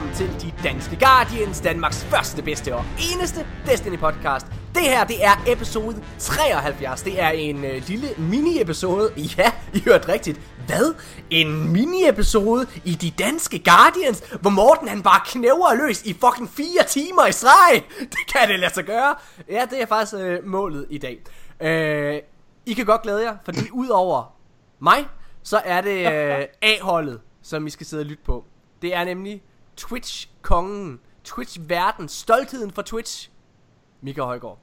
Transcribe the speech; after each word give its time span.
velkommen 0.00 0.40
til 0.40 0.50
De 0.50 0.62
Danske 0.68 0.98
Guardians, 1.00 1.60
Danmarks 1.60 2.04
første, 2.04 2.42
bedste 2.42 2.74
og 2.74 2.84
eneste 3.14 3.46
Destiny-podcast. 3.66 4.46
Det 4.74 4.82
her, 4.82 5.04
det 5.04 5.24
er 5.24 5.52
episode 5.52 6.02
73. 6.18 7.02
Det 7.02 7.20
er 7.22 7.28
en 7.28 7.64
øh, 7.64 7.82
lille 7.86 8.08
mini-episode. 8.18 9.12
Ja, 9.38 9.52
I 9.74 9.82
hørte 9.84 10.12
rigtigt. 10.12 10.40
Hvad? 10.66 10.94
En 11.30 11.72
mini-episode 11.72 12.66
i 12.84 12.94
De 12.94 13.10
Danske 13.10 13.58
Guardians, 13.58 14.22
hvor 14.40 14.50
Morten 14.50 14.88
han 14.88 15.02
bare 15.02 15.20
knæver 15.26 15.86
løs 15.86 16.02
i 16.02 16.12
fucking 16.12 16.48
fire 16.48 16.84
timer 16.88 17.26
i 17.26 17.32
streg. 17.32 17.82
Det 17.98 18.34
kan 18.34 18.48
det 18.48 18.60
lade 18.60 18.74
sig 18.74 18.84
gøre. 18.84 19.14
Ja, 19.48 19.66
det 19.70 19.82
er 19.82 19.86
faktisk 19.86 20.14
øh, 20.14 20.46
målet 20.46 20.86
i 20.90 20.98
dag. 20.98 21.18
Øh, 21.60 22.20
I 22.66 22.72
kan 22.72 22.86
godt 22.86 23.02
glæde 23.02 23.22
jer, 23.22 23.36
fordi 23.44 23.70
udover 23.72 24.32
mig, 24.78 25.06
så 25.42 25.60
er 25.64 25.80
det 25.80 25.98
øh, 26.12 26.44
A-holdet, 26.62 27.20
som 27.42 27.66
I 27.66 27.70
skal 27.70 27.86
sidde 27.86 28.00
og 28.00 28.06
lytte 28.06 28.24
på. 28.24 28.44
Det 28.82 28.94
er 28.94 29.04
nemlig 29.04 29.42
Twitch-kongen, 29.80 31.00
Twitch-verden, 31.24 32.08
stoltheden 32.08 32.70
for 32.70 32.82
Twitch, 32.82 33.30
Mika 34.00 34.22
Højgaard. 34.22 34.58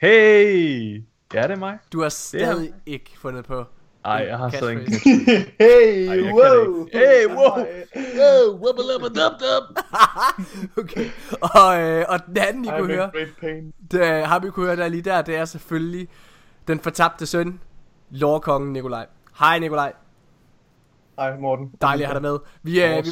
Hey! 0.00 1.02
Ja, 1.34 1.42
det 1.42 1.50
er 1.50 1.56
mig. 1.56 1.78
Du 1.92 2.02
har 2.02 2.08
stadig 2.08 2.74
ikke 2.86 3.18
fundet 3.18 3.44
på 3.44 3.64
Ej, 4.04 4.24
jeg 4.28 4.38
har 4.38 4.50
stadig 4.50 4.72
en 4.72 4.86
catchphrase. 4.86 5.52
hey, 5.60 6.08
Ej, 6.08 6.32
wow. 6.32 6.86
ikke. 6.86 6.98
Hey, 6.98 7.26
wow. 7.26 7.66
Wow, 8.18 8.54
wubba 8.54 8.82
lubba 8.92 9.08
dub 9.08 9.40
dub. 9.40 9.78
Okay, 10.82 11.10
og, 11.40 11.80
øh, 11.80 12.04
og 12.08 12.26
den 12.26 12.36
anden, 12.36 12.64
I 12.64 12.68
I'm 12.68 12.78
kunne 12.78 12.94
høre, 12.94 13.10
det, 13.90 14.00
øh, 14.00 14.22
ham 14.28 14.46
I 14.46 14.50
kunne 14.50 14.66
høre 14.66 14.76
der 14.76 14.88
lige 14.88 15.02
der, 15.02 15.22
det 15.22 15.36
er 15.36 15.44
selvfølgelig 15.44 16.08
den 16.68 16.80
fortabte 16.80 17.26
søn, 17.26 17.60
Lordkongen 18.10 18.72
Nikolaj. 18.72 19.06
Hej 19.38 19.58
Nikolaj, 19.58 19.92
Hej, 21.18 21.36
Morten. 21.38 21.74
dejligt 21.80 22.04
at 22.04 22.08
have 22.08 22.14
dig 22.14 22.22
med. 22.22 22.38
Vi, 22.62 22.84
øh, 22.84 23.04
vi. 23.04 23.10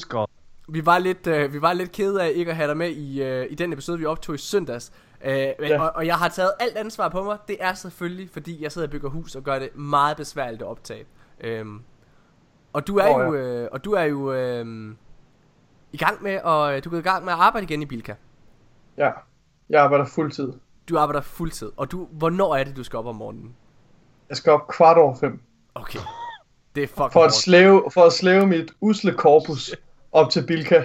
Vi, 0.72 0.86
var 0.86 0.98
lidt, 0.98 1.26
øh, 1.26 1.52
vi 1.52 1.62
var 1.62 1.72
lidt 1.72 1.92
kede 1.92 2.22
af 2.22 2.32
ikke 2.34 2.50
at 2.50 2.56
have 2.56 2.68
dig 2.68 2.76
med 2.76 2.90
i, 2.90 3.22
øh, 3.22 3.46
i 3.50 3.54
den 3.54 3.72
episode, 3.72 3.98
vi 3.98 4.04
optog 4.04 4.34
i 4.34 4.38
søndags. 4.38 4.92
Øh, 5.24 5.32
ja. 5.32 5.82
og, 5.82 5.92
og 5.94 6.06
jeg 6.06 6.14
har 6.14 6.28
taget 6.28 6.52
alt 6.60 6.76
ansvar 6.76 7.08
på 7.08 7.24
mig. 7.24 7.38
Det 7.48 7.56
er 7.60 7.74
selvfølgelig, 7.74 8.30
fordi 8.30 8.62
jeg 8.62 8.72
sidder 8.72 8.86
og 8.88 8.92
bygger 8.92 9.08
hus 9.08 9.34
og 9.34 9.42
gør 9.42 9.58
det 9.58 9.76
meget 9.76 10.16
besværligt 10.16 10.62
at 10.62 10.68
optage. 10.68 11.04
Øhm, 11.40 11.82
og 12.72 12.86
du 12.86 12.96
er 12.96 13.08
Åh, 13.08 13.26
jo, 13.26 13.34
øh, 13.34 13.68
og 13.72 13.84
du 13.84 13.92
er 13.92 14.02
jo 14.02 14.32
øh, 14.32 14.94
i 15.92 15.96
gang 15.96 16.22
med 16.22 16.32
at, 16.32 16.84
du 16.84 16.94
er 16.94 16.98
i 16.98 17.02
gang 17.02 17.24
med 17.24 17.32
at 17.32 17.38
arbejde 17.38 17.64
igen 17.64 17.82
i 17.82 17.86
Bilka. 17.86 18.14
Ja, 18.96 19.10
jeg 19.70 19.82
arbejder 19.82 20.04
fuldtid. 20.04 20.52
Du 20.88 20.98
arbejder 20.98 21.20
fuldtid, 21.20 21.70
og 21.76 21.90
du, 21.90 22.08
hvornår 22.10 22.56
er 22.56 22.64
det, 22.64 22.76
du 22.76 22.84
skal 22.84 22.96
op 22.96 23.06
om 23.06 23.14
morgenen? 23.14 23.56
Jeg 24.28 24.36
skal 24.36 24.52
op 24.52 24.68
kvart 24.68 24.98
over 24.98 25.14
fem. 25.14 25.40
Okay, 25.74 25.98
det 26.74 26.82
er 26.82 26.88
fucking 26.88 27.12
For 27.12 27.24
at 27.24 27.32
slæve, 27.32 27.90
for 27.94 28.04
at 28.04 28.12
slæve 28.12 28.46
mit 28.46 28.72
usle 28.80 29.12
korpus 29.12 29.74
op 30.12 30.30
til 30.30 30.46
Bilka. 30.46 30.82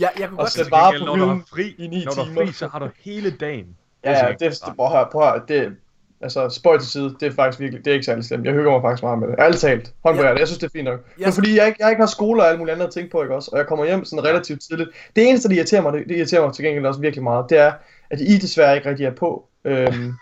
Ja, 0.00 0.08
jeg 0.18 0.28
kunne 0.28 0.38
Og 0.38 0.44
godt 0.44 0.52
sætte 0.52 0.70
bare 0.70 0.92
på 0.98 1.04
når 1.04 1.16
du 1.16 1.24
hylden 1.24 1.42
fri, 1.50 1.74
i 1.78 1.86
ni 1.86 2.04
når 2.04 2.12
du 2.12 2.20
har 2.20 2.24
timer. 2.28 2.46
fri, 2.46 2.52
så 2.52 2.68
har 2.68 2.78
du 2.78 2.88
hele 3.04 3.30
dagen. 3.30 3.66
Ja, 4.04 4.10
ja, 4.26 4.32
det, 4.32 4.40
det, 4.40 4.58
prøv 4.76 4.86
at 4.86 4.92
høre, 4.92 5.08
prøv 5.12 5.22
at 5.22 5.30
høre, 5.30 5.42
det, 5.48 5.72
altså 6.20 6.48
spøj 6.48 6.78
til 6.78 6.88
side, 6.88 7.16
det 7.20 7.26
er 7.28 7.32
faktisk 7.32 7.60
virkelig, 7.60 7.84
det 7.84 7.90
er 7.90 7.94
ikke 7.94 8.04
særlig 8.04 8.24
slemt. 8.24 8.44
Jeg 8.46 8.54
hygger 8.54 8.70
mig 8.70 8.82
faktisk 8.82 9.02
meget 9.02 9.18
med 9.18 9.28
det. 9.28 9.34
Ærligt 9.38 9.60
talt, 9.60 9.92
hånd 10.04 10.16
på 10.16 10.22
Ja. 10.22 10.34
jeg 10.34 10.46
synes 10.46 10.58
det 10.58 10.66
er 10.66 10.70
fint 10.72 10.84
nok. 10.84 11.00
Jeg- 11.18 11.26
Men 11.26 11.32
fordi 11.32 11.56
jeg 11.56 11.66
ikke, 11.66 11.76
jeg 11.80 11.90
ikke 11.90 12.02
har 12.02 12.06
skole 12.06 12.42
og 12.42 12.46
alle 12.48 12.58
mulige 12.58 12.72
andre 12.74 12.86
at 12.86 12.92
tænke 12.92 13.10
på, 13.10 13.22
ikke 13.22 13.34
også? 13.34 13.50
Og 13.52 13.58
jeg 13.58 13.66
kommer 13.66 13.84
hjem 13.84 14.04
sådan 14.04 14.24
relativt 14.24 14.60
tidligt. 14.68 14.90
Det 15.16 15.28
eneste, 15.28 15.48
der 15.48 15.54
irriterer 15.54 15.82
mig, 15.82 15.92
det, 15.92 16.08
det 16.08 16.16
irriterer 16.16 16.44
mig 16.46 16.54
til 16.54 16.64
gengæld 16.64 16.86
også 16.86 17.00
virkelig 17.00 17.22
meget, 17.22 17.46
det 17.50 17.58
er, 17.58 17.72
at 18.10 18.20
I 18.20 18.36
desværre 18.38 18.76
ikke 18.76 18.88
rigtig 18.90 19.06
er 19.06 19.14
på. 19.14 19.48
Øhm, 19.64 20.12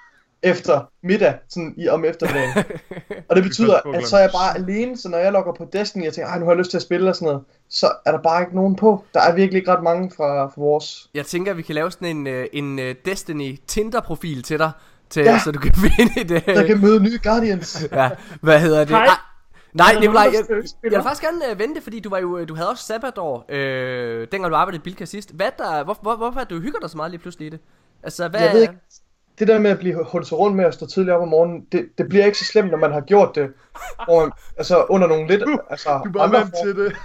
efter 0.47 0.81
middag, 1.03 1.35
sådan 1.49 1.75
i 1.77 1.89
om 1.89 2.05
eftermiddagen. 2.05 2.65
Og 3.29 3.37
det 3.37 3.45
betyder, 3.45 3.81
at 3.95 4.07
så 4.09 4.17
er 4.17 4.21
jeg 4.21 4.31
bare 4.33 4.57
alene, 4.57 4.97
så 4.99 5.09
når 5.09 5.19
jeg 5.19 5.33
logger 5.33 5.53
på 5.53 5.69
Destiny, 5.73 6.09
og 6.09 6.15
tænker, 6.15 6.31
ej, 6.31 6.39
nu 6.39 6.45
har 6.45 6.53
jeg 6.53 6.59
lyst 6.59 6.71
til 6.71 6.79
at 6.79 6.83
spille 6.83 7.11
og 7.11 7.15
sådan 7.17 7.27
noget, 7.27 7.43
så 7.69 7.93
er 8.07 8.13
der 8.13 8.23
bare 8.23 8.43
ikke 8.43 8.55
nogen 8.57 8.77
på. 8.77 9.05
Der 9.15 9.21
er 9.21 9.35
virkelig 9.35 9.59
ikke 9.61 9.73
ret 9.73 9.83
mange 9.83 10.11
fra, 10.17 10.47
fra 10.47 10.55
vores. 10.57 11.11
Jeg 11.15 11.27
tænker, 11.27 11.51
at 11.51 11.57
vi 11.57 11.63
kan 11.63 11.75
lave 11.75 11.91
sådan 11.91 12.17
en, 12.17 12.27
øh, 12.27 12.47
en 12.53 12.79
øh, 12.79 12.95
Destiny 13.05 13.59
Tinder-profil 13.67 14.43
til 14.43 14.59
dig, 14.59 14.71
til, 15.11 15.23
Ja. 15.23 15.39
så 15.45 15.51
du 15.53 15.59
kan 15.59 15.73
finde 15.97 16.21
et... 16.21 16.31
Øh, 16.31 16.55
Der 16.55 16.67
kan 16.67 16.81
møde 16.81 17.01
nye 17.03 17.19
Guardians. 17.23 17.87
ja, 17.93 18.11
hvad 18.41 18.61
hedder 18.61 18.79
det? 18.79 18.89
Hej. 18.89 19.07
Ah, 19.07 19.17
nej, 19.75 19.93
nogen, 19.95 20.15
der 20.17 20.23
jeg, 20.25 20.33
jeg 20.35 20.45
spiller? 20.67 20.99
vil 20.99 21.03
faktisk 21.03 21.23
gerne 21.23 21.51
øh, 21.51 21.59
vente, 21.59 21.81
fordi 21.81 22.01
du 22.01 22.11
var 22.11 22.19
jo, 22.19 22.45
du 22.45 22.55
havde 22.55 22.71
også 22.71 22.85
sabbatår, 22.85 23.45
øh, 23.49 24.27
dengang 24.33 24.51
du 24.53 24.57
arbejdede 24.57 24.81
i 24.81 24.85
Bilka 24.85 25.05
sidst. 25.05 25.35
Hvad 25.35 25.49
der, 25.59 25.85
hvor, 25.85 25.99
hvor, 26.03 26.17
hvorfor 26.17 26.41
er 26.41 26.45
det, 26.45 26.51
du 26.51 26.61
hygger 26.61 26.81
dig 26.81 26.91
så 26.91 26.97
meget 26.97 27.11
lige 27.11 27.21
pludselig 27.21 27.47
i 27.47 27.51
det? 27.51 27.61
Altså, 28.03 28.29
hvad... 28.29 28.41
Jeg 28.41 28.53
ved 28.53 28.63
ikke, 28.63 28.75
det 29.39 29.49
der 29.49 29.59
med 29.59 29.71
at 29.71 29.79
blive 29.79 30.05
holdt 30.05 30.27
sig 30.27 30.39
rundt 30.39 30.57
med 30.57 30.65
at 30.65 30.75
stå 30.75 30.87
tidligt 30.87 31.15
op 31.15 31.23
om 31.23 31.29
morgenen, 31.29 31.67
det, 31.73 31.89
det 31.99 32.09
bliver 32.09 32.25
ikke 32.25 32.39
så 32.39 32.45
slemt, 32.45 32.71
når 32.71 32.79
man 32.79 32.93
har 32.93 33.01
gjort 33.01 33.35
det 33.35 33.49
man, 34.09 34.31
altså 34.57 34.85
under 34.89 35.07
nogle 35.07 35.29
lidt 35.29 35.45
altså, 35.71 36.01
Du 36.05 36.09
er 36.09 36.13
bare 36.13 36.33
vant 36.33 36.55
til 36.65 36.77
det. 36.77 36.97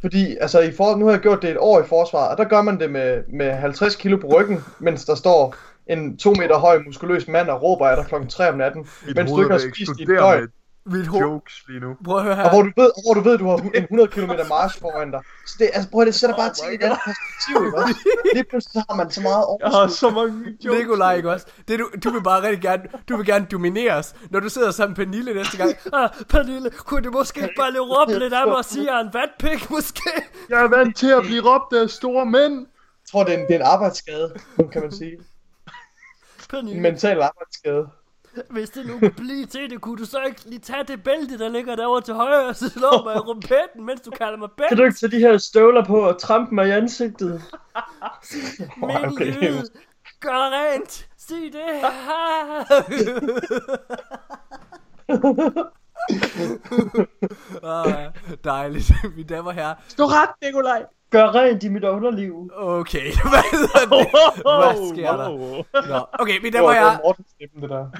Fordi 0.00 0.36
altså, 0.40 0.60
i 0.60 0.72
for, 0.72 0.96
nu 0.96 1.04
har 1.04 1.12
jeg 1.12 1.20
gjort 1.20 1.42
det 1.42 1.50
et 1.50 1.56
år 1.58 1.80
i 1.80 1.84
forsvaret, 1.84 2.30
og 2.30 2.38
der 2.38 2.44
gør 2.44 2.62
man 2.62 2.80
det 2.80 2.90
med, 2.90 3.22
med 3.28 3.52
50 3.52 3.96
kilo 3.96 4.16
på 4.16 4.26
ryggen, 4.26 4.64
mens 4.78 5.04
der 5.04 5.14
står 5.14 5.54
en 5.86 6.16
to 6.16 6.34
meter 6.34 6.58
høj, 6.58 6.82
muskuløs 6.86 7.28
mand 7.28 7.48
og 7.48 7.62
råber 7.62 7.86
af 7.86 7.96
dig 7.96 8.06
klokken 8.06 8.30
3 8.30 8.48
om 8.48 8.58
natten, 8.58 8.86
Mit 9.06 9.16
mens 9.16 9.30
du 9.30 9.40
ikke 9.40 9.52
har 9.52 9.58
spist 9.58 9.90
dit 9.98 10.08
døgn. 10.08 10.48
Mit 10.84 11.06
hoved... 11.06 11.22
jokes 11.22 11.54
lige 11.68 11.80
nu. 11.80 11.96
Prøv 12.04 12.16
at 12.18 12.24
høre 12.24 12.36
her. 12.36 12.42
Og 12.44 12.50
hvor 12.50 12.62
du 12.62 12.70
ved, 12.76 12.86
og 12.96 13.02
hvor 13.06 13.14
du 13.14 13.20
ved, 13.28 13.38
du 13.38 13.46
har 13.48 13.56
en 13.56 13.82
100 13.82 14.08
km 14.08 14.30
march 14.48 14.80
foran 14.80 15.10
dig. 15.10 15.20
Så 15.46 15.54
det, 15.58 15.70
altså, 15.72 15.90
prøv, 15.90 16.00
at- 16.00 16.06
det 16.06 16.14
sætter 16.14 16.36
bare 16.36 16.48
Oh 16.48 16.54
ting 16.54 16.72
i 16.72 16.74
et 16.74 16.82
andet 16.82 16.98
perspektiv, 17.08 17.66
ikke 17.66 17.78
også? 17.78 17.94
Lige 18.34 18.44
pludselig 18.50 18.72
så 18.72 18.82
har 18.90 18.96
man 18.96 19.10
så 19.10 19.20
meget 19.20 19.44
Jeg 19.60 19.68
har 19.70 19.78
overskud. 19.78 19.96
så 19.96 20.10
mange 20.10 20.56
jokes. 20.64 20.78
Nikolaj, 20.78 21.14
ikke 21.16 21.30
også? 21.30 21.46
Det, 21.68 21.78
du, 21.78 21.86
du 22.04 22.10
vil 22.10 22.22
bare 22.22 22.42
rigtig 22.42 22.62
gerne, 22.62 22.82
du 23.08 23.16
vil 23.16 23.26
gerne 23.26 23.46
domineres, 23.52 24.14
når 24.30 24.40
du 24.40 24.48
sidder 24.48 24.70
sammen 24.70 24.94
med 24.98 25.06
Pernille 25.06 25.34
næste 25.34 25.56
gang. 25.56 25.70
Ah, 25.92 26.08
Pernille, 26.28 26.70
kunne 26.70 27.00
du 27.02 27.10
måske 27.10 27.40
ikke 27.42 27.54
bare 27.58 27.70
lige 27.70 27.80
råbe 27.82 28.18
lidt 28.24 28.32
af 28.34 28.46
mig 28.46 28.56
og 28.56 28.64
sige, 28.64 28.82
at 28.82 28.86
jeg 28.92 29.00
er 29.00 29.04
en 29.04 29.14
vatpik, 29.14 29.70
måske? 29.70 30.10
Jeg 30.48 30.62
er 30.62 30.68
vant 30.68 30.96
til 30.96 31.10
at 31.10 31.22
blive 31.22 31.42
råbt 31.50 31.72
af 31.72 31.90
store 31.90 32.26
mænd. 32.26 32.54
Jeg 32.54 33.08
tror, 33.10 33.24
det 33.24 33.34
er 33.34 33.38
en, 33.38 33.46
det 33.46 33.54
er 33.54 33.58
en 33.58 33.66
arbejdsskade, 33.66 34.34
kan 34.72 34.82
man 34.82 34.92
sige. 34.92 35.12
En 35.12 35.22
Pernille, 36.50 36.80
mental 36.80 37.20
arbejdsskade. 37.22 37.88
Hvis 38.50 38.70
det 38.70 38.86
nu 38.86 38.98
kunne 38.98 39.10
blive 39.10 39.46
til 39.46 39.70
det, 39.70 39.80
kunne 39.80 39.96
du 39.98 40.04
så 40.04 40.22
ikke 40.22 40.44
lige 40.44 40.58
tage 40.58 40.84
det 40.84 41.02
bælte, 41.04 41.38
der 41.38 41.48
ligger 41.48 41.76
derovre 41.76 42.00
til 42.00 42.14
højre, 42.14 42.46
og 42.46 42.56
så 42.56 42.68
slå 42.70 42.90
mig 43.04 43.14
i 43.14 43.18
rumpetten, 43.18 43.84
mens 43.86 44.00
du 44.00 44.10
kalder 44.10 44.38
mig 44.38 44.48
Kan 44.68 44.76
bælt? 44.76 44.78
du 44.78 44.84
ikke 44.84 44.96
tage 44.96 45.10
de 45.10 45.18
her 45.18 45.38
støvler 45.38 45.84
på 45.84 46.00
og 46.08 46.20
trampe 46.20 46.54
mig 46.54 46.68
i 46.68 46.70
ansigtet? 46.70 47.42
Min 48.76 48.90
okay. 49.04 49.42
jøde, 49.42 49.62
gør 50.20 50.50
rent, 50.52 51.08
sig 51.18 51.36
det. 51.52 51.82
ah, 57.62 58.10
dejligt, 58.44 58.92
mine 59.16 59.28
damer 59.28 59.50
herrer. 59.52 59.74
Stå 59.88 60.04
ret, 60.04 60.30
Nikolaj! 60.42 60.84
Gør 61.10 61.34
rent 61.34 61.62
i 61.62 61.68
mit 61.68 61.84
underliv. 61.84 62.50
Okay, 62.56 63.12
hvad 63.30 63.50
hedder 63.52 63.96
det? 63.96 64.06
Hvad 64.42 64.94
sker 64.94 65.16
der? 65.16 65.28
Nå, 65.88 66.06
okay, 66.12 66.32
mine 66.38 66.44
Det 66.44 66.52
damer 66.54 66.66
var, 66.68 66.98
det 67.40 67.48
var 67.54 67.60
det 67.60 67.70
der. 67.70 67.90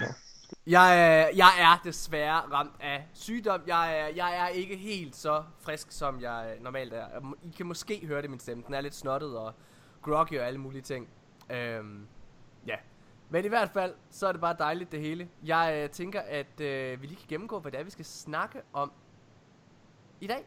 Jeg, 0.66 1.28
øh, 1.32 1.38
jeg 1.38 1.50
er 1.58 1.80
desværre 1.84 2.40
ramt 2.40 2.74
af 2.80 3.08
sygdom. 3.12 3.60
Jeg 3.66 3.98
er, 3.98 4.06
jeg 4.06 4.38
er 4.38 4.48
ikke 4.48 4.76
helt 4.76 5.16
så 5.16 5.44
frisk, 5.60 5.92
som 5.92 6.20
jeg 6.20 6.54
øh, 6.56 6.62
normalt 6.64 6.92
er. 6.92 7.34
I 7.42 7.50
kan 7.56 7.66
måske 7.66 8.06
høre 8.06 8.18
det 8.18 8.24
i 8.24 8.30
min 8.30 8.40
stemme. 8.40 8.62
Den 8.66 8.74
er 8.74 8.80
lidt 8.80 8.94
snottet 8.94 9.38
og 9.38 9.54
groggy 10.02 10.38
og 10.38 10.46
alle 10.46 10.60
mulige 10.60 10.82
ting. 10.82 11.08
Øhm, 11.50 12.06
ja. 12.66 12.76
Men 13.30 13.44
i 13.44 13.48
hvert 13.48 13.70
fald, 13.70 13.94
så 14.10 14.28
er 14.28 14.32
det 14.32 14.40
bare 14.40 14.56
dejligt 14.58 14.92
det 14.92 15.00
hele. 15.00 15.28
Jeg 15.44 15.80
øh, 15.82 15.90
tænker, 15.90 16.20
at 16.20 16.60
øh, 16.60 17.02
vi 17.02 17.06
lige 17.06 17.16
kan 17.16 17.26
gennemgå, 17.28 17.58
hvad 17.58 17.72
det 17.72 17.80
er, 17.80 17.84
vi 17.84 17.90
skal 17.90 18.04
snakke 18.04 18.62
om 18.72 18.92
i 20.20 20.26
dag. 20.26 20.46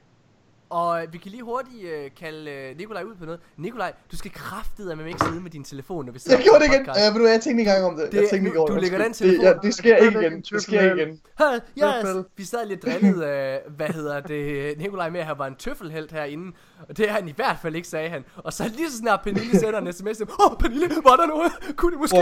Og 0.70 1.06
vi 1.12 1.18
kan 1.18 1.32
lige 1.32 1.44
hurtigt 1.44 1.84
øh, 1.84 2.10
kalde 2.20 2.52
øh, 2.52 2.78
Nikolaj 2.78 3.04
ud 3.04 3.16
på 3.16 3.26
noget. 3.26 3.40
Nikolaj, 3.58 3.94
du 4.12 4.18
skal 4.18 4.32
kraftedeme 4.32 4.96
med 5.04 5.08
ikke 5.08 5.26
sidde 5.26 5.42
med 5.42 5.52
din 5.52 5.64
telefon, 5.64 6.06
når 6.06 6.14
vi 6.14 6.20
Jeg 6.30 6.40
gjorde 6.44 6.60
det 6.60 6.66
igen. 6.74 6.82
Øh, 6.82 7.14
ved 7.16 7.22
du 7.22 7.28
jeg 7.28 7.42
tænkte 7.42 7.50
ikke 7.50 7.72
engang 7.72 7.86
om 7.86 7.96
det. 7.96 8.12
Det- 8.12 8.22
jeg 8.22 8.30
tænkte 8.30 8.48
ikke 8.50 8.60
over 8.60 8.68
du 8.70 8.76
lægger 8.76 8.98
den 8.98 9.08
Undskyld. 9.08 9.28
Det, 9.30 9.38
telefon- 9.40 9.46
ja, 9.46 9.54
det 9.68 9.74
sker 9.74 9.98
ikke 9.98 10.20
igen. 10.22 10.42
Det 10.42 10.62
sker 10.62 10.82
ikke 10.92 11.04
igen. 11.04 11.20
Hej, 11.40 11.56
yes. 11.78 12.26
Vi 12.38 12.44
sad 12.44 12.66
lidt 12.68 12.84
drillet, 12.84 13.26
øh, 13.28 13.76
hvad 13.76 13.88
hedder 13.88 14.20
det, 14.22 14.78
Nikolaj 14.78 15.10
med, 15.10 15.20
at 15.20 15.26
han 15.26 15.38
var 15.40 15.48
en 15.48 15.56
tøffelhelt 15.56 16.12
herinde. 16.12 16.52
Og 16.90 16.98
det 16.98 17.10
er 17.10 17.14
han 17.14 17.28
i 17.28 17.34
hvert 17.36 17.58
fald 17.62 17.76
ikke, 17.76 17.88
sagde 17.88 18.10
han. 18.10 18.26
Og 18.36 18.54
så 18.54 18.64
lige 18.78 18.92
så 18.92 18.98
snart 18.98 19.20
Pernille 19.24 19.60
sender 19.60 19.80
en 19.80 19.94
sms, 19.94 20.22
åh 20.22 20.28
oh, 20.52 20.58
Pernille, 20.60 20.90
var 21.04 21.16
der 21.16 21.26
noget? 21.26 21.52
Kunne 21.78 21.92
det 21.92 22.00
måske? 22.00 22.18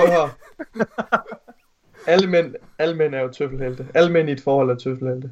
Alle 2.07 2.28
mænd, 2.30 2.56
alle 2.80 2.96
mænd 2.96 3.16
er 3.16 3.19
jo 3.22 3.28
tøffelhelte. 3.31 3.88
Alle 3.94 4.12
mænd 4.12 4.30
i 4.30 4.31
et 4.31 4.42
forhold 4.42 4.69
er 4.69 4.75
tøffelhelte. 4.75 5.31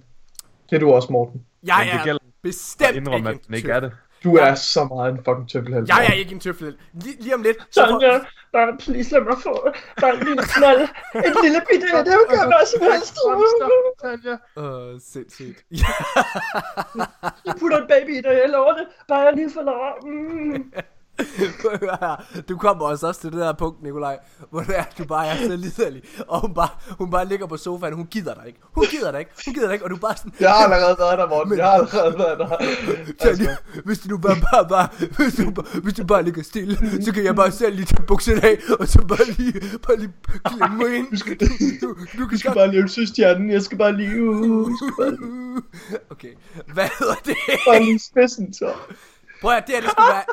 Det 0.69 0.75
er 0.75 0.79
du 0.79 0.91
også, 0.91 1.07
Morten. 1.11 1.45
Jeg 1.63 1.75
Men 1.79 1.87
det 1.87 1.99
er 1.99 2.03
gælder 2.03 2.19
bestemt 2.43 2.95
indrømme, 2.95 3.29
ikke 3.29 3.29
at 3.29 3.35
en 3.35 3.47
den 3.47 3.55
ikke 3.55 3.71
er 3.71 3.79
det. 3.79 3.91
Du 4.23 4.35
er 4.35 4.55
så 4.55 4.83
meget 4.85 5.11
en 5.13 5.17
fucking 5.25 5.49
tøffelhelt. 5.49 5.89
Jeg 5.89 6.05
er 6.09 6.13
ikke 6.13 6.31
en 6.31 6.39
tøffelhelt. 6.39 6.79
Lige, 6.93 7.21
lige 7.23 7.35
om 7.35 7.41
lidt, 7.41 7.57
så 7.71 7.81
får, 7.81 7.99
Sonja, 7.99 8.19
bare 8.53 8.77
please 8.79 9.11
lad 9.11 9.21
mig 9.21 9.37
få 9.43 9.69
bare 10.01 10.13
en 10.13 10.19
lille 10.19 10.43
knold. 10.43 10.81
Et 11.27 11.35
lille 11.43 11.61
bitte, 11.69 11.87
det 11.87 12.13
vil 12.19 12.27
gøre 12.35 12.45
hvad 12.51 12.65
som 12.71 12.81
helst. 12.91 13.17
Tanja. 14.01 14.37
Åh, 14.55 14.99
sindssygt. 15.11 15.65
Jeg 17.45 17.53
putter 17.59 17.77
en 17.77 17.87
baby 17.87 18.17
i 18.17 18.21
dig, 18.21 18.33
jeg 18.43 18.49
lover 18.49 18.73
det. 18.73 18.87
Bare 19.07 19.19
jeg 19.19 19.33
lige 19.35 19.51
får 19.53 19.61
lov. 19.61 20.11
Mm. 20.11 20.73
Du 22.49 22.57
kommer 22.57 22.85
også, 22.85 23.07
også 23.07 23.21
til 23.21 23.31
det 23.31 23.39
der 23.39 23.53
punkt, 23.53 23.83
Nikolaj, 23.83 24.17
hvor 24.49 24.61
det 24.61 24.77
er, 24.77 24.83
du 24.97 25.05
bare 25.05 25.27
er 25.27 25.37
så 25.37 25.55
liderlig, 25.55 26.01
og 26.27 26.41
hun 26.41 26.53
bare, 26.53 26.69
hun 26.97 27.11
bare 27.11 27.25
ligger 27.25 27.47
på 27.47 27.57
sofaen, 27.57 27.93
hun 27.93 28.05
gider 28.05 28.33
dig 28.33 28.43
ikke. 28.47 28.59
Hun 28.75 28.85
gider 28.85 29.11
dig 29.11 29.19
ikke, 29.19 29.31
hun 29.45 29.53
gider 29.53 29.67
dig 29.67 29.73
ikke, 29.73 29.85
og 29.85 29.91
du 29.91 29.95
bare 29.97 30.17
sådan, 30.17 30.33
Jeg 30.39 30.49
har 30.49 30.63
allerede 30.63 30.95
været 30.99 31.17
der, 31.19 31.27
Morten. 31.29 31.57
Jeg 31.57 31.65
har 31.65 31.71
allerede 31.73 32.17
været 32.19 32.39
der. 32.39 32.57
Tanja, 33.19 33.55
hvis 33.85 33.99
du 33.99 34.17
bare, 34.17 34.35
bare, 34.51 34.67
bare, 34.69 34.87
hvis 35.17 35.35
du, 35.35 35.51
bare, 35.51 35.79
hvis 35.83 35.93
du 35.93 36.05
bare 36.05 36.23
ligger 36.23 36.43
stille, 36.43 36.77
så 37.05 37.13
kan 37.13 37.23
jeg 37.23 37.35
bare 37.35 37.51
selv 37.51 37.75
lige 37.75 37.85
tage 37.85 38.03
bukserne 38.07 38.43
af, 38.45 38.57
og 38.79 38.87
så 38.87 39.01
bare 39.07 39.25
lige, 39.25 39.53
bare 39.87 39.97
lige 39.97 40.13
klemme 40.45 40.77
mig 40.77 40.95
ind. 40.95 41.07
Du 41.11 41.17
skal, 41.17 41.37
Du, 41.39 41.45
du, 41.81 41.95
du 42.19 42.27
kan 42.27 42.37
skal 42.37 42.49
godt... 42.49 42.57
bare 42.57 42.71
leve 42.71 42.87
søstjernen. 42.89 43.49
Jeg 43.51 43.61
skal 43.61 43.77
bare 43.77 43.97
lige... 43.97 44.23
Uh, 44.23 44.69
jeg 44.69 44.75
skal 44.81 44.93
bare 44.97 45.11
lige, 45.11 45.61
Okay, 46.09 46.33
hvad 46.73 46.87
hedder 46.99 47.15
det? 47.25 47.35
bare 47.67 47.79
lige 47.83 47.99
spidsen, 47.99 48.53
så. 48.53 48.73
Prøv 49.41 49.51
at 49.51 49.63
det 49.67 49.75
her, 49.75 49.81
det 49.81 49.91
skulle 49.91 50.07
være... 50.13 50.23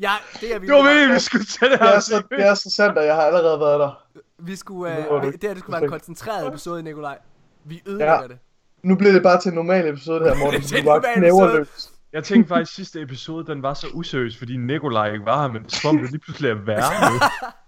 Ja, 0.00 0.12
det 0.40 0.54
er 0.54 0.58
vi. 0.58 0.66
Det 0.66 0.74
var 0.74 0.82
meningen, 0.82 1.14
vi 1.14 1.20
skulle 1.20 1.44
tage 1.44 1.70
det 1.72 1.78
Det 1.80 1.88
her. 1.88 1.94
er, 1.96 2.00
så, 2.00 2.22
det 2.30 2.46
er 2.46 2.54
så 2.54 2.70
sandt, 2.70 2.98
at 2.98 3.06
jeg 3.06 3.14
har 3.14 3.22
allerede 3.22 3.60
været 3.60 3.80
der. 3.80 4.04
Vi 4.38 4.56
skulle, 4.56 5.06
uh, 5.10 5.22
det 5.22 5.32
det 5.32 5.42
her, 5.42 5.50
det 5.54 5.58
skulle 5.58 5.74
være 5.74 5.84
en 5.84 5.90
koncentreret 5.90 6.48
episode, 6.48 6.82
Nikolaj. 6.82 7.18
Vi 7.64 7.82
ødelægger 7.86 8.14
Ja. 8.22 8.28
det. 8.28 8.38
Nu 8.82 8.96
bliver 8.96 9.12
det 9.12 9.22
bare 9.22 9.40
til 9.40 9.48
en 9.48 9.54
normal 9.54 9.88
episode, 9.88 10.20
det 10.24 10.28
her, 10.36 10.44
Morten. 10.44 10.60
Det 10.70 10.72
er 10.72 10.78
en 10.78 10.84
normal 11.22 11.56
episode. 11.60 11.66
Jeg 12.12 12.24
tænkte 12.24 12.48
faktisk, 12.48 12.70
at 12.72 12.74
sidste 12.76 13.00
episode, 13.00 13.46
den 13.46 13.62
var 13.62 13.74
så 13.74 13.86
useriøs, 13.94 14.36
fordi 14.38 14.56
Nikolaj 14.56 15.12
ikke 15.12 15.24
var 15.24 15.42
her, 15.42 15.52
men 15.52 15.68
som 15.68 15.98
det 15.98 16.10
lige 16.10 16.20
pludselig 16.20 16.50
er 16.50 16.54
værre 16.54 17.10
nu. 17.12 17.20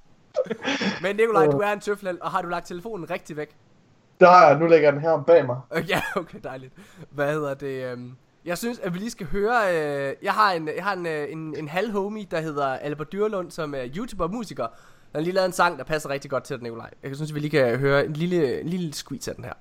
Men 1.03 1.17
Nikolaj, 1.17 1.47
du 1.47 1.59
er 1.59 1.73
en 1.73 1.81
tøflel, 1.81 2.19
og 2.21 2.31
har 2.31 2.43
du 2.43 2.49
lagt 2.49 2.67
telefonen 2.67 3.11
rigtig 3.11 3.37
væk? 3.37 3.57
Der 4.21 4.31
har 4.31 4.47
jeg. 4.49 4.59
Nu 4.59 4.67
lægger 4.67 4.87
jeg 4.87 4.93
den 4.93 5.01
her 5.03 5.11
om 5.11 5.25
bag 5.25 5.47
mig. 5.47 5.57
Øh, 5.75 5.91
Ja, 5.91 6.03
okay, 6.17 6.39
dejligt. 6.45 6.73
Hvad 7.11 7.33
hedder 7.33 7.55
det? 7.55 7.93
øhm, 7.93 8.13
jeg 8.45 8.59
synes, 8.59 8.79
at 8.79 8.95
vi 8.95 8.99
lige 8.99 9.11
skal 9.11 9.27
høre... 9.27 9.77
Øh, 9.77 10.15
jeg 10.23 10.33
har 10.33 10.53
en, 10.53 10.69
jeg 10.77 10.85
har 10.85 10.93
en, 10.93 11.07
øh, 11.07 11.33
en, 11.33 11.57
en 11.59 11.69
halv 11.69 11.93
homie, 11.93 12.27
der 12.31 12.41
hedder 12.41 12.67
Albert 12.67 13.13
Dyrlund, 13.13 13.51
som 13.51 13.75
er 13.75 13.89
YouTuber 13.97 14.25
og 14.25 14.31
musiker. 14.31 14.63
Han 14.63 14.71
har 15.15 15.21
lige 15.21 15.35
lavet 15.35 15.47
en 15.47 15.53
sang, 15.53 15.79
der 15.79 15.85
passer 15.85 16.11
rigtig 16.11 16.31
godt 16.31 16.45
til 16.45 16.57
den, 16.57 16.63
Nikolaj. 16.63 16.91
Jeg 17.03 17.17
synes, 17.17 17.31
at 17.31 17.35
vi 17.35 17.41
lige 17.41 17.51
kan 17.51 17.79
høre 17.79 18.07
en 18.07 18.13
lille, 18.13 18.61
en 18.61 18.69
lille 18.69 18.93
squeeze 18.95 19.31
af 19.31 19.35
den 19.35 19.45
her. 19.45 19.53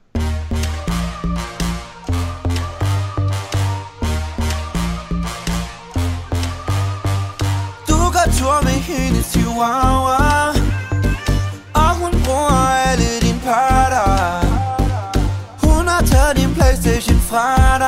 Du 7.90 7.98
går 8.16 8.28
tur 8.40 8.64
med 8.64 8.78
hendes 8.92 9.26
chihuahua 9.26 10.50
Og 11.74 11.92
hun 12.02 12.12
bruger 12.26 12.68
alle 12.90 13.10
dine 13.22 13.40
parter 13.44 14.12
Hun 15.66 15.88
har 15.88 16.02
taget 16.02 16.38
din 16.38 16.54
Playstation 16.56 17.20
fra 17.30 17.81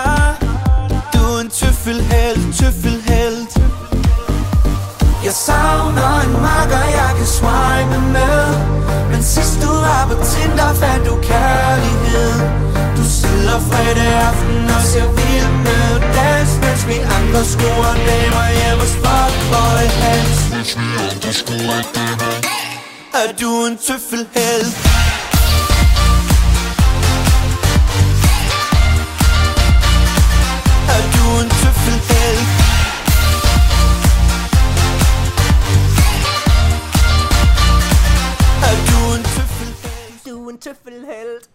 tøffelhelt, 1.60 2.56
tøffelhelt 2.60 3.52
Jeg 5.26 5.34
savner 5.34 6.14
en 6.26 6.34
makker, 6.48 6.86
jeg 7.00 7.12
kan 7.18 7.30
swipe 7.38 8.00
med. 8.18 8.44
Men 9.12 9.24
sidst 9.24 9.56
du 9.64 9.72
var 9.86 10.04
på 10.10 10.16
Tinder, 10.32 10.74
fandt 10.82 11.06
du 11.10 11.16
kærlighed. 11.32 12.34
Du 12.98 13.04
sidder 13.20 13.58
fredag 13.70 14.14
aften 14.30 14.66
og 14.76 14.82
ser 14.92 15.08
film 15.18 15.54
med 15.68 15.88
dans 16.16 16.52
Mens 16.64 16.88
vi 16.88 16.98
andre 17.18 17.42
skruer 17.54 17.96
damer 18.08 18.48
hjem 18.60 18.80
hos 18.84 18.94
Fuckboy 19.04 19.86
Hans 20.02 20.38
Er 23.22 23.30
du 23.42 23.66
en 23.66 23.78
tøffelhelt? 23.88 24.74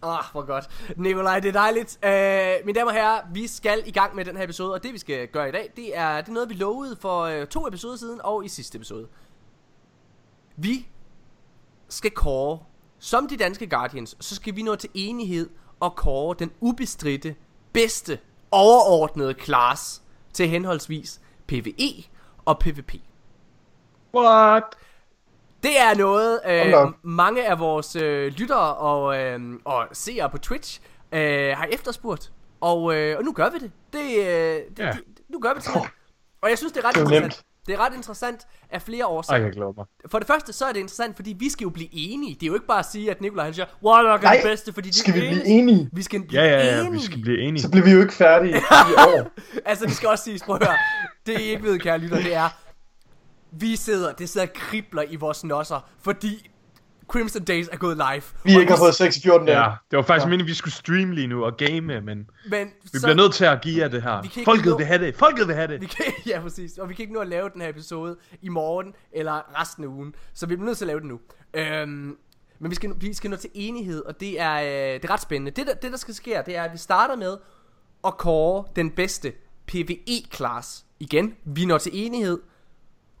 Ah, 0.01 0.19
Åh, 0.19 0.31
hvor 0.31 0.45
godt. 0.45 0.69
Nikolaj, 0.97 1.39
det 1.39 1.49
er 1.49 1.53
dejligt. 1.53 1.99
Uh, 2.03 2.65
mine 2.65 2.79
damer 2.79 2.91
og 2.91 2.93
herrer, 2.93 3.21
vi 3.33 3.47
skal 3.47 3.83
i 3.85 3.91
gang 3.91 4.15
med 4.15 4.25
den 4.25 4.37
her 4.37 4.43
episode, 4.43 4.73
og 4.73 4.83
det 4.83 4.93
vi 4.93 4.97
skal 4.97 5.27
gøre 5.27 5.49
i 5.49 5.51
dag, 5.51 5.71
det 5.75 5.97
er, 5.97 6.21
det 6.21 6.29
er 6.29 6.33
noget, 6.33 6.49
vi 6.49 6.53
lovede 6.53 6.95
for 6.95 7.39
uh, 7.39 7.47
to 7.47 7.67
episoder 7.67 7.95
siden 7.95 8.21
og 8.23 8.45
i 8.45 8.47
sidste 8.47 8.75
episode. 8.75 9.07
Vi 10.55 10.87
skal 11.89 12.11
kåre, 12.11 12.59
som 12.99 13.27
de 13.27 13.37
danske 13.37 13.67
Guardians, 13.67 14.17
så 14.19 14.35
skal 14.35 14.55
vi 14.55 14.61
nå 14.61 14.75
til 14.75 14.89
enighed 14.93 15.49
og 15.79 15.95
kåre 15.95 16.35
den 16.39 16.51
ubestridte, 16.59 17.35
bedste, 17.73 18.19
overordnede 18.51 19.35
class 19.43 20.01
til 20.33 20.47
henholdsvis 20.49 21.21
PvE 21.47 22.03
og 22.45 22.59
PvP. 22.59 22.93
What? 24.15 24.63
Det 25.63 25.79
er 25.79 25.95
noget, 25.97 26.39
øh, 26.49 26.73
mange 27.03 27.47
af 27.47 27.59
vores 27.59 27.95
øh, 27.95 28.31
lyttere 28.33 28.73
og, 28.75 29.17
øh, 29.19 29.39
og 29.65 29.87
seere 29.93 30.29
på 30.29 30.37
Twitch 30.37 30.79
øh, 31.11 31.57
har 31.57 31.67
efterspurgt. 31.71 32.31
Og, 32.61 32.95
øh, 32.95 33.17
og 33.17 33.23
nu 33.23 33.31
gør 33.33 33.49
vi 33.49 33.57
det. 33.59 33.71
det, 33.93 34.17
øh, 34.17 34.25
det, 34.25 34.63
Ja. 34.79 34.91
det 34.91 34.99
nu 35.29 35.39
gør 35.39 35.53
vi 35.53 35.59
det. 35.59 35.89
Og 36.41 36.49
jeg 36.49 36.57
synes, 36.57 36.73
det 36.73 36.83
er 36.83 36.87
ret 36.87 36.95
Det 36.95 37.01
er 37.01 37.05
interessant. 37.05 37.23
nemt. 37.23 37.43
Det 37.67 37.75
er 37.75 37.79
ret 37.85 37.93
interessant 37.95 38.41
af 38.69 38.81
flere 38.81 38.99
Ej, 39.03 39.05
årsager. 39.05 39.43
jeg 39.43 39.51
glæder 39.51 39.71
mig. 39.77 39.85
For 40.11 40.19
det 40.19 40.27
første, 40.27 40.53
så 40.53 40.65
er 40.65 40.71
det 40.71 40.79
interessant, 40.79 41.15
fordi 41.15 41.35
vi 41.39 41.49
skal 41.49 41.63
jo 41.63 41.69
blive 41.69 41.89
enige. 41.91 42.33
Det 42.33 42.43
er 42.43 42.47
jo 42.47 42.53
ikke 42.53 42.65
bare 42.67 42.79
at 42.79 42.85
sige, 42.85 43.11
at 43.11 43.21
Nikolaj 43.21 43.45
han 43.45 43.53
siger, 43.53 43.65
Warlock 43.83 44.23
er 44.23 44.31
det 44.31 44.39
bedste, 44.43 44.73
fordi 44.73 44.87
det 44.87 44.95
Skal 44.95 45.11
er 45.11 45.13
vi 45.13 45.19
blive 45.19 45.31
eneste." 45.31 45.49
enige? 45.49 45.89
Vi 45.93 46.03
skal 46.03 46.23
blive 46.27 46.41
Ja, 46.41 46.47
ja, 46.47 46.65
ja, 46.65 46.79
enige. 46.79 46.91
vi 46.91 46.99
skal 47.05 47.21
blive 47.21 47.39
enige. 47.41 47.61
Så 47.61 47.71
bliver 47.71 47.85
vi 47.85 47.91
jo 47.91 48.01
ikke 48.01 48.13
færdige 48.13 48.57
i 48.57 48.61
år. 48.97 49.27
Altså, 49.69 49.85
det 49.85 49.93
skal 49.93 50.09
også 50.09 50.23
siges, 50.23 50.43
prøv 50.43 50.55
at 50.55 50.67
høre. 50.67 50.77
Det 51.25 51.39
I 51.39 51.43
ikke 51.43 51.63
ved, 51.63 51.79
kære 51.79 51.97
lytter, 51.97 52.17
det 52.17 52.35
er, 52.35 52.49
vi 53.51 53.75
sidder, 53.75 54.13
det 54.13 54.29
sidder 54.29 54.47
kribler 54.55 55.03
i 55.09 55.15
vores 55.15 55.43
nosser, 55.43 55.89
fordi 56.01 56.49
Crimson 57.07 57.43
Days 57.43 57.67
er 57.71 57.77
gået 57.77 57.97
live. 57.97 58.21
Vi 58.43 58.59
ikke 58.59 58.71
har 58.71 58.77
fået 58.77 58.95
6 58.95 59.17
i 59.17 59.21
14 59.21 59.47
dage. 59.47 59.59
Ja, 59.59 59.71
det 59.91 59.97
var 59.97 60.03
faktisk 60.03 60.25
meningen, 60.25 60.45
at 60.45 60.49
vi 60.49 60.53
skulle 60.53 60.73
streame 60.73 61.15
lige 61.15 61.27
nu 61.27 61.45
og 61.45 61.57
game, 61.57 61.81
men 61.81 62.29
Men 62.49 62.67
vi 62.83 62.89
så, 62.99 63.05
bliver 63.05 63.13
nødt 63.15 63.33
til 63.33 63.45
at 63.45 63.61
give 63.61 63.81
jer 63.81 63.87
det 63.87 64.01
her. 64.03 64.21
Vi 64.21 64.31
Folket 64.45 64.65
nå- 64.65 64.77
vil 64.77 64.85
have 64.85 65.05
det. 65.05 65.15
Folket 65.15 65.47
vil 65.47 65.55
have 65.55 65.67
det. 65.67 65.81
Vi 65.81 65.85
kan, 65.85 66.05
ja, 66.27 66.39
præcis. 66.41 66.77
Og 66.77 66.89
vi 66.89 66.93
kan 66.93 67.03
ikke 67.03 67.13
nå 67.13 67.19
at 67.19 67.27
lave 67.27 67.49
den 67.53 67.61
her 67.61 67.69
episode 67.69 68.17
i 68.41 68.49
morgen 68.49 68.93
eller 69.11 69.61
resten 69.61 69.83
af 69.83 69.87
ugen. 69.87 70.15
Så 70.33 70.45
vi 70.45 70.55
bliver 70.55 70.65
nødt 70.65 70.77
til 70.77 70.85
at 70.85 70.87
lave 70.87 70.99
den 70.99 71.07
nu. 71.07 71.19
Øhm, 71.53 72.17
men 72.59 72.69
vi 72.71 72.75
skal, 72.75 72.93
vi 72.99 73.13
skal 73.13 73.29
nå 73.29 73.35
til 73.35 73.49
enighed, 73.53 74.01
og 74.05 74.19
det 74.19 74.41
er, 74.41 74.55
øh, 74.55 75.01
det 75.01 75.05
er 75.05 75.09
ret 75.09 75.21
spændende. 75.21 75.51
Det 75.51 75.67
der, 75.67 75.73
det, 75.73 75.91
der 75.91 75.97
skal 75.97 76.13
ske, 76.13 76.41
det 76.45 76.55
er, 76.55 76.63
at 76.63 76.73
vi 76.73 76.77
starter 76.77 77.15
med 77.15 77.37
at 78.07 78.17
kåre 78.17 78.63
den 78.75 78.91
bedste 78.91 79.33
PvE-class. 79.67 80.85
Igen, 80.99 81.33
vi 81.45 81.65
når 81.65 81.77
til 81.77 81.91
enighed. 82.05 82.39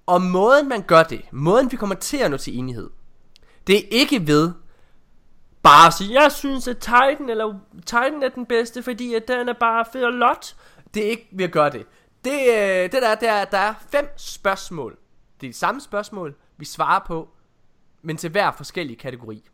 Og 0.09 0.21
måden 0.21 0.69
man 0.69 0.81
gør 0.81 1.03
det, 1.03 1.25
måden 1.31 1.71
vi 1.71 1.77
kommer 1.77 1.95
til 1.95 2.17
at 2.17 2.31
nå 2.31 2.37
til 2.37 2.57
enighed, 2.57 2.89
det 3.67 3.77
er 3.77 3.87
ikke 3.91 4.27
ved 4.27 4.53
bare 5.63 5.87
at 5.87 5.93
sige, 5.93 6.21
jeg 6.21 6.31
synes 6.31 6.67
at 6.67 6.77
Titan, 6.77 7.29
eller 7.29 7.59
Titan 7.85 8.23
er 8.23 8.29
den 8.29 8.45
bedste, 8.45 8.83
fordi 8.83 9.13
at 9.13 9.27
den 9.27 9.49
er 9.49 9.53
bare 9.53 9.85
fed 9.93 10.03
og 10.03 10.13
lot. 10.13 10.55
Det 10.93 11.05
er 11.05 11.09
ikke 11.09 11.27
ved 11.31 11.45
at 11.45 11.51
gøre 11.51 11.69
det. 11.69 11.85
Det, 12.25 12.31
øh, 12.31 12.91
det 12.91 12.93
der, 12.93 13.15
det 13.15 13.29
er, 13.29 13.33
at 13.33 13.51
der 13.51 13.57
er 13.57 13.73
fem 13.91 14.09
spørgsmål. 14.17 14.97
Det 15.41 15.47
er 15.47 15.51
de 15.51 15.57
samme 15.57 15.81
spørgsmål, 15.81 16.35
vi 16.57 16.65
svarer 16.65 16.99
på, 17.07 17.29
men 18.01 18.17
til 18.17 18.29
hver 18.29 18.51
forskellig 18.51 18.97
kategori. 18.97 19.49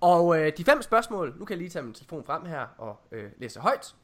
Og 0.00 0.40
øh, 0.40 0.52
de 0.56 0.64
fem 0.64 0.82
spørgsmål, 0.82 1.34
nu 1.38 1.44
kan 1.44 1.54
jeg 1.54 1.58
lige 1.58 1.70
tage 1.70 1.82
min 1.82 1.94
telefon 1.94 2.24
frem 2.24 2.44
her 2.44 2.66
og 2.78 3.00
øh, 3.12 3.30
læse 3.38 3.60
højt. 3.60 3.94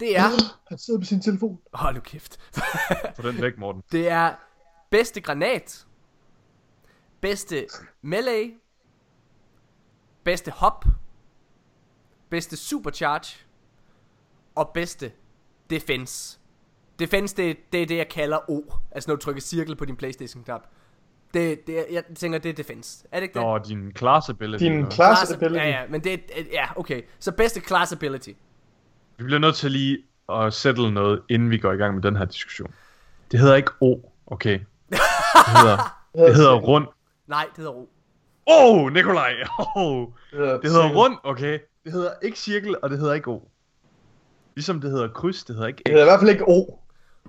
Det 0.00 0.16
er... 0.16 0.22
Han 0.68 0.78
sidder 0.78 1.00
på 1.00 1.04
sin 1.06 1.20
telefon. 1.22 1.58
Hold 1.74 1.94
nu 1.94 2.00
kæft. 2.00 2.38
Få 3.16 3.22
den 3.30 3.42
væk, 3.42 3.58
Morten. 3.58 3.82
Det 3.92 4.08
er 4.08 4.34
bedste 4.90 5.20
granat, 5.20 5.86
bedste 7.20 7.66
melee, 8.02 8.50
bedste 10.24 10.50
hop, 10.50 10.84
bedste 12.30 12.56
supercharge 12.56 13.36
og 14.54 14.70
bedste 14.74 15.12
defense. 15.70 16.38
Defense, 16.98 17.36
det, 17.36 17.56
det 17.72 17.82
er 17.82 17.86
det, 17.86 17.96
jeg 17.96 18.08
kalder 18.08 18.50
O. 18.50 18.62
Altså 18.90 19.10
når 19.10 19.16
du 19.16 19.20
trykker 19.20 19.42
cirkel 19.42 19.76
på 19.76 19.84
din 19.84 19.96
Playstation-knap. 19.96 20.60
Det, 21.34 21.66
det, 21.66 21.86
jeg 21.90 22.04
tænker, 22.16 22.38
det 22.38 22.48
er 22.48 22.52
defense. 22.52 23.06
Er 23.12 23.16
det 23.20 23.22
ikke 23.22 23.34
det? 23.34 23.42
Nå, 23.42 23.58
din 23.58 23.92
class 23.96 24.28
ability. 24.28 24.64
Din 24.64 24.84
Class- 24.84 25.34
ability. 25.34 25.56
Ja, 25.56 25.68
ja, 25.68 25.86
men 25.88 26.04
det 26.04 26.12
er, 26.12 26.42
ja, 26.52 26.66
okay. 26.76 27.02
Så 27.18 27.32
bedste 27.32 27.60
class 27.60 27.92
ability. 27.92 28.32
Vi 29.20 29.24
bliver 29.24 29.38
nødt 29.38 29.54
til 29.56 29.70
lige 29.70 29.98
at 30.32 30.52
settle 30.54 30.90
noget, 30.90 31.22
inden 31.28 31.50
vi 31.50 31.58
går 31.58 31.72
i 31.72 31.76
gang 31.76 31.94
med 31.94 32.02
den 32.02 32.16
her 32.16 32.24
diskussion. 32.24 32.74
Det 33.30 33.40
hedder 33.40 33.54
ikke 33.54 33.70
O, 33.80 33.96
okay? 34.26 34.58
Det 34.90 34.98
hedder, 35.56 35.76
det 36.26 36.34
hedder 36.34 36.54
rund. 36.54 36.86
Nej, 37.26 37.44
det 37.48 37.56
hedder 37.56 37.70
O. 37.72 37.88
Åh, 38.46 38.84
oh, 38.84 38.92
Nikolaj! 38.92 39.34
Oh, 39.76 40.06
Det 40.30 40.38
hedder, 40.38 40.60
det 40.60 40.70
hedder 40.70 40.88
rund, 40.94 41.16
okay? 41.22 41.58
Det 41.84 41.92
hedder 41.92 42.10
ikke 42.22 42.38
cirkel, 42.38 42.76
og 42.82 42.90
det 42.90 42.98
hedder 42.98 43.14
ikke 43.14 43.28
O. 43.30 43.48
Ligesom 44.54 44.80
det 44.80 44.90
hedder 44.90 45.08
kryds, 45.08 45.44
det 45.44 45.54
hedder 45.54 45.68
ikke 45.68 45.78
Det 45.78 45.86
X. 45.86 45.90
hedder 45.90 46.04
i 46.04 46.08
hvert 46.08 46.20
fald 46.20 46.30
ikke 46.30 46.44
O. 46.48 46.78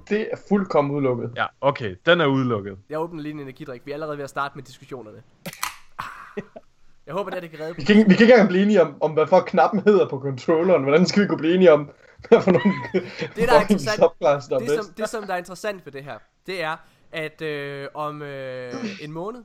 Det 0.09 0.21
er 0.31 0.37
fuldkommen 0.49 0.95
udelukket. 0.95 1.31
Ja, 1.35 1.45
okay, 1.61 1.95
den 2.05 2.21
er 2.21 2.25
udelukket. 2.25 2.77
Jeg 2.89 2.99
åbner 2.99 3.21
lige 3.21 3.33
en 3.33 3.39
energidrik. 3.39 3.81
Vi 3.85 3.91
er 3.91 3.95
allerede 3.95 4.17
ved 4.17 4.23
at 4.23 4.29
starte 4.29 4.55
med 4.55 4.63
diskussionerne. 4.63 5.17
Jeg 7.11 7.17
håber, 7.17 7.29
det 7.29 7.37
er, 7.37 7.41
det 7.41 7.49
kan 7.51 7.59
redde 7.59 7.75
Vi 7.75 7.83
kan, 7.83 7.95
ikke- 7.97 8.09
vi 8.09 8.15
kan 8.15 8.23
ikke 8.23 8.33
engang 8.33 8.49
blive 8.49 8.63
enige 8.63 8.81
om, 8.81 9.01
om 9.01 9.11
hvad 9.11 9.27
for 9.27 9.39
knappen 9.39 9.79
hedder 9.83 10.09
på 10.09 10.19
controlleren. 10.19 10.83
Hvordan 10.83 11.05
skal 11.05 11.23
vi 11.23 11.27
kunne 11.27 11.37
blive 11.37 11.55
enige 11.55 11.73
om, 11.73 11.89
hvad 12.29 12.41
for 12.41 12.51
nogle 12.51 12.73
Det, 12.93 13.35
der 13.35 13.53
er 13.55 13.59
fucking 13.61 13.79
interessant- 13.79 13.95
subclass, 13.95 14.47
der 14.47 14.55
er 14.55 14.59
det, 14.59 14.67
bedst? 14.67 14.85
som, 14.85 14.93
det, 14.93 15.09
som 15.09 15.23
der 15.23 15.33
er 15.33 15.37
interessant 15.37 15.85
ved 15.85 15.91
det 15.93 16.03
her, 16.03 16.17
det 16.47 16.63
er, 16.63 16.77
at 17.11 17.41
øh, 17.41 17.87
om 17.93 18.21
øh, 18.21 18.73
en 19.01 19.11
måned, 19.11 19.43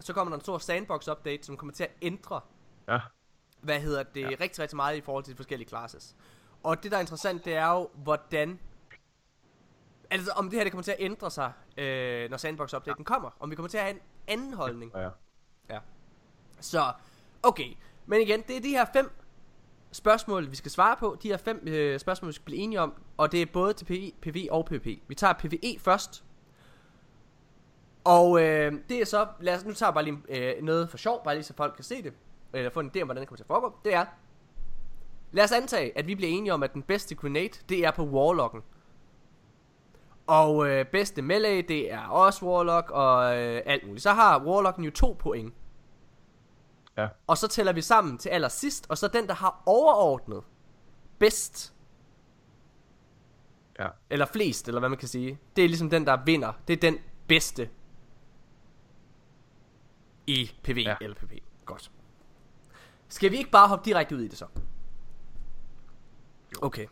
så 0.00 0.12
kommer 0.12 0.30
der 0.30 0.36
en 0.36 0.40
stor 0.44 0.58
sandbox-update, 0.58 1.42
som 1.42 1.56
kommer 1.56 1.72
til 1.72 1.84
at 1.84 1.90
ændre, 2.02 2.40
Ja. 2.88 2.98
hvad 3.60 3.80
hedder 3.80 4.02
det, 4.02 4.20
ja. 4.20 4.28
rigtig, 4.40 4.58
rigtig 4.58 4.76
meget 4.76 4.96
i 4.96 5.00
forhold 5.00 5.24
til 5.24 5.32
de 5.32 5.36
forskellige 5.36 5.68
classes. 5.68 6.14
Og 6.62 6.82
det, 6.82 6.90
der 6.90 6.96
er 6.96 7.00
interessant, 7.00 7.44
det 7.44 7.54
er 7.56 7.72
jo, 7.72 7.88
hvordan... 7.94 8.58
Altså, 10.10 10.30
om 10.36 10.50
det 10.50 10.58
her 10.58 10.64
det 10.64 10.72
kommer 10.72 10.82
til 10.82 10.90
at 10.90 10.96
ændre 11.00 11.30
sig, 11.30 11.52
øh, 11.78 12.30
når 12.30 12.36
sandbox-updaten 12.36 13.04
kommer. 13.04 13.30
Om 13.40 13.50
vi 13.50 13.54
kommer 13.56 13.68
til 13.68 13.78
at 13.78 13.84
have 13.84 13.94
en 13.94 14.00
anden 14.28 14.54
holdning. 14.54 14.92
Ja. 14.94 15.08
Ja. 15.70 15.78
Så, 16.60 16.92
okay. 17.42 17.76
Men 18.06 18.20
igen, 18.20 18.42
det 18.48 18.56
er 18.56 18.60
de 18.60 18.68
her 18.68 18.84
fem 18.92 19.10
spørgsmål, 19.92 20.50
vi 20.50 20.56
skal 20.56 20.70
svare 20.70 20.96
på. 20.96 21.16
De 21.22 21.28
her 21.28 21.36
fem 21.36 21.62
øh, 21.66 22.00
spørgsmål, 22.00 22.28
vi 22.28 22.32
skal 22.32 22.44
blive 22.44 22.58
enige 22.58 22.80
om. 22.80 22.94
Og 23.16 23.32
det 23.32 23.42
er 23.42 23.46
både 23.52 23.72
til 23.72 23.84
PV, 23.84 24.12
PV 24.22 24.46
og 24.50 24.66
PvP. 24.66 24.86
Vi 25.08 25.14
tager 25.14 25.32
PvE 25.32 25.78
først. 25.78 26.24
Og 28.04 28.42
øh, 28.42 28.72
det 28.88 29.00
er 29.00 29.04
så, 29.04 29.26
lad 29.40 29.56
os, 29.56 29.64
nu 29.64 29.72
tager 29.72 29.88
jeg 29.88 29.94
bare 29.94 30.04
lige 30.04 30.18
øh, 30.28 30.62
noget 30.62 30.90
for 30.90 30.96
sjov, 30.96 31.24
bare 31.24 31.34
lige 31.34 31.44
så 31.44 31.54
folk 31.56 31.74
kan 31.74 31.84
se 31.84 32.02
det. 32.02 32.12
Eller 32.52 32.70
få 32.70 32.80
en 32.80 32.90
idé 32.96 33.00
om, 33.00 33.06
hvordan 33.06 33.20
det 33.20 33.28
kommer 33.28 33.36
til 33.36 33.44
at 33.44 33.48
foregå. 33.48 33.72
Det 33.84 33.94
er, 33.94 34.04
lad 35.32 35.44
os 35.44 35.52
antage, 35.52 35.98
at 35.98 36.06
vi 36.06 36.14
bliver 36.14 36.32
enige 36.32 36.54
om, 36.54 36.62
at 36.62 36.74
den 36.74 36.82
bedste 36.82 37.14
grenade, 37.14 37.48
det 37.68 37.84
er 37.84 37.90
på 37.90 38.04
Warlocken. 38.04 38.62
Og 40.26 40.68
øh, 40.68 40.86
bedste 40.86 41.22
melee, 41.22 41.62
det 41.62 41.92
er 41.92 42.06
også 42.06 42.46
Warlock 42.46 42.90
og 42.90 43.38
øh, 43.38 43.62
alt 43.66 43.86
muligt. 43.86 44.02
Så 44.02 44.10
har 44.10 44.44
Warlocken 44.44 44.84
jo 44.84 44.90
to 44.90 45.16
point. 45.18 45.54
Ja. 46.96 47.08
Og 47.26 47.38
så 47.38 47.48
tæller 47.48 47.72
vi 47.72 47.80
sammen 47.82 48.18
til 48.18 48.28
allersidst, 48.28 48.86
og 48.88 48.98
så 48.98 49.08
den, 49.08 49.26
der 49.26 49.34
har 49.34 49.62
overordnet 49.66 50.42
bedst, 51.18 51.74
Ja. 53.78 53.88
eller 54.10 54.26
flest, 54.26 54.68
eller 54.68 54.78
hvad 54.80 54.88
man 54.88 54.98
kan 54.98 55.08
sige. 55.08 55.38
Det 55.56 55.64
er 55.64 55.68
ligesom 55.68 55.90
den, 55.90 56.06
der 56.06 56.24
vinder. 56.24 56.52
Det 56.68 56.72
er 56.76 56.80
den 56.80 56.98
bedste 57.28 57.70
i 60.26 60.50
PV 60.62 60.76
ja. 60.78 60.96
Eller 61.00 61.16
PV. 61.16 61.38
Godt. 61.64 61.90
Skal 63.08 63.30
vi 63.30 63.36
ikke 63.36 63.50
bare 63.50 63.68
hoppe 63.68 63.84
direkte 63.84 64.16
ud 64.16 64.20
i 64.20 64.28
det 64.28 64.38
så? 64.38 64.46
Okay. 66.62 66.86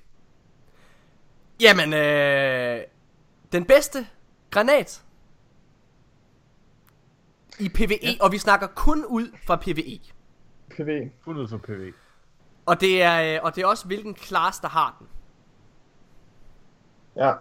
Jamen, 1.61 1.93
øh, 1.93 2.83
den 3.53 3.65
bedste 3.65 4.07
granat 4.51 5.05
i 7.59 7.69
PvE, 7.69 7.99
ja. 8.03 8.15
og 8.21 8.33
vi 8.33 8.39
snakker 8.39 8.67
kun 8.67 9.05
ud 9.05 9.29
fra 9.47 9.57
PvE. 9.57 10.01
PV. 10.71 11.09
Kun 11.25 11.37
ud 11.37 11.49
for 11.49 11.59
PV. 11.59 11.93
Og 12.67 12.81
det 12.81 13.03
er, 13.03 13.35
øh, 13.37 13.41
og 13.43 13.57
det 13.57 13.63
er 13.63 13.67
også 13.67 13.87
hvilken 13.87 14.17
class, 14.17 14.59
der 14.59 14.69
har 14.69 14.97
den. 14.99 15.07
Ja. 17.17 17.33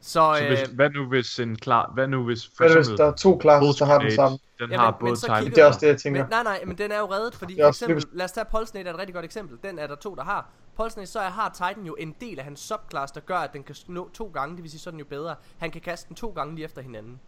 Så, 0.00 0.12
Så 0.12 0.38
øh, 0.42 0.48
hvis, 0.48 0.60
hvad 0.60 0.90
nu 0.90 1.08
hvis 1.08 1.38
en 1.38 1.56
klar, 1.56 1.90
hvad 1.94 2.08
nu 2.08 2.24
hvis 2.24 2.46
for 2.46 2.52
Hvad 2.58 2.68
det, 2.68 2.76
hvis 2.76 2.86
eksempel 2.86 2.98
der 2.98 3.12
er 3.12 3.16
to 3.16 3.38
classes, 3.40 3.76
der 3.76 3.84
har 3.84 3.98
den 3.98 4.12
sammen? 4.12 4.38
Den 4.58 4.70
Jamen, 4.70 4.78
har 4.78 4.90
men 4.90 4.98
både 5.00 5.16
så 5.16 5.26
time. 5.26 5.38
kigger 5.38 5.54
Det 5.54 5.62
er 5.62 5.66
også 5.66 5.80
det, 5.80 5.86
jeg 5.86 6.00
tænker. 6.00 6.22
Men, 6.22 6.30
nej, 6.30 6.42
nej, 6.42 6.64
men 6.66 6.78
den 6.78 6.92
er 6.92 6.98
jo 6.98 7.06
reddet, 7.06 7.34
fordi 7.34 7.56
for 7.62 7.68
eksempel, 7.68 8.04
lad 8.12 8.24
os 8.24 8.32
tage 8.32 8.44
Pulsnate 8.50 8.88
er 8.88 8.92
et 8.92 8.98
rigtig 8.98 9.14
godt 9.14 9.24
eksempel. 9.24 9.58
Den 9.62 9.78
er 9.78 9.86
der 9.86 9.94
to, 9.94 10.14
der 10.14 10.24
har. 10.24 10.50
Pulsnate, 10.76 11.06
så 11.06 11.20
er, 11.20 11.30
har 11.30 11.48
Titan 11.48 11.84
jo 11.86 11.94
en 11.94 12.14
del 12.20 12.38
af 12.38 12.44
hans 12.44 12.60
subclass, 12.60 13.12
der 13.12 13.20
gør, 13.20 13.36
at 13.36 13.52
den 13.52 13.62
kan 13.62 13.76
nå 13.88 14.10
to 14.14 14.30
gange, 14.34 14.56
det 14.56 14.62
vil 14.62 14.70
sige, 14.70 14.80
så 14.80 14.90
er 14.90 14.92
den 14.92 14.98
jo 14.98 15.06
bedre. 15.06 15.34
Han 15.58 15.70
kan 15.70 15.80
kaste 15.80 16.08
den 16.08 16.16
to 16.16 16.30
gange 16.30 16.54
lige 16.54 16.64
efter 16.64 16.82
hinanden. 16.82 17.20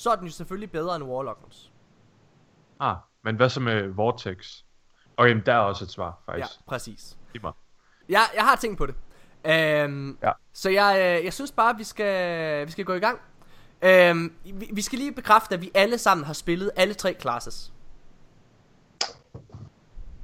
Så 0.00 0.10
er 0.10 0.16
den 0.16 0.26
jo 0.26 0.32
selvfølgelig 0.32 0.70
bedre 0.72 0.96
end 0.96 1.04
Warlockens. 1.04 1.72
Ah, 2.80 2.96
men 3.24 3.36
hvad 3.36 3.48
så 3.48 3.60
med 3.60 3.88
Vortex? 3.88 4.62
Okay, 5.16 5.32
men 5.32 5.42
der 5.46 5.54
er 5.54 5.58
også 5.58 5.84
et 5.84 5.90
svar, 5.90 6.18
Ja, 6.28 6.32
faktisk. 6.32 6.66
præcis. 6.66 7.16
Giv 7.32 7.42
mig. 7.42 7.52
Jeg, 8.08 8.20
jeg 8.34 8.44
har 8.44 8.56
tænkt 8.56 8.78
på 8.78 8.86
det. 8.86 8.94
Øhm, 9.44 10.18
Ja. 10.22 10.32
Så 10.52 10.70
jeg, 10.70 11.16
øh, 11.18 11.24
jeg 11.24 11.32
synes 11.32 11.52
bare, 11.52 11.76
vi 11.76 11.84
skal, 11.84 12.66
vi 12.66 12.72
skal 12.72 12.84
gå 12.84 12.92
i 12.94 12.98
gang. 12.98 13.18
Øhm, 13.82 14.34
vi, 14.44 14.70
vi 14.72 14.82
skal 14.82 14.98
lige 14.98 15.12
bekræfte, 15.12 15.54
at 15.54 15.60
vi 15.60 15.70
alle 15.74 15.98
sammen 15.98 16.24
har 16.26 16.32
spillet 16.32 16.70
alle 16.76 16.94
tre 16.94 17.16
classes. 17.20 17.72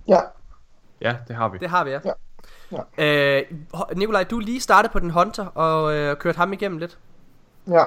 Ja. 0.08 0.20
Ja, 1.00 1.16
det 1.28 1.36
har 1.36 1.48
vi. 1.48 1.58
Det 1.58 1.70
har 1.70 1.84
vi, 1.84 1.90
ja. 1.90 2.00
Ja. 2.72 3.38
Øh, 3.40 3.42
Ho- 3.74 3.94
Nikolaj, 3.94 4.24
du 4.24 4.36
er 4.36 4.40
lige 4.42 4.60
startet 4.60 4.90
på 4.92 4.98
den 4.98 5.10
Hunter 5.10 5.46
og 5.46 5.94
øh, 5.94 6.16
kørt 6.16 6.36
ham 6.36 6.52
igennem 6.52 6.78
lidt. 6.78 6.98
Ja. 7.66 7.84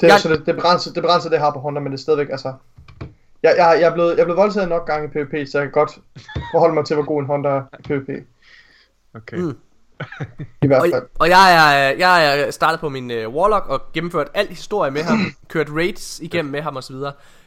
Det 0.00 0.06
er, 0.08 0.12
Jeg- 0.12 0.20
så 0.20 0.28
det, 0.28 0.46
det, 0.46 0.54
begrænser, 0.54 0.92
det 0.92 1.02
begrænser 1.02 1.30
det, 1.30 1.38
har 1.38 1.50
på 1.52 1.58
Honda, 1.58 1.80
men 1.80 1.92
det 1.92 1.98
er 1.98 2.02
stadigvæk, 2.02 2.28
altså... 2.30 2.54
Jeg, 3.42 3.54
jeg, 3.58 3.78
jeg, 3.80 3.88
er 3.90 3.94
blevet, 3.94 4.10
jeg 4.10 4.18
er 4.20 4.24
blevet 4.24 4.36
voldtaget 4.38 4.68
nok 4.68 4.86
gange 4.86 5.06
i 5.08 5.10
PvP, 5.10 5.48
så 5.48 5.58
jeg 5.58 5.64
kan 5.66 5.72
godt 5.72 5.90
forholde 6.54 6.74
mig 6.74 6.84
til, 6.86 6.96
hvor 6.96 7.04
god 7.04 7.20
en 7.20 7.26
Honda 7.26 7.48
er 7.48 7.62
i 7.78 7.82
PvP. 7.82 8.08
Okay. 9.14 9.36
Mm. 9.36 9.56
I 10.62 10.66
hvert 10.66 10.80
Og, 10.82 10.88
fald. 10.92 11.02
og 11.18 11.28
jeg, 11.28 11.54
er, 11.54 11.90
jeg 11.98 12.40
er 12.40 12.50
startet 12.50 12.80
på 12.80 12.88
min 12.88 13.10
øh, 13.10 13.28
Warlock 13.28 13.66
og 13.68 13.82
gennemført 13.92 14.28
al 14.34 14.46
historie 14.48 14.90
med 14.90 15.02
ham. 15.02 15.18
kørt 15.48 15.68
raids 15.70 16.20
igennem 16.20 16.52
med 16.52 16.62
ham 16.62 16.76
osv. 16.76 16.94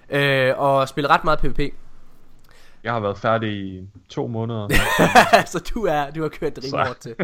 Øh, 0.10 0.54
og 0.60 0.90
spillet 0.90 1.12
ret 1.12 1.24
meget 1.24 1.40
PvP. 1.40 1.60
Jeg 2.84 2.94
har 2.94 3.00
været 3.00 3.18
færdig 3.18 3.50
i 3.50 3.88
to 4.10 4.28
måneder. 4.28 4.68
så 5.52 5.72
du, 5.74 5.86
er, 5.86 6.10
du 6.12 6.22
har 6.22 6.30
kørt 6.30 6.56
det 6.56 6.64
rimelig 6.74 6.98
til. 7.00 7.16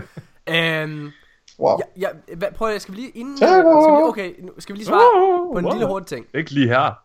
Øhm, 0.50 1.12
Wow. 1.60 1.80
ja, 1.98 2.08
ja, 2.30 2.36
hvad, 2.36 2.48
prøv 2.56 2.70
at, 2.70 2.82
skal 2.82 2.94
vi 2.96 3.00
lige 3.00 3.10
inden... 3.10 3.38
Skal 3.38 3.48
vi, 3.50 3.54
lige- 3.56 4.06
okay, 4.08 4.34
nu 4.42 4.52
skal 4.60 4.74
vi 4.74 4.78
lige 4.78 4.86
svare 4.88 5.52
på 5.54 5.58
en 5.60 5.70
lille 5.74 5.88
hurtig 5.88 6.08
ting. 6.08 6.26
Ikke 6.34 6.52
lige 6.52 6.68
her. 6.68 6.86
En 6.88 6.96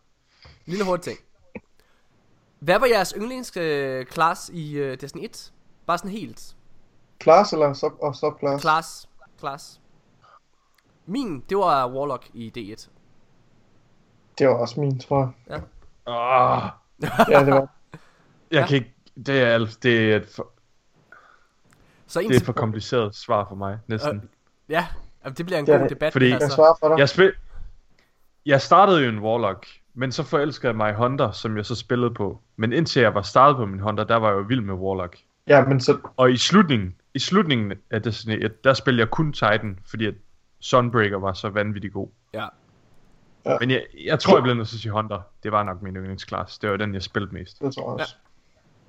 lille 0.65 0.85
hurtig 0.85 1.03
ting. 1.03 1.17
Hvad 2.59 2.79
var 2.79 2.85
jeres 2.87 3.13
yndlings 3.17 3.57
øh, 3.57 4.05
class 4.05 4.49
i 4.53 4.71
øh, 4.77 5.01
Destiny 5.01 5.23
1? 5.25 5.53
Bare 5.87 5.97
sådan 5.97 6.11
helt. 6.11 6.55
Class 7.23 7.53
eller 7.53 7.73
sub, 7.73 7.91
og 8.01 8.15
subclass? 8.15 8.61
Class. 8.61 9.09
Class. 9.39 9.81
Min, 11.05 11.43
det 11.49 11.57
var 11.57 11.87
Warlock 11.93 12.29
i 12.33 12.53
D1. 12.57 12.87
Det 14.39 14.47
var 14.47 14.53
også 14.53 14.79
min, 14.79 14.99
tror 14.99 15.33
jeg. 15.47 15.61
Oh, 16.05 16.61
Ja, 17.29 17.45
det 17.45 17.53
var. 17.53 17.59
jeg 18.51 18.61
Ja. 18.61 18.67
kan 18.67 18.75
ikke... 18.75 18.93
Det 19.25 19.41
er, 19.41 19.47
alt- 19.53 19.83
det 19.83 20.11
er, 20.11 20.15
et 20.17 20.27
for, 20.35 20.47
Så 22.07 22.19
det 22.19 22.25
er 22.25 22.29
indtil... 22.29 22.45
for 22.45 22.53
kompliceret 22.53 23.15
svar 23.15 23.45
for 23.47 23.55
mig, 23.55 23.77
næsten. 23.87 24.29
Ja, 24.69 24.87
jamen, 25.23 25.35
det 25.37 25.45
bliver 25.45 25.59
en 25.59 25.65
Det 25.65 25.73
er 25.73 25.77
god 25.77 25.83
det. 25.83 25.89
debat. 25.95 26.13
Fordi- 26.13 26.25
det 26.31 26.39
Jeg 26.39 26.51
svarer 26.51 26.73
for 26.79 26.87
dig. 26.89 26.97
Jeg, 26.97 27.09
spil... 27.09 27.33
jeg 28.45 28.61
startede 28.61 29.03
jo 29.03 29.09
en 29.09 29.19
Warlock, 29.19 29.67
men 29.93 30.11
så 30.11 30.23
forelskede 30.23 30.67
jeg 30.67 30.75
mig 30.77 30.91
i 30.91 30.93
Hunter, 30.95 31.31
som 31.31 31.57
jeg 31.57 31.65
så 31.65 31.75
spillede 31.75 32.13
på. 32.13 32.39
Men 32.55 32.73
indtil 32.73 33.01
jeg 33.01 33.15
var 33.15 33.21
startet 33.21 33.55
på 33.57 33.65
min 33.65 33.79
Hunter, 33.79 34.03
der 34.03 34.15
var 34.15 34.27
jeg 34.29 34.35
jo 34.37 34.41
vild 34.41 34.61
med 34.61 34.73
Warlock. 34.73 35.17
Ja, 35.47 35.65
men 35.65 35.79
så... 35.81 35.97
Og 36.17 36.31
i 36.31 36.37
slutningen, 36.37 36.95
i 37.13 37.19
slutningen 37.19 37.73
af 37.91 38.01
Destiny 38.03 38.45
1, 38.45 38.63
der 38.63 38.73
spillede 38.73 39.01
jeg 39.01 39.09
kun 39.09 39.33
Titan, 39.33 39.79
fordi 39.89 40.05
at 40.05 40.13
Sunbreaker 40.59 41.17
var 41.19 41.33
så 41.33 41.49
vanvittig 41.49 41.91
god. 41.93 42.07
Ja. 42.33 42.47
Men 43.59 43.71
jeg, 43.71 43.83
jeg 44.05 44.19
tror, 44.19 44.35
jeg 44.35 44.43
bliver 44.43 44.55
nødt 44.55 44.67
til 44.67 44.75
at 44.75 44.81
sige 44.81 44.91
Hunter. 44.91 45.21
Det 45.43 45.51
var 45.51 45.63
nok 45.63 45.81
min 45.81 45.95
yndlingsklasse. 45.95 46.59
Det 46.61 46.69
var 46.69 46.77
den, 46.77 46.93
jeg 46.93 47.03
spillede 47.03 47.33
mest. 47.33 47.59
Det 47.61 47.73
tror 47.75 47.91
jeg 47.91 48.01
også. 48.01 48.15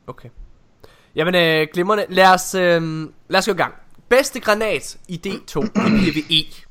Okay. 0.07 0.29
Jamen, 1.15 1.35
øh, 1.35 1.67
glimrende. 1.73 2.07
Lad 2.09 2.35
os, 2.35 2.55
øh, 2.55 2.83
lad 3.29 3.39
os 3.39 3.47
gå 3.47 3.53
i 3.53 3.57
gang. 3.57 3.75
Bedste 4.11 4.41
granat 4.41 4.99
i 5.09 5.21
D2 5.27 5.61
i 5.61 6.11
PvE. 6.11 6.65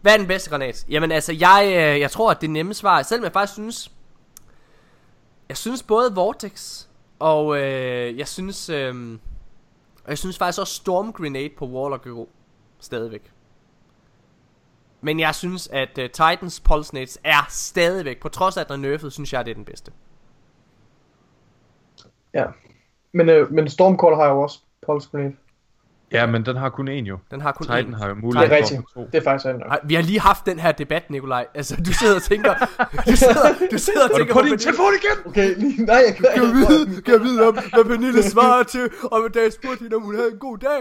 Hvad 0.00 0.12
er 0.12 0.16
den 0.16 0.26
bedste 0.26 0.50
granat? 0.50 0.86
Jamen 0.88 1.12
altså, 1.12 1.32
jeg, 1.32 1.64
øh, 1.66 2.00
jeg 2.00 2.10
tror, 2.10 2.30
at 2.30 2.40
det 2.40 2.50
nemme 2.50 2.74
svar, 2.74 3.02
selvom 3.02 3.24
jeg 3.24 3.32
faktisk 3.32 3.52
synes, 3.52 3.92
jeg 5.48 5.56
synes 5.56 5.82
både 5.82 6.14
Vortex, 6.14 6.86
og 7.18 7.58
øh, 7.58 8.18
jeg 8.18 8.28
synes, 8.28 8.68
øh, 8.68 9.18
og 10.04 10.10
jeg 10.10 10.18
synes 10.18 10.38
faktisk 10.38 10.60
også 10.60 10.74
Storm 10.74 11.12
Grenade 11.12 11.50
på 11.58 11.66
Warlock 11.66 12.06
er 12.06 12.10
god. 12.10 12.26
Stadigvæk. 12.80 13.30
Men 15.00 15.20
jeg 15.20 15.34
synes, 15.34 15.68
at 15.68 15.98
uh, 15.98 16.04
Titans 16.04 16.60
Pulse 16.60 16.94
Nades 16.94 17.18
er 17.24 17.46
stadigvæk, 17.48 18.20
på 18.20 18.28
trods 18.28 18.56
af 18.56 18.60
at 18.60 18.68
den 18.68 18.84
er 18.84 18.88
nerfed, 18.88 19.10
synes 19.10 19.32
jeg, 19.32 19.44
det 19.44 19.50
er 19.50 19.54
den 19.54 19.64
bedste. 19.64 19.92
Ja. 22.34 22.44
Men, 23.12 23.28
øh, 23.28 23.52
men 23.52 23.68
Stormcaller 23.68 24.16
har 24.16 24.26
jo 24.26 24.40
også 24.40 24.60
Pulse 24.86 25.08
Grenade. 25.10 25.36
Ja, 26.14 26.26
men 26.26 26.46
den 26.46 26.56
har 26.56 26.68
kun 26.68 26.88
én 26.88 26.92
jo. 26.92 27.18
Den 27.30 27.40
har 27.40 27.52
kun 27.52 27.66
Titan 27.66 27.94
én. 27.94 27.96
har 27.98 28.08
jo 28.08 28.14
Det 28.14 28.22
mulighed 28.22 28.44
er 28.44 28.50
for 28.50 28.56
rigtigt. 28.56 28.80
to. 28.94 29.00
Det 29.12 29.14
er 29.14 29.22
faktisk 29.22 29.46
rigtigt 29.46 29.64
nok. 29.64 29.70
Ej, 29.72 29.80
vi 29.84 29.94
har 29.94 30.02
lige 30.02 30.20
haft 30.20 30.46
den 30.46 30.58
her 30.58 30.72
debat, 30.72 31.10
Nikolaj. 31.10 31.46
Altså, 31.54 31.76
du 31.86 31.92
sidder 31.92 32.16
og 32.16 32.22
tænker... 32.22 32.54
Du 33.10 33.16
sidder, 33.16 33.54
du 33.72 33.78
sidder 33.78 34.04
og 34.04 34.10
Var 34.12 34.18
du 34.18 34.24
tænker 34.24 34.34
på 34.34 34.40
din 34.42 34.58
telefon 34.58 34.92
igen? 35.02 35.16
Okay, 35.26 35.54
lige, 35.58 35.84
nej, 35.84 36.02
jeg 36.06 36.14
kan 36.16 36.24
Kan 36.34 36.42
jeg 36.44 36.52
vide, 36.52 37.02
kan 37.02 37.14
jeg 37.14 37.22
vide 37.22 37.48
om, 37.48 37.54
hvad 37.74 37.84
Pernille 37.84 38.22
svarer 38.22 38.62
til, 38.62 38.90
og 39.02 39.34
da 39.34 39.38
jeg 39.42 39.52
spurgte 39.52 39.82
hende, 39.82 39.96
om 39.96 40.02
hun 40.02 40.14
havde 40.14 40.30
en 40.32 40.38
god 40.38 40.58
dag. 40.58 40.80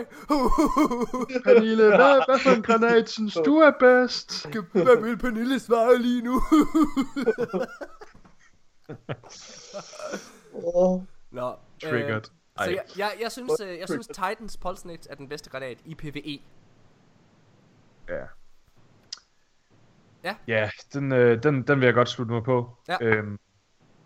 Pernille, 1.46 1.86
hvad, 1.88 2.26
hvad 2.28 2.40
for 2.40 2.50
en 2.50 2.62
granat 2.62 3.10
synes 3.10 3.34
du 3.46 3.58
er 3.58 3.72
bedst? 3.80 4.46
hvad 4.72 5.02
vil 5.04 5.18
Pernille 5.18 5.60
svare 5.60 5.98
lige 6.02 6.22
nu? 6.22 6.42
Åh, 10.54 11.02
Nå, 11.38 11.52
Triggered. 11.84 12.22
Så 12.58 12.70
jeg, 12.70 12.84
jeg, 12.98 13.12
jeg, 13.22 13.32
synes, 13.32 13.60
øh, 13.60 13.80
jeg 13.80 13.88
synes 13.88 14.08
Titans 14.22 14.58
Pulse 14.58 14.88
Nades 14.88 15.08
er 15.10 15.16
den 15.16 15.30
bedste 15.30 15.50
granat 15.50 15.78
i 15.86 15.96
PvE. 15.96 16.40
Ja. 18.10 18.26
Ja. 20.24 20.36
Ja, 20.48 20.70
den, 20.94 21.12
øh, 21.12 21.44
den, 21.44 21.68
den 21.68 21.80
vil 21.80 21.86
jeg 21.86 21.94
godt 21.94 22.10
slutte 22.10 22.34
mig 22.34 22.44
på. 22.44 22.78
Ja. 22.88 22.98
Øhm, 23.02 23.40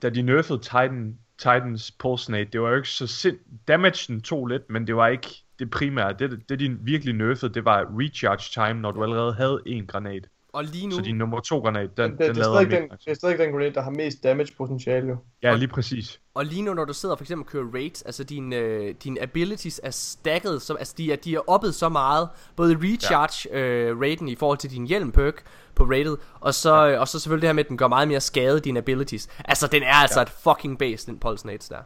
da 0.02 0.10
de 0.10 0.22
nerfede 0.22 0.60
Titan, 0.60 1.20
Titans 1.38 1.92
Pulsnate, 1.92 2.50
det 2.52 2.62
var 2.62 2.70
jo 2.70 2.76
ikke 2.76 2.90
så 2.90 3.08
sind... 3.08 3.38
Damagen 3.68 4.22
tog 4.22 4.48
lidt, 4.48 4.70
men 4.70 4.88
det 4.88 4.96
var 4.96 5.08
ikke 5.08 5.28
det 5.60 5.72
primære. 5.72 6.14
Det, 6.14 6.50
det 6.50 6.60
de 6.60 6.78
virkelig 6.82 7.14
nerfede, 7.14 7.54
det 7.54 7.66
var 7.66 7.88
recharge 8.00 8.68
time, 8.68 8.82
når 8.82 8.92
du 8.92 9.04
allerede 9.04 9.34
havde 9.34 9.62
en 9.66 9.88
granat. 9.88 10.28
Og 10.58 10.64
lige 10.64 10.88
nu, 10.88 10.96
Så 10.96 11.02
din 11.02 11.16
nummer 11.16 11.40
to 11.40 11.60
granat, 11.60 11.98
den, 11.98 12.12
Det, 12.12 12.20
den 12.20 12.36
det, 12.36 12.38
er 12.38 12.44
stadig 12.44 12.72
den, 12.72 12.90
det 12.90 13.08
er 13.08 13.14
stadig 13.14 13.40
den 13.40 13.52
grenade, 13.52 13.74
der 13.74 13.82
har 13.82 13.90
mest 13.92 14.24
damage 14.24 14.54
potentiale 14.58 15.08
jo. 15.08 15.18
Ja, 15.44 15.56
lige 15.56 15.68
præcis. 15.68 16.20
og 16.34 16.46
lige 16.46 16.62
nu, 16.62 16.74
når 16.74 16.86
du 16.86 16.94
sidder 16.94 17.14
og 17.16 17.20
for 17.20 17.24
eksempel 17.24 17.48
kører 17.48 17.66
raids, 17.74 18.02
altså 18.02 18.24
dine, 18.24 18.56
øh, 18.56 18.96
dine 19.04 19.22
abilities 19.22 19.82
er 19.84 19.92
stacket, 19.92 20.62
så, 20.62 20.74
altså 20.74 20.94
de 20.98 21.12
er, 21.12 21.16
de 21.16 21.36
er 21.36 21.40
oppet 21.50 21.76
så 21.76 21.90
meget, 21.90 22.30
både 22.56 22.78
recharge 22.82 23.50
ja. 23.60 23.60
øh, 23.60 24.02
raten 24.02 24.28
i 24.28 24.36
forhold 24.36 24.58
til 24.58 24.70
din 24.70 24.88
hjelm 24.88 25.12
perk 25.12 25.44
på 25.76 25.84
rated, 25.84 26.18
og 26.40 26.54
så, 26.54 26.76
ja. 26.76 27.00
og 27.00 27.08
så 27.08 27.20
selvfølgelig 27.20 27.42
det 27.42 27.48
her 27.48 27.54
med, 27.54 27.64
at 27.64 27.70
den 27.70 27.78
gør 27.78 27.88
meget 27.88 28.08
mere 28.08 28.22
skade, 28.22 28.60
dine 28.60 28.80
abilities. 28.80 29.30
Altså, 29.46 29.68
den 29.68 29.84
er 29.84 29.94
altså 29.94 30.20
ja. 30.20 30.24
et 30.24 30.30
fucking 30.30 30.80
base, 30.80 31.08
den 31.08 31.20
Pulse 31.20 31.48
der. 31.48 31.78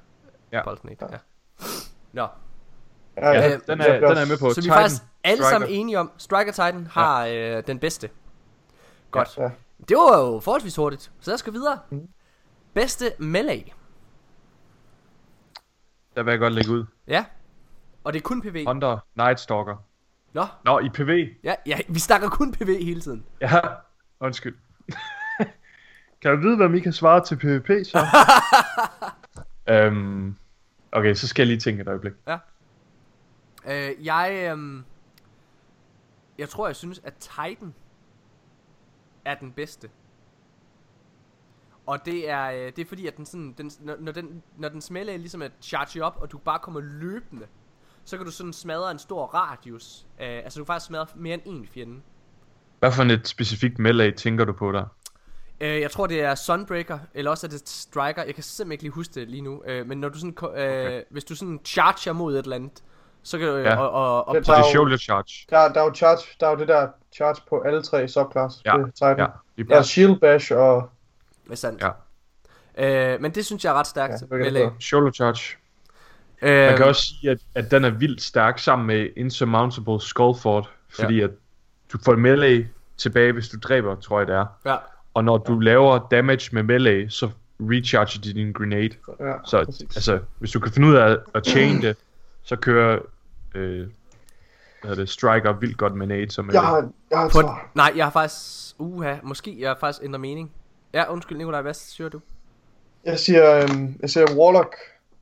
Ja. 0.52 0.64
Pulse 0.64 0.84
ja. 1.02 1.08
ja. 1.12 1.18
Nå, 2.14 2.28
Ja, 3.18 3.30
Ja, 3.30 3.54
Øh, 3.54 3.60
den, 3.68 3.82
er, 3.82 4.00
den 4.00 4.18
er 4.18 4.26
med 4.28 4.38
på. 4.38 4.54
så 4.54 4.62
vi 4.62 4.68
er 4.68 4.74
faktisk 4.74 5.02
alle 5.24 5.44
Striker. 5.44 5.50
sammen 5.50 5.70
enige 5.70 6.00
om, 6.00 6.12
Striker 6.18 6.52
Titan 6.52 6.88
har 6.92 7.26
ja. 7.26 7.58
øh, 7.58 7.64
den 7.68 7.80
bedste. 7.80 8.10
Godt. 9.12 9.38
Ja. 9.38 9.50
Det 9.90 9.98
var 9.98 10.20
jo 10.20 10.40
forholdsvis 10.40 10.76
hurtigt, 10.76 11.12
så 11.20 11.30
lad 11.32 11.36
os 11.36 11.44
gå 11.44 11.52
videre. 11.52 11.80
Mm. 11.90 12.08
Bedste 12.74 13.06
melee. 13.20 13.64
Der 16.16 16.24
vil 16.24 16.32
jeg 16.32 16.40
godt 16.40 16.54
lægge 16.54 16.72
ud. 16.72 16.86
Ja. 17.08 17.26
Og 18.04 18.14
det 18.14 18.20
er 18.20 18.24
kun 18.24 18.42
PV. 18.42 18.66
Hunter, 18.68 19.00
Night 19.16 19.40
Stalker. 19.40 19.84
Nå, 20.34 20.46
Nå, 20.66 20.80
i 20.80 20.90
PV. 20.90 21.30
ja, 21.44 21.56
ja, 21.66 21.80
vi 21.90 22.00
snakker 22.00 22.30
kun 22.30 22.52
PV 22.52 22.68
hele 22.84 23.02
tiden. 23.02 23.26
Ja, 23.42 23.60
undskyld. 24.20 24.58
kan 26.22 26.32
du 26.32 26.38
vide, 26.38 26.56
hvad 26.56 26.74
I 26.74 26.80
kan 26.80 26.94
svare 26.94 27.26
til 27.26 27.36
PvP 27.36 27.68
så? 27.86 28.00
øhm, 29.74 30.36
okay, 30.92 31.14
så 31.14 31.28
skal 31.28 31.44
jeg 31.44 31.48
lige 31.48 31.60
tænke 31.60 31.82
et 31.82 31.88
øjeblik. 31.88 32.14
Øh, 33.66 34.06
jeg, 34.06 34.50
øhm, 34.52 34.84
jeg 36.38 36.50
tror, 36.50 36.68
jeg 36.68 36.76
synes, 36.76 37.02
at 37.04 37.14
Titan 37.14 37.74
er 39.26 39.36
den 39.36 39.52
bedste. 39.52 39.90
Og 41.86 42.06
det 42.06 42.30
er, 42.30 42.52
øh, 42.52 42.72
det 42.76 42.80
er 42.80 42.86
fordi, 42.86 43.08
at 43.08 43.18
den 43.18 43.26
sådan, 43.26 43.54
den, 43.58 43.72
når, 43.80 43.96
når, 44.00 44.12
den, 44.12 44.44
når 44.58 44.70
den 44.70 44.82
smelter 44.82 45.18
ligesom 45.18 45.42
at 45.42 45.52
charge 45.62 46.04
op, 46.04 46.18
og 46.22 46.32
du 46.32 46.38
bare 46.38 46.60
kommer 46.60 46.80
løbende, 46.80 47.46
så 48.04 48.18
kan 48.18 48.26
du 48.26 48.32
sådan 48.32 48.54
smadre 48.54 48.92
en 48.92 49.00
stor 49.00 49.26
radius. 49.26 50.06
Øh, 50.22 50.28
altså 50.28 50.60
du 50.60 50.64
kan 50.64 50.68
faktisk 50.74 50.88
smadre 50.88 51.08
mere 51.16 51.34
end 51.34 51.42
en 51.46 51.68
fjende. 51.68 52.02
Hvad 52.80 52.92
for 52.92 53.04
et 53.04 53.28
specifikt 53.28 53.80
melee 53.80 54.12
tænker 54.12 54.46
du 54.46 54.54
på 54.54 54.72
der? 54.72 54.86
Øh, 55.62 55.82
jeg 55.82 55.92
tror, 55.92 56.08
det 56.08 56.22
er 56.22 56.36
Sunbreaker, 56.36 57.00
eller 57.14 57.32
også 57.32 57.48
er 57.48 57.50
det 57.50 57.70
Striker. 57.70 58.24
Jeg 58.24 58.36
kan 58.36 58.44
simpelthen 58.44 58.72
ikke 58.72 58.84
lige 58.84 58.92
huske 58.92 59.14
det 59.14 59.30
lige 59.30 59.42
nu. 59.42 59.64
Øh, 59.66 59.88
men 59.88 59.98
når 59.98 60.10
du 60.10 60.20
sådan, 60.20 60.36
øh, 60.42 60.48
Okay. 60.48 61.04
hvis 61.10 61.24
du 61.24 61.36
sådan 61.36 61.60
charger 61.66 62.14
mod 62.14 62.36
et 62.36 62.44
eller 62.44 62.56
andet, 62.56 62.84
så 63.24 63.38
kan 63.38 63.48
du... 63.48 63.54
Øh, 63.56 63.64
Ja. 63.66 63.76
og, 63.78 63.92
og, 63.92 64.28
og, 64.28 64.36
Det 64.36 64.46
Der 64.48 64.54
det 64.54 64.58
er 64.60 64.64
er 64.64 64.68
jo- 64.68 64.72
shoulder 64.72 64.98
charge. 64.98 65.46
Der, 65.50 65.74
der 65.74 65.82
er 65.82 65.86
jo 65.86 65.94
charge, 65.96 66.22
der 66.40 66.48
er 66.48 66.52
jo 66.52 66.58
det 66.58 66.68
der 66.68 66.88
charge 67.16 67.42
på 67.50 67.62
alle 67.62 67.82
tre 67.82 68.08
subclass. 68.08 68.56
Ja, 68.66 68.76
Titan. 68.96 69.18
Ja, 69.58 69.64
Der 69.64 69.76
er 69.78 69.82
shield 69.82 70.20
bash 70.20 70.52
og... 70.56 70.90
er 71.52 71.56
sandt. 71.56 71.84
Ja. 72.78 73.14
Øh, 73.14 73.22
men 73.22 73.32
det 73.32 73.46
synes 73.46 73.66
jeg 73.66 73.70
er 73.72 73.74
ret 73.80 73.88
stærkt. 73.88 74.14
Ja, 74.32 74.50
det. 74.50 74.72
Shoulder 74.80 75.12
charge. 75.12 75.58
Øh, 76.42 76.68
Man 76.68 76.78
kan 76.78 76.86
også 76.86 77.02
sige, 77.02 77.32
at, 77.32 77.38
at 77.56 77.72
den 77.72 77.86
er 77.86 77.90
vildt 77.90 78.22
stærk 78.22 78.60
sammen 78.60 78.88
med 78.88 79.10
Insurmountable 79.18 80.02
Skullfort, 80.02 80.70
fordi 80.90 81.16
ja. 81.18 81.24
at 81.24 81.30
du 81.94 81.98
får 82.06 82.16
melee 82.16 82.68
tilbage, 82.98 83.32
hvis 83.32 83.50
du 83.50 83.58
dræber, 83.64 83.96
tror 83.96 84.20
jeg 84.20 84.28
det 84.28 84.36
er. 84.36 84.46
Ja. 84.66 84.76
Og 85.14 85.24
når 85.24 85.38
du 85.38 85.60
laver 85.60 86.08
damage 86.12 86.50
med 86.52 86.64
melee, 86.64 87.10
så 87.10 87.30
recharger 87.60 88.20
de 88.24 88.34
din 88.34 88.54
grenade. 88.54 88.90
Ja, 89.20 89.34
Så 89.46 89.66
præcis. 89.66 89.96
altså, 89.96 90.20
hvis 90.40 90.52
du 90.52 90.60
kan 90.60 90.72
finde 90.72 90.88
ud 90.88 90.96
af 90.96 91.18
at 91.36 91.46
chain 91.48 91.82
det, 91.82 91.98
så 92.44 92.56
kører 92.56 93.00
øh, 93.56 93.88
hvad 94.84 94.96
det, 94.96 95.10
Striker 95.10 95.54
vildt 95.54 95.78
godt 95.78 95.96
med 95.96 96.08
nade 96.08 96.32
som 96.32 96.52
Jeg 96.52 96.62
har, 96.62 96.90
jeg 97.12 97.20
har 97.20 97.28
På, 97.28 97.42
svar. 97.42 97.70
nej, 97.76 97.94
jeg 97.96 98.06
har 98.06 98.12
faktisk... 98.12 98.76
Uha, 98.78 99.16
måske 99.24 99.58
jeg 99.60 99.70
har 99.70 99.78
faktisk 99.80 100.04
ændret 100.04 100.22
mening. 100.22 100.52
Ja, 100.94 101.12
undskyld 101.12 101.38
Nikolaj, 101.38 101.62
hvad 101.62 101.74
siger 101.74 102.10
du? 102.10 102.20
Jeg 103.06 103.20
siger, 103.20 103.64
øhm, 103.64 103.96
jeg 104.02 104.10
siger 104.10 104.26
Warlock, 104.36 104.76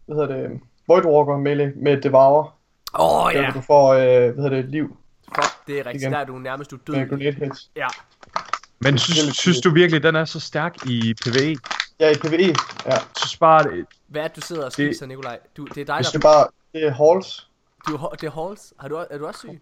hvad 0.06 0.16
hedder 0.16 0.50
det, 0.50 0.60
Voidwalker 0.88 1.38
melee 1.38 1.74
med 1.76 2.02
Devour. 2.02 2.56
Åh 3.00 3.26
oh, 3.26 3.34
Der, 3.34 3.40
ja, 3.42 3.52
hvor 3.52 3.62
du 3.62 3.66
får, 3.66 3.94
øh, 3.94 4.00
hvad 4.34 4.44
hedder 4.44 4.50
det, 4.50 4.66
liv 4.70 4.98
fuck, 5.36 5.68
det 5.68 5.80
er 5.80 5.86
rigtigt. 5.86 6.02
Igen. 6.02 6.14
Der 6.14 6.20
er 6.20 6.26
du 6.26 6.38
nærmest 6.38 6.72
du 6.72 6.78
død. 6.88 6.96
med 6.96 7.10
grenade 7.10 7.32
hits. 7.32 7.70
Ja. 7.76 7.88
Men 8.80 8.98
synes, 8.98 9.38
synes 9.38 9.62
du 9.62 9.70
virkelig, 9.74 10.04
den 10.04 10.16
er 10.16 10.26
så 10.26 10.40
stærk 10.40 10.86
i 10.86 11.14
PvE? 11.26 11.56
Ja, 12.00 12.12
i 12.12 12.16
PvE. 12.16 12.56
Ja, 12.86 12.98
Så 13.18 13.28
sparer 13.30 13.64
det... 13.64 13.86
Hvad 14.08 14.22
er 14.22 14.28
det, 14.28 14.36
du 14.36 14.42
sidder 14.42 14.66
og 14.66 14.72
spiser, 14.72 15.06
Nikolaj? 15.06 15.40
Du, 15.58 15.66
det 15.66 15.82
er 15.82 15.86
dig, 15.86 15.96
hvis 15.96 16.08
der... 16.08 16.20
du 16.20 16.22
bare, 16.22 16.48
det 16.74 16.84
er 16.84 16.92
halls. 16.92 17.50
Du, 17.88 18.00
det 18.22 18.24
er 18.24 18.32
Halls. 18.48 18.74
Har 18.80 18.88
du, 18.88 18.96
er 19.10 19.18
du 19.18 19.28
også 19.28 19.40
syg? 19.40 19.62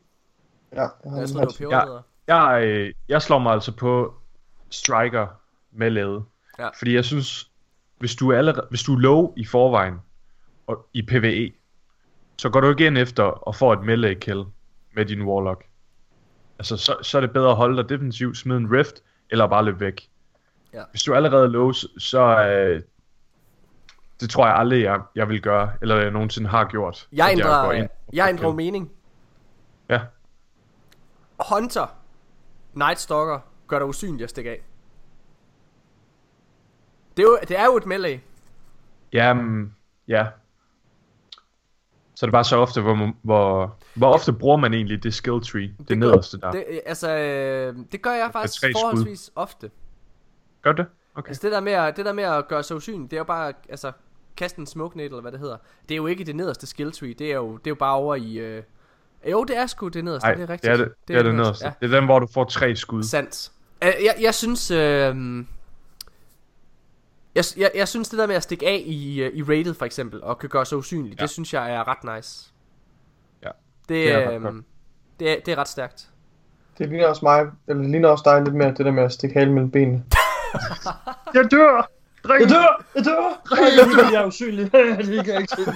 Ja, 0.76 0.82
jeg 0.82 0.90
har 1.12 1.20
Jeg 1.20 1.30
tror, 1.30 1.42
du 1.46 1.70
var. 1.70 2.04
Jeg, 2.28 2.64
øh, 2.68 2.94
jeg 3.10 3.22
slår 3.22 3.40
mig 3.40 3.52
altså 3.54 3.72
på 3.76 4.14
Striker 4.70 5.28
med 5.72 5.90
lade. 5.90 6.24
Ja. 6.60 6.68
Fordi 6.78 6.96
jeg 6.96 7.06
synes, 7.06 7.52
hvis 7.98 8.16
du 8.16 8.30
er, 8.32 8.38
allerede, 8.38 8.68
hvis 8.70 8.84
du 8.84 8.94
er 8.96 9.00
low 9.00 9.34
i 9.38 9.46
forvejen, 9.46 9.96
og 10.68 10.86
i 10.94 11.02
PvE, 11.02 11.52
så 12.38 12.50
går 12.50 12.62
du 12.62 12.70
igen 12.72 12.98
efter 12.98 13.24
og 13.24 13.56
får 13.56 13.74
et 13.74 13.84
melee 13.84 14.16
kill 14.16 14.44
med 14.96 15.06
din 15.06 15.22
Warlock. 15.22 15.66
Altså, 16.60 16.78
så, 16.78 16.96
så 17.02 17.18
er 17.18 17.22
det 17.22 17.32
bedre 17.32 17.50
at 17.50 17.56
holde 17.56 17.78
dig 17.82 17.90
defensivt, 17.90 18.38
smide 18.38 18.58
en 18.58 18.72
Rift, 18.72 19.04
eller 19.30 19.48
bare 19.48 19.66
løbe 19.66 19.80
væk. 19.80 20.10
Ja. 20.74 20.84
Hvis 20.92 21.04
du 21.04 21.12
er 21.12 21.16
allerede 21.16 21.48
low, 21.48 21.72
så- 21.72 22.00
så 22.00 22.20
øh, 22.48 22.82
det 24.20 24.30
tror 24.30 24.48
jeg 24.48 24.56
aldrig, 24.56 24.84
jeg, 24.84 25.02
jeg 25.16 25.30
vil 25.30 25.42
gøre, 25.42 25.72
eller 25.82 25.96
jeg 25.96 26.12
nogensinde 26.12 26.50
har 26.50 26.66
gjort. 26.66 27.08
Jeg 27.12 27.30
ændrer, 27.32 27.72
jeg, 27.72 27.80
ind 27.80 27.90
jeg 28.14 28.30
ændrer 28.30 28.52
mening. 28.52 28.92
Ja, 29.90 30.00
Hunter, 31.50 31.88
Night 32.74 33.00
Stalker, 33.00 33.40
gør 33.68 33.80
dig 33.80 33.88
usynlig 33.88 34.24
at 34.24 34.30
stikke 34.30 34.50
af. 34.50 34.62
Det 37.18 37.24
er 37.24 37.28
jo, 37.28 37.38
det 37.42 37.60
er 37.60 37.66
jo 37.66 37.78
et 37.78 37.86
melee. 37.86 38.22
Ja, 39.14 39.34
mm, 39.34 39.72
ja. 40.08 40.28
Så 42.16 42.26
er 42.26 42.28
det 42.28 42.32
bare 42.32 42.44
så 42.44 42.58
ofte, 42.58 42.82
hvor, 42.82 43.14
hvor, 43.22 43.78
hvor 43.94 44.14
ofte 44.14 44.34
bruger 44.34 44.58
man 44.58 44.74
egentlig 44.74 45.04
det 45.04 45.14
skill 45.14 45.42
tree, 45.42 45.68
det, 45.78 45.90
det 45.90 45.98
nederste 45.98 46.40
der. 46.40 46.52
Det, 46.52 46.64
øh, 46.68 46.80
altså, 46.86 47.18
øh, 47.18 47.76
det 47.92 48.02
gør 48.02 48.12
jeg 48.12 48.30
faktisk 48.34 48.62
tre 48.62 48.72
skud. 48.72 48.82
forholdsvis 48.82 49.32
ofte. 49.36 49.72
Gør 50.62 50.72
det? 50.72 50.86
Okay. 51.16 51.30
Altså 51.30 51.42
det 51.42 51.52
der, 51.52 51.60
med 51.60 51.72
at, 51.72 51.98
det 51.98 52.06
der 52.06 52.14
med 52.14 52.24
at 52.24 52.48
gøre 52.48 52.64
sig 52.64 52.76
usynlig, 52.76 53.12
det 53.12 53.18
er 53.18 53.22
jo 53.22 53.24
bare, 53.24 53.54
altså, 53.70 53.92
kaste 54.38 54.60
en 54.60 54.66
smoke 54.68 55.04
eller 55.04 55.22
hvad 55.22 55.32
det 55.32 55.40
hedder. 55.40 55.58
Det 55.90 55.92
er 55.96 55.98
jo 55.98 56.08
ikke 56.08 56.24
det 56.24 56.36
nederste 56.36 56.68
skill 56.68 56.92
tree, 56.92 57.14
det 57.14 57.32
er 57.32 57.36
jo, 57.36 57.52
det 57.58 57.68
er 57.68 57.72
jo 57.72 57.76
bare 57.76 57.96
over 57.96 58.16
i, 58.16 58.34
øh... 58.38 58.64
Jo, 59.32 59.44
det 59.44 59.58
er 59.58 59.68
sgu 59.68 59.88
det 59.88 60.04
nederste, 60.04 60.26
Nej, 60.28 60.34
det 60.34 60.42
er 60.42 60.46
det 60.46 60.54
rigtigt. 60.54 60.74
er 60.74 60.78
det, 60.78 60.94
det, 61.08 61.16
er 61.16 61.24
det 61.24 61.36
nederste. 61.36 61.66
Ja, 61.66 61.72
Det 61.82 61.94
er 61.94 62.00
den, 62.00 62.06
hvor 62.06 62.20
du 62.20 62.28
får 62.34 62.44
tre 62.44 62.76
skud. 62.76 63.04
sandt. 63.04 63.52
Øh, 63.84 63.88
jeg, 64.04 64.16
jeg 64.22 64.34
synes, 64.34 64.72
øh... 64.72 64.78
jeg, 67.36 67.44
jeg, 67.58 67.72
jeg 67.76 67.88
synes 67.88 68.10
det 68.10 68.20
der 68.20 68.28
med 68.28 68.36
at 68.36 68.44
stikke 68.44 68.68
af 68.68 68.84
i, 68.86 69.22
øh, 69.22 69.34
i 69.34 69.44
rated 69.44 69.74
for 69.74 69.86
eksempel, 69.86 70.24
og 70.24 70.40
kan 70.40 70.50
gøre 70.50 70.66
sig 70.66 70.78
usynlig, 70.78 71.18
ja. 71.20 71.22
Det 71.22 71.30
synes 71.30 71.54
jeg 71.54 71.74
er 71.74 71.88
ret 71.88 72.16
nice. 72.16 72.52
Ja, 73.44 73.50
Det, 73.50 73.88
det 73.90 74.12
er 74.14 74.32
øh, 74.32 74.54
det, 75.20 75.32
er, 75.32 75.36
det 75.46 75.52
er 75.52 75.56
ret 75.58 75.68
stærkt. 75.68 76.10
Det 76.78 76.90
ligner 76.90 77.08
også 77.08 77.26
mig, 77.26 77.48
eller 77.68 77.82
det 77.82 77.92
ligner 77.92 78.10
også 78.10 78.24
dig 78.26 78.42
lidt 78.44 78.56
mere, 78.56 78.68
det 78.70 78.86
der 78.86 78.92
med 78.92 79.04
at 79.04 79.12
stikke 79.14 79.40
halen 79.40 79.54
mellem 79.54 79.72
benene. 79.72 80.04
Jeg 81.34 81.52
dør! 81.52 81.90
Dreng! 82.24 82.42
Jeg 82.42 82.50
dør! 82.50 82.86
Jeg 82.96 83.06
dør! 83.06 83.42
Nej, 83.52 83.64
jeg, 83.64 84.04
jeg, 84.06 84.14
jeg 84.14 84.22
er 84.22 84.26
usynlig. 84.26 84.72
det 84.72 85.26
kan 85.26 85.34
jeg 85.34 85.42
ikke 85.42 85.56
se. 85.56 85.72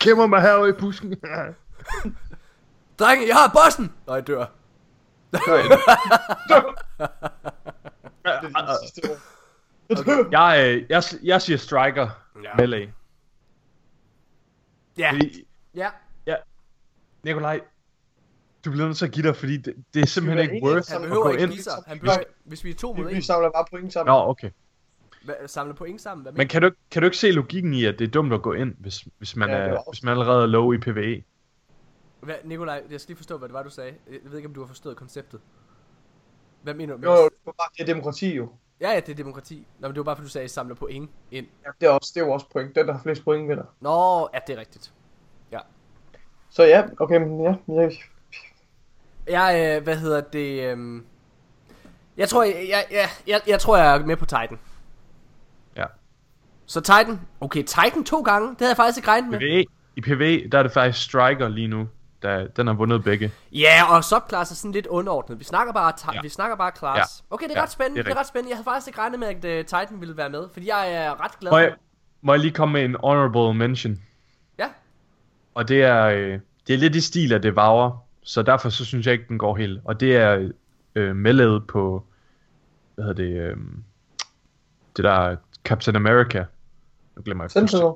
Gemmer 0.00 0.26
mig 0.26 0.42
herude 0.42 0.70
i 0.70 0.72
busken. 0.72 1.16
Drenge, 2.98 3.26
jeg 3.26 3.36
har 3.36 3.50
bossen! 3.64 3.92
Og 4.06 4.16
jeg 4.16 4.26
dør. 4.26 4.44
Det 5.32 5.40
er 8.24 8.66
det 8.66 8.78
sidste 8.82 9.10
ord. 9.10 9.18
Jeg 9.88 9.96
dør! 10.06 10.28
jeg, 10.30 10.74
øh, 10.76 10.86
jeg, 10.88 11.02
jeg 11.22 11.42
siger 11.42 11.56
striker 11.56 12.08
Ja. 12.42 12.48
ja. 12.48 12.54
melee. 12.56 12.92
Ja, 14.98 15.10
Fordi, 15.12 15.46
ja. 15.74 15.90
Nikolaj, 17.22 17.60
du 18.64 18.70
bliver 18.70 18.86
nødt 18.86 18.96
til 18.96 19.06
at 19.06 19.12
give 19.12 19.26
dig, 19.28 19.36
fordi 19.36 19.56
det, 19.56 19.74
det 19.94 20.02
er 20.02 20.06
simpelthen 20.06 20.54
ikke 20.54 20.66
worth 20.66 20.88
Han 20.92 20.96
at 20.96 21.02
behøver 21.02 21.22
gå 21.22 21.30
ikke 21.30 21.42
ind. 21.42 21.50
give 21.52 21.62
sig. 21.62 21.72
Han 21.86 21.96
Vi- 21.96 22.00
behøver, 22.00 22.22
hvis 22.44 22.64
vi 22.64 22.70
er 22.70 22.74
to 22.74 22.92
mod 22.92 23.04
Vi, 23.04 23.10
vi 23.10 23.16
en, 23.16 23.22
samler 23.22 23.50
bare 23.50 23.64
point 23.70 23.92
sammen. 23.92 24.12
Nå, 24.12 24.18
okay. 24.28 24.50
Hvad- 25.24 25.34
samle 25.48 25.74
point 25.74 26.00
sammen. 26.00 26.22
Hvad 26.22 26.32
Men 26.32 26.48
kan 26.48 26.62
du, 26.62 26.66
ikke- 26.66 26.78
kan 26.90 27.02
du 27.02 27.06
ikke 27.06 27.16
se 27.16 27.30
logikken 27.30 27.74
i, 27.74 27.84
at 27.84 27.98
det 27.98 28.06
er 28.06 28.10
dumt 28.10 28.32
at 28.32 28.42
gå 28.42 28.52
ind, 28.52 28.74
hvis, 28.78 29.04
hvis, 29.18 29.36
man, 29.36 29.48
Ja, 29.50 29.56
er, 29.56 29.78
hvis 29.92 30.02
man 30.02 30.10
allerede 30.12 30.42
er 30.42 30.46
low 30.46 30.72
i 30.72 30.78
PvE? 30.78 31.22
Hvad, 32.20 32.34
Nikolaj, 32.44 32.82
jeg 32.90 33.00
skal 33.00 33.10
lige 33.10 33.16
forstå, 33.16 33.38
hvad 33.38 33.48
det 33.48 33.52
var, 33.54 33.62
du 33.62 33.70
sagde. 33.70 33.94
Jeg 34.10 34.18
ved 34.24 34.36
ikke, 34.36 34.48
om 34.48 34.54
du 34.54 34.60
har 34.60 34.66
forstået 34.68 34.96
konceptet. 34.96 35.40
Hvad 36.62 36.74
mener 36.74 36.94
du? 36.94 37.00
med- 37.00 37.08
Jo, 37.08 37.14
jo, 37.14 37.24
det 37.24 37.30
er 37.46 37.52
bare- 37.52 37.68
det 37.78 37.86
demokrati 37.86 38.36
jo. 38.36 38.48
Ja, 38.80 38.90
ja, 38.90 39.00
det 39.00 39.08
er 39.08 39.14
demokrati. 39.14 39.66
Nå, 39.78 39.88
men 39.88 39.94
det 39.94 39.98
var 39.98 40.04
bare, 40.04 40.16
fordi 40.16 40.26
du 40.26 40.30
sagde, 40.30 40.44
at 40.44 40.50
I 40.50 40.54
samler 40.54 40.74
point 40.74 41.10
ind. 41.30 41.46
Ja, 41.64 41.70
det 41.80 41.86
er, 41.86 41.90
også, 41.90 42.12
det 42.14 42.20
er 42.22 42.26
jo 42.26 42.32
også 42.32 42.46
point. 42.52 42.76
Den, 42.76 42.86
der 42.86 42.92
har 42.92 43.00
flest 43.02 43.24
point, 43.24 43.48
vinder. 43.48 43.64
Nå, 43.80 44.28
ja, 44.34 44.38
det 44.46 44.54
er 44.56 44.60
rigtigt. 44.60 44.92
Så 46.50 46.64
ja, 46.64 46.84
okay, 47.00 47.16
men 47.16 47.40
ja, 47.42 47.54
jeg, 47.68 47.92
Jeg, 49.28 49.76
øh, 49.78 49.84
hvad 49.84 49.96
hedder 49.96 50.20
det, 50.20 50.62
øhm, 50.62 51.04
Jeg 52.16 52.28
tror, 52.28 52.42
jeg, 52.42 52.66
jeg, 52.68 52.84
jeg, 52.90 53.08
jeg, 53.26 53.40
jeg 53.46 53.60
tror, 53.60 53.76
jeg 53.76 53.96
er 53.96 54.06
med 54.06 54.16
på 54.16 54.24
Titan. 54.26 54.58
Ja. 55.76 55.84
Så 56.66 56.80
Titan, 56.80 57.20
okay, 57.40 57.62
Titan 57.62 58.04
to 58.04 58.20
gange, 58.22 58.48
det 58.50 58.56
havde 58.58 58.70
jeg 58.70 58.76
faktisk 58.76 58.98
ikke 58.98 59.08
regnet 59.08 59.30
med. 59.30 59.38
PvE, 59.38 59.64
I 59.96 60.00
PvE, 60.00 60.48
der 60.52 60.58
er 60.58 60.62
det 60.62 60.72
faktisk 60.72 61.04
Striker 61.04 61.48
lige 61.48 61.68
nu. 61.68 61.88
Der, 62.22 62.46
den 62.46 62.66
har 62.66 62.74
vundet 62.74 63.04
begge. 63.04 63.32
Ja, 63.52 63.82
og 63.96 64.04
subclass 64.04 64.50
er 64.50 64.54
sådan 64.54 64.72
lidt 64.72 64.86
underordnet. 64.86 65.38
Vi 65.38 65.44
snakker 65.44 65.72
bare, 65.72 65.92
ta- 65.96 66.10
Ja. 66.14 66.20
vi 66.22 66.28
snakker 66.28 66.56
bare 66.56 66.72
class. 66.78 67.24
Ja. 67.30 67.34
Okay, 67.34 67.44
det 67.48 67.52
er 67.54 67.58
Ja, 67.58 67.62
ret 67.62 67.70
spændende. 67.70 67.98
det 67.98 68.04
Det 68.06 68.10
er 68.12 68.16
er, 68.16 68.20
ret 68.20 68.26
spændende. 68.28 68.50
Jeg 68.50 68.56
havde 68.56 68.64
faktisk 68.64 68.86
ikke 68.86 68.98
regnet 68.98 69.18
med, 69.20 69.28
at 69.28 69.60
uh, 69.60 69.64
Titan 69.66 70.00
ville 70.00 70.16
være 70.16 70.30
med, 70.30 70.48
fordi 70.52 70.68
jeg 70.68 70.92
er 70.94 71.24
ret 71.24 71.38
glad 71.40 71.50
Må 71.50 71.56
for. 71.56 71.60
jeg, 71.60 71.74
må 72.22 72.32
jeg 72.32 72.40
lige 72.40 72.52
komme 72.52 72.72
med 72.72 72.84
en 72.84 72.96
honorable 73.04 73.54
mention? 73.58 74.02
Ja. 74.58 74.66
Og 75.54 75.68
det 75.68 75.82
er, 75.82 76.04
øh, 76.06 76.38
det 76.66 76.74
er 76.74 76.78
lidt 76.78 76.94
i 76.96 77.00
stil 77.00 77.32
af 77.32 77.42
Devour, 77.42 78.03
så 78.24 78.42
derfor 78.42 78.68
så 78.68 78.84
synes 78.84 79.06
jeg 79.06 79.12
ikke, 79.12 79.24
den 79.28 79.38
går 79.38 79.56
helt. 79.56 79.80
Og 79.84 80.00
det 80.00 80.16
er 80.16 80.50
øh, 80.94 81.16
medlavet 81.16 81.66
på, 81.66 82.04
hvad 82.94 83.04
hedder 83.04 83.22
det, 83.22 83.50
øh, 83.50 83.56
det 84.96 85.04
der 85.04 85.36
Captain 85.64 85.96
America. 85.96 86.44
Nu 87.16 87.22
glemmer 87.22 87.44
jeg 87.44 87.50
Sentinel. 87.50 87.92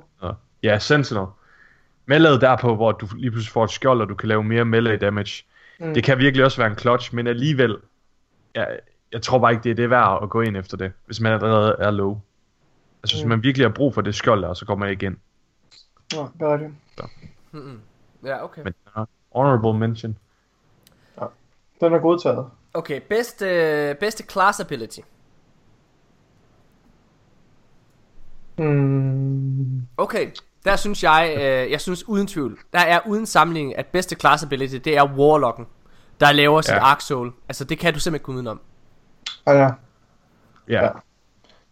Ja, 0.62 0.78
Sentinel. 0.78 1.26
Medlavet 2.06 2.40
derpå, 2.40 2.74
hvor 2.74 2.92
du 2.92 3.08
lige 3.16 3.30
pludselig 3.30 3.52
får 3.52 3.64
et 3.64 3.70
skjold, 3.70 4.00
og 4.00 4.08
du 4.08 4.14
kan 4.14 4.28
lave 4.28 4.44
mere 4.44 4.64
melee 4.64 4.96
damage. 4.96 5.44
Mm. 5.80 5.86
Mm. 5.86 5.94
Det 5.94 6.04
kan 6.04 6.18
virkelig 6.18 6.44
også 6.44 6.58
være 6.58 6.70
en 6.70 6.78
clutch, 6.78 7.14
men 7.14 7.26
alligevel, 7.26 7.76
jeg, 8.54 8.78
jeg 9.12 9.22
tror 9.22 9.38
bare 9.38 9.52
ikke, 9.52 9.62
det 9.64 9.70
er 9.70 9.74
det 9.74 9.90
værd 9.90 10.18
at 10.22 10.30
gå 10.30 10.40
ind 10.40 10.56
efter 10.56 10.76
det, 10.76 10.92
hvis 11.06 11.20
man 11.20 11.32
allerede 11.32 11.76
er 11.78 11.90
low. 11.90 12.20
Altså, 13.02 13.16
hvis 13.16 13.24
Mm. 13.24 13.28
man 13.28 13.42
virkelig 13.42 13.64
har 13.66 13.72
brug 13.72 13.94
for 13.94 14.00
det 14.00 14.14
skjold 14.14 14.42
der, 14.42 14.54
så 14.54 14.66
kommer 14.66 14.86
man 14.86 14.90
ikke 14.92 15.06
ind. 15.06 15.16
Nå, 16.14 16.28
det 16.40 16.48
er 16.48 16.56
det. 16.56 16.74
Mm-mm. 17.52 17.80
Ja, 18.24 18.44
okay. 18.44 18.62
Men 18.64 18.74
uh, 18.96 19.04
honorable 19.34 19.78
mention. 19.78 20.18
Den 21.80 21.92
er 21.94 21.98
godtaget. 21.98 22.46
Okay, 22.74 23.00
bedste, 23.08 23.96
bedste 24.00 24.24
class 24.30 24.60
ability. 24.60 25.00
Hmm. 28.56 29.86
Okay, 29.96 30.30
der 30.64 30.76
synes 30.76 31.02
jeg, 31.02 31.34
øh, 31.36 31.70
jeg 31.70 31.80
synes 31.80 32.08
uden 32.08 32.26
tvivl, 32.26 32.58
der 32.72 32.78
er 32.78 33.00
uden 33.06 33.26
sammenligning, 33.26 33.78
at 33.78 33.86
bedste 33.86 34.16
class 34.16 34.44
ability, 34.44 34.74
det 34.74 34.96
er 34.96 35.04
Warlocken, 35.04 35.66
der 36.20 36.32
laver 36.32 36.60
sit 36.60 36.74
Ja. 36.74 36.94
Soul. 37.00 37.32
Altså, 37.48 37.64
det 37.64 37.78
kan 37.78 37.94
du 37.94 38.00
simpelthen 38.00 38.14
ikke 38.14 38.24
komme 38.24 38.36
udenom. 38.36 38.60
Ah, 39.46 39.56
ja. 39.56 39.70
Ja. 40.68 40.84
Ja. 40.84 40.90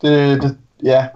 Det, 0.02 0.42
det, 0.42 0.58
ja. 0.82 1.08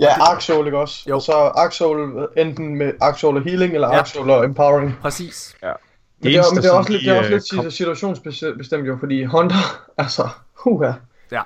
Ja, 0.00 0.38
Soul, 0.40 0.66
ikke 0.66 0.78
også? 0.78 1.04
Jo. 1.10 1.14
Og 1.14 1.22
så 1.22 1.68
Soul 1.72 2.28
enten 2.36 2.74
med 2.74 2.92
Soul 3.16 3.36
og 3.36 3.42
Healing, 3.42 3.74
eller 3.74 3.94
Ja. 3.96 4.04
Soul 4.04 4.30
og 4.30 4.44
Empowering. 4.44 4.98
Præcis. 5.00 5.56
ja. 5.62 5.72
Men 6.20 6.32
det, 6.32 6.38
er, 6.38 6.42
men 6.54 6.62
det 6.62 6.68
er 6.70 6.74
også 6.74 6.92
lidt, 6.92 7.02
det 7.04 7.10
er 7.14 7.18
også 7.18 7.30
lidt 7.30 7.52
øh, 7.54 7.62
kom- 7.62 7.70
situationsbestemt 7.70 8.86
jo, 8.88 8.96
fordi 9.00 9.24
Hunter, 9.24 9.56
altså, 10.02 10.28
huha. 10.64 10.92
Ja. 11.32 11.42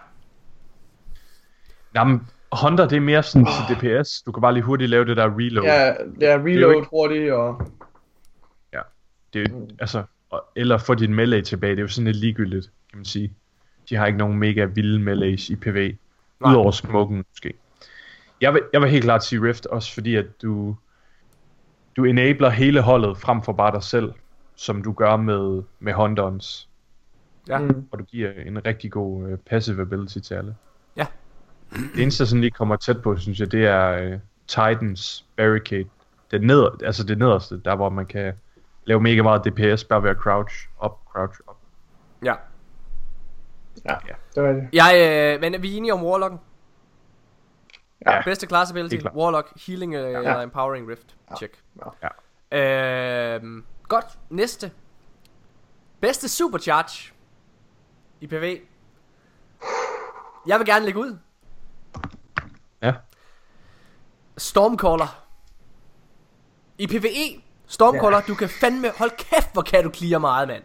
Jamen, 1.94 2.20
Hunter, 2.62 2.88
det 2.88 2.96
er 2.96 3.00
mere 3.00 3.22
sådan 3.22 3.46
til 3.46 3.76
DPS. 3.76 4.22
Du 4.22 4.32
kan 4.32 4.40
bare 4.40 4.52
lige 4.52 4.62
hurtigt 4.62 4.90
lave 4.90 5.04
det 5.04 5.16
der 5.16 5.38
reload. 5.38 5.66
Ja, 5.66 5.94
det 6.20 6.28
er 6.28 6.44
reload 6.44 6.74
ikke- 6.74 6.88
hurtigt, 6.90 7.32
og 7.32 7.62
Det 9.34 9.42
er, 9.46 9.46
jo- 9.50 9.68
altså, 9.80 10.02
og- 10.30 10.44
eller 10.56 10.78
få 10.78 10.94
din 10.94 11.14
melee 11.14 11.42
tilbage. 11.42 11.70
Det 11.70 11.78
er 11.78 11.82
jo 11.82 11.88
sådan 11.88 12.04
lidt 12.06 12.16
ligegyldigt, 12.16 12.70
kan 12.90 12.98
man 12.98 13.04
sige. 13.04 13.32
De 13.90 13.96
har 13.96 14.06
ikke 14.06 14.18
nogen 14.18 14.38
mega 14.38 14.64
vilde 14.64 14.98
melees 15.00 15.50
i 15.50 15.56
PV. 15.56 15.94
Nej. 16.40 16.50
Udover 16.52 16.70
smoken, 16.70 17.24
måske. 17.30 17.52
Jeg 18.42 18.54
vil, 18.54 18.62
jeg 18.72 18.80
vil 18.80 18.90
helt 18.90 19.04
klart 19.04 19.24
sige 19.24 19.42
Rift, 19.42 19.66
også 19.66 19.94
fordi 19.94 20.16
at 20.16 20.42
du, 20.42 20.76
du 21.96 22.04
enabler 22.04 22.50
hele 22.50 22.80
holdet 22.80 23.18
frem 23.18 23.42
for 23.42 23.52
bare 23.52 23.72
dig 23.72 23.82
selv, 23.82 24.12
som 24.54 24.82
du 24.82 24.92
gør 24.92 25.16
med, 25.16 25.62
med 25.80 25.92
Hunterens. 25.92 26.68
Ja. 27.48 27.58
Mm. 27.58 27.88
Og 27.90 27.98
du 27.98 28.04
giver 28.04 28.30
en 28.46 28.66
rigtig 28.66 28.92
god 28.92 29.32
uh, 29.32 29.38
passive 29.38 29.82
ability 29.82 30.18
til 30.18 30.34
alle. 30.34 30.56
Ja. 30.96 31.06
Det 31.94 32.02
eneste, 32.02 32.24
der 32.24 32.28
sådan 32.28 32.40
lige 32.40 32.50
kommer 32.50 32.76
tæt 32.76 33.02
på, 33.02 33.16
synes 33.16 33.40
jeg, 33.40 33.52
det 33.52 33.66
er 33.66 34.14
uh, 34.14 34.20
Titans 34.46 35.26
Barricade. 35.36 35.88
Det, 36.30 36.42
neder, 36.42 36.70
altså 36.84 37.04
det 37.04 37.18
nederste, 37.18 37.60
der 37.64 37.76
hvor 37.76 37.88
man 37.88 38.06
kan 38.06 38.32
lave 38.84 39.00
mega 39.00 39.22
meget 39.22 39.44
DPS, 39.44 39.84
bare 39.84 40.02
ved 40.02 40.10
at 40.10 40.16
crouch 40.16 40.54
op, 40.78 40.98
crouch 41.12 41.40
op. 41.46 41.56
Ja. 42.24 42.34
ja, 43.88 43.94
det 44.34 44.42
var 44.42 44.52
det. 44.52 44.68
Jeg, 44.72 44.94
øh, 45.34 45.40
men 45.40 45.54
er 45.54 45.58
vi 45.58 45.76
enige 45.76 45.92
om 45.92 46.04
Warlocken? 46.04 46.38
Ja. 48.06 48.22
Bedste 48.24 48.46
class 48.46 48.70
ability. 48.70 48.96
Warlock, 49.14 49.52
Healing 49.66 49.94
øh, 49.94 50.08
eller 50.08 50.40
Empowering 50.40 50.88
Rift. 50.90 51.16
Check. 51.38 51.58
Ja. 52.02 52.08
Øhm, 53.34 53.64
godt, 53.88 54.06
næste. 54.30 54.72
Bedste 56.00 56.28
Supercharge 56.28 57.12
i 58.20 58.26
PV. 58.26 58.58
Jeg 60.46 60.58
vil 60.58 60.66
gerne 60.66 60.84
lægge 60.84 61.00
ud. 61.00 61.18
Ja. 62.82 62.92
Stormcaller. 64.38 65.24
I 66.78 66.86
PvE, 66.86 67.42
Stormcaller, 67.66 68.18
ja. 68.18 68.24
du 68.28 68.34
kan 68.34 68.48
fandme... 68.48 68.90
Hold 68.98 69.10
kæft, 69.18 69.52
hvor 69.52 69.62
kan 69.62 69.84
du 69.84 69.90
clear 69.94 70.18
meget, 70.18 70.48
mand. 70.48 70.62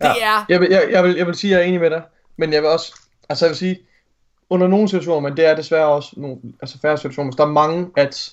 Det 0.00 0.06
Ja. 0.06 0.12
er... 0.40 0.44
Jeg 0.48 0.60
vil, 0.60 0.68
jeg, 0.70 0.88
jeg, 0.90 1.04
vil, 1.04 1.14
jeg 1.16 1.26
vil 1.26 1.34
sige, 1.34 1.52
at 1.54 1.58
jeg 1.58 1.64
er 1.64 1.68
enig 1.68 1.80
med 1.80 1.90
dig, 1.90 2.02
men 2.36 2.52
jeg 2.52 2.62
vil 2.62 2.70
også, 2.70 3.00
altså 3.28 3.44
jeg 3.44 3.50
vil 3.50 3.56
sige, 3.56 3.78
under 4.50 4.66
nogle 4.68 4.88
situationer, 4.88 5.28
men 5.28 5.36
det 5.36 5.46
er 5.46 5.56
desværre 5.56 5.86
også 5.88 6.10
nogle, 6.16 6.36
altså 6.62 6.78
færre 6.82 6.96
situationer, 6.96 7.32
der 7.32 7.44
er 7.44 7.48
mange, 7.48 7.88
at 7.96 8.30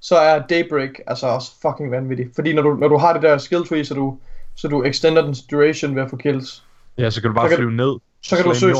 så 0.00 0.16
er 0.16 0.38
Daybreak 0.50 0.90
altså 1.06 1.26
også 1.26 1.52
fucking 1.62 1.90
vanvittig. 1.90 2.26
Fordi 2.34 2.54
når 2.54 2.62
du, 2.62 2.74
når 2.74 2.88
du 2.88 2.96
har 2.96 3.12
det 3.12 3.22
der 3.22 3.38
skill 3.38 3.66
tree, 3.68 3.84
så 3.84 3.94
du, 3.94 4.18
så 4.54 4.68
du 4.68 4.82
extender 4.84 5.22
dens 5.22 5.42
duration 5.42 5.96
ved 5.96 6.02
at 6.02 6.10
få 6.10 6.16
kills, 6.16 6.62
Ja, 6.98 7.10
så 7.10 7.20
kan 7.20 7.30
du 7.30 7.34
bare 7.34 7.44
Så 7.46 7.48
kan- 7.48 7.56
flyve 7.58 7.72
ned. 7.72 7.96
så 8.22 8.36
kan 8.36 8.44
du 8.44 8.54
søge, 8.54 8.74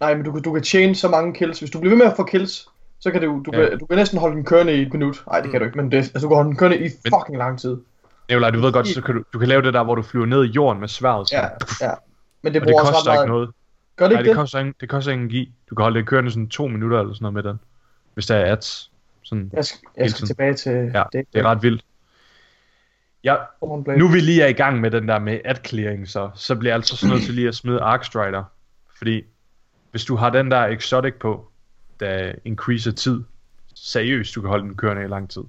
nej, 0.00 0.14
men 0.14 0.24
du, 0.24 0.32
kan- 0.32 0.42
du 0.42 0.52
kan 0.52 0.64
chain 0.64 0.94
så 0.94 1.08
mange 1.08 1.34
kills. 1.34 1.58
Hvis 1.58 1.70
du 1.70 1.80
bliver 1.80 1.90
ved 1.94 1.98
med 2.04 2.06
at 2.10 2.16
få 2.16 2.24
kills, 2.24 2.68
så 3.00 3.10
kan 3.10 3.22
du, 3.22 3.42
du, 3.46 3.50
Ja. 3.52 3.68
kan, 3.68 3.78
du 3.78 3.86
kan 3.86 3.96
næsten 3.98 4.18
holde 4.18 4.36
den 4.36 4.44
kørende 4.44 4.74
i 4.76 4.82
et 4.82 4.92
minut. 4.92 5.22
Nej, 5.26 5.40
det 5.40 5.50
kan 5.50 5.60
du 5.60 5.66
ikke, 5.66 5.76
men 5.78 5.90
det, 5.92 5.96
altså, 5.96 6.20
du 6.20 6.28
kan 6.28 6.36
holde 6.36 6.48
den 6.48 6.56
kørende 6.56 6.78
i 6.78 6.82
Men- 6.82 7.12
fucking 7.20 7.38
lang 7.38 7.58
tid. 7.60 7.76
Nikolaj, 8.28 8.50
du 8.50 8.60
ved 8.60 8.72
godt, 8.72 8.88
så 8.88 9.00
kan 9.02 9.14
du, 9.14 9.22
du 9.32 9.38
kan 9.38 9.48
lave 9.48 9.62
det 9.62 9.74
der, 9.74 9.84
hvor 9.84 9.94
du 9.94 10.02
flyver 10.02 10.26
ned 10.26 10.44
i 10.44 10.48
jorden 10.48 10.80
med 10.80 10.88
sværdet. 10.88 11.32
Ja, 11.32 11.42
ja. 11.80 11.90
Men 12.42 12.54
det 12.54 12.62
Og 12.62 12.68
det 12.68 12.76
koster 12.78 12.94
ret 12.94 13.00
ikke 13.00 13.08
meget. 13.14 13.28
noget. 13.28 13.50
Gør 13.96 14.08
det 14.08 14.14
Nej, 14.14 14.20
ikke 14.20 14.28
det 14.28 14.36
det? 14.36 14.40
koster, 14.40 14.58
ingen, 14.58 14.74
det 14.80 14.88
koster 14.88 15.12
ingen 15.12 15.28
gi. 15.28 15.52
Du 15.70 15.74
kan 15.74 15.82
holde 15.82 15.98
det 15.98 16.08
kørende 16.08 16.30
sådan 16.30 16.48
to 16.48 16.66
minutter 16.66 17.00
eller 17.00 17.14
sådan 17.14 17.22
noget 17.22 17.34
med 17.34 17.42
den. 17.42 17.60
Hvis 18.14 18.26
der 18.26 18.36
er 18.36 18.52
ads. 18.52 18.90
Sådan, 19.22 19.50
Jeg 19.52 19.64
skal, 19.64 19.78
jeg 19.96 20.10
skal 20.10 20.26
tilbage 20.26 20.54
til 20.54 20.72
ja, 20.72 21.02
det 21.12 21.26
er 21.34 21.42
ret 21.42 21.62
vildt. 21.62 21.84
Ja, 23.24 23.36
nu 23.96 24.08
vi 24.08 24.20
lige 24.20 24.42
er 24.42 24.46
i 24.46 24.52
gang 24.52 24.80
med 24.80 24.90
den 24.90 25.08
der 25.08 25.18
med 25.18 25.40
ad 25.44 25.54
clearing, 25.66 26.08
så, 26.08 26.30
så 26.34 26.56
bliver 26.56 26.70
jeg 26.70 26.76
altså 26.76 26.96
så 26.96 27.08
nødt 27.08 27.22
til 27.22 27.34
lige 27.34 27.48
at 27.48 27.54
smide 27.54 27.80
Arcstrider. 27.80 28.44
Fordi 28.96 29.24
hvis 29.90 30.04
du 30.04 30.16
har 30.16 30.30
den 30.30 30.50
der 30.50 30.64
exotic 30.66 31.14
på, 31.20 31.48
der 32.00 32.32
increaser 32.44 32.92
tid, 32.92 33.22
seriøst, 33.74 34.34
du 34.34 34.40
kan 34.40 34.50
holde 34.50 34.64
den 34.64 34.76
kørende 34.76 35.04
i 35.04 35.06
lang 35.06 35.30
tid. 35.30 35.42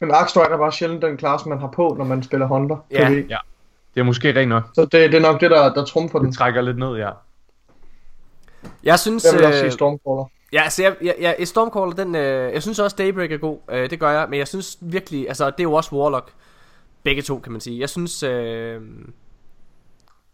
Men 0.00 0.10
Arkstrike 0.10 0.52
er 0.52 0.58
bare 0.58 0.72
sjældent 0.72 1.02
den 1.02 1.16
klasse, 1.16 1.48
man 1.48 1.58
har 1.58 1.66
på, 1.66 1.94
når 1.98 2.04
man 2.04 2.22
spiller 2.22 2.46
Hunter. 2.46 2.76
Ja. 2.90 3.08
PvE. 3.08 3.28
Det 3.94 4.00
er 4.00 4.02
måske 4.02 4.40
rent 4.40 4.48
nok. 4.48 4.70
Så 4.74 4.82
det, 4.82 4.92
det 4.92 5.14
er 5.14 5.20
nok 5.20 5.40
det, 5.40 5.50
der, 5.50 5.74
der 5.74 5.84
trumfer 5.84 6.18
den. 6.18 6.28
Det 6.28 6.36
trækker 6.36 6.60
lidt 6.60 6.78
ned, 6.78 6.96
ja. 6.96 7.10
Jeg 8.84 8.98
synes... 8.98 9.24
Jeg 9.24 9.32
vil 9.38 9.44
også 9.44 9.58
øh, 9.58 9.60
sige 9.62 9.70
Stormcaller. 9.70 10.24
Ja, 10.52 10.62
altså 10.62 10.82
jeg, 10.82 10.96
jeg, 11.02 11.36
jeg, 11.38 11.48
Stormcaller, 11.48 11.92
den, 11.92 12.14
øh, 12.14 12.52
jeg 12.52 12.62
synes 12.62 12.78
også 12.78 12.96
Daybreak 12.96 13.32
er 13.32 13.36
god, 13.36 13.58
øh, 13.70 13.90
det 13.90 14.00
gør 14.00 14.10
jeg, 14.10 14.26
men 14.30 14.38
jeg 14.38 14.48
synes 14.48 14.78
virkelig, 14.80 15.28
altså 15.28 15.46
det 15.50 15.60
er 15.60 15.64
jo 15.64 15.72
også 15.72 15.94
Warlock, 15.96 16.32
begge 17.02 17.22
to 17.22 17.38
kan 17.38 17.52
man 17.52 17.60
sige, 17.60 17.80
jeg 17.80 17.88
synes, 17.88 18.22
øh, 18.22 18.80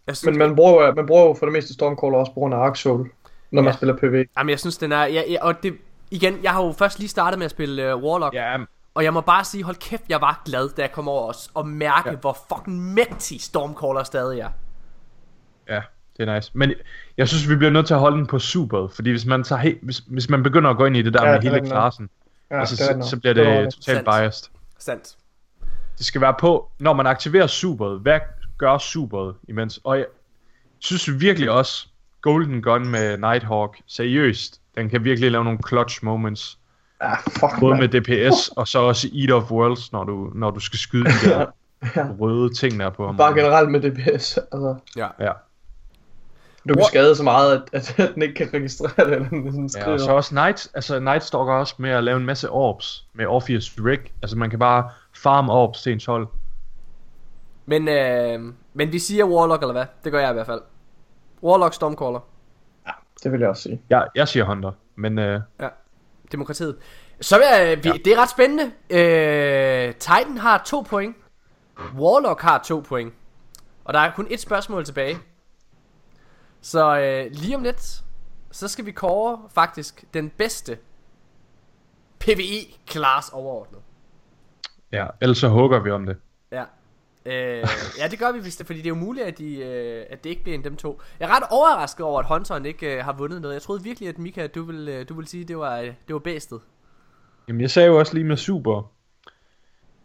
jeg 0.06 0.16
synes, 0.16 0.24
Men 0.24 0.38
man 0.38 0.56
bruger, 0.56 0.94
man 0.94 1.06
bruger 1.06 1.24
jo 1.24 1.34
for 1.38 1.46
det 1.46 1.52
meste 1.52 1.74
Stormcaller 1.74 2.18
også 2.18 2.32
på 2.32 2.40
grund 2.40 2.54
af 2.54 2.58
Ark 2.58 2.76
Soul, 2.76 3.10
når 3.50 3.62
man 3.62 3.72
Ja. 3.72 3.76
spiller 3.76 3.96
PvE. 3.96 4.24
jamen 4.38 4.50
jeg 4.50 4.60
synes 4.60 4.76
den 4.78 4.92
er, 4.92 5.04
jeg, 5.04 5.24
jeg, 5.28 5.38
og 5.42 5.62
det, 5.62 5.74
igen, 6.10 6.38
jeg 6.42 6.52
har 6.52 6.64
jo 6.64 6.72
først 6.72 6.98
lige 6.98 7.08
startet 7.08 7.38
med 7.38 7.44
at 7.44 7.50
spille 7.50 7.90
øh, 7.90 7.96
Warlock, 7.96 8.34
Ja, 8.34 8.56
og 8.94 9.04
jeg 9.04 9.12
må 9.12 9.20
bare 9.20 9.44
sige, 9.44 9.64
hold 9.64 9.76
kæft, 9.76 10.02
jeg 10.08 10.20
var 10.20 10.42
glad, 10.44 10.68
da 10.68 10.82
jeg 10.82 10.92
kom 10.92 11.08
over 11.08 11.28
os, 11.28 11.50
og 11.54 11.68
mærke, 11.68 12.08
ja. 12.08 12.12
Ja. 12.12 12.18
hvor 12.18 12.38
fucking 12.52 12.94
mægtig 12.94 13.40
Stormcaller 13.40 14.02
stadig 14.02 14.40
er. 14.40 14.48
Ja, 16.18 16.24
det 16.24 16.30
er 16.30 16.34
nice. 16.34 16.50
Men 16.54 16.72
jeg 17.16 17.28
synes, 17.28 17.48
vi 17.48 17.56
bliver 17.56 17.70
nødt 17.70 17.86
til 17.86 17.94
at 17.94 18.00
holde 18.00 18.16
den 18.16 18.26
på 18.26 18.38
super, 18.38 18.88
fordi 18.88 19.10
hvis 19.10 19.26
man, 19.26 19.44
tager 19.44 19.62
he- 19.62 19.78
hvis, 19.82 19.98
hvis 19.98 20.28
man 20.30 20.42
begynder 20.42 20.70
at 20.70 20.76
gå 20.76 20.84
ind 20.84 20.96
i 20.96 21.02
det 21.02 21.14
der 21.14 21.24
Ja, 21.24 21.30
ja, 21.30 21.34
det 21.36 21.44
med 21.44 21.50
er 21.52 21.54
hele 21.56 21.70
klassen, 21.70 22.08
Ja, 22.50 22.60
altså, 22.60 22.94
det 22.94 23.04
så, 23.04 23.10
så 23.10 23.16
bliver 23.20 23.34
Det 23.34 23.46
det 23.46 23.64
det. 23.64 23.74
totalt 23.74 23.96
Sandt. 23.96 24.04
biased. 24.10 24.50
Sandt. 24.78 25.16
Det 25.98 26.06
skal 26.06 26.20
være 26.20 26.34
på, 26.40 26.70
når 26.80 26.92
man 26.92 27.06
aktiverer 27.06 27.46
superet, 27.46 28.00
hvad 28.00 28.20
gør 28.58 28.78
superet 28.78 29.34
imens? 29.48 29.80
Og 29.84 29.98
jeg 29.98 30.06
synes 30.78 31.20
virkelig 31.20 31.50
også, 31.50 31.88
Golden 32.22 32.62
Gun 32.62 32.88
med 32.88 33.16
Nighthawk, 33.18 33.76
seriøst, 33.86 34.60
den 34.76 34.88
kan 34.90 35.04
virkelig 35.04 35.30
lave 35.32 35.44
nogle 35.44 35.58
clutch 35.68 36.04
moments. 36.04 36.58
Ja, 37.02 37.14
fuck, 37.14 37.60
Både 37.60 37.76
man. 37.76 37.80
med 37.80 38.00
DPS, 38.28 38.48
og 38.48 38.68
så 38.68 38.78
også 38.78 39.08
Eat 39.14 39.30
of 39.30 39.50
Worlds, 39.50 39.92
når 39.92 40.04
du, 40.04 40.30
når 40.34 40.50
du 40.50 40.60
skal 40.60 40.78
skyde 40.78 41.04
de 41.04 41.10
der 41.30 41.46
røde 42.20 42.54
ting 42.54 42.80
der 42.80 42.90
på 42.90 43.06
ham. 43.06 43.16
Bare 43.16 43.34
generelt 43.34 43.70
med 43.70 43.80
DPS. 43.80 44.36
Altså, 44.36 44.76
Ja. 44.96 45.08
Ja. 45.20 45.32
Du 46.68 46.74
kan 46.74 46.84
skade 46.84 47.16
så 47.16 47.22
meget, 47.22 47.62
at, 47.72 47.98
at, 47.98 48.10
den 48.14 48.22
ikke 48.22 48.34
kan 48.34 48.48
registrere 48.54 49.06
det, 49.06 49.14
eller 49.14 49.28
den 49.28 49.52
sådan 49.52 49.62
Ja, 49.62 49.68
skriver. 49.68 49.92
og 49.92 50.00
så 50.00 50.12
også 50.12 50.34
Night, 50.34 50.68
altså 50.74 51.00
Night 51.00 51.24
Stalker 51.24 51.52
også 51.52 51.74
med 51.78 51.90
at 51.90 52.04
lave 52.04 52.16
en 52.16 52.26
masse 52.26 52.50
orbs 52.50 53.06
med 53.14 53.26
Orpheus 53.26 53.74
Rig. 53.78 54.00
Altså 54.22 54.36
man 54.36 54.50
kan 54.50 54.58
bare 54.58 54.90
farm 55.14 55.50
orbs 55.50 55.82
til 55.82 55.92
ens 55.92 56.04
hold. 56.04 56.28
Men, 57.66 57.88
øh, 57.88 58.52
men 58.74 58.92
vi 58.92 58.98
siger 58.98 59.24
Warlock, 59.24 59.62
eller 59.62 59.72
hvad? 59.72 59.86
Det 60.04 60.12
gør 60.12 60.20
jeg 60.20 60.30
i 60.30 60.32
hvert 60.32 60.46
fald. 60.46 60.60
Warlock 61.42 61.74
Stormcaller. 61.74 62.20
Det 63.22 63.32
vil 63.32 63.40
jeg 63.40 63.48
også 63.48 63.62
sige. 63.62 63.82
Jeg, 63.90 64.06
jeg 64.14 64.28
siger 64.28 64.44
Hunter, 64.44 64.72
men 64.96 65.18
øh, 65.18 65.40
Demokratiet. 66.32 66.76
Så 67.20 67.36
vil 67.36 67.46
jeg, 67.52 67.84
vi, 67.84 67.88
ja. 67.88 67.94
det 68.04 68.12
er 68.12 68.22
ret 68.22 68.30
spændende. 68.30 68.64
Øh, 68.90 69.94
Titan 69.94 70.38
har 70.38 70.62
to 70.66 70.80
point. 70.80 71.16
Warlock 71.98 72.42
har 72.42 72.58
to 72.58 72.80
point. 72.88 73.14
Og 73.84 73.94
der 73.94 74.00
er 74.00 74.12
kun 74.16 74.26
et 74.30 74.40
spørgsmål 74.40 74.84
tilbage. 74.84 75.18
Så 76.60 76.98
øh, 76.98 77.32
lige 77.32 77.56
om 77.56 77.62
lidt, 77.62 78.04
så 78.50 78.68
skal 78.68 78.86
vi 78.86 78.90
kåre 78.90 79.40
faktisk 79.54 80.04
den 80.14 80.30
bedste 80.30 80.78
PvE-class 82.24 83.30
overordnet. 83.32 83.80
ja, 84.92 85.06
ellers 85.20 85.38
så 85.38 85.48
hugger 85.48 85.80
vi 85.80 85.90
om 85.90 86.06
det. 86.06 86.16
Ja. 86.52 86.64
Øh, 87.26 87.68
ja, 87.98 88.08
det 88.10 88.18
gør 88.18 88.32
vi, 88.32 88.40
hvis 88.40 88.56
det, 88.56 88.66
fordi 88.66 88.78
det 88.78 88.86
er 88.86 88.88
jo 88.88 88.94
muligt, 88.94 89.26
at, 89.26 89.38
de, 89.38 89.56
øh, 89.56 90.06
at 90.10 90.24
det 90.24 90.30
ikke 90.30 90.42
bliver 90.42 90.58
en 90.58 90.64
dem 90.64 90.76
to. 90.76 91.00
Jeg 91.20 91.28
er 91.30 91.36
ret 91.36 91.42
overrasket 91.50 92.06
over, 92.06 92.20
at 92.20 92.26
Hunteren 92.26 92.66
ikke 92.66 92.96
øh, 92.96 93.04
har 93.04 93.12
vundet 93.12 93.42
noget. 93.42 93.54
Jeg 93.54 93.62
troede 93.62 93.82
virkelig, 93.82 94.08
at 94.08 94.18
Mika, 94.18 94.46
du 94.46 94.62
ville, 94.62 94.94
øh, 94.94 95.08
du 95.08 95.14
ville 95.14 95.28
sige, 95.28 95.42
at 95.42 95.48
det 95.48 95.58
var, 95.58 95.78
øh, 95.78 95.86
det 95.86 96.12
var 96.12 96.18
bedstet. 96.18 96.60
Jamen, 97.48 97.60
jeg 97.60 97.70
sagde 97.70 97.88
jo 97.88 97.98
også 97.98 98.14
lige 98.14 98.24
med 98.24 98.36
super. 98.36 98.92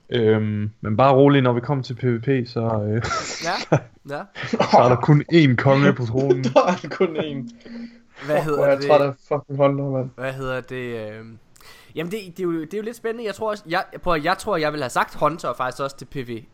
Øhm, 0.10 0.72
men 0.82 0.98
bare 0.98 1.14
rolig, 1.14 1.42
når 1.42 1.54
vi 1.54 1.60
kommer 1.60 1.84
til 1.84 1.94
PvP, 1.94 2.48
så, 2.48 2.60
øh, 2.60 3.02
Ja, 3.44 3.78
ja. 4.16 4.24
så 4.48 4.78
er 4.78 4.90
der 4.90 4.96
kun 4.96 5.24
én 5.34 5.56
konge 5.56 5.94
på 5.94 6.06
tronen. 6.06 6.44
Der 6.54 6.66
er 6.68 6.90
kun 6.92 7.18
én. 7.18 7.50
Hvad 8.26 8.42
hedder 8.42 8.64
er 8.64 8.70
jeg 8.70 8.78
det? 8.78 8.88
træt 8.88 9.02
af 9.02 9.14
fucking 9.28 9.58
Hunter, 9.58 9.90
mand. 9.90 10.10
Hvad 10.16 10.34
hedder 10.34 10.62
det? 10.62 11.10
Øh... 11.10 11.26
Jamen 11.96 12.12
det, 12.12 12.20
det, 12.38 12.40
er 12.40 12.44
jo, 12.44 12.62
det 12.62 12.74
er 12.74 12.78
jo 12.78 12.84
lidt 12.84 12.96
spændende. 12.96 13.26
Jeg 13.26 13.36
tror 13.36 13.50
også, 13.50 13.64
jeg, 13.68 13.84
prøv, 14.04 14.22
jeg 14.24 14.38
tror, 14.38 14.58
jeg 14.58 14.74
vil 14.74 14.82
have 14.82 14.90
sagt 14.90 15.16
Hunter 15.16 15.54
faktisk 15.58 15.82
også 15.84 15.98
til 15.98 16.06
PvE. 16.06 16.46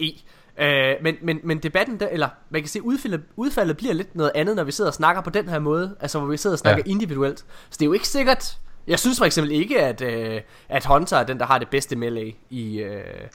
Øh, 0.59 0.95
men, 1.01 1.15
men, 1.21 1.39
men 1.43 1.57
debatten 1.57 1.99
der, 1.99 2.07
eller 2.07 2.29
man 2.49 2.61
kan 2.61 2.69
se 2.69 2.83
udfaldet, 2.83 3.21
udfaldet 3.35 3.77
bliver 3.77 3.93
lidt 3.93 4.15
noget 4.15 4.31
andet, 4.35 4.55
når 4.55 4.63
vi 4.63 4.71
sidder 4.71 4.89
og 4.89 4.93
snakker 4.93 5.21
på 5.21 5.29
den 5.29 5.49
her 5.49 5.59
måde. 5.59 5.95
Altså 5.99 6.19
hvor 6.19 6.27
vi 6.27 6.37
sidder 6.37 6.55
og 6.55 6.59
snakker. 6.59 6.83
Ja. 6.85 6.91
individuelt. 6.91 7.39
Så 7.39 7.45
det 7.71 7.81
er 7.81 7.85
jo 7.85 7.93
ikke 7.93 8.07
sikkert. 8.07 8.57
Jeg 8.89 8.99
synes 8.99 9.17
for 9.17 9.25
eksempel 9.25 9.51
ikke, 9.51 9.81
at, 9.81 10.01
øh, 10.01 10.41
at 10.69 10.85
Hunter 10.85 11.17
er 11.17 11.23
den, 11.23 11.39
der 11.39 11.45
har 11.45 11.59
det 11.59 11.69
bedste 11.69 11.95
melee 11.95 12.33
i, 12.49 12.79
øh, 12.79 13.27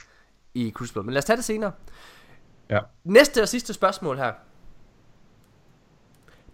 i 0.53 0.71
Crucible. 0.75 1.03
Men 1.03 1.13
lad 1.13 1.17
os 1.17 1.25
tage 1.25 1.37
det 1.37 1.45
senere. 1.45 1.71
Ja. 2.69 2.79
Næste 3.03 3.41
og 3.41 3.47
sidste 3.49 3.73
spørgsmål 3.73 4.17
her. 4.17 4.33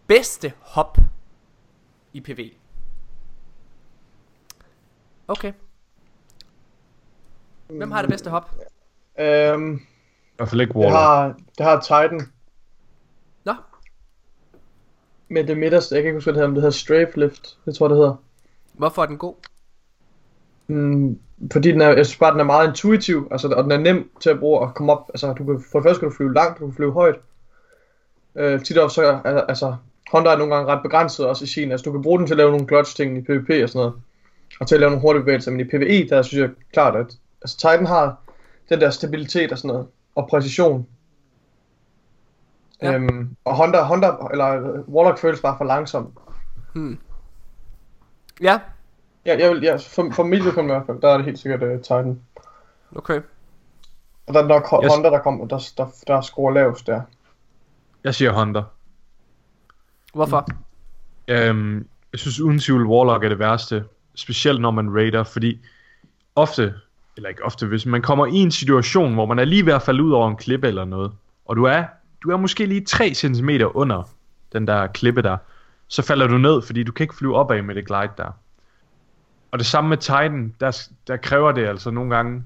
Bedste 0.08 0.54
hop 0.60 0.98
i 2.14 2.22
PV. 2.22 2.52
Okay. 5.28 5.54
Hvem 7.68 7.92
har 7.92 8.02
det 8.02 8.10
bedste 8.10 8.30
hop? 8.30 8.56
Øhm, 9.20 9.76
I 9.76 9.80
hvert 10.38 10.50
fald 10.50 10.62
ikke 10.62 10.74
det, 10.74 10.80
Warlock. 10.80 10.96
har, 10.96 11.36
det 11.58 11.66
har 11.66 11.80
Titan 11.82 12.22
Nå, 13.44 13.54
med 15.28 15.44
det 15.44 15.58
midterste. 15.58 15.96
Jeg 15.96 16.04
kan 16.04 16.10
ikke 16.10 16.18
huske, 16.18 16.26
hvad 16.26 16.34
det 16.34 16.40
hedder, 16.40 16.48
men 16.48 16.56
det 16.56 16.62
hedder 16.64 16.78
Strafe 16.78 17.20
Lift. 17.20 17.58
Det 17.66 17.76
tror 17.76 17.86
jeg, 17.86 17.90
det 17.90 17.98
hedder. 17.98 18.16
Hvorfor 18.74 19.02
er 19.02 19.06
den 19.06 19.18
god? 19.18 19.36
Mm, 20.68 21.20
fordi 21.52 21.72
den 21.72 21.82
er, 21.82 21.88
jeg 21.88 22.06
synes 22.06 22.20
bare, 22.20 22.32
den 22.32 22.40
er 22.40 22.44
meget 22.44 22.68
intuitiv, 22.68 23.28
altså, 23.32 23.48
og 23.48 23.64
den 23.64 23.72
er 23.72 23.78
nem 23.78 24.12
til 24.22 24.30
at 24.30 24.40
bruge 24.40 24.60
og 24.60 24.74
komme 24.74 24.92
op. 24.92 25.10
Altså, 25.10 25.34
du 25.34 25.46
kan, 25.46 25.64
for 25.72 25.80
det 25.80 25.88
første 25.88 26.00
kan 26.00 26.10
du 26.10 26.16
flyve 26.16 26.34
langt, 26.34 26.60
du 26.60 26.66
kan 26.66 26.76
flyve 26.76 26.94
højt. 26.94 27.16
Øh, 28.36 28.64
tit 28.64 28.78
også, 28.78 28.96
så, 28.96 29.20
al- 29.26 29.46
altså, 29.48 29.76
Honda 30.12 30.30
er 30.30 30.38
nogle 30.38 30.56
gange 30.56 30.72
ret 30.72 30.84
begrænset 30.84 31.28
også 31.28 31.44
i 31.44 31.48
sin. 31.48 31.72
Altså, 31.72 31.84
du 31.84 31.92
kan 31.92 32.02
bruge 32.02 32.20
den 32.20 32.28
til 32.28 32.34
at 32.34 32.38
lave 32.38 32.52
nogle 32.52 32.68
clutch 32.68 32.96
ting 32.96 33.18
i 33.18 33.22
PvP 33.22 33.50
og 33.64 33.70
sådan 33.70 33.80
noget. 33.80 33.94
Og 34.60 34.68
til 34.68 34.76
at 34.76 34.82
lave 34.82 34.90
nogle 34.90 35.02
hurtige 35.02 35.24
bevægelser, 35.24 35.52
men 35.52 35.60
i 35.60 35.64
PvE, 35.64 36.08
der 36.10 36.22
synes 36.22 36.42
jeg 36.42 36.50
klart, 36.74 36.96
at 36.96 37.18
altså, 37.42 37.58
Titan 37.58 37.86
har 37.86 38.18
den 38.70 38.82
der 38.82 38.90
stabilitet 38.90 39.52
og 39.52 39.58
sådan 39.58 39.68
noget, 39.68 39.88
og 40.16 40.28
præcision. 40.30 40.88
Ja. 42.82 42.94
Øhm, 42.94 43.36
og 43.46 43.56
Honda, 43.56 43.82
Honda, 43.82 44.12
eller 44.32 44.62
Warlock 44.88 45.20
føles 45.20 45.42
bare 45.42 45.58
for 45.58 45.66
langsom. 45.66 46.14
Ja, 48.42 48.60
Ja, 49.26 49.38
jeg 49.40 49.52
vil, 49.52 49.62
ja, 49.64 49.76
for, 49.76 50.12
for 50.14 50.24
mit 50.24 50.44
vedkommende 50.46 50.76
i 50.76 50.78
hvert 50.78 50.86
fald, 50.86 51.02
der 51.02 51.10
er 51.10 51.18
det 51.18 51.26
helt 51.26 51.40
sikkert 51.40 51.64
uh, 51.64 51.82
Titan. 51.82 52.20
okay. 52.96 53.22
Og 54.28 54.34
der 54.34 54.44
er 54.44 54.48
nok 54.48 54.68
Jeg- 54.82 54.90
Honda, 54.92 55.10
der, 55.10 55.20
kommer, 55.20 55.48
der, 55.48 55.72
der, 55.78 55.86
der 56.08 56.22
scorer 56.22 56.54
lavest 56.54 56.88
der. 56.88 57.02
Jeg 58.04 58.16
siger 58.16 58.32
Hunter. 58.32 58.64
Hvorfor? 60.14 60.48
Øhm, 61.28 61.88
jeg 62.12 62.20
synes 62.20 62.40
uden 62.40 62.60
tvivl 62.60 62.86
Warlock 62.88 63.24
er 63.24 63.30
det 63.30 63.40
værste. 63.40 63.84
Specielt 64.16 64.62
når 64.62 64.72
man 64.72 64.96
raider, 64.96 65.24
fordi 65.24 65.60
ofte, 66.36 66.74
eller 67.18 67.30
ikke 67.30 67.46
ofte, 67.46 67.68
hvis 67.68 67.86
man 67.86 68.02
kommer 68.02 68.26
i 68.26 68.36
en 68.36 68.52
situation, 68.52 69.14
hvor 69.14 69.26
man 69.26 69.40
er 69.40 69.46
lige 69.46 69.66
ved 69.66 69.74
at 69.74 69.82
falde 69.82 70.04
ud 70.04 70.12
over 70.12 70.30
en 70.30 70.36
klippe 70.38 70.68
eller 70.68 70.86
noget, 70.86 71.12
og 71.46 71.56
du 71.56 71.64
er, 71.64 71.84
du 72.24 72.30
er 72.32 72.38
måske 72.38 72.66
lige 72.66 72.86
3 72.86 73.14
cm 73.14 73.50
under 73.74 74.10
den 74.54 74.68
der 74.68 74.88
klippe 74.88 75.22
der, 75.22 75.38
så 75.92 76.02
falder 76.02 76.28
du 76.28 76.38
ned, 76.38 76.62
fordi 76.62 76.84
du 76.84 76.92
kan 76.92 77.04
ikke 77.04 77.16
flyve 77.16 77.36
opad 77.36 77.62
med 77.62 77.76
det 77.76 77.86
glide 77.86 78.12
der. 78.18 78.32
Og 79.52 79.60
det 79.60 79.66
samme 79.66 79.90
med 79.90 79.98
Titan, 79.98 80.56
der, 80.60 80.88
der 81.08 81.18
kræver 81.18 81.52
det 81.52 81.68
altså 81.68 81.92
nogle 81.92 82.16
gange, 82.16 82.44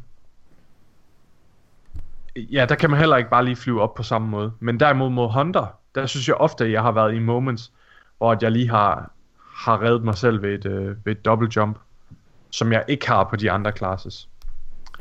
ja, 2.35 2.65
der 2.69 2.75
kan 2.75 2.89
man 2.89 2.99
heller 2.99 3.17
ikke 3.17 3.29
bare 3.29 3.45
lige 3.45 3.55
flyve 3.55 3.81
op 3.81 3.93
på 3.93 4.03
samme 4.03 4.27
måde. 4.27 4.51
Men 4.59 4.79
derimod 4.79 5.09
mod 5.09 5.33
Hunter, 5.33 5.67
der 5.95 6.05
synes 6.05 6.27
jeg 6.27 6.35
ofte, 6.35 6.65
at 6.65 6.71
jeg 6.71 6.81
har 6.81 6.91
været 6.91 7.15
i 7.15 7.19
moments, 7.19 7.71
hvor 8.17 8.31
at 8.31 8.43
jeg 8.43 8.51
lige 8.51 8.69
har, 8.69 9.11
har 9.55 9.81
reddet 9.81 10.03
mig 10.03 10.15
selv 10.15 10.41
ved 10.41 10.53
et, 10.53 10.65
øh, 10.65 11.05
ved 11.05 11.11
et 11.11 11.25
double 11.25 11.49
jump, 11.55 11.79
som 12.49 12.71
jeg 12.71 12.83
ikke 12.87 13.07
har 13.07 13.23
på 13.23 13.35
de 13.35 13.51
andre 13.51 13.71
classes. 13.71 14.29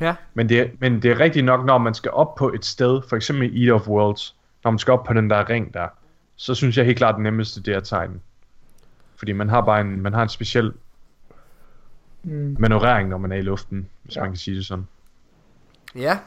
Ja. 0.01 0.15
Men 0.35 0.49
det, 0.49 0.71
men 0.81 1.03
det 1.03 1.11
er 1.11 1.21
rigtigt 1.21 1.45
nok, 1.45 1.65
når 1.65 1.79
man 1.79 1.95
skal 1.95 2.11
op 2.11 2.35
på 2.35 2.53
et 2.53 2.65
sted, 2.65 3.03
for 3.09 3.17
eksempel 3.17 3.57
i 3.57 3.67
Eat 3.67 3.75
of 3.75 3.89
Worlds, 3.89 4.37
når 4.65 4.71
man 4.71 4.79
skal 4.79 4.93
op 4.93 5.05
på 5.05 5.13
den 5.13 5.31
der 5.31 5.49
ring 5.51 5.75
der, 5.75 5.89
så 6.37 6.55
synes 6.55 6.77
jeg 6.77 6.85
helt 6.85 6.99
klart, 6.99 7.15
det 7.15 7.23
nemmeste 7.23 7.63
det 7.63 7.75
er 7.75 7.81
Titan. 7.81 8.21
Fordi 9.25 9.33
man 9.33 9.49
har 9.49 9.61
bare 9.61 9.81
en, 9.81 10.01
man 10.01 10.13
har 10.13 10.23
en 10.23 10.29
speciel 10.29 10.73
Mm. 12.23 12.57
manøvrering, 12.59 13.09
når 13.09 13.19
man 13.19 13.33
er 13.33 13.37
i 13.37 13.43
luften, 13.43 13.89
hvis 14.03 14.17
Ja. 14.17 14.21
ja. 14.21 14.25
man 14.25 14.33
kan 14.33 14.39
sige 14.39 14.57
det 14.57 14.67
sådan. 14.67 14.87
Ja, 15.97 16.19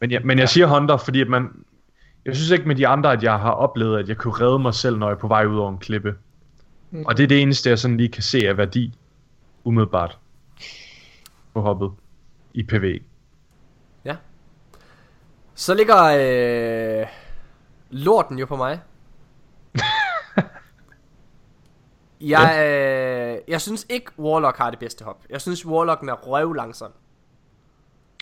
Men 0.00 0.10
jeg, 0.10 0.20
men 0.24 0.38
jeg 0.38 0.48
siger 0.48 0.66
Hunter, 0.66 0.96
fordi 0.96 1.20
at 1.20 1.28
man... 1.28 1.64
Jeg 2.24 2.36
synes 2.36 2.50
ikke 2.50 2.68
med 2.68 2.76
de 2.76 2.86
andre, 2.88 3.12
at 3.12 3.22
jeg 3.22 3.38
har 3.38 3.50
oplevet, 3.50 3.98
at 3.98 4.08
jeg 4.08 4.16
kunne 4.16 4.34
redde 4.34 4.58
mig 4.58 4.74
selv, 4.74 4.98
når 4.98 5.06
jeg 5.08 5.14
er 5.14 5.18
på 5.18 5.28
vej 5.28 5.46
ud 5.46 5.58
over 5.58 5.70
en 5.70 5.78
klippe. 5.78 6.14
Mm. 6.90 7.04
Og 7.06 7.16
det 7.16 7.22
er 7.22 7.26
det 7.28 7.42
eneste, 7.42 7.70
jeg 7.70 7.78
sådan 7.78 7.96
lige 7.96 8.08
kan 8.08 8.22
se 8.22 8.48
af 8.48 8.56
værdi, 8.56 8.98
umiddelbart, 9.64 10.18
på 11.54 11.60
hoppet 11.60 11.90
i 12.54 12.62
PV. 12.62 13.00
så 15.54 15.74
ligger 15.74 16.02
øh, 17.00 17.06
lorten 17.90 18.38
jo 18.38 18.46
på 18.46 18.56
mig. 18.56 18.80
Jeg, 22.30 22.56
øh, 22.66 23.38
jeg 23.48 23.60
synes 23.60 23.86
ikke 23.88 24.10
Warlock 24.18 24.56
har 24.58 24.70
det 24.70 24.78
bedste 24.78 25.04
hop. 25.04 25.24
Jeg 25.30 25.40
synes 25.40 25.66
Warlocken 25.66 26.08
er 26.08 26.12
røv 26.14 26.52
langsom. 26.52 26.92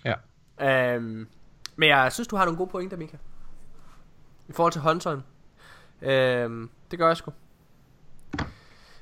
Ja. 0.04 0.14
Øhm, 0.60 1.28
men 1.76 1.88
jeg 1.88 2.12
synes 2.12 2.28
du 2.28 2.36
har 2.36 2.44
nogle 2.44 2.58
gode 2.58 2.70
pointer, 2.70 2.96
Mika. 2.96 3.16
I 4.48 4.52
forhold 4.52 4.72
til 4.72 4.80
Hunteren. 4.82 5.22
Øhm, 6.02 6.70
det 6.90 6.98
gør 6.98 7.06
jeg 7.06 7.16
sgu. 7.16 7.32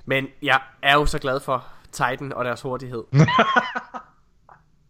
Men 0.05 0.27
jeg 0.43 0.61
er 0.83 0.95
jo 0.95 1.07
så 1.07 1.19
glad 1.19 1.41
for 1.41 1.67
Titan 1.93 2.33
og 2.33 2.45
deres 2.45 2.61
hurtighed. 2.63 3.05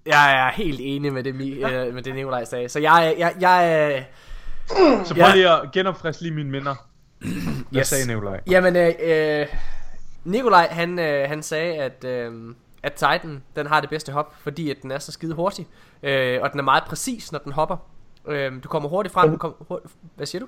jeg 0.07 0.47
er 0.47 0.51
helt 0.53 0.81
enig 0.83 1.13
med 1.13 1.25
det, 1.25 1.35
øh, 1.35 1.95
med 1.95 2.03
det 2.03 2.15
Nikolaj 2.15 2.45
sagde. 2.45 2.69
Så 2.69 2.79
jeg, 2.81 3.15
jeg, 3.19 3.35
jeg, 3.41 3.93
øh, 3.97 4.05
Så 5.07 5.15
prøv 5.15 5.23
Ja. 5.27 5.35
lige 5.35 5.51
at 5.51 5.73
genopfriske 5.73 6.23
lige 6.23 6.35
mine 6.35 6.51
minder. 6.51 6.75
Hvad 7.19 7.31
Yes. 7.33 7.67
yes. 7.77 7.87
sagde 7.89 8.07
Nikolaj? 8.07 8.41
Jamen, 8.47 8.77
øh, 8.77 8.95
øh, 9.01 9.47
Nikolaj, 10.29 10.69
han, 10.71 10.99
øh, 10.99 11.29
han 11.29 11.43
sagde, 11.43 11.75
at, 11.75 12.05
øh, 12.05 12.55
at 12.83 12.93
Titan, 12.93 13.43
den 13.57 13.67
har 13.67 13.81
det 13.81 13.91
bedste 13.91 14.13
hop, 14.13 14.35
fordi 14.41 14.71
at 14.71 14.77
den 14.83 14.91
er 14.91 14.99
så 14.99 15.13
skide 15.13 15.35
hurtig. 15.35 15.67
Øh, 16.03 16.39
og 16.43 16.51
den 16.53 16.61
er 16.61 16.65
meget 16.65 16.85
præcis, 16.85 17.33
når 17.33 17.39
den 17.39 17.53
hopper. 17.53 17.77
Øh, 18.27 18.53
du 18.63 18.69
kommer 18.69 18.89
hurtigt 18.89 19.13
frem. 19.13 19.31
Du 19.31 19.37
kommer 19.37 19.57
hurtigt, 19.69 19.93
hvad 20.17 20.27
siger 20.27 20.41
du? 20.41 20.47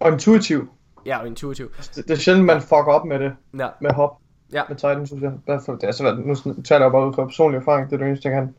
Og 0.00 0.12
intuitiv. 0.12 0.68
Ja, 1.06 1.18
og 1.18 1.26
intuitiv. 1.26 1.70
Det, 1.94 1.96
det 1.96 2.10
er 2.10 2.16
sjældent, 2.16 2.46
man 2.46 2.60
fucker 2.60 2.92
op 2.92 3.04
med 3.06 3.18
det, 3.18 3.32
Ja, 3.58 3.68
med 3.80 3.90
hop. 3.90 4.18
Ja. 4.52 4.62
Med 4.68 4.76
Titan, 4.76 5.06
synes 5.06 5.22
jeg. 5.22 5.32
Derfor, 5.46 5.72
det 5.72 5.82
er 5.82 5.86
altså, 5.86 6.14
nu 6.44 6.62
taler 6.62 6.84
jeg 6.84 6.92
bare 6.92 7.08
ud 7.08 7.14
fra 7.14 7.24
personlig 7.24 7.58
erfaring, 7.58 7.90
det 7.90 7.94
er 7.94 7.98
det 7.98 8.06
eneste, 8.06 8.28
jeg 8.28 8.38
kan. 8.40 8.54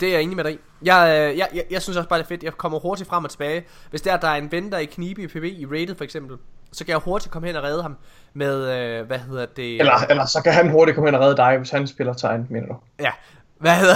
det 0.00 0.08
er 0.08 0.12
jeg 0.12 0.22
enig 0.22 0.36
med 0.36 0.44
dig 0.44 0.52
i. 0.52 0.58
Jeg, 0.82 1.30
øh, 1.30 1.38
jeg, 1.38 1.48
jeg, 1.54 1.64
jeg 1.70 1.82
synes 1.82 1.96
også 1.96 2.08
bare, 2.08 2.18
det 2.18 2.24
er 2.24 2.28
fedt. 2.28 2.42
Jeg 2.42 2.52
kommer 2.52 2.78
hurtigt 2.78 3.08
frem 3.08 3.24
og 3.24 3.30
tilbage. 3.30 3.64
Hvis 3.90 4.02
der, 4.02 4.16
der 4.16 4.28
er 4.28 4.36
en 4.36 4.52
ven, 4.52 4.70
der 4.70 4.76
er 4.76 4.80
i 4.80 4.84
knibe 4.84 5.22
i 5.22 5.26
PV 5.26 5.44
i 5.44 5.66
rated 5.66 5.94
for 5.94 6.04
eksempel, 6.04 6.36
så 6.72 6.84
kan 6.84 6.92
jeg 6.92 6.98
hurtigt 6.98 7.32
komme 7.32 7.48
hen 7.48 7.56
og 7.56 7.62
redde 7.62 7.82
ham 7.82 7.96
med, 8.34 8.56
øh, 8.78 9.06
hvad 9.06 9.18
hedder 9.18 9.46
det? 9.46 9.78
Eller, 9.80 9.94
eller 10.10 10.26
så 10.26 10.42
kan 10.42 10.52
han 10.52 10.70
hurtigt 10.70 10.94
komme 10.94 11.08
ind 11.08 11.16
og 11.16 11.22
redde 11.22 11.36
dig, 11.36 11.58
hvis 11.58 11.70
han 11.70 11.86
spiller 11.86 12.12
Titan, 12.14 12.46
mener 12.50 12.66
du. 12.66 12.76
Ja, 13.00 13.12
hvad 13.58 13.76
hedder 13.76 13.94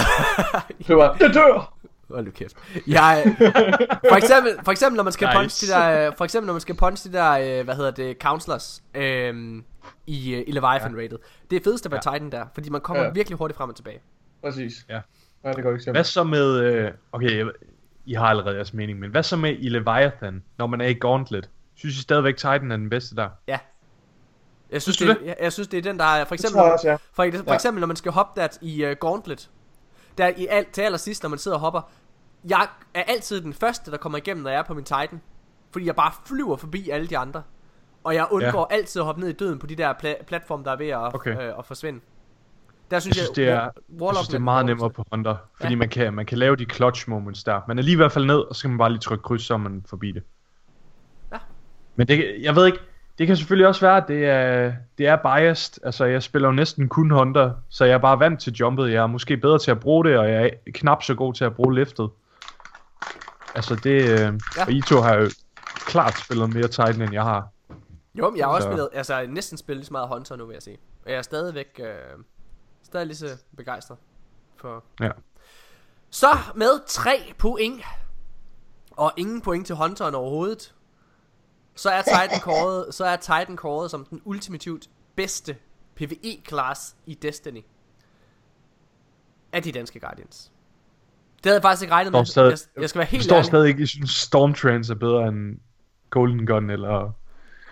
Det 0.87 0.95
var, 0.95 1.13
det 1.13 1.33
dør! 1.33 1.73
Hold 2.13 2.25
nu 2.25 2.31
kæft. 2.31 2.55
Jeg, 2.87 3.35
for 4.09 4.15
eksempel, 4.15 4.51
for 4.65 4.71
eksempel 4.71 4.97
når 4.97 5.03
man 5.03 5.13
skal 5.13 5.27
Nice. 5.27 5.37
punch 5.37 5.65
de 5.65 5.71
der, 5.71 6.07
øh, 6.07 6.13
for 6.17 6.25
eksempel 6.25 6.45
når 6.47 6.53
man 6.53 6.61
skal 6.61 6.75
punch 6.75 7.07
de 7.07 7.13
der, 7.13 7.31
øh, 7.31 7.65
hvad 7.65 7.75
hedder 7.75 7.91
det, 7.91 8.17
counselors 8.21 8.83
øhm, 8.93 9.63
i, 10.07 10.33
øh, 10.35 10.43
i 10.47 10.51
Leviathan 10.51 10.95
ja. 10.95 11.03
rated. 11.03 11.17
Det 11.49 11.55
er 11.55 11.63
fedeste 11.63 11.91
ved 11.91 11.99
ja. 12.05 12.11
Titan 12.11 12.31
der, 12.31 12.45
fordi 12.53 12.69
man 12.69 12.81
kommer 12.81 13.03
ja. 13.03 13.09
Virkelig 13.11 13.37
hurtigt 13.37 13.57
frem 13.57 13.69
og 13.69 13.75
tilbage. 13.75 13.99
Præcis. 14.43 14.73
Ja. 14.89 14.99
Ja, 15.43 15.49
det 15.49 15.57
er 15.57 15.61
godt 15.61 15.75
eksempel. 15.75 15.97
Hvad 15.97 16.03
så 16.03 16.23
med... 16.23 16.59
Øh, 16.59 16.91
okay, 17.11 17.37
jeg, 17.37 17.47
I 18.05 18.13
har 18.13 18.25
allerede 18.25 18.55
jeres 18.55 18.73
mening, 18.73 18.99
men 18.99 19.11
hvad 19.11 19.23
så 19.23 19.35
med 19.35 19.55
i 19.59 19.69
Leviathan, 19.69 20.43
når 20.57 20.67
man 20.67 20.81
er 20.81 20.87
i 20.87 20.93
Gauntlet? 20.93 21.49
Synes 21.81 21.97
I 21.97 22.01
stadigvæk 22.01 22.35
Titan 22.37 22.71
er 22.71 22.77
den 22.77 22.89
bedste 22.89 23.15
der? 23.15 23.29
Ja. 23.47 23.59
Jeg 24.71 24.81
synes, 24.81 24.95
Synes 24.95 25.09
det, 25.09 25.19
du 25.21 25.25
jeg, 25.25 25.35
jeg 25.41 25.53
synes, 25.53 25.67
det 25.67 25.77
er 25.77 25.81
den, 25.81 25.99
der 25.99 26.05
er... 26.05 26.25
For 26.25 26.35
Det 26.35 26.43
eksempel, 26.43 26.61
også, 26.71 26.87
ja. 26.89 26.93
for, 26.95 26.99
for 27.13 27.23
Ja. 27.47 27.53
eksempel 27.53 27.79
når 27.79 27.87
man 27.87 27.95
skal 27.95 28.11
hoppe 28.11 28.41
dat 28.41 28.57
i 28.61 28.85
uh, 28.85 28.91
Gauntlet. 28.91 29.49
Der 30.17 30.27
i 30.37 30.47
alt, 30.49 30.71
til 30.71 30.81
allersidst, 30.81 31.23
når 31.23 31.29
man 31.29 31.39
sidder 31.39 31.57
og 31.57 31.61
hopper. 31.61 31.81
Jeg 32.49 32.67
er 32.93 33.03
altid 33.03 33.41
den 33.41 33.53
første, 33.53 33.91
der 33.91 33.97
kommer 33.97 34.17
igennem, 34.17 34.43
når 34.43 34.49
jeg 34.49 34.59
er 34.59 34.63
på 34.63 34.73
min 34.73 34.83
Titan. 34.85 35.21
Fordi 35.71 35.85
jeg 35.85 35.95
bare 35.95 36.11
flyver 36.25 36.57
forbi 36.57 36.89
alle 36.89 37.07
de 37.07 37.17
andre. 37.17 37.43
Og 38.03 38.15
jeg 38.15 38.27
undgår 38.31 38.67
ja. 38.71 38.75
altid 38.77 38.99
at 39.01 39.05
hoppe 39.05 39.21
ned 39.21 39.29
i 39.29 39.33
døden 39.33 39.59
på 39.59 39.67
de 39.67 39.75
der 39.75 39.93
pla- 39.93 40.23
platform, 40.23 40.63
der 40.63 40.71
er 40.71 40.75
ved 40.77 40.87
at, 40.89 41.15
Okay. 41.15 41.31
øh, 41.47 41.53
at 41.59 41.65
forsvinde. 41.65 41.99
Der 42.91 42.95
Jeg 42.95 43.01
synes 43.01 43.15
synes, 43.17 43.29
jeg, 43.29 43.35
det 43.35 43.47
er, 43.49 43.59
War- 43.59 43.63
jeg 43.89 44.01
Warlock 44.01 44.17
synes, 44.17 44.27
det 44.27 44.35
er 44.35 44.39
meget 44.39 44.65
nemmere 44.65 44.89
på 44.89 45.03
Hunter. 45.11 45.35
Fordi 45.59 45.73
Ja. 45.73 45.77
man, 45.77 45.89
kan, 45.89 46.13
man 46.13 46.25
kan 46.25 46.37
lave 46.37 46.55
de 46.55 46.65
clutch 46.65 47.09
moments 47.09 47.43
der. 47.43 47.61
Man 47.67 47.77
er 47.77 47.83
lige 47.83 47.93
i 47.93 47.95
hvert 47.95 48.11
fald 48.11 48.25
ned, 48.25 48.39
og 48.39 48.55
så 48.55 48.61
kan 48.61 48.69
man 48.69 48.77
bare 48.77 48.89
lige 48.89 48.99
trykke 48.99 49.21
kryds, 49.23 49.41
så 49.41 49.57
man 49.57 49.83
forbi 49.89 50.11
det. 50.11 50.23
Men 51.95 52.07
det, 52.07 52.35
jeg 52.41 52.55
ved 52.55 52.65
ikke, 52.65 52.79
det 53.17 53.27
kan 53.27 53.37
selvfølgelig 53.37 53.67
også 53.67 53.81
være, 53.81 53.97
at 53.97 54.03
det 54.07 54.25
er, 54.25 54.73
det 54.97 55.07
er 55.07 55.15
biased. 55.15 55.85
Altså, 55.85 56.05
jeg 56.05 56.23
spiller 56.23 56.47
jo 56.47 56.53
næsten 56.53 56.89
kun 56.89 57.11
Hunter, 57.11 57.53
så 57.69 57.85
jeg 57.85 57.93
er 57.93 57.97
bare 57.97 58.19
vant 58.19 58.39
til 58.41 58.53
jumpet. 58.53 58.91
Jeg 58.93 59.03
er 59.03 59.07
måske 59.07 59.37
bedre 59.37 59.59
til 59.59 59.71
at 59.71 59.79
bruge 59.79 60.05
det, 60.05 60.17
og 60.17 60.29
jeg 60.31 60.43
er 60.45 60.49
knap 60.73 61.03
så 61.03 61.15
god 61.15 61.33
til 61.33 61.45
at 61.45 61.55
bruge 61.55 61.75
liftet. 61.75 62.09
Altså, 63.55 63.75
det... 63.75 64.01
Øh, 64.01 64.19
Ja. 64.19 64.25
ja. 64.57 64.65
Og 64.65 64.71
I 64.71 64.81
to 64.81 65.01
har 65.01 65.15
jo 65.15 65.29
klart 65.75 66.17
spillet 66.25 66.53
mere 66.53 66.67
Titan, 66.67 67.01
end 67.01 67.13
jeg 67.13 67.23
har. 67.23 67.47
Jo, 68.15 68.29
men 68.29 68.37
jeg 68.37 68.45
har 68.45 68.53
også 68.53 68.65
Så- 68.65 68.69
spillet, 68.71 68.89
altså 68.93 69.25
næsten 69.29 69.57
spillet 69.57 69.79
lige 69.79 69.85
så 69.87 69.91
meget 69.93 70.07
Hunter 70.09 70.35
nu, 70.35 70.45
vil 70.45 70.53
jeg 70.53 70.61
sige. 70.63 70.77
Og 71.05 71.11
jeg 71.11 71.17
er 71.17 71.21
stadigvæk, 71.21 71.79
øh, 71.79 71.85
stadig 72.83 73.07
lige 73.07 73.17
så 73.17 73.27
begejstret 73.57 73.97
for... 74.57 74.83
Ja. 75.01 75.09
Så 76.09 76.27
med 76.55 76.87
3 76.87 77.09
point, 77.37 77.81
og 78.91 79.11
ingen 79.17 79.41
point 79.41 79.65
til 79.67 79.75
Hunteren 79.75 80.15
overhovedet, 80.15 80.73
så 81.75 81.89
er 81.89 82.01
Titan 82.01 82.39
kåret, 82.41 82.93
så 82.95 83.05
er 83.05 83.15
Titan 83.15 83.55
kåret 83.55 83.91
som 83.91 84.05
den 84.05 84.21
ultimativt 84.25 84.89
bedste 85.15 85.55
PvE-class 85.95 86.95
i 87.05 87.13
Destiny. 87.13 87.61
Af 89.53 89.63
de 89.63 89.71
danske 89.71 89.99
Guardians. 89.99 90.51
Det 91.37 91.45
havde 91.45 91.55
jeg 91.55 91.61
faktisk 91.61 91.81
ikke 91.83 91.93
regnet 91.93 92.11
med. 92.13 92.25
Stadig- 92.25 92.49
Jeg, 92.75 92.81
jeg 92.81 92.89
skal 92.89 92.99
være 92.99 93.03
Jeg 93.05 93.09
helt 93.11 93.23
står 93.23 93.35
ærlig. 93.35 93.45
stadig 93.45 93.67
ikke, 93.67 93.79
jeg 93.79 93.87
synes 93.87 94.09
Stormtrans 94.11 94.89
er 94.89 94.95
bedre 94.95 95.27
end 95.27 95.57
Golden 96.09 96.45
Gun, 96.47 96.69
eller... 96.69 97.11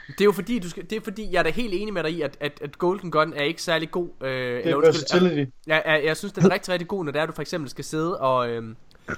Det 0.07 0.21
er 0.21 0.25
jo 0.25 0.31
fordi, 0.31 0.59
du 0.59 0.69
skal, 0.69 0.89
det 0.89 0.95
er 0.95 1.01
fordi, 1.01 1.31
jeg 1.31 1.39
er 1.39 1.43
da 1.43 1.49
helt 1.49 1.73
enig 1.73 1.93
med 1.93 2.03
dig 2.03 2.11
i, 2.11 2.21
at, 2.21 2.37
at, 2.39 2.59
at 2.63 2.77
Golden 2.77 3.11
Gun 3.11 3.33
er 3.33 3.43
ikke 3.43 3.61
særlig 3.61 3.91
god. 3.91 4.09
Øh, 4.21 4.29
Det 4.29 4.59
eller 4.59 4.71
er 4.71 4.75
undskyld, 4.75 5.01
versatility. 5.01 5.51
Jeg, 5.67 5.83
jeg, 5.85 6.01
jeg 6.05 6.17
synes, 6.17 6.33
den 6.33 6.45
er 6.45 6.49
rigtig, 6.53 6.73
rigtig 6.73 6.87
god, 6.87 7.05
når 7.05 7.11
det 7.11 7.21
er, 7.21 7.25
du 7.25 7.31
for 7.31 7.41
eksempel 7.41 7.69
skal 7.69 7.83
sidde 7.85 8.19
og... 8.19 8.49
Øh, 8.49 8.75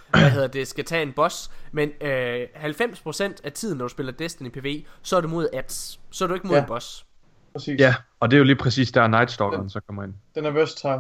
hvad 0.10 0.30
hedder 0.32 0.48
det, 0.48 0.68
skal 0.68 0.86
tage 0.86 1.02
en 1.04 1.14
boss. 1.14 1.52
Men 1.72 1.90
øh, 2.02 2.48
90% 2.56 3.24
af 3.44 3.52
tiden, 3.52 3.78
når 3.78 3.86
du 3.86 3.90
spiller 3.90 4.12
Destiny 4.12 4.50
PvE, 4.50 4.84
så 5.02 5.18
er 5.18 5.22
du 5.22 5.28
mod 5.28 5.48
ads. 5.54 6.00
Så 6.12 6.24
er 6.24 6.28
du 6.28 6.34
ikke 6.34 6.48
mod 6.48 6.56
Ja. 6.56 6.62
en 6.62 6.68
boss. 6.68 7.06
Præcis. 7.54 7.80
Ja, 7.80 7.96
og 8.20 8.32
det 8.32 8.38
er 8.38 8.40
jo 8.40 8.44
lige 8.44 8.56
præcis 8.56 8.92
der 8.92 9.08
Nightstalkeren 9.08 9.70
så 9.70 9.80
kommer 9.80 10.04
ind. 10.04 10.14
Den 10.36 10.46
er 10.46 10.50
versatile. 10.52 11.00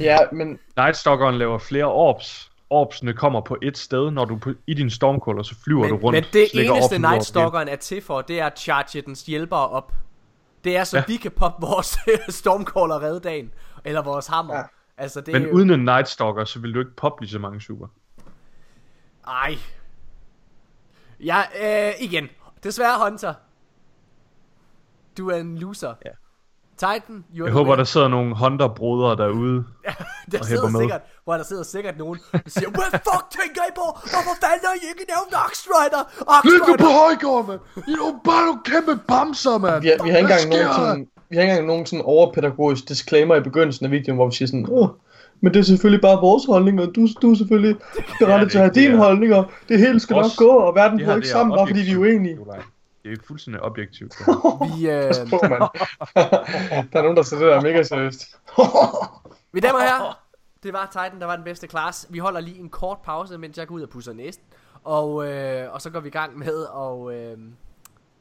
Ja, 0.00 0.18
men 0.32 0.58
Nightstalkeren 0.76 1.34
laver 1.38 1.58
flere 1.58 1.84
orbs. 1.84 2.50
Orbsene 2.70 3.12
kommer 3.12 3.40
på 3.40 3.56
et 3.62 3.78
sted, 3.78 4.10
når 4.10 4.24
du 4.24 4.36
på, 4.36 4.52
i 4.66 4.74
din 4.74 4.90
stormcaller, 4.90 5.42
så 5.42 5.54
flyver 5.64 5.82
du 5.88 5.94
Men, 5.94 6.02
rundt. 6.04 6.16
men 6.16 6.24
det 6.32 6.48
eneste 6.54 6.98
Nightstalkeren 6.98 7.68
er 7.68 7.76
til 7.76 8.02
for, 8.02 8.20
det 8.20 8.40
er 8.40 8.46
at 8.46 8.58
charge 8.58 9.00
dens 9.00 9.22
hjælpere 9.22 9.68
op. 9.68 9.92
Det 10.64 10.76
er 10.76 10.84
så 10.84 10.96
Ja. 10.96 11.04
vi 11.06 11.16
kan 11.16 11.30
poppe 11.30 11.66
vores 11.66 11.96
Stormcaller 12.40 12.94
og 12.94 13.02
redde 13.02 13.20
dagen. 13.20 13.50
Eller 13.84 14.02
vores 14.02 14.26
hammer. 14.26 14.56
Ja. 14.56 14.62
Altså, 15.00 15.20
det. 15.20 15.32
Men 15.32 15.42
er 15.42 15.48
jo... 15.48 15.54
uden 15.54 15.70
en 15.70 15.84
Nightstalker, 15.84 16.44
så 16.44 16.58
vil 16.58 16.74
du 16.74 16.78
ikke 16.78 16.96
poppe 16.96 17.22
lige 17.22 17.30
så 17.30 17.38
mange 17.38 17.60
super. 17.60 17.86
Ej. 19.26 19.56
Ja, 21.20 21.42
øh, 21.62 21.92
igen. 22.00 22.28
Desværre, 22.62 23.04
Hunter. 23.04 23.34
Du 25.18 25.30
er 25.30 25.36
en 25.36 25.58
loser. 25.58 25.94
Ja. 26.04 26.10
Titan, 26.76 27.24
you're 27.34 27.44
Jeg 27.44 27.52
håber, 27.52 27.76
der 27.76 27.84
sidder 27.84 28.08
nogle 28.08 28.36
Hunter-brødre 28.36 29.16
derude. 29.16 29.64
der 30.32 30.38
og 30.38 30.44
sidder 30.44 30.68
med. 30.68 30.80
sikkert, 30.80 31.00
hvor 31.24 31.34
der 31.34 31.42
sidder 31.42 31.62
sikkert 31.62 31.98
nogen, 31.98 32.20
der 32.32 32.38
siger, 32.46 32.70
hvad 32.70 32.90
fuck 32.90 33.24
tænker 33.30 33.62
I 33.68 33.72
på? 33.74 33.86
Hvorfor 34.12 34.34
fanden 34.42 34.66
har 34.66 34.74
I 34.74 34.86
ikke 34.92 35.04
nævnt 35.12 35.34
Ox 35.46 35.66
Rider? 35.66 36.02
Ox 36.20 36.44
Rider! 36.44 37.02
højgård, 37.02 37.46
mand! 37.48 37.60
I 37.76 37.92
er 37.92 37.96
jo 37.96 38.20
bare 38.24 38.46
nogle 38.46 38.60
kæmpe 38.64 39.02
bamser, 39.08 39.58
mand! 39.58 39.82
vi 39.82 39.88
har, 39.88 40.04
vi 40.04 40.10
har 40.10 40.18
ikke 40.18 40.32
engang 40.32 40.48
nogen 40.50 40.74
sådan, 40.74 41.08
vi 41.30 41.36
har 41.36 41.42
ikke 41.42 41.50
engang 41.52 41.66
nogen 41.66 41.86
sådan 41.86 42.04
overpædagogisk 42.04 42.88
disclaimer 42.88 43.34
i 43.36 43.40
begyndelsen 43.40 43.86
af 43.86 43.90
videoen, 43.92 44.16
hvor 44.16 44.26
vi 44.28 44.34
siger 44.34 44.46
sådan, 44.46 44.66
Åh, 44.70 44.88
men 45.40 45.54
det 45.54 45.60
er 45.60 45.64
selvfølgelig 45.64 46.00
bare 46.02 46.20
vores 46.20 46.44
holdninger, 46.46 46.86
du, 46.86 47.08
du 47.22 47.30
er 47.32 47.36
selvfølgelig 47.36 47.76
berettet 48.20 48.50
til 48.50 48.58
at 48.58 48.64
have 48.64 48.74
det 48.74 48.84
er- 48.84 48.88
dine 48.88 48.96
holdninger, 48.98 49.44
det 49.68 49.78
hele 49.78 50.00
skal 50.00 50.14
nok 50.14 50.22
Vores- 50.22 50.36
gå, 50.36 50.48
og 50.50 50.74
verden 50.74 50.98
Det 50.98 51.06
bryder 51.06 51.10
her, 51.12 51.16
ikke 51.16 51.24
det 51.26 51.30
er 51.30 51.38
sammen, 51.38 51.56
bare 51.56 51.66
fordi 51.66 51.80
vi 51.80 51.90
er 51.90 51.96
objektivt, 51.96 52.16
uenige. 52.18 52.34
Nikolaj. 52.34 52.62
Det 53.04 53.12
er 53.12 53.16
fuldstændig 53.26 53.62
objektivt. 53.62 54.12
det 54.18 54.26
Vi, 54.78 54.90
øh, 54.90 55.02
Pas 55.08 55.18
på, 55.30 55.38
mand. 55.42 55.62
der 56.92 56.98
er 56.98 57.02
nogen, 57.02 57.16
der 57.16 57.22
tager 57.22 57.42
det 57.42 57.50
der 57.52 57.60
mega 57.60 57.82
seriøst. 57.82 58.20
mine 59.54 59.66
damer 59.66 59.78
og 59.78 59.84
herrer, 59.84 60.18
det 60.62 60.72
var 60.72 60.88
Titan, 60.92 61.20
der 61.20 61.26
var 61.26 61.36
den 61.36 61.44
bedste 61.44 61.66
class. 61.66 62.06
Vi 62.10 62.18
holder 62.18 62.40
lige 62.40 62.58
en 62.60 62.68
kort 62.68 62.98
pause, 63.04 63.38
mens 63.38 63.58
jeg 63.58 63.66
går 63.66 63.74
ud 63.74 63.82
og 63.82 63.88
pusser 63.88 64.12
næsten. 64.12 64.44
Og, 64.84 65.26
øh, 65.32 65.74
og 65.74 65.82
så 65.82 65.90
går 65.90 66.00
vi 66.00 66.08
i 66.08 66.10
gang 66.10 66.38
med 66.38 66.54
og 66.62 67.14
øh, 67.14 67.36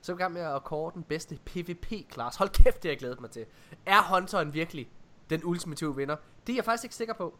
så 0.01 0.11
er 0.11 0.15
vi 0.15 0.19
i 0.19 0.23
gang 0.23 0.33
med 0.33 0.41
at 0.41 0.63
kåre 0.63 0.91
den 0.95 1.03
bedste 1.03 1.39
PvP-class. 1.45 2.37
Hold 2.37 2.49
kæft, 2.49 2.83
det 2.83 2.89
har 2.89 2.91
jeg 2.91 2.99
glædet 2.99 3.21
mig 3.21 3.31
til. 3.31 3.45
Er 3.85 4.13
Hunteren 4.13 4.53
virkelig 4.53 4.89
den 5.29 5.41
ultimative 5.43 5.95
vinder? 5.95 6.15
Det 6.47 6.53
er 6.53 6.57
jeg 6.57 6.65
faktisk 6.65 6.83
ikke 6.83 6.95
sikker 6.95 7.13
på. 7.13 7.37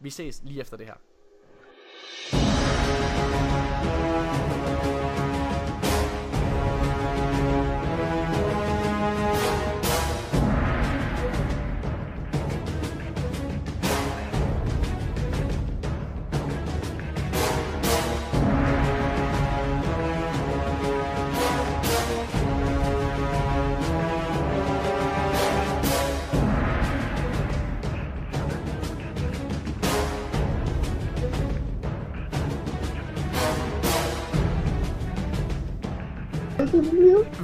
Vi 0.00 0.10
ses 0.10 0.40
lige 0.44 0.60
efter 0.60 0.76
det 0.76 0.86
her. 0.86 0.94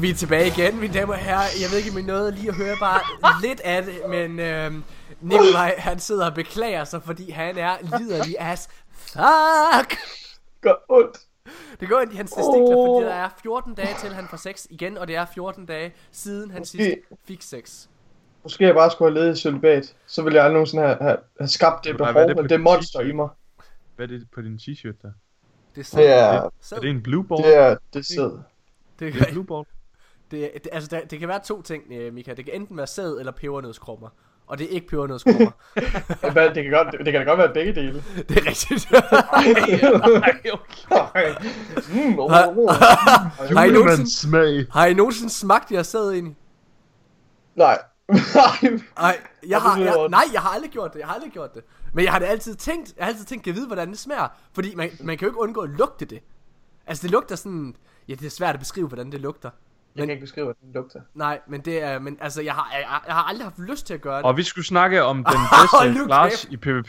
Vi 0.01 0.11
er 0.11 0.15
tilbage 0.15 0.47
igen, 0.47 0.81
mine 0.81 0.95
damer 0.95 1.13
og 1.13 1.19
herrer. 1.19 1.49
Jeg 1.63 1.71
ved 1.71 1.79
ikke, 1.79 1.91
om 1.91 1.99
I 1.99 2.03
nåede 2.03 2.33
lige 2.33 2.49
at 2.49 2.55
høre 2.55 2.77
bare 2.81 3.01
lidt 3.43 3.61
af 3.61 3.83
det, 3.83 3.95
men 4.09 4.39
øhm, 4.41 4.85
Nikolaj, 5.21 5.75
han 5.79 5.99
sidder 5.99 6.27
og 6.27 6.35
beklager 6.35 6.85
sig, 6.85 7.03
fordi 7.03 7.31
han 7.31 7.59
er 7.59 7.99
liderlig 7.99 8.37
as 8.39 8.69
fuck. 8.97 9.99
Gør 10.61 10.75
ondt. 10.89 11.19
Det 11.81 11.89
går 11.89 12.01
ind 12.01 12.13
i 12.13 12.17
hans 12.17 12.31
testikler, 12.33 12.87
fordi 12.87 13.07
der 13.07 13.15
er 13.15 13.29
14 13.43 13.75
dage 13.75 13.95
til 14.01 14.11
han 14.11 14.27
får 14.31 14.37
sex 14.37 14.67
igen, 14.71 14.99
og 14.99 15.09
det 15.09 15.17
er 15.17 15.27
14 15.35 15.67
dage 15.67 15.95
siden 16.13 16.51
han 16.51 16.65
sidst 16.65 16.97
fik 17.25 17.43
sex. 17.43 17.87
Måske 18.43 18.65
jeg 18.65 18.75
bare 18.75 18.91
skulle 18.91 19.13
have 19.13 19.25
ledet 19.25 19.39
i 19.39 19.41
celibat, 19.41 19.95
så 20.07 20.23
ville 20.23 20.37
jeg 20.37 20.45
aldrig 20.45 20.55
nogensinde 20.55 20.83
have, 20.83 20.97
have, 21.01 21.17
have 21.39 21.49
skabt 21.49 21.85
det 21.85 21.91
er 21.91 21.97
behov, 21.97 22.29
det 22.29 22.51
det 22.51 22.61
monster 22.61 23.01
i 23.01 23.13
mig. 23.13 23.29
Hvad 23.97 24.07
er 24.09 24.19
det 24.19 24.27
på 24.35 24.43
din 24.43 24.59
t-shirt 24.63 25.03
der? 25.03 25.13
Det 25.75 25.91
Det 25.95 26.11
er. 26.11 26.51
Er 26.73 26.81
det 26.81 26.91
en 26.91 27.03
blue 27.03 27.25
ball? 27.25 27.43
det 27.43 27.57
er, 27.57 27.77
det 27.93 27.99
er 27.99 28.05
sæd. 28.05 28.39
Det, 28.99 29.13
Det 29.13 29.21
er 29.21 29.25
kan, 29.25 29.33
blue 29.33 29.45
ball? 29.45 29.65
det, 30.31 30.51
det, 30.55 30.69
altså, 30.73 30.89
der, 30.91 31.01
det 31.05 31.19
kan 31.19 31.29
være 31.29 31.41
to 31.45 31.63
ting, 31.63 31.83
øh, 31.93 32.15
Mika. 32.15 32.35
Det 32.35 32.45
kan 32.45 32.55
enten 32.55 32.77
være 32.77 32.87
sæd 32.87 33.19
eller 33.19 33.33
pebernødskrummer. 33.33 34.09
Og 34.47 34.59
det 34.59 34.65
er 34.65 34.69
ikke 34.71 34.87
pebernødskrummer. 34.89 35.51
Det, 35.75 36.55
kan 36.65 36.71
godt, 36.71 36.89
det, 36.93 37.07
det 37.07 37.13
kan 37.13 37.15
da 37.15 37.25
godt 37.31 37.39
være 37.39 37.55
begge 37.55 37.75
dele. 37.75 38.05
det 38.29 38.39
er 38.39 38.47
rigtigt. 38.47 38.91
mm, 41.95 42.19
oh, 42.19 42.31
Har- 42.31 42.49
oh, 42.49 42.57
oh. 42.59 42.71
Har 43.57 43.65
I 43.65 43.71
nogensinde, 43.71 44.17
smag. 44.19 44.67
har 44.71 44.87
I 44.87 44.95
nogensinde 44.95 45.33
smagt 45.33 45.73
jer 45.73 45.83
sæd 45.83 46.13
ind 46.13 46.29
i? 46.29 46.35
Nej. 47.57 47.79
Nej. 48.99 49.17
Jeg 49.49 49.61
har, 49.61 49.79
det 49.79 49.85
jeg, 49.85 50.09
nej, 50.11 50.23
jeg 50.33 50.41
har 50.41 50.49
aldrig 50.49 50.71
gjort 50.71 50.93
det. 50.93 50.99
Jeg 50.99 51.07
har 51.09 51.15
aldrig 51.15 51.33
gjort 51.33 51.55
det. 51.55 51.65
Men 51.93 52.05
jeg 52.05 52.13
har 52.13 52.19
det 52.19 52.27
altid 52.27 52.55
tænkt, 52.55 52.95
jeg 52.97 53.05
har 53.05 53.11
altid 53.13 53.25
tænkt, 53.25 53.45
kan 53.45 53.51
jeg 53.51 53.57
vide, 53.57 53.67
hvordan 53.67 53.91
det 53.91 53.99
smager? 53.99 54.29
Fordi 54.53 54.75
man, 54.75 54.91
man 55.01 55.19
kan 55.19 55.27
jo 55.27 55.31
ikke 55.31 55.41
undgå 55.41 55.61
at 55.61 55.71
lugte 55.71 56.05
det. 56.05 56.21
Altså, 56.87 57.03
det 57.03 57.11
lugter 57.11 57.37
sådan... 57.37 57.77
Ja, 58.09 58.15
det 58.15 58.27
er 58.27 58.31
svært 58.31 58.55
at 58.55 58.59
beskrive, 58.61 58.87
hvordan 58.89 59.13
det 59.13 59.21
lugter. 59.21 59.51
Jeg 59.97 60.03
kan 60.03 60.11
ikke 60.11 60.21
beskrive, 60.21 60.45
hvad 60.45 60.55
den 60.63 60.73
lugter. 60.75 61.01
Nej, 61.15 61.41
men 61.49 61.61
det 61.61 61.83
er... 61.83 61.99
Men 61.99 62.19
altså, 62.21 62.43
jeg 62.43 62.55
har, 62.55 62.71
jeg, 62.73 63.01
jeg 63.07 63.15
har 63.15 63.23
aldrig 63.23 63.47
haft 63.47 63.59
lyst 63.59 63.87
til 63.87 63.95
at 63.95 64.01
gøre 64.01 64.17
det. 64.17 64.25
Og 64.25 64.37
vi 64.37 64.43
skulle 64.43 64.67
snakke 64.67 65.03
om 65.03 65.17
den 65.17 65.25
bedste 65.95 66.05
class 66.07 66.43
kæft. 66.45 66.53
i 66.53 66.57
PvP. 66.57 66.89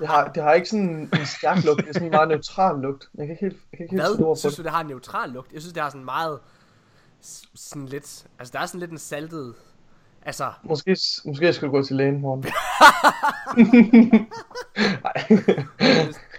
Det 0.00 0.08
har, 0.08 0.30
det 0.34 0.42
har 0.42 0.52
ikke 0.52 0.68
sådan 0.68 1.10
en 1.20 1.26
stærk 1.26 1.64
lugt, 1.64 1.80
det 1.80 1.88
er 1.88 1.92
sådan 1.92 2.06
en 2.06 2.10
meget 2.10 2.28
neutral 2.28 2.78
lugt. 2.80 3.08
Jeg 3.18 3.26
kan 3.26 3.32
ikke 3.34 3.44
helt, 3.44 3.56
jeg 3.72 3.76
kan 3.78 3.84
ikke 3.84 3.92
helt 4.04 4.18
Hvad? 4.26 4.36
Synes 4.36 4.54
det. 4.54 4.58
du, 4.58 4.62
det 4.62 4.70
har 4.72 4.80
en 4.80 4.86
neutral 4.86 5.30
lugt? 5.30 5.52
Jeg 5.52 5.60
synes, 5.60 5.72
det 5.72 5.82
har 5.82 5.90
sådan 5.90 6.04
meget... 6.04 6.38
Sådan 7.54 7.86
lidt... 7.86 8.26
Altså, 8.38 8.52
der 8.52 8.60
er 8.60 8.66
sådan 8.66 8.80
lidt 8.80 8.90
en 8.90 8.98
saltet... 8.98 9.54
Altså... 10.22 10.52
Måske, 10.62 10.96
måske 11.24 11.44
jeg 11.44 11.54
skulle 11.54 11.70
gå 11.70 11.82
til 11.82 11.96
lægen 11.96 12.20
morgen. 12.20 12.44
Nej. 15.04 15.12
det- 15.28 15.66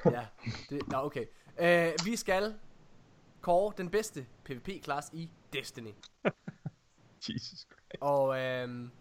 ja, 0.05 0.21
det, 0.69 0.81
nå, 0.87 0.97
okay. 0.97 1.23
Uh, 1.61 2.05
vi 2.05 2.15
skal 2.15 2.53
kåre 3.41 3.73
den 3.77 3.89
bedste 3.89 4.27
PvP-klasse 4.43 5.15
i 5.15 5.29
Destiny. 5.53 5.93
Jesus 7.29 7.59
Christ. 7.59 8.01
Og 8.01 8.39
øhm, 8.39 8.91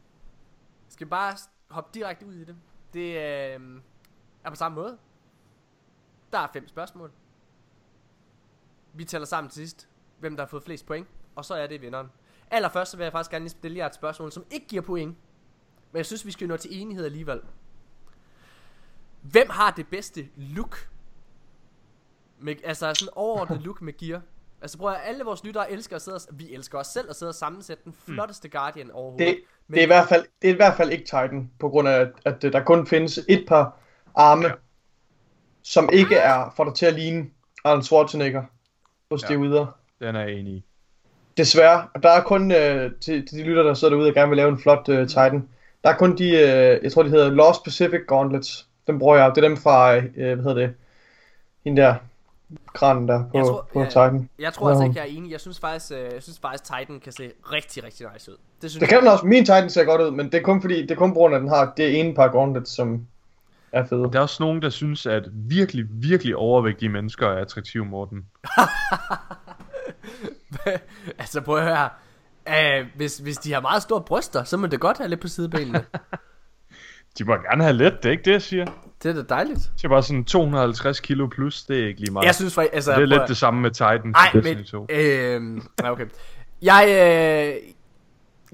skal 0.89 1.07
vi 1.07 1.09
bare 1.09 1.37
hoppe 1.69 1.91
direkte 1.95 2.27
ud 2.27 2.35
i 2.35 2.45
det. 2.45 2.57
Det 2.93 3.17
øhm, 3.55 3.83
er 4.45 4.51
på 4.51 4.57
samme 4.57 4.75
måde. 4.75 4.99
Der 6.33 6.39
er 6.39 6.49
fem 6.53 6.69
spørgsmål. 6.69 7.13
Vi 8.93 9.05
tæller 9.05 9.27
sammen 9.27 9.51
til 9.51 9.69
sidst, 9.69 9.89
hvem 10.19 10.37
der 10.37 10.43
har 10.45 10.49
fået 10.49 10.63
flest 10.63 10.87
point. 10.87 11.09
Og 11.35 11.45
så 11.45 11.55
er 11.55 11.67
det 11.67 11.81
vinderen. 11.81 12.09
Allerførst 12.51 12.91
så 12.91 12.97
vil 12.97 13.05
jeg 13.05 13.13
faktisk 13.13 13.31
gerne 13.31 13.45
lige 13.45 13.51
stille 13.51 13.79
jer 13.79 13.87
et 13.87 13.95
spørgsmål, 13.95 14.33
som 14.33 14.45
ikke 14.51 14.67
giver 14.67 14.83
point. 14.83 15.17
Men 15.93 15.97
jeg 15.97 16.07
synes, 16.07 16.27
vi 16.27 16.31
skal 16.31 16.49
nå 16.49 16.57
til 16.57 16.81
enighed 16.81 17.05
alligevel. 17.05 17.43
Hvem 19.23 19.51
har 19.51 19.71
det 19.71 19.89
bedste 19.89 20.29
look? 20.37 20.91
Med, 22.41 22.55
altså 22.65 22.95
sådan 22.95 23.13
overordnet 23.17 23.61
look 23.63 23.83
med 23.83 23.93
gear. 23.99 24.21
Altså 24.63 24.79
prøv 24.79 24.91
at 24.91 25.01
alle 25.05 25.25
vores 25.25 25.45
lyttere 25.45 25.73
elsker 25.73 25.97
at 25.97 26.03
sidde 26.03 26.15
og, 26.15 26.21
Vi 26.33 26.55
elsker 26.55 26.79
os 26.79 26.87
selv 26.87 27.11
at 27.11 27.17
sidde 27.17 27.31
og 27.31 27.35
sammensætte 27.35 27.85
den 27.85 27.95
flotteste 28.07 28.49
Guardian 28.49 28.91
overhovedet. 28.91 29.27
Det, 29.29 29.39
Men- 29.69 29.75
det, 29.75 29.81
er 29.81 29.85
i 29.85 29.87
hvert 29.87 30.09
fald, 30.09 30.25
det 30.43 30.51
er 30.51 30.53
i 30.53 30.57
hvert 30.57 30.75
fald 30.77 30.91
ikke 30.91 31.05
Titan, 31.05 31.51
på 31.61 31.69
grund 31.69 31.89
af, 31.89 32.01
at, 32.25 32.45
at 32.45 32.53
der 32.53 32.63
kun 32.65 32.87
findes 32.87 33.21
et 33.29 33.45
par 33.49 33.77
arme, 34.15 34.47
Ja. 34.47 34.53
som 35.63 35.89
ikke 35.93 36.17
er 36.17 36.53
for 36.57 36.65
dig 36.65 36.75
til 36.75 36.87
at 36.87 36.95
ligne 36.95 37.27
Arnold 37.65 37.83
Schwarzenegger 37.83 38.43
hos 39.11 39.23
Ja. 39.23 39.27
ja. 39.29 39.33
derude. 39.35 39.67
Den 40.01 40.17
er 40.17 40.21
jeg 40.21 40.33
enig 40.33 40.53
i. 40.53 40.65
Desværre. 41.37 41.89
Og 41.95 42.03
der 42.03 42.11
er 42.11 42.23
kun, 42.23 42.53
øh, 42.53 42.91
til, 43.01 43.27
til 43.27 43.39
de 43.39 43.43
lytter, 43.45 43.63
der 43.63 43.75
sidder 43.75 43.95
derude 43.95 44.09
og 44.09 44.15
gerne 44.15 44.29
vil 44.29 44.37
lave 44.37 44.49
en 44.49 44.59
flot 44.59 44.89
øh, 44.89 45.09
Titan, 45.09 45.49
der 45.85 45.91
er 45.91 45.97
kun 45.97 46.17
de, 46.19 46.25
øh, 46.31 46.81
jeg 46.83 46.93
tror 46.93 47.03
de 47.03 47.09
hedder 47.11 47.29
Lost 47.31 47.65
Pacific 47.65 48.01
Gauntlets. 48.09 48.69
Dem 48.87 48.99
bruger 48.99 49.17
jeg. 49.17 49.31
Det 49.35 49.45
er 49.45 49.49
dem 49.49 49.57
fra, 49.57 49.97
øh, 49.97 50.03
hvad 50.17 50.37
hedder 50.37 50.55
det, 50.55 50.75
hende 51.65 51.83
der, 51.83 51.95
kranen 52.75 53.09
der 53.09 53.23
på, 53.23 53.39
Jeg 53.39 53.45
tror, 53.45 53.69
på. 53.73 53.85
Titan. 53.85 54.29
Jeg 54.39 54.53
tror 54.53 54.69
altså 54.69 54.85
ikke, 54.85 54.97
jeg 55.01 55.09
er 55.09 55.17
enig. 55.17 55.33
Jeg 55.33 55.41
synes 55.41 55.61
faktisk, 55.61 55.93
øh, 55.93 55.99
jeg 56.15 56.23
synes 56.23 56.39
faktisk 56.39 56.65
Titan 56.65 57.01
kan 57.01 57.13
se 57.13 57.33
rigtig, 57.53 57.85
rigtig 57.85 58.07
nice 58.13 58.31
ud. 58.31 58.37
Det 58.63 58.71
synes 58.71 58.81
Det 58.81 58.89
kan 58.89 59.01
den 59.01 59.09
også. 59.09 59.27
Min 59.27 59.45
Titan 59.45 59.71
ser 59.71 59.85
godt 59.85 60.01
ud, 60.01 60.11
men 60.11 60.27
det 60.27 60.35
er 60.35 60.43
kun 60.43 60.61
fordi, 60.61 60.83
det 60.83 60.91
er 60.91 60.95
kun 60.95 61.11
på 61.11 61.15
grund 61.15 61.35
af, 61.35 61.41
den 61.41 61.49
har 61.49 61.73
det 61.77 62.01
ene 62.01 62.15
par 62.15 62.29
gauntlets, 62.29 62.71
som 62.71 63.07
er 63.73 63.85
fede. 63.85 64.03
Der 64.13 64.19
er 64.19 64.23
også 64.23 64.43
nogen, 64.43 64.63
der 64.63 64.71
synes, 64.71 65.07
at 65.07 65.25
virkelig, 65.33 65.85
virkelig 65.91 66.37
overvægtige 66.37 66.89
mennesker 66.89 67.27
er 67.27 67.41
attraktive, 67.41 67.85
Morten. 67.85 68.27
altså 71.19 71.41
prøv 71.41 71.57
at 71.57 71.65
høre. 71.65 71.89
Uh, 72.47 72.87
hvis, 72.97 73.19
hvis 73.19 73.37
de 73.37 73.53
har 73.53 73.61
meget 73.61 73.83
store 73.83 74.01
bryster, 74.01 74.45
så 74.45 74.57
må 74.57 74.67
det 74.67 74.81
godt 74.81 74.99
have 74.99 75.09
lidt 75.09 75.21
på 75.21 75.29
sidebenene. 75.29 75.85
De 77.19 77.25
må 77.25 77.33
gerne 77.33 77.63
have 77.63 77.77
let, 77.77 77.93
det 78.03 78.05
er 78.05 78.11
ikke 78.11 78.23
det, 78.25 78.33
jeg 78.33 78.43
siger. 78.43 78.67
det 79.03 79.09
er 79.11 79.23
da 79.23 79.23
dejligt. 79.35 79.71
Det 79.77 79.85
er 79.85 79.89
bare 79.89 80.03
sådan 80.03 80.25
250 80.25 81.01
kilo 81.01 81.27
plus, 81.27 81.63
det 81.63 81.83
er 81.83 81.87
ikke 81.87 82.01
lige 82.01 82.13
meget. 82.13 82.27
Jeg 82.27 82.35
synes 82.35 82.55
faktisk, 82.55 82.75
altså... 82.75 82.93
det 82.93 83.03
er 83.03 83.07
lidt 83.07 83.23
at- 83.23 83.29
det 83.29 83.37
samme 83.37 83.61
med 83.61 83.71
Titan 83.71 84.15
Ej, 84.15 84.31
til 84.33 84.43
Destiny 84.43 84.57
men... 84.57 84.65
2. 84.65 84.87
Øh, 84.91 85.91
okay. 85.91 86.07
Jeg, 86.63 86.85
øh, 86.89 87.73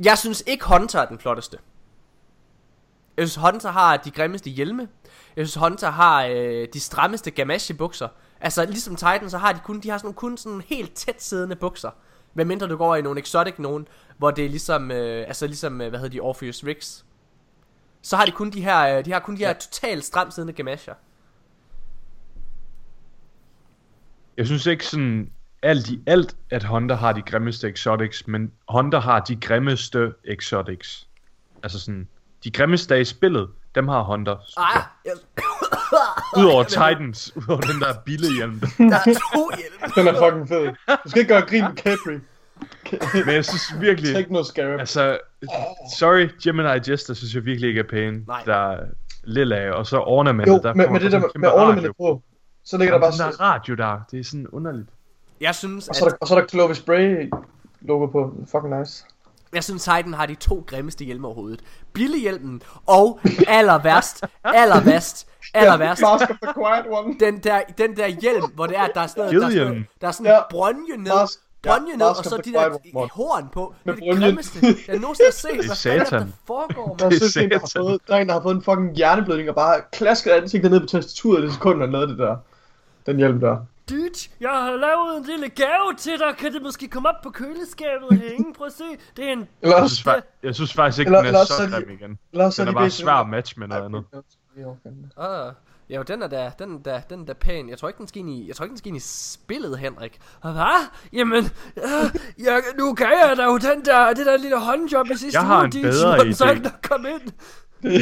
jeg 0.07 0.19
synes 0.19 0.43
ikke 0.47 0.65
Hunter 0.69 1.01
er 1.01 1.07
den 1.07 1.19
flotteste. 1.19 1.59
Jeg 3.17 3.29
synes 3.29 3.51
Hunter 3.51 3.71
har 3.71 3.97
de 3.97 4.11
grimmeste 4.11 4.51
hjelme. 4.51 4.89
Jeg 5.37 5.47
synes 5.49 5.55
Hunter 5.67 5.91
har 5.91 6.25
øh, 6.25 6.69
de 6.73 6.81
strammeste 6.81 7.31
gamasje 7.31 7.75
bukser. 7.75 8.09
Altså 8.41 8.65
ligesom 8.65 8.97
Titan, 8.97 9.31
så 9.31 9.39
har 9.39 9.53
de 9.53 9.59
kun, 9.65 9.81
de 9.81 9.91
har 9.91 9.99
sådan 9.99 10.15
kun 10.15 10.37
sådan 10.37 10.63
helt 10.67 10.95
tæt 10.95 11.23
siddende 11.23 11.57
bukser. 11.57 11.91
Hvad 12.33 12.45
mindre 12.45 12.69
du 12.69 12.77
går 12.77 12.97
i 12.97 13.03
nogle 13.03 13.21
exotic 13.21 13.55
nogen, 13.59 13.89
hvor 14.19 14.31
det 14.31 14.45
er 14.45 14.49
ligesom, 14.49 14.91
øh, 14.91 15.25
altså 15.29 15.47
ligesom, 15.47 15.81
øh, 15.81 15.89
hvad 15.89 15.99
hedder 15.99 16.13
de, 16.13 16.21
Orpheus 16.21 16.65
Rigs. 16.65 17.04
Så 18.05 18.17
har 18.17 18.25
de 18.27 18.31
kun 18.31 18.51
de 18.51 18.63
her, 18.63 18.99
øh, 18.99 19.05
de 19.05 19.13
har 19.13 19.21
kun 19.21 19.37
de 19.37 19.39
her 19.39 19.53
totalt 19.53 20.05
stramt 20.05 20.35
siddende 20.35 20.53
gamasjer. 20.53 20.95
Jeg 24.37 24.47
synes 24.47 24.67
ikke 24.67 24.87
sådan 24.87 25.31
alt 25.63 25.89
i 25.89 26.01
alt, 26.07 26.37
at 26.51 26.65
Honda 26.65 26.95
har 26.95 27.13
de 27.13 27.23
grimmeste 27.23 27.69
exotics, 27.69 28.27
men 28.27 28.53
Honda 28.69 28.99
har 28.99 29.21
de 29.21 29.37
grimmeste 29.37 30.13
exotics. 30.25 31.09
Altså 31.63 31.81
sådan, 31.81 32.09
de 32.45 32.51
grimmeste 32.51 33.01
i 33.01 33.05
spillet, 33.05 33.51
dem 33.75 33.89
har 33.89 34.03
Honda. 34.03 34.35
Ah, 34.57 34.83
jeg, 35.05 35.13
Udover 36.39 36.65
Titans, 36.79 37.37
udover 37.37 37.61
den 37.61 37.81
der 37.81 37.95
billehjelm. 38.05 38.61
der 38.91 38.97
er 38.97 39.15
to 39.35 39.51
hjelme. 39.57 39.95
Den 39.97 40.07
er 40.09 40.31
fucking 40.31 40.49
fed. 40.49 40.97
Du 41.05 41.11
skal 41.11 41.21
ikke 41.21 41.35
gøre 41.35 41.47
grin 41.47 41.63
med 41.63 41.77
Capri. 41.77 42.34
Men 43.27 43.35
jeg 43.35 43.45
synes 43.45 43.81
virkelig, 43.81 44.15
Techno 44.15 44.43
Scarab. 44.43 44.81
altså, 44.81 45.19
sorry, 45.99 46.29
Gemini 46.45 46.69
Jester 46.91 47.15
synes 47.15 47.35
jeg 47.35 47.45
virkelig 47.45 47.69
ikke 47.69 47.81
er 47.81 47.89
pæne. 47.91 48.25
Nej. 48.27 48.43
Der 48.47 48.71
er 48.71 48.81
lilla, 49.25 49.71
og 49.71 49.87
så 49.87 49.99
ornamentet, 50.01 50.53
Jo, 50.53 50.61
der 50.63 50.75
med, 50.75 50.85
får 50.87 50.93
med 50.93 51.01
det 51.01 51.13
der 51.13 51.21
med, 51.39 51.49
ornamentet 51.53 51.93
på, 51.97 52.23
så 52.65 52.79
ligger 52.79 52.95
der 52.95 53.01
bare 53.01 53.11
den 53.13 53.19
der 53.19 53.41
radio 53.41 53.75
der, 53.75 54.01
det 54.11 54.21
er 54.21 54.25
sådan 54.25 54.47
underligt. 54.49 54.89
Jeg 55.41 55.55
synes, 55.55 55.89
og 55.89 55.95
så 55.95 56.05
er 56.05 56.09
at, 56.09 56.13
der, 56.13 56.19
og 56.21 56.29
så 56.29 56.35
er 56.37 56.41
der 56.41 56.47
Clovis 56.47 56.77
Spray 56.77 57.31
logo 57.81 58.07
på. 58.07 58.35
Fucking 58.53 58.79
nice. 58.81 59.05
jeg 59.55 59.65
synes 59.65 59.83
Titan 59.85 60.15
har 60.15 60.27
de 60.27 60.35
to 60.35 60.65
grimmeste 60.67 61.05
hjelme 61.05 61.27
overhovedet. 61.27 61.61
Billehjelmen 61.93 62.63
og 62.87 63.21
aller 63.49 63.79
værst, 63.89 64.25
aller 64.45 64.81
værst, 64.85 65.27
aller 65.55 65.77
værst. 65.77 66.03
Mask 66.03 66.31
of 66.31 66.37
the 66.43 66.53
Quiet 66.55 66.87
One. 66.91 67.15
Den 67.21 67.39
der, 67.39 67.61
den 67.79 67.97
der 67.97 68.07
hjelm, 68.07 68.45
hvor 68.55 68.67
det 68.67 68.77
er, 68.79 68.83
at 68.83 68.91
der 68.95 69.01
er 69.01 69.07
sådan 69.07 69.35
der 69.41 69.47
er 69.47 69.51
sådan, 69.51 69.87
der 70.01 70.09
er 70.09 70.13
sådan 70.13 70.27
ja. 70.33 70.39
brønje 70.51 70.97
ned, 70.97 71.13
Mask- 71.13 71.44
brønje 71.67 71.91
ja, 71.91 71.97
ned, 71.97 72.07
og 72.07 72.25
så 72.25 72.37
de 72.45 72.53
der 72.53 73.09
horn 73.15 73.49
på. 73.53 73.75
Det 73.85 73.91
er 73.91 73.95
det 73.95 74.01
brynjen. 74.03 74.21
grimmeste, 74.23 74.59
jeg 74.89 74.99
nogensinde 74.99 75.27
har 75.27 75.33
set. 75.47 75.51
Hvad 75.67 75.77
fanden 75.77 76.01
er 76.01 76.05
satan. 76.05 76.21
der 76.21 76.27
foregår, 76.47 76.97
Der 76.97 77.05
man? 77.05 77.13
er, 77.13 77.19
Det 77.19 77.37
er 77.37 77.43
en, 77.43 77.51
der, 77.51 77.59
har 77.59 77.67
satan. 77.67 77.83
fået, 77.83 78.01
der 78.09 78.15
er 78.17 78.21
en, 78.21 78.29
der 78.29 78.35
har 78.35 78.43
fået 78.43 78.55
en 78.55 78.63
fucking 78.63 78.95
hjerneblødning 78.97 79.49
og 79.49 79.55
bare 79.55 79.81
klasket 79.93 80.31
ansigtet 80.31 80.71
ned 80.71 80.81
på 80.81 80.87
tastaturet 80.87 81.43
i 81.43 81.47
det 81.47 81.53
sekund, 81.55 81.81
han 81.81 81.93
lavede 81.93 82.09
det 82.09 82.19
der. 82.19 82.37
Den 83.07 83.17
hjelm 83.17 83.41
der. 83.41 83.57
Dude, 83.91 84.11
jeg 84.41 84.51
har 84.51 84.71
lavet 84.71 85.17
en 85.19 85.25
lille 85.25 85.49
gave 85.49 85.95
til 85.99 86.13
dig. 86.19 86.35
Kan 86.39 86.53
det 86.53 86.63
måske 86.63 86.89
komme 86.89 87.09
op 87.09 87.15
på 87.23 87.31
køleskabet 87.31 88.09
og 88.11 88.17
hænge? 88.17 88.55
Prøv 88.55 88.67
at 88.67 88.73
se. 88.73 88.85
Det 89.17 89.25
er 89.29 89.33
en... 89.33 89.49
Eller 89.63 89.77
Jeg 89.79 89.91
synes, 89.91 90.07
fa- 90.09 90.39
jeg 90.43 90.55
synes 90.55 90.73
faktisk 90.75 90.99
ikke, 90.99 91.09
Eller- 91.09 91.23
den 91.23 91.35
er 91.35 91.45
så 91.45 91.63
er 91.63 91.71
grim 91.71 91.91
igen. 91.91 92.19
Den 92.33 92.69
er 92.69 92.73
bare 92.73 92.91
svær 92.91 93.13
at 93.13 93.29
matche 93.29 93.61
med 93.61 93.69
noget 93.69 93.85
andet. 93.85 94.05
Ah, 95.17 95.53
ja, 95.91 96.03
den 96.03 96.23
er 96.23 96.27
da, 96.29 96.51
den 96.59 96.75
er 96.75 96.79
da, 96.79 97.03
den 97.11 97.21
er 97.21 97.25
da 97.25 97.33
pæn. 97.33 97.69
Jeg 97.69 97.79
tror 97.79 97.89
ikke, 97.89 97.99
den 97.99 98.09
skal 98.09 98.21
ind 98.21 98.31
i, 98.31 98.49
jeg 98.49 98.57
tror 98.57 98.65
ikke, 98.65 98.71
den 98.71 98.79
skal 98.79 98.89
ind 98.89 98.97
i 98.97 99.01
spillet, 99.01 99.79
Henrik. 99.79 100.19
Hvad? 100.43 100.87
Jamen, 101.13 101.45
øh, 101.77 102.11
jeg, 102.45 102.63
nu 102.79 102.95
kan 102.95 103.07
jeg 103.07 103.37
da 103.37 103.45
jo 103.45 103.57
den 103.59 103.85
der, 103.85 104.13
det 104.15 104.27
der 104.27 104.37
lille 104.37 104.61
håndjob 104.61 105.07
i 105.11 105.17
sidste 105.17 105.39
Jeg 105.39 105.47
har 105.47 105.57
uge, 105.59 105.65
en 105.65 105.73
de- 105.73 105.83
bedre 105.83 106.25
den 106.25 106.35
så 106.35 106.45
idé. 106.45 106.51
ikke 106.51 106.71
komme 106.83 107.09
ind. 107.11 107.21
Det, 107.83 107.93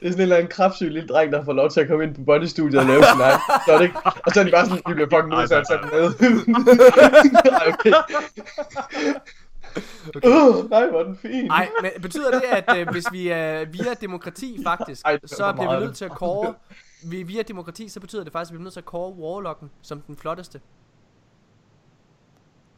det 0.00 0.06
er 0.06 0.10
sådan 0.10 0.14
en 0.14 0.20
eller 0.20 0.36
anden 0.36 0.50
kraftsyg 0.50 0.90
lille 0.90 1.08
dreng, 1.08 1.32
der 1.32 1.44
fået 1.44 1.56
lov 1.56 1.70
til 1.70 1.80
at 1.80 1.88
komme 1.88 2.04
ind 2.04 2.14
på 2.14 2.20
bodystudiet 2.26 2.80
og 2.80 2.86
lave 2.86 3.02
sin 3.04 3.20
egen. 3.20 3.38
Så 3.66 3.72
er 3.72 3.76
det 3.78 3.84
ikke? 3.84 3.96
Og 4.26 4.32
så 4.34 4.40
er 4.40 4.44
de 4.44 4.50
bare 4.50 4.66
sådan, 4.66 4.82
vi 4.88 4.94
bliver 4.94 5.08
fucking 5.08 5.28
nødt 5.28 5.48
til 5.48 5.54
at 5.54 5.64
tage 5.70 5.80
den 5.82 5.90
med. 5.92 6.04
Ej, 7.60 7.72
okay. 7.72 7.92
Uh, 10.16 10.70
nej, 10.70 10.90
hvor 10.90 11.00
er 11.00 11.04
den 11.04 11.16
fin. 11.16 11.44
Nej, 11.44 11.68
men 11.82 12.02
betyder 12.02 12.30
det, 12.30 12.42
at 12.46 12.78
øh, 12.78 12.88
hvis 12.88 13.04
vi 13.12 13.28
er 13.28 13.64
via 13.64 13.94
demokrati 13.94 14.62
faktisk, 14.64 15.06
Ej, 15.06 15.18
så 15.26 15.52
bliver 15.52 15.78
vi 15.78 15.84
nødt 15.86 15.96
til 15.96 16.04
at 16.04 16.10
kåre, 16.10 16.54
vi, 17.04 17.22
via 17.22 17.42
demokrati, 17.42 17.88
så 17.88 18.00
betyder 18.00 18.24
det 18.24 18.32
faktisk, 18.32 18.50
at 18.50 18.52
vi 18.52 18.56
bliver 18.56 18.64
nødt 18.64 18.72
til 18.72 18.80
at 18.80 18.84
kåre 18.84 19.12
Warlocken 19.12 19.70
som 19.82 20.00
den 20.00 20.16
flotteste. 20.16 20.60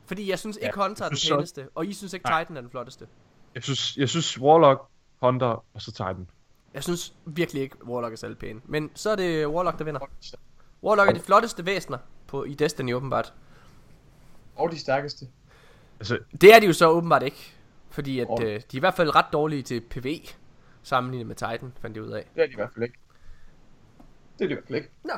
Fordi 0.06 0.30
jeg 0.30 0.38
synes 0.38 0.56
ikke 0.56 0.72
Ja, 0.76 0.86
Hunter 0.86 1.04
er 1.04 1.08
den 1.08 1.18
pæneste, 1.30 1.68
og 1.74 1.86
I 1.86 1.92
synes 1.92 2.12
ikke 2.12 2.26
Nej. 2.26 2.44
Titan 2.44 2.56
er 2.56 2.60
den 2.60 2.70
flotteste. 2.70 3.06
Jeg 3.54 3.62
synes, 3.62 3.96
jeg 3.96 4.08
synes 4.08 4.40
Warlock, 4.40 4.82
Hunter 5.20 5.64
og 5.74 5.82
så 5.82 5.92
Titan. 5.92 6.28
Jeg 6.74 6.84
synes 6.84 7.14
virkelig 7.24 7.62
ikke, 7.62 7.86
Warlock 7.86 8.12
er 8.12 8.16
særlig 8.16 8.38
pæn. 8.38 8.62
Men 8.64 8.90
så 8.94 9.10
er 9.10 9.16
det 9.16 9.46
Warlock, 9.46 9.78
der 9.78 9.84
vinder. 9.84 10.00
Warlock 10.82 11.08
er 11.08 11.14
de 11.14 11.20
flotteste 11.20 11.66
væsener 11.66 11.98
på, 12.26 12.44
i 12.44 12.54
Destiny 12.54 12.94
åbenbart. 12.94 13.32
Og 14.56 14.70
de 14.70 14.78
stærkeste. 14.78 15.26
Altså, 16.02 16.18
Det 16.40 16.54
er 16.54 16.60
de 16.60 16.66
jo 16.66 16.72
så 16.72 16.88
åbenbart 16.88 17.22
ikke. 17.22 17.54
Fordi 17.90 18.20
at, 18.20 18.28
øh, 18.40 18.46
de 18.46 18.54
er 18.54 18.60
i 18.72 18.78
hvert 18.78 18.94
fald 18.94 19.14
ret 19.16 19.24
dårlige 19.32 19.62
til 19.62 19.80
PV, 19.80 20.18
sammenlignet 20.82 21.26
med 21.26 21.34
Titan, 21.36 21.72
fandt 21.82 21.96
de 21.96 22.02
ud 22.02 22.10
af. 22.10 22.26
Det 22.34 22.42
er 22.42 22.46
de 22.46 22.52
i 22.52 22.54
hvert 22.54 22.70
fald 22.74 22.82
ikke. 22.82 22.98
Det 24.38 24.44
er 24.44 24.48
de 24.48 24.52
i 24.52 24.54
hvert 24.54 24.64
fald 24.68 24.76
ikke. 24.76 24.90
Nå. 25.04 25.12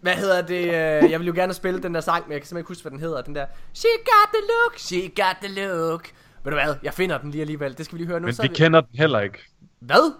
Hvad 0.00 0.14
hedder 0.14 0.42
det? 0.46 0.64
øh, 0.64 1.10
Jeg 1.10 1.20
vil 1.20 1.26
jo 1.26 1.32
gerne 1.34 1.54
spille 1.54 1.82
den 1.82 1.94
der 1.94 2.00
sang, 2.00 2.24
men 2.26 2.32
jeg 2.32 2.40
kan 2.40 2.46
simpelthen 2.46 2.60
ikke 2.60 2.68
huske, 2.68 2.82
hvad 2.82 2.90
den 2.90 3.00
hedder. 3.00 3.22
Den 3.22 3.34
der, 3.34 3.46
She 3.74 3.88
got 4.04 4.28
the 4.34 4.42
look, 4.48 4.78
she 4.78 5.00
got 5.08 5.36
the 5.42 5.54
look. 5.66 6.10
Ved 6.44 6.52
du 6.52 6.56
hvad, 6.58 6.74
jeg 6.82 6.94
finder 6.94 7.18
den 7.18 7.30
lige 7.30 7.40
alligevel. 7.40 7.78
Det 7.78 7.84
skal 7.84 7.98
vi 7.98 8.02
lige 8.02 8.08
høre 8.08 8.20
nu. 8.20 8.24
men 8.26 8.34
så 8.34 8.42
vi 8.42 8.48
er 8.48 8.52
kender 8.52 8.80
den 8.80 8.98
heller 8.98 9.20
ikke. 9.20 9.38
Hvad? 9.80 10.12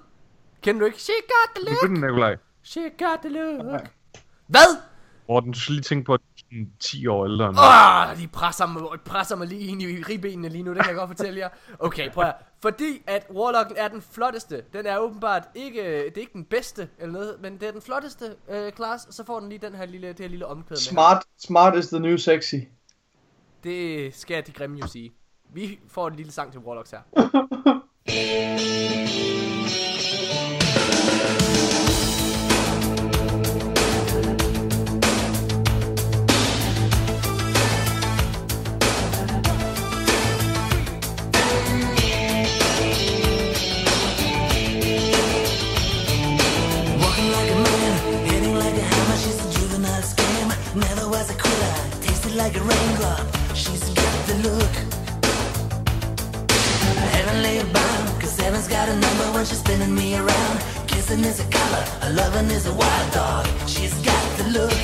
Kender 0.62 0.80
du 0.80 0.86
ikke? 0.86 1.00
She 1.02 1.12
got 1.28 1.56
the 1.56 1.64
look, 1.64 1.78
kunne 1.80 1.94
den, 1.94 2.00
Nikolaj. 2.00 2.36
she 2.62 2.80
got 2.82 3.18
the 3.24 3.28
look. 3.28 3.82
Hvad? 4.46 4.76
Morten, 5.28 5.52
du 5.52 5.60
skal 5.60 5.72
lige 5.74 5.82
tænke 5.82 6.04
på, 6.04 6.14
at 6.14 6.20
er 6.20 6.35
10 6.80 7.06
år 7.06 7.24
ældre 7.26 7.46
end 7.46 7.54
mig. 7.54 8.10
Oh, 8.10 8.18
de 8.18 8.28
presser 8.28 8.66
mig, 8.66 8.82
presser 9.04 9.36
mig 9.36 9.46
lige 9.46 9.60
ind 9.60 9.82
i 9.82 10.02
ribbenene 10.02 10.48
lige 10.48 10.62
nu, 10.62 10.74
det 10.74 10.78
kan 10.82 10.88
jeg 10.88 10.96
godt 10.96 11.08
fortælle 11.08 11.40
jer. 11.40 11.48
Okay, 11.78 12.10
prøv 12.10 12.24
at. 12.24 12.34
Fordi 12.62 13.02
at 13.06 13.26
Warlocken 13.30 13.76
er 13.76 13.88
den 13.88 14.02
flotteste, 14.02 14.62
den 14.72 14.86
er 14.86 14.98
åbenbart 14.98 15.42
ikke, 15.54 15.82
det 15.82 16.16
er 16.16 16.20
ikke 16.20 16.32
den 16.32 16.44
bedste 16.44 16.88
eller 16.98 17.12
noget, 17.12 17.36
men 17.40 17.52
det 17.60 17.68
er 17.68 17.72
den 17.72 17.82
flotteste 17.82 18.36
øh, 18.50 18.72
class, 18.72 19.14
så 19.14 19.24
får 19.24 19.40
den 19.40 19.48
lige 19.48 19.58
den 19.58 19.74
her 19.74 19.86
lille, 19.86 20.08
det 20.08 20.20
her 20.20 20.28
lille 20.28 20.46
omkvæd 20.46 20.76
med. 20.76 20.78
her. 20.78 20.90
Smart, 20.90 21.22
smart 21.38 21.78
is 21.78 21.86
the 21.86 22.00
new 22.00 22.16
sexy. 22.16 22.54
Det 23.64 24.14
skal 24.14 24.46
de 24.46 24.52
grimme 24.52 24.78
jo 24.78 24.86
sige. 24.86 25.12
Vi 25.54 25.78
får 25.88 26.08
en 26.08 26.16
lille 26.16 26.32
sang 26.32 26.52
til 26.52 26.60
Warlocks 26.60 26.90
her. 26.90 27.00
Never 50.76 51.08
was 51.08 51.30
a 51.30 51.34
quitter, 51.34 51.74
tasted 52.02 52.34
like 52.36 52.54
a 52.54 52.60
raindrop. 52.60 53.26
She's 53.54 53.82
got 53.94 54.26
the 54.26 54.34
look. 54.46 54.74
Heavenly 57.16 57.64
bound, 57.72 58.20
cause 58.20 58.38
heaven's 58.38 58.68
got 58.68 58.86
a 58.90 58.94
number 58.94 59.24
when 59.32 59.46
she's 59.46 59.60
spinning 59.60 59.94
me 59.94 60.16
around. 60.18 60.60
Kissing 60.86 61.24
is 61.24 61.40
a 61.40 61.48
color, 61.48 61.82
a 62.02 62.12
loving 62.12 62.50
is 62.50 62.66
a 62.66 62.74
wild 62.74 63.10
dog. 63.12 63.46
She's 63.66 63.94
got 64.04 64.24
the 64.36 64.44
look. 64.50 64.78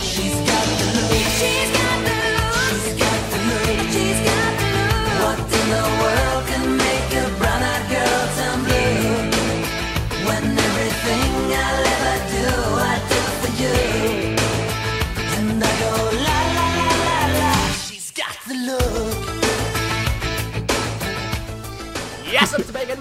She's 0.00 0.36
got 0.48 0.64
the 0.80 0.86
look. 0.96 1.12
She's 1.36 1.70
got 1.76 1.96
the 2.06 2.14
look. 2.24 2.56
She's 2.64 2.94
got 3.04 3.20
the 3.32 3.38
look. 3.48 3.68
She's 3.92 4.20
got 4.28 4.50
the 4.60 4.68
look. 4.72 5.20
What 5.20 5.38
in 5.60 5.66
the 5.76 5.84
world 6.00 6.43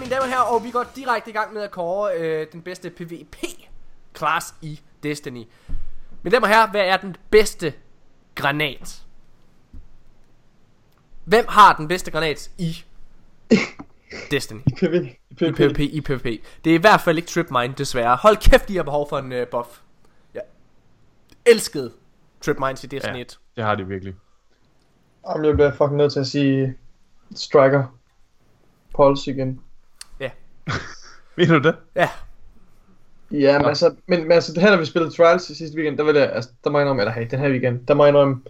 mine 0.03 0.15
damer 0.15 0.23
og 0.23 0.29
herrer, 0.29 0.41
og 0.55 0.63
vi 0.63 0.71
går 0.71 0.85
direkte 0.95 1.29
i 1.29 1.33
gang 1.33 1.53
med 1.53 1.61
at 1.61 1.71
kåre 1.71 2.17
øh, 2.17 2.47
den 2.51 2.61
bedste 2.61 2.89
PvP-class 2.89 4.55
i 4.61 4.79
Destiny. 5.03 5.43
Mine 6.23 6.35
damer 6.35 6.47
og 6.47 6.53
herrer, 6.53 6.71
hvad 6.71 6.81
er 6.81 6.97
den 6.97 7.15
bedste 7.29 7.73
granat? 8.35 9.03
Hvem 11.23 11.45
har 11.49 11.75
den 11.75 11.87
bedste 11.87 12.11
granat 12.11 12.51
i 12.57 12.83
Destiny? 14.31 14.59
PV. 14.77 14.93
I 15.29 15.51
PvP, 15.51 15.79
i 15.79 16.01
PvP. 16.01 16.25
Det 16.63 16.71
er 16.71 16.75
i 16.75 16.81
hvert 16.81 17.01
fald 17.01 17.17
ikke 17.17 17.27
Tripmine, 17.29 17.73
desværre. 17.77 18.15
Hold 18.15 18.37
kæft, 18.37 18.67
de 18.67 18.75
har 18.75 18.83
behov 18.83 19.09
for 19.09 19.17
en 19.19 19.31
uh, 19.31 19.47
buff. 19.51 19.79
Jeg 20.33 20.41
elskede 21.45 21.91
Tripmines 22.41 22.83
i 22.83 22.87
Destiny 22.87 23.15
Ja. 23.15 23.21
1. 23.21 23.39
Det 23.55 23.63
har 23.63 23.75
de 23.75 23.87
virkelig. 23.87 24.15
Jamen, 25.29 25.45
jeg 25.45 25.53
bliver 25.53 25.71
fucking 25.71 25.95
nødt 25.95 26.13
til 26.13 26.19
at 26.19 26.27
sige 26.27 26.77
Striker. 27.35 27.83
Pulse 28.95 29.31
igen. 29.31 29.62
Mener 31.37 31.59
du 31.59 31.67
det? 31.67 31.75
Ja, 31.95 32.09
Ja, 33.31 33.59
men 33.59 33.67
altså, 33.67 33.95
men, 34.07 34.21
men 34.23 34.31
altså, 34.31 34.53
det 34.53 34.61
her, 34.61 34.69
da 34.71 34.75
vi 34.77 34.85
spillede 34.85 35.11
Trials 35.15 35.49
i 35.49 35.55
sidste 35.55 35.75
weekend, 35.77 35.97
der 35.97 36.03
var 36.03 36.11
det, 36.11 36.19
altså, 36.19 36.49
der 36.63 36.69
må 36.69 36.77
jeg 36.79 36.83
indrømme, 36.85 37.01
eller 37.01 37.13
hey, 37.13 37.27
den 37.31 37.39
her 37.39 37.49
weekend, 37.49 37.79
der 37.87 37.93
må 37.93 38.03
jeg 38.03 38.09
indrømme, 38.09 38.41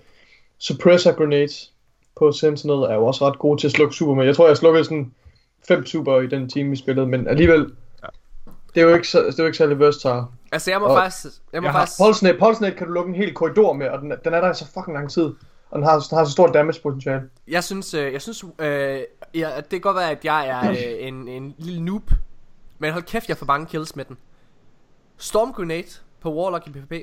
Suppressor 0.60 1.12
Grenades 1.12 1.72
på 2.18 2.32
Sentinel 2.32 2.76
er 2.84 2.94
jo 2.96 3.06
også 3.06 3.28
ret 3.28 3.40
gode 3.40 3.62
til 3.62 3.68
at 3.68 3.72
slukke 3.72 3.96
super 3.96 4.14
med. 4.14 4.26
Jeg 4.26 4.36
tror, 4.36 4.48
jeg 4.48 4.58
slukkede 4.58 4.84
sådan 4.84 5.14
fem 5.68 5.86
super 5.86 6.20
i 6.22 6.28
den 6.28 6.50
time, 6.50 6.70
vi 6.70 6.76
spillede, 6.76 7.08
men 7.08 7.28
alligevel, 7.28 7.60
Ja. 8.04 8.08
det 8.76 8.82
er 8.84 8.86
jo 8.88 8.94
ikke, 8.96 9.08
så, 9.08 9.20
det 9.24 9.40
er 9.40 9.44
jo 9.44 9.46
ikke 9.46 9.58
særlig 9.58 9.80
versatile. 9.80 10.24
altså 10.52 10.72
jeg 10.72 10.80
må 10.80 10.86
Og- 10.86 10.98
faktisk... 10.98 11.34
Jeg 11.54 11.62
må 11.62 11.68
Jeg 11.68 11.72
har- 11.72 11.80
faktisk... 11.80 12.00
Pulsenet, 12.00 12.40
Pulsenet 12.40 12.76
kan 12.76 12.88
du 12.88 12.94
lukke 12.94 13.10
en 13.10 13.16
hel 13.16 13.34
korridor 13.34 13.74
med, 13.74 13.88
og 13.88 14.02
den, 14.02 14.12
er- 14.12 14.16
den 14.16 14.34
er 14.34 14.42
der 14.42 14.52
i 14.52 14.56
så 14.56 14.66
fucking 14.74 14.98
lang 14.98 15.12
tid. 15.12 15.30
Og 15.74 15.80
den 15.80 15.88
har, 15.88 16.00
den 16.10 16.18
har 16.18 16.26
så 16.26 16.32
stort 16.32 16.54
damage 16.54 16.80
potentiale. 16.84 17.30
Jeg 17.48 17.64
synes, 17.64 17.94
øh, 17.94 18.14
jeg 18.14 18.22
synes 18.22 18.44
øh, 18.60 19.02
ja, 19.34 19.56
det 19.56 19.70
kan 19.70 19.82
godt 19.82 19.96
være, 19.96 20.12
at 20.12 20.26
jeg 20.26 20.48
er 20.48 20.70
øh, 20.70 21.08
en, 21.08 21.28
en 21.28 21.56
lille 21.58 21.82
noob. 21.86 22.12
Men 22.80 22.92
hold 22.92 23.04
kæft, 23.04 23.30
jeg 23.30 23.38
får 23.38 23.46
mange 23.46 23.66
kills 23.66 23.96
med 23.96 24.06
den. 24.06 24.18
Storm 25.18 25.54
Grenade 25.54 25.88
på 26.22 26.34
Warlock 26.34 26.68
i 26.68 26.72
PvP. 26.72 26.94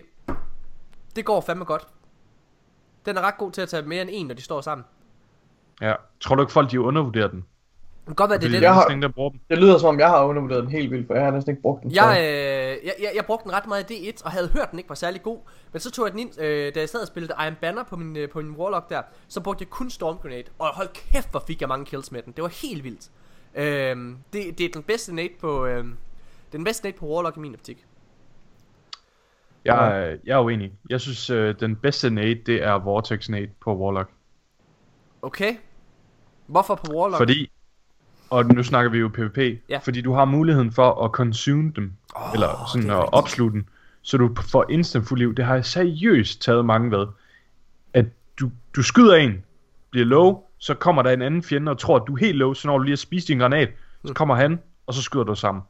Det 1.16 1.24
går 1.24 1.40
fandme 1.40 1.64
godt. 1.64 1.86
Den 3.06 3.16
er 3.16 3.20
ret 3.20 3.38
god 3.38 3.52
til 3.52 3.60
at 3.60 3.68
tage 3.68 3.82
mere 3.82 4.02
end 4.02 4.10
en, 4.12 4.26
når 4.26 4.34
de 4.34 4.42
står 4.42 4.60
sammen. 4.60 4.84
Ja. 5.80 5.94
Tror 6.20 6.34
du 6.34 6.42
ikke 6.42 6.52
folk, 6.52 6.70
de 6.70 6.80
undervurderer 6.80 7.28
den? 7.28 7.44
Kan 8.06 8.14
godt 8.14 8.30
være, 8.30 8.38
det 8.38 8.44
er 8.46 8.50
det. 8.50 8.62
der 8.62 8.66
Jeg 8.68 8.74
har- 8.74 8.88
der 8.88 9.08
bruger 9.08 9.30
dem. 9.30 9.40
Det 9.50 9.58
lyder 9.58 9.78
som 9.78 9.88
om, 9.88 9.98
jeg 9.98 10.08
har 10.08 10.24
undervurderet 10.24 10.62
den 10.62 10.70
helt 10.72 10.90
vildt, 10.90 11.06
for 11.06 11.14
jeg 11.14 11.24
har 11.24 11.30
næsten 11.30 11.50
ikke 11.50 11.62
brugt 11.62 11.82
den. 11.82 11.90
Jeg, 11.94 12.16
øh, 12.20 12.86
jeg, 12.86 12.94
jeg, 13.00 13.12
jeg 13.14 13.24
brugte 13.24 13.44
den 13.44 13.52
ret 13.52 13.66
meget 13.66 13.90
i 13.90 14.10
D1, 14.10 14.24
og 14.24 14.30
havde 14.30 14.48
hørt, 14.48 14.70
den 14.70 14.78
ikke 14.78 14.88
var 14.88 14.94
særlig 14.94 15.22
god. 15.22 15.38
Men 15.72 15.80
så 15.80 15.90
tog 15.90 16.04
jeg 16.06 16.12
den 16.12 16.20
ind, 16.20 16.40
øh, 16.40 16.74
da 16.74 16.80
jeg 16.80 16.88
sad 16.88 17.00
og 17.00 17.06
spillede 17.06 17.34
Iron 17.44 17.54
Banner 17.60 17.84
på 17.84 17.96
min, 17.96 18.16
øh, 18.16 18.28
på 18.28 18.40
min 18.40 18.50
Warlock 18.56 18.90
der, 18.90 19.02
så 19.28 19.40
brugte 19.40 19.62
jeg 19.62 19.70
kun 19.70 19.90
Storm 19.90 20.16
Grenade. 20.22 20.44
Og 20.58 20.66
hold 20.74 20.88
kæft, 21.12 21.30
hvor 21.30 21.42
fik 21.46 21.60
jeg 21.60 21.68
mange 21.68 21.84
kills 21.86 22.12
med 22.12 22.22
den. 22.22 22.32
Det 22.32 22.42
var 22.42 22.48
helt 22.62 22.84
vildt. 22.84 23.10
Øh, 23.54 23.96
det, 24.32 24.58
det 24.58 24.60
er 24.66 24.68
den 24.74 24.82
bedste 24.82 25.14
nade 25.14 25.28
på, 25.40 25.66
øh, 25.66 25.84
det 25.84 25.84
er 25.84 26.56
den 26.56 26.64
bedste 26.64 26.84
nade 26.86 26.96
på 26.96 27.06
Warlock 27.06 27.36
i 27.36 27.40
min 27.40 27.54
optik. 27.54 27.84
Jeg, 29.64 29.98
er- 30.02 30.16
jeg 30.24 30.34
er 30.38 30.42
uenig. 30.44 30.72
Jeg 30.90 31.00
synes, 31.00 31.30
øh, 31.30 31.54
den 31.60 31.76
bedste 31.76 32.10
nade, 32.10 32.34
det 32.34 32.62
er 32.62 32.72
Vortex 32.78 33.28
nade 33.28 33.48
på 33.60 33.76
Warlock. 33.76 34.10
Okay. 35.22 35.54
Hvorfor 36.46 36.74
på 36.74 36.92
Warlock? 36.94 37.16
Fordi, 37.20 37.50
og 38.30 38.44
nu 38.46 38.62
snakker 38.62 38.90
vi 38.90 38.98
jo 38.98 39.08
PvP, 39.08 39.38
Ja. 39.68 39.78
fordi 39.78 40.00
du 40.00 40.12
har 40.12 40.24
muligheden 40.24 40.72
for 40.72 41.04
at 41.04 41.10
consume 41.10 41.72
dem, 41.76 41.92
Åh, 42.16 42.32
eller 42.34 42.68
sådan 42.74 42.90
at 42.90 43.12
opslutte 43.12 43.54
dem, 43.54 43.64
så 44.02 44.16
du 44.16 44.34
får 44.50 44.64
instant 44.70 45.08
fuld 45.08 45.18
liv. 45.18 45.34
Det 45.34 45.44
har 45.44 45.54
jeg 45.54 45.64
seriøst 45.64 46.42
taget 46.42 46.64
mange 46.64 46.90
ved. 46.90 47.06
At 47.94 48.06
du, 48.40 48.50
du 48.76 48.82
skyder 48.82 49.14
en, 49.16 49.42
bliver 49.90 50.06
low, 50.06 50.38
så 50.58 50.74
kommer 50.74 51.02
der 51.02 51.10
en 51.10 51.22
anden 51.22 51.42
fjende 51.42 51.70
og 51.72 51.78
tror, 51.78 51.96
at 51.96 52.02
du 52.06 52.14
er 52.14 52.18
helt 52.20 52.36
low, 52.38 52.52
så 52.54 52.68
når 52.68 52.78
du 52.78 52.82
lige 52.84 52.92
har 52.92 52.96
spist 52.96 53.28
din 53.28 53.38
granat, 53.38 53.68
Mm. 54.02 54.08
så 54.08 54.14
kommer 54.14 54.34
han, 54.34 54.58
og 54.86 54.94
så 54.94 55.02
skyder 55.02 55.24
du 55.24 55.34
sammen. 55.34 55.62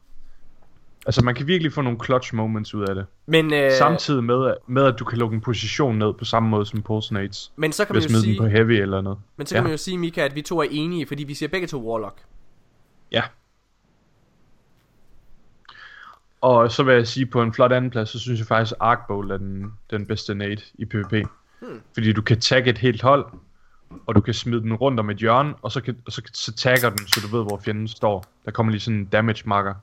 Altså 1.05 1.25
man 1.25 1.35
kan 1.35 1.47
virkelig 1.47 1.73
få 1.73 1.81
nogle 1.81 1.99
clutch 2.05 2.35
moments 2.35 2.73
ud 2.73 2.83
af 2.87 2.95
det. 2.95 3.05
Men, 3.25 3.53
øh, 3.53 3.71
Samtidig 3.71 4.23
med, 4.23 4.53
med 4.67 4.83
at 4.85 4.95
du 4.99 5.05
kan 5.05 5.17
lukke 5.17 5.35
en 5.35 5.41
position 5.41 5.97
ned 5.97 6.13
på 6.13 6.25
samme 6.25 6.49
måde 6.49 6.65
som 6.65 6.81
pulse 6.81 7.13
nades. 7.13 7.51
men 7.55 7.71
så 7.71 7.85
kan 7.85 7.95
man 7.95 8.01
jo 8.03 8.07
den 8.07 8.37
på 8.37 8.43
sige, 8.43 8.49
heavy 8.49 8.71
eller 8.71 9.01
noget. 9.01 9.19
men 9.37 9.47
så 9.47 9.55
kan 9.55 9.59
Ja. 9.59 9.63
man 9.63 9.71
jo 9.71 9.77
sige, 9.77 9.97
Mika, 9.97 10.21
at 10.25 10.35
vi 10.35 10.41
to 10.41 10.59
er 10.59 10.67
enige, 10.71 11.07
fordi 11.07 11.23
vi 11.23 11.33
siger 11.33 11.49
begge 11.49 11.67
to 11.67 11.89
Warlock. 11.91 12.17
Ja. 13.11 13.23
Og 16.41 16.71
så 16.71 16.83
vil 16.83 16.93
jeg 16.93 17.07
sige, 17.07 17.25
på 17.25 17.41
en 17.41 17.53
flot 17.53 17.71
anden 17.71 17.91
plads, 17.91 18.09
så 18.09 18.19
synes 18.19 18.39
jeg 18.39 18.47
faktisk, 18.47 18.73
Arc 18.79 18.99
Bowl 19.07 19.31
er 19.31 19.37
den, 19.37 19.73
den 19.89 20.05
bedste 20.05 20.35
nade 20.35 20.61
i 20.73 20.85
PvP. 20.85 21.27
Hmm. 21.59 21.81
Fordi 21.93 22.13
du 22.13 22.21
kan 22.21 22.39
tagge 22.39 22.69
et 22.69 22.77
helt 22.77 23.01
hold, 23.01 23.25
og 24.05 24.15
du 24.15 24.21
kan 24.21 24.33
smide 24.33 24.61
den 24.61 24.73
rundt 24.73 24.99
om 24.99 25.09
et 25.09 25.17
hjørne, 25.17 25.55
og 25.61 25.71
så, 25.71 25.81
kan, 25.81 25.97
og 26.05 26.11
så, 26.11 26.21
så 26.33 26.53
tagger 26.53 26.89
den, 26.89 27.07
så 27.07 27.21
du 27.23 27.37
ved, 27.37 27.45
hvor 27.45 27.57
fjenden 27.57 27.87
står. 27.87 28.25
Der 28.45 28.51
kommer 28.51 28.71
lige 28.71 28.81
sådan 28.81 28.97
en 28.97 29.05
damage 29.05 29.43
marker. 29.45 29.73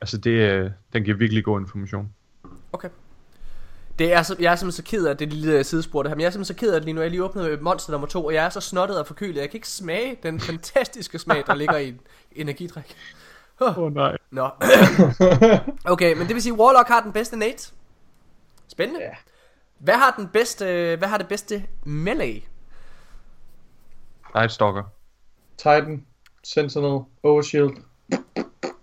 Altså, 0.00 0.18
det, 0.18 0.30
øh, 0.30 0.70
den 0.92 1.04
giver 1.04 1.16
virkelig 1.16 1.44
god 1.44 1.60
information. 1.60 2.12
Okay. 2.72 2.88
Det 3.98 4.12
er 4.12 4.22
så, 4.22 4.36
jeg 4.40 4.52
er 4.52 4.56
simpelthen 4.56 4.84
så 4.84 4.90
ked 4.90 5.06
af 5.06 5.16
det 5.16 5.32
lille 5.32 5.64
sidespor 5.64 6.02
det 6.02 6.10
her, 6.10 6.16
men 6.16 6.20
jeg 6.20 6.26
er 6.26 6.30
simpelthen 6.30 6.54
så 6.56 6.60
ked 6.60 6.72
af 6.74 6.80
det 6.80 6.84
lige 6.84 6.94
nu. 6.94 7.00
Jeg 7.00 7.10
lige 7.10 7.24
åbnet 7.24 7.62
monster 7.62 7.90
nummer 7.92 8.06
to, 8.08 8.24
og 8.24 8.34
jeg 8.34 8.44
er 8.44 8.48
så 8.48 8.60
snottet 8.60 8.98
og 8.98 9.06
forkølet. 9.06 9.36
Jeg 9.36 9.50
kan 9.50 9.58
ikke 9.58 9.68
smage 9.68 10.18
den 10.22 10.40
fantastiske 10.40 11.18
smag, 11.18 11.44
der 11.46 11.54
ligger 11.54 11.76
i 11.76 11.88
en 11.88 12.00
energidrik. 12.42 12.96
Åh 13.60 13.78
oh, 13.78 13.94
nej. 13.94 14.16
Nå. 14.30 14.48
okay, 15.92 16.16
men 16.16 16.26
det 16.26 16.34
vil 16.34 16.42
sige, 16.42 16.52
at 16.52 16.58
Warlock 16.58 16.88
har 16.88 17.00
den 17.00 17.12
bedste 17.12 17.36
nate. 17.36 17.72
Spændende. 18.68 19.00
Ja. 19.02 19.10
Hvad 19.78 19.94
har 19.94 20.14
den 20.18 20.28
bedste, 20.28 20.96
hvad 20.98 21.08
har 21.08 21.18
det 21.18 21.28
bedste 21.28 21.64
melee? 21.84 22.40
Night 24.34 24.52
Stalker. 24.52 24.82
Titan, 25.58 26.04
Sentinel, 26.44 27.00
Overshield. 27.22 27.70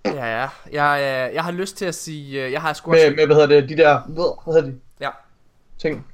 Ja, 0.05 0.41
ja. 0.41 0.49
Jeg, 0.71 0.99
øh, 1.29 1.35
jeg 1.35 1.43
har 1.43 1.51
lyst 1.51 1.77
til 1.77 1.85
at 1.85 1.95
sige, 1.95 2.45
øh, 2.45 2.51
jeg 2.51 2.61
har 2.61 2.73
sgu 2.73 2.91
også- 2.91 3.05
Med, 3.09 3.15
med, 3.15 3.25
hvad 3.25 3.35
hedder 3.35 3.61
det, 3.61 3.69
de 3.69 3.77
der, 3.77 3.99
hvad 4.07 4.53
hedder 4.53 4.69
de. 4.71 4.79
Ting. 5.87 6.05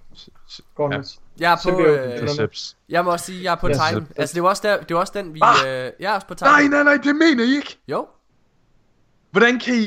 S- 0.49 0.61
Gauntlets. 0.78 1.20
Jeg 1.39 1.51
er 1.51 1.55
på, 1.55 1.61
Symbiote. 1.61 2.41
øh, 2.43 2.49
jeg 2.89 3.05
må 3.05 3.11
også 3.11 3.26
sige, 3.26 3.43
jeg 3.43 3.51
er 3.51 3.55
på 3.55 3.67
Ja, 3.67 3.74
Titan. 3.74 4.05
så- 4.05 4.13
Altså, 4.15 4.34
det 4.34 4.43
var 4.43 4.49
også, 4.49 4.61
der, 4.67 4.78
det 4.84 4.93
var 4.93 4.99
også 4.99 5.13
den, 5.15 5.34
vi, 5.34 5.39
Ah! 5.43 5.55
øh, 5.67 5.91
jeg 5.99 6.11
er 6.11 6.15
også 6.15 6.28
på 6.28 6.34
Titan. 6.34 6.47
Nej, 6.51 6.63
nej, 6.67 6.84
nej, 6.84 6.93
det 7.03 7.15
mener 7.15 7.43
I 7.43 7.55
ikke! 7.55 7.78
Jo. 7.88 8.07
Hvordan 9.32 9.59
kan 9.59 9.74
I 9.76 9.78
Jeg 9.78 9.86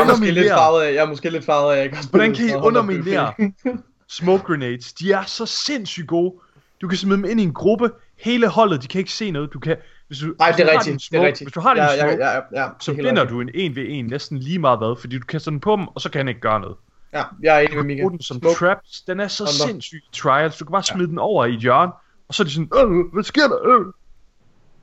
er 0.00 0.04
måske 0.04 0.24
lidt 0.24 0.36
underminere, 0.38 0.56
farvet 0.56 0.82
af, 0.82 0.94
jeg 0.94 1.02
er 1.02 1.06
måske 1.06 1.30
lidt 1.30 1.44
farvet 1.44 1.74
af, 1.74 1.82
jeg 1.84 1.98
hvordan 2.10 2.34
kan 2.34 2.44
I 2.44 2.48
så 2.48 2.56
underminere 2.58 3.32
smoke 4.18 4.42
grenades? 4.44 4.92
De 4.92 5.12
er 5.12 5.24
så 5.24 5.46
sindssygt 5.46 6.08
gode. 6.08 6.34
Du 6.80 6.88
kan 6.88 6.98
smide 6.98 7.16
dem 7.16 7.24
ind 7.24 7.40
i 7.40 7.42
en 7.42 7.54
gruppe. 7.54 7.90
Hele 8.18 8.48
holdet, 8.48 8.82
de 8.82 8.88
kan 8.88 8.98
ikke 8.98 9.12
se 9.12 9.30
noget. 9.30 9.52
Du 9.52 9.58
kan, 9.58 9.76
hvis 10.06 10.18
du, 10.18 10.26
Nej, 10.38 10.48
hvis 10.48 10.56
det 10.56 10.62
er 10.68 10.70
har 10.72 10.78
rigtigt, 10.78 11.08
det 11.12 11.20
er 11.20 11.26
rigtigt. 11.26 11.46
Hvis 11.48 11.52
du 11.52 11.60
har 11.60 11.74
din 11.74 11.82
ja, 11.82 11.98
smoke, 12.00 12.24
ja, 12.24 12.30
ja, 12.34 12.40
ja, 12.62 12.68
så 12.80 12.90
er 12.90 12.94
helt 12.94 13.06
vinder 13.06 13.22
rigtigt. 13.22 13.76
du 13.76 13.80
en 13.80 14.04
1v1 14.06 14.10
næsten 14.10 14.38
lige 14.38 14.58
meget 14.58 14.78
hvad, 14.78 15.00
fordi 15.00 15.18
du 15.18 15.26
kaster 15.26 15.50
den 15.50 15.60
på 15.60 15.76
dem, 15.76 15.88
og 15.88 16.00
så 16.00 16.10
kan 16.10 16.18
han 16.18 16.28
ikke 16.28 16.40
gøre 16.40 16.60
noget. 16.60 16.76
Ja, 17.12 17.22
jeg 17.42 17.56
er 17.56 17.60
enig 17.60 17.76
med 17.76 17.84
Mika. 17.84 18.02
den 18.02 18.22
som 18.22 18.38
Smoke. 18.40 18.56
traps. 18.58 19.00
Den 19.00 19.20
er 19.20 19.28
så 19.28 19.42
Andre. 19.44 19.52
sindssyg 19.52 19.96
i 20.04 20.08
trials. 20.16 20.56
Du 20.58 20.64
kan 20.64 20.72
bare 20.72 20.82
smide 20.82 21.08
den 21.08 21.18
over 21.18 21.44
i 21.44 21.54
et 21.54 21.60
hjørne, 21.60 21.92
og 22.28 22.34
så 22.34 22.42
er 22.42 22.44
de 22.44 22.50
sådan, 22.50 22.70
øh, 22.76 23.12
hvad 23.12 23.24
sker 23.24 23.48
der? 23.48 23.66
Øh. 23.68 23.86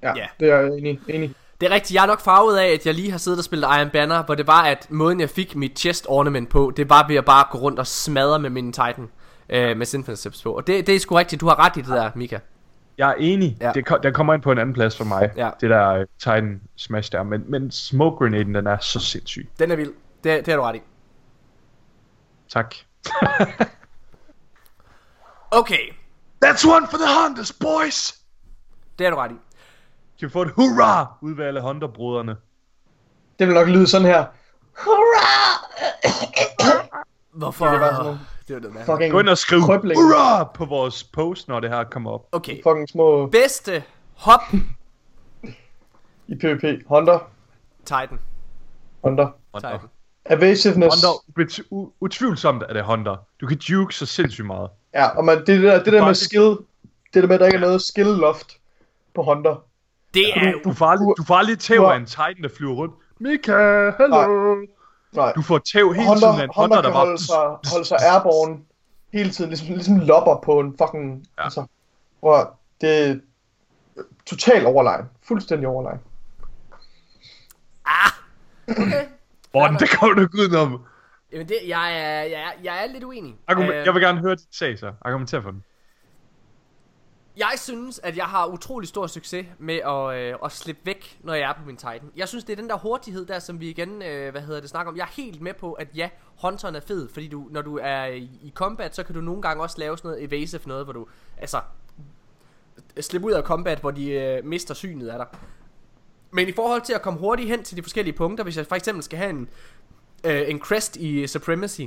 Ja, 0.04 0.14
Ja. 0.16 0.26
det 0.40 0.50
er 0.50 0.58
jeg 0.60 0.68
enig, 0.78 1.00
enig. 1.08 1.34
Det 1.62 1.70
er 1.72 1.74
rigtigt, 1.74 1.96
jeg 1.96 2.04
er 2.04 2.08
nok 2.08 2.20
farvet 2.22 2.58
af, 2.58 2.68
at 2.68 2.86
jeg 2.86 2.94
lige 2.94 3.12
har 3.12 3.18
siddet 3.18 3.38
og 3.40 3.44
spillet 3.44 3.68
Iron 3.80 3.90
Banner, 3.90 4.24
hvor 4.24 4.36
det 4.36 4.48
var, 4.48 4.62
at 4.64 4.88
måden 4.90 5.20
jeg 5.20 5.30
fik 5.30 5.56
mit 5.56 5.80
chest 5.80 6.06
ornament 6.10 6.50
på, 6.50 6.72
det 6.78 6.90
var 6.90 7.08
ved 7.08 7.16
at 7.16 7.26
bare 7.26 7.46
gå 7.52 7.58
rundt 7.58 7.80
og 7.80 7.88
smadre 7.88 8.40
med 8.40 8.50
min 8.50 8.74
Titan. 8.74 9.10
Øh, 9.50 9.78
med 9.78 9.86
Sinfoniceps 9.86 10.42
på. 10.44 10.54
Og 10.54 10.68
det, 10.68 10.88
det 10.88 10.96
er 10.96 11.00
sgu 11.00 11.16
rigtigt, 11.16 11.42
du 11.42 11.48
har 11.48 11.60
ret 11.66 11.78
i 11.78 11.80
det 11.82 11.88
der, 11.90 12.12
Mika. 12.16 12.40
Jeg 12.98 13.10
er 13.10 13.14
enig. 13.20 13.58
Ja. 13.62 13.66
Ja. 13.68 13.72
Det, 13.72 14.04
den 14.04 14.14
kommer 14.14 14.34
ind 14.34 14.42
på 14.42 14.52
en 14.52 14.58
anden 14.58 14.74
plads 14.74 14.98
for 14.98 15.04
mig. 15.04 15.32
Ja. 15.38 15.50
Det 15.62 15.70
der 15.70 16.00
uh, 16.00 16.06
Titan 16.20 16.62
Smash 16.76 17.12
der. 17.12 17.24
Men, 17.24 17.44
men 17.48 17.72
smoke 17.72 18.18
grenaden, 18.18 18.56
den 18.56 18.68
er 18.68 18.78
så 18.78 19.00
sindssyg. 19.00 19.50
Den 19.60 19.72
er 19.72 19.76
vild. 19.76 19.94
Det, 20.24 20.46
det 20.46 20.48
har 20.48 20.56
du 20.56 20.62
ret 20.62 20.76
i. 20.76 20.82
Tak. 22.50 22.76
Okay, 25.52 25.94
That's 26.46 26.66
one 26.68 26.88
for 26.88 26.98
the 26.98 27.08
hunters, 27.22 27.52
boys! 27.54 28.14
det 29.00 29.06
har 29.08 29.12
du 29.12 29.18
ret 29.18 29.32
i. 29.32 29.36
Kan 30.20 30.28
vi 30.28 30.30
få 30.30 30.42
et 30.42 30.52
hurra 30.56 31.18
ud 31.22 31.36
ved 31.36 31.46
alle 31.46 31.62
hunterbrødrene? 31.62 32.36
Det 33.40 33.48
vil 33.48 33.56
nok 33.56 33.68
lyde 33.68 33.88
sådan 33.88 34.08
her. 34.08 34.26
Hvorfor? 37.40 37.66
Det 37.66 37.76
er 37.76 37.80
sådan 37.92 38.04
nogle- 38.06 38.20
Det 38.48 38.56
var 38.56 38.62
det. 38.62 38.86
Fucking 38.86 39.12
Gå 39.12 39.20
ind 39.20 39.30
og 39.30 39.38
skriv 39.38 39.62
krøbling. 39.62 40.02
hurra 40.02 40.44
på 40.44 40.66
vores 40.66 41.04
post, 41.04 41.48
når 41.48 41.60
det 41.60 41.70
her 41.70 41.84
kommer 41.84 42.12
op. 42.12 42.26
Okay. 42.32 42.64
Fucking 42.64 42.90
små 42.90 43.26
Bedste 43.28 43.84
hop 44.18 44.42
i 46.28 46.36
PvP. 46.36 46.64
Hunter. 46.88 47.20
Titan. 47.86 48.20
Hunter. 49.04 49.28
Hunter. 49.54 49.72
Titan. 49.72 49.90
Evasiveness. 50.30 50.96
Hunter, 50.96 51.62
u- 51.74 51.92
utvivlsomt 52.00 52.64
er 52.64 52.74
det 52.74 52.84
Hunter. 52.84 53.16
Du 53.42 53.48
kan 53.48 53.58
juke 53.58 53.96
så 53.96 54.06
sindssygt 54.06 54.48
meget. 54.48 54.70
Ja, 54.94 55.18
og 55.18 55.26
man, 55.26 55.38
det, 55.38 55.64
der, 55.64 55.84
det 55.84 55.94
der 55.94 56.06
med 56.06 56.16
skill, 56.16 56.58
det 57.14 57.24
der 57.24 57.28
med, 57.28 57.36
at 57.36 57.40
der 57.40 57.46
ikke 57.46 57.56
er 57.56 57.62
noget 57.62 57.82
skill 57.82 58.08
loft 58.08 58.58
på 59.16 59.24
Hunter. 59.24 59.64
Det 60.14 60.38
er 60.38 60.52
jo... 60.52 60.60
Du 60.64 60.74
får 60.74 60.86
aldrig, 60.86 61.08
du 61.18 61.24
får 61.24 61.36
aldrig 61.36 61.60
tæv 61.60 61.78
du 61.78 61.86
af 61.86 61.96
en 61.98 62.06
Titan, 62.06 62.44
der 62.44 62.50
flyver 62.58 62.74
rundt. 62.74 62.94
Mika, 63.20 63.54
hello! 63.98 64.56
Nej. 65.12 65.34
Du 65.34 65.42
får 65.42 65.58
tæv 65.58 65.94
hele 65.94 66.08
Hunter, 66.08 66.28
tiden 66.28 66.40
af 66.40 66.44
en 66.44 66.50
Hunter, 66.56 66.62
Hunter, 66.62 66.76
kan 66.76 66.84
der 66.84 66.92
bare... 66.92 67.06
holde 67.06 67.26
sig, 67.26 67.72
holde 67.72 67.86
sig 67.86 67.98
airborne 68.02 68.60
hele 69.14 69.30
tiden, 69.30 69.50
ligesom, 69.50 69.68
ligesom 69.68 70.00
lopper 70.00 70.40
på 70.44 70.60
en 70.60 70.76
fucking... 70.78 71.26
Ja. 71.38 71.44
Altså, 71.44 71.66
hvor 72.20 72.60
det 72.82 73.10
er 73.10 73.16
totalt 74.26 74.66
overlegen. 74.66 75.06
Fuldstændig 75.28 75.68
overlegen. 75.68 76.00
Ah! 77.86 78.12
Okay. 78.68 79.06
Åh, 79.54 79.80
det 79.80 79.90
kommer 79.90 80.16
du 80.16 80.22
ikke 80.22 80.38
udenom. 80.40 80.82
Jamen, 81.32 81.50
det, 81.50 81.58
jeg, 81.68 81.92
er, 81.92 82.24
jeg, 82.24 82.42
er, 82.42 82.52
jeg 82.64 82.84
er 82.84 82.88
lidt 82.94 83.04
uenig. 83.04 83.36
Argument, 83.48 83.74
Øh, 83.74 83.86
jeg 83.86 83.94
vil 83.94 84.02
gerne 84.02 84.20
høre 84.20 84.36
dit 84.36 84.56
sag, 84.56 84.80
så. 84.80 84.94
Argumenter 85.02 85.42
for 85.42 85.52
den. 85.52 85.64
Jeg 87.38 87.52
synes, 87.58 88.00
at 88.04 88.18
jeg 88.18 88.26
har 88.26 88.46
utrolig 88.46 88.90
stor 88.90 89.08
succes 89.08 89.46
med 89.60 89.76
at, 89.76 90.16
øh, 90.16 90.36
at 90.46 90.52
slippe 90.52 90.82
væk, 90.86 91.18
når 91.24 91.34
jeg 91.34 91.50
er 91.50 91.54
på 91.54 91.60
min 91.66 91.78
Titan. 91.78 92.12
Jeg 92.16 92.28
synes, 92.28 92.44
det 92.44 92.54
er 92.54 92.58
den 92.58 92.70
der 92.70 92.78
hurtighed 92.78 93.26
der, 93.26 93.40
som 93.40 93.60
vi 93.60 93.70
igen, 93.70 94.02
øh, 94.02 94.32
hvad 94.32 94.42
hedder 94.42 94.62
det, 94.62 94.70
snakker 94.70 94.92
om. 94.92 94.98
Jeg 94.98 95.04
er 95.04 95.22
helt 95.22 95.42
med 95.42 95.54
på, 95.54 95.74
at 95.74 95.88
ja, 95.96 96.10
Hunteren 96.42 96.76
er 96.76 96.80
fed, 96.80 97.10
fordi 97.14 97.28
du, 97.28 97.48
når 97.52 97.62
du 97.62 97.80
er 97.82 98.06
i, 98.06 98.30
i 98.42 98.52
combat, 98.56 98.96
så 98.96 99.04
kan 99.04 99.16
du 99.16 99.22
nogle 99.22 99.42
gange 99.42 99.64
også 99.64 99.80
lave 99.80 99.98
sådan 99.98 100.10
noget 100.10 100.24
evasive 100.24 100.62
noget, 100.66 100.86
hvor 100.86 100.94
du, 100.94 101.08
altså, 101.38 101.62
slippe 103.02 103.28
ud 103.28 103.32
af 103.32 103.44
combat, 103.44 103.80
hvor 103.80 103.92
de 103.92 104.12
øh, 104.12 104.46
mister 104.46 104.74
synet 104.74 105.08
af 105.08 105.18
dig. 105.18 105.28
Men 106.32 106.48
i 106.48 106.52
forhold 106.52 106.82
til 106.82 106.94
at 106.94 107.02
komme 107.02 107.20
hurtigt 107.20 107.50
hen 107.50 107.64
til 107.64 107.78
de 107.78 107.84
forskellige 107.84 108.14
punkter, 108.14 108.44
hvis 108.44 108.58
jeg 108.58 108.66
for 108.66 108.76
eksempel 108.76 109.04
skal 109.04 109.18
have 109.18 109.30
en, 109.30 109.50
øh, 110.24 110.42
en 110.48 110.60
crest 110.60 110.96
i 110.96 111.22
øh, 111.22 111.28
Supremacy, 111.28 111.82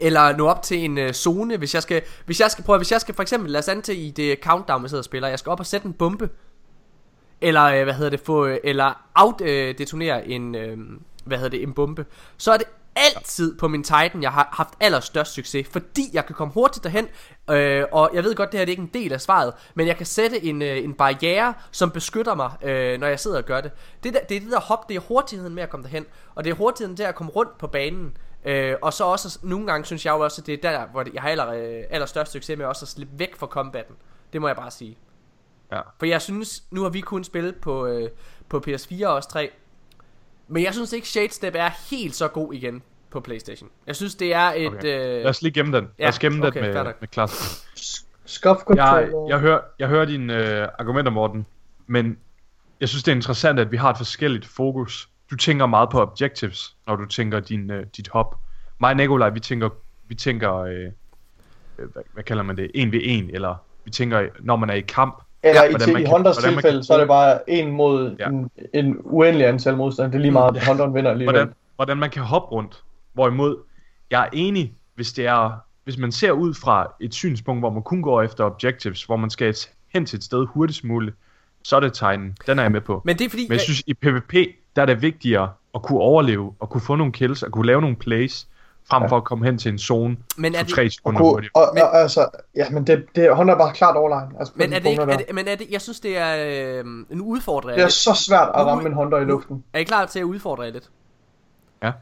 eller 0.00 0.36
nå 0.36 0.48
op 0.48 0.62
til 0.62 0.84
en 0.84 0.98
øh, 0.98 1.12
zone, 1.12 1.56
hvis 1.56 1.74
jeg 1.74 1.82
skal, 1.82 2.02
hvis 2.26 2.40
jeg 2.40 2.50
skal 2.50 2.64
prøve, 2.64 2.78
hvis 2.78 2.92
jeg 2.92 3.00
skal 3.00 3.14
for 3.14 3.22
eksempel 3.22 3.50
lade 3.50 3.58
os 3.58 3.68
antage 3.68 3.98
i 3.98 4.10
det 4.10 4.38
countdown, 4.42 4.82
jeg 4.82 4.90
sidder 4.90 5.00
og 5.00 5.04
spiller, 5.04 5.28
jeg 5.28 5.38
skal 5.38 5.50
op 5.50 5.60
og 5.60 5.66
sætte 5.66 5.86
en 5.86 5.92
bombe, 5.92 6.30
eller 7.40 7.64
øh, 7.64 7.84
hvad 7.84 7.94
hedder 7.94 8.10
det, 8.10 8.20
få, 8.20 8.46
øh, 8.46 8.58
eller 8.64 9.06
out 9.14 9.40
øh, 9.40 9.78
detonere 9.78 10.28
en, 10.28 10.54
øh, 10.54 10.78
hvad 11.24 11.38
hedder 11.38 11.50
det, 11.50 11.62
en 11.62 11.72
bombe, 11.72 12.06
så 12.36 12.52
er 12.52 12.56
det 12.56 12.66
altid 12.96 13.58
på 13.58 13.68
min 13.68 13.82
Titan, 13.82 14.22
jeg 14.22 14.32
har 14.32 14.48
haft 14.52 14.74
allerstørst 14.80 15.32
succes, 15.32 15.66
fordi 15.70 16.10
jeg 16.12 16.26
kan 16.26 16.34
komme 16.34 16.54
hurtigt 16.54 16.84
derhen, 16.84 17.08
øh, 17.50 17.84
og 17.92 18.10
jeg 18.14 18.24
ved 18.24 18.34
godt, 18.34 18.52
det 18.52 18.60
her 18.60 18.64
det 18.64 18.72
er 18.72 18.78
ikke 18.78 18.82
en 18.82 19.02
del 19.02 19.12
af 19.12 19.20
svaret, 19.20 19.52
men 19.74 19.86
jeg 19.86 19.96
kan 19.96 20.06
sætte 20.06 20.44
en, 20.44 20.62
øh, 20.62 20.84
en 20.84 20.94
barriere, 20.94 21.54
som 21.70 21.90
beskytter 21.90 22.34
mig, 22.34 22.50
øh, 22.62 23.00
når 23.00 23.06
jeg 23.06 23.20
sidder 23.20 23.38
og 23.38 23.44
gør 23.44 23.60
det. 23.60 23.70
Det, 24.02 24.14
der, 24.14 24.20
det 24.20 24.36
er 24.36 24.40
det 24.40 24.50
der 24.50 24.60
hop, 24.60 24.88
det 24.88 24.96
er 24.96 25.00
hurtigheden 25.00 25.54
med 25.54 25.62
at 25.62 25.70
komme 25.70 25.84
derhen, 25.84 26.06
og 26.34 26.44
det 26.44 26.50
er 26.50 26.54
hurtigheden 26.54 26.96
til 26.96 27.02
at 27.02 27.14
komme 27.14 27.32
rundt 27.32 27.58
på 27.58 27.66
banen, 27.66 28.16
Øh, 28.46 28.76
og 28.82 28.92
så 28.92 29.04
også, 29.04 29.38
nogle 29.42 29.66
gange 29.66 29.84
synes 29.84 30.06
jeg 30.06 30.12
jo 30.12 30.20
også, 30.20 30.42
at 30.42 30.46
det 30.46 30.64
er 30.64 30.70
der, 30.70 30.86
hvor 30.86 31.04
jeg 31.14 31.22
har 31.22 31.28
aller, 31.28 31.48
øh, 31.48 31.84
allerstørst 31.90 32.32
succes 32.32 32.58
med 32.58 32.66
også 32.66 32.84
at 32.84 32.88
slippe 32.88 33.18
væk 33.18 33.36
fra 33.36 33.46
combatten. 33.46 33.96
Det 34.32 34.40
må 34.40 34.46
jeg 34.46 34.56
bare 34.56 34.70
sige. 34.70 34.98
Ja. 35.72 35.80
For 35.98 36.06
jeg 36.06 36.22
synes, 36.22 36.62
nu 36.70 36.82
har 36.82 36.88
vi 36.88 37.00
kun 37.00 37.24
spillet 37.24 37.56
på, 37.56 37.86
øh, 37.86 38.10
på 38.48 38.62
PS4 38.66 39.06
og 39.06 39.14
også 39.14 39.28
3. 39.28 39.50
Men 40.48 40.62
jeg 40.62 40.74
synes 40.74 40.92
ikke, 40.92 41.08
Shade 41.08 41.32
Step 41.32 41.54
er 41.56 41.70
helt 41.90 42.14
så 42.14 42.28
god 42.28 42.54
igen 42.54 42.82
på 43.10 43.20
Playstation. 43.20 43.70
Jeg 43.86 43.96
synes, 43.96 44.14
det 44.14 44.34
er 44.34 44.52
et... 44.56 44.66
Okay. 44.66 44.84
Øh, 44.84 45.22
Lad 45.22 45.26
os 45.26 45.42
lige 45.42 45.52
gemme 45.52 45.76
den. 45.76 45.88
Lad 45.98 46.08
os 46.08 46.18
gemme 46.18 46.46
okay, 46.46 46.64
den 46.64 46.74
med, 46.74 46.92
med 47.00 47.08
klasse. 47.08 47.66
Scuff 48.24 48.60
Jeg, 48.76 49.10
jeg, 49.28 49.38
hører, 49.38 49.60
jeg 49.78 49.88
hører 49.88 50.04
dine 50.04 50.34
øh, 50.34 50.68
argumenter, 50.78 51.12
Morten, 51.12 51.46
men 51.86 52.18
jeg 52.80 52.88
synes, 52.88 53.02
det 53.02 53.12
er 53.12 53.16
interessant, 53.16 53.58
at 53.58 53.72
vi 53.72 53.76
har 53.76 53.90
et 53.90 53.96
forskelligt 53.96 54.46
fokus. 54.46 55.08
Du 55.30 55.36
tænker 55.36 55.66
meget 55.66 55.90
på 55.90 56.02
objectives, 56.02 56.76
når 56.86 56.96
du 56.96 57.06
tænker 57.06 57.40
din, 57.40 57.70
øh, 57.70 57.86
dit 57.96 58.08
hop. 58.08 58.40
Mig 58.78 58.90
og 58.90 58.96
Nikolaj, 58.96 59.30
vi 59.30 59.40
tænker, 59.40 59.68
vi 60.08 60.14
tænker 60.14 60.54
øh, 60.56 60.84
øh, 61.78 61.92
hvad, 61.92 62.02
hvad 62.12 62.24
kalder 62.24 62.42
man 62.42 62.56
det, 62.56 62.70
1v1, 62.76 63.34
eller 63.34 63.54
vi 63.84 63.90
tænker, 63.90 64.28
når 64.40 64.56
man 64.56 64.70
er 64.70 64.74
i 64.74 64.80
kamp. 64.80 65.22
Eller 65.42 65.62
Ja, 65.62 65.68
i, 65.68 65.74
til, 65.78 65.88
i 65.96 66.02
kan- 66.02 66.10
Hunters 66.10 66.36
hvordan 66.36 66.54
man 66.54 66.62
tilfælde, 66.62 66.78
kan 66.78 66.84
så 66.84 66.94
er 66.94 66.98
det 66.98 67.08
bare 67.08 67.50
en 67.50 67.70
mod 67.72 68.16
Ja. 68.18 68.28
en, 68.28 68.50
en 68.74 68.96
uendelig 69.00 69.46
antal 69.46 69.76
modstand. 69.76 70.12
Det 70.12 70.18
er 70.18 70.22
lige 70.22 70.30
meget, 70.30 70.56
at 70.56 70.66
Hunteren 70.66 70.94
vinder 70.94 71.10
alligevel. 71.10 71.34
Hvordan, 71.34 71.54
hvordan 71.76 71.96
man 71.96 72.10
kan 72.10 72.22
hoppe 72.22 72.48
rundt. 72.52 72.82
Hvorimod, 73.12 73.56
jeg 74.10 74.22
er 74.22 74.28
enig, 74.32 74.74
hvis 74.94 75.12
det 75.12 75.26
er, 75.26 75.50
hvis 75.84 75.98
man 75.98 76.12
ser 76.12 76.30
ud 76.32 76.54
fra 76.54 76.92
et 77.00 77.14
synspunkt, 77.14 77.60
hvor 77.62 77.70
man 77.70 77.82
kun 77.82 78.02
går 78.02 78.22
efter 78.22 78.44
objectives, 78.44 79.04
hvor 79.04 79.16
man 79.16 79.30
skal 79.30 79.54
hen 79.94 80.06
til 80.06 80.16
et 80.16 80.24
sted 80.24 80.46
hurtigst 80.46 80.84
muligt, 80.84 81.16
så 81.64 81.76
er 81.76 81.80
det 81.80 81.92
tegnen. 81.94 82.36
Den 82.46 82.58
er 82.58 82.62
jeg 82.62 82.72
med 82.72 82.80
på. 82.80 83.02
men 83.04 83.18
det 83.18 83.24
er 83.24 83.28
fordi... 83.30 83.42
Men 83.48 83.52
jeg 83.52 83.60
synes, 83.60 83.82
i 83.86 83.94
PvP, 83.94 84.32
der 84.76 84.82
er 84.82 84.86
det 84.86 85.02
vigtigere 85.02 85.50
at 85.74 85.82
kunne 85.82 86.00
overleve, 86.00 86.52
og 86.60 86.70
kunne 86.70 86.80
få 86.80 86.94
nogle 86.94 87.12
kills, 87.12 87.42
og 87.42 87.52
kunne 87.52 87.66
lave 87.66 87.80
nogle 87.80 87.96
plays, 87.96 88.46
frem 88.90 89.08
for 89.08 89.16
at 89.16 89.24
komme 89.24 89.44
hen 89.46 89.58
til 89.58 89.72
en 89.72 89.78
zone 89.78 90.16
Men 90.36 90.54
er 90.54 90.58
for 90.58 90.64
det- 90.64 90.74
tre 90.74 90.84
Og, 90.86 90.92
sekunder 90.92 91.20
kunne, 91.20 91.30
hurtigt. 91.30 91.52
og, 91.54 91.70
Men- 91.74 91.82
og, 91.82 91.96
altså, 92.00 92.28
ja, 92.56 92.70
men 92.70 92.86
det, 92.86 93.06
det, 93.14 93.36
Hunter 93.36 93.54
er 93.54 93.58
bare 93.58 93.72
klart 93.74 93.96
overlegen. 93.96 94.30
Altså, 94.38 94.52
men 94.56 94.72
er 94.72 94.78
det 94.78 94.90
ikke... 94.90 95.02
Er 95.02 95.06
der. 95.06 95.16
det, 95.16 95.34
men 95.34 95.48
er 95.48 95.54
det, 95.54 95.66
jeg 95.70 95.80
synes, 95.80 96.00
det 96.00 96.18
er 96.18 96.36
øh, 96.78 96.84
en 97.10 97.20
udfordring. 97.20 97.76
det 97.78 97.84
er 97.84 97.88
så 97.88 98.14
svært 98.14 98.48
at 98.54 98.66
ramme 98.66 98.86
en 98.88 98.92
Hunter 98.94 99.18
i 99.18 99.24
luften. 99.24 99.64
Er 99.72 99.78
I 99.78 99.82
klar 99.84 100.06
til 100.06 100.18
at 100.18 100.24
udfordre 100.24 100.62
jer 100.62 100.70
lidt? 100.72 100.90
Ja. 101.82 101.92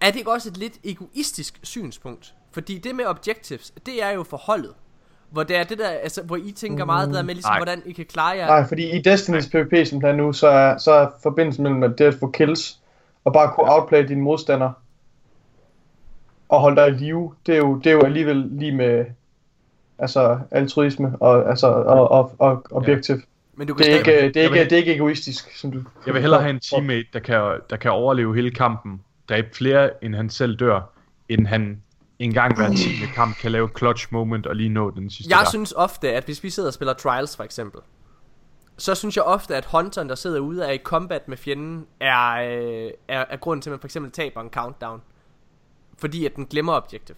Er 0.00 0.06
det 0.10 0.16
ikke 0.16 0.32
også 0.32 0.48
et 0.48 0.56
lidt 0.56 0.74
egoistisk 0.84 1.58
synspunkt? 1.62 2.34
Fordi 2.52 2.78
det 2.78 2.94
med 2.94 3.04
objectives, 3.04 3.72
det 3.86 4.02
er 4.02 4.10
jo 4.10 4.22
forholdet. 4.22 4.72
Hvor 5.30 5.42
det 5.42 5.56
er 5.56 5.62
det 5.64 5.78
der, 5.78 5.88
altså, 5.88 6.22
hvor 6.22 6.36
I 6.36 6.52
tænker 6.56 6.84
meget 6.84 7.08
det 7.08 7.16
der 7.16 7.22
med, 7.22 7.34
ligesom, 7.34 7.50
nej. 7.50 7.58
hvordan 7.58 7.82
I 7.86 7.92
kan 7.92 8.04
klare 8.06 8.36
jer. 8.36 8.46
Nej, 8.46 8.68
fordi 8.68 8.90
i 8.90 9.02
Destiny's 9.08 9.50
PvP, 9.50 9.88
som 9.88 10.00
det 10.00 10.10
er 10.10 10.12
nu, 10.12 10.32
så 10.32 10.48
er, 10.48 10.78
så 10.78 10.92
er 10.92 11.06
forbindelsen 11.22 11.62
mellem 11.62 11.96
det 11.96 12.04
at 12.04 12.14
få 12.14 12.30
kills, 12.30 12.78
og 13.24 13.32
bare 13.32 13.52
kunne 13.54 13.72
outplay 13.72 14.08
dine 14.08 14.20
modstandere, 14.22 14.72
og 16.52 16.60
holde 16.60 16.76
dig 16.76 16.88
i 16.88 16.90
live, 16.90 17.34
det 17.46 17.54
er 17.54 17.58
jo, 17.58 17.78
det 17.78 17.86
er 17.86 17.92
jo 17.92 18.02
alligevel 18.02 18.36
lige 18.36 18.72
med 18.72 19.04
altså 19.98 20.38
altruisme 20.50 21.16
og, 21.20 21.48
altså, 21.50 21.66
og, 21.66 22.10
og, 22.10 22.32
og 22.38 22.66
objektiv. 22.70 23.16
Men 23.54 23.68
du 23.68 23.74
kan 23.74 23.86
Det 23.86 23.94
er, 23.94 23.98
ikke, 23.98 24.10
det, 24.28 24.36
er 24.36 24.42
ikke, 24.42 24.64
det 24.64 24.72
er 24.72 24.76
ikke 24.76 24.94
egoistisk, 24.94 25.56
som 25.56 25.72
du... 25.72 25.82
Jeg 26.06 26.14
vil 26.14 26.22
hellere 26.22 26.40
have 26.40 26.50
en 26.50 26.60
teammate, 26.60 27.06
der 27.12 27.18
kan, 27.18 27.60
der 27.70 27.76
kan 27.76 27.90
overleve 27.90 28.34
hele 28.34 28.50
kampen, 28.50 29.00
dræbe 29.28 29.48
flere, 29.52 30.04
end 30.04 30.14
han 30.14 30.30
selv 30.30 30.56
dør, 30.56 30.80
end 31.28 31.46
han 31.46 31.82
en 32.18 32.32
gang 32.32 32.56
hver 32.56 32.68
tiende 32.68 33.12
kamp 33.14 33.36
kan 33.36 33.52
lave 33.52 33.68
clutch 33.78 34.08
moment 34.12 34.46
og 34.46 34.56
lige 34.56 34.68
nå 34.68 34.90
den 34.90 35.10
sidste 35.10 35.30
Jeg 35.36 35.44
der. 35.44 35.50
synes 35.50 35.74
ofte, 35.76 36.12
at 36.12 36.24
hvis 36.24 36.44
vi 36.44 36.50
sidder 36.50 36.68
og 36.68 36.74
spiller 36.74 36.92
Trials 36.92 37.36
for 37.36 37.44
eksempel, 37.44 37.80
så 38.78 38.94
synes 38.94 39.16
jeg 39.16 39.24
ofte, 39.24 39.56
at 39.56 39.64
Hunteren, 39.64 40.08
der 40.08 40.14
sidder 40.14 40.40
ude 40.40 40.64
er 40.64 40.70
i 40.70 40.78
combat 40.78 41.28
med 41.28 41.36
fjenden, 41.36 41.86
er, 42.00 42.32
øh, 42.32 42.90
er, 43.08 43.24
er 43.30 43.36
grunden 43.36 43.62
til, 43.62 43.70
at 43.70 43.72
man 43.72 43.80
for 43.80 43.86
eksempel 43.86 44.12
taber 44.12 44.40
en 44.40 44.50
countdown. 44.50 45.00
Fordi 46.02 46.26
at 46.26 46.36
den 46.36 46.46
glemmer 46.46 46.72
objective. 46.72 47.16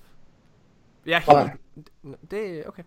Jeg 1.07 1.23
er 1.27 1.41
helt... 1.41 1.61
Det 2.31 2.59
er 2.59 2.69
okay. 2.69 2.83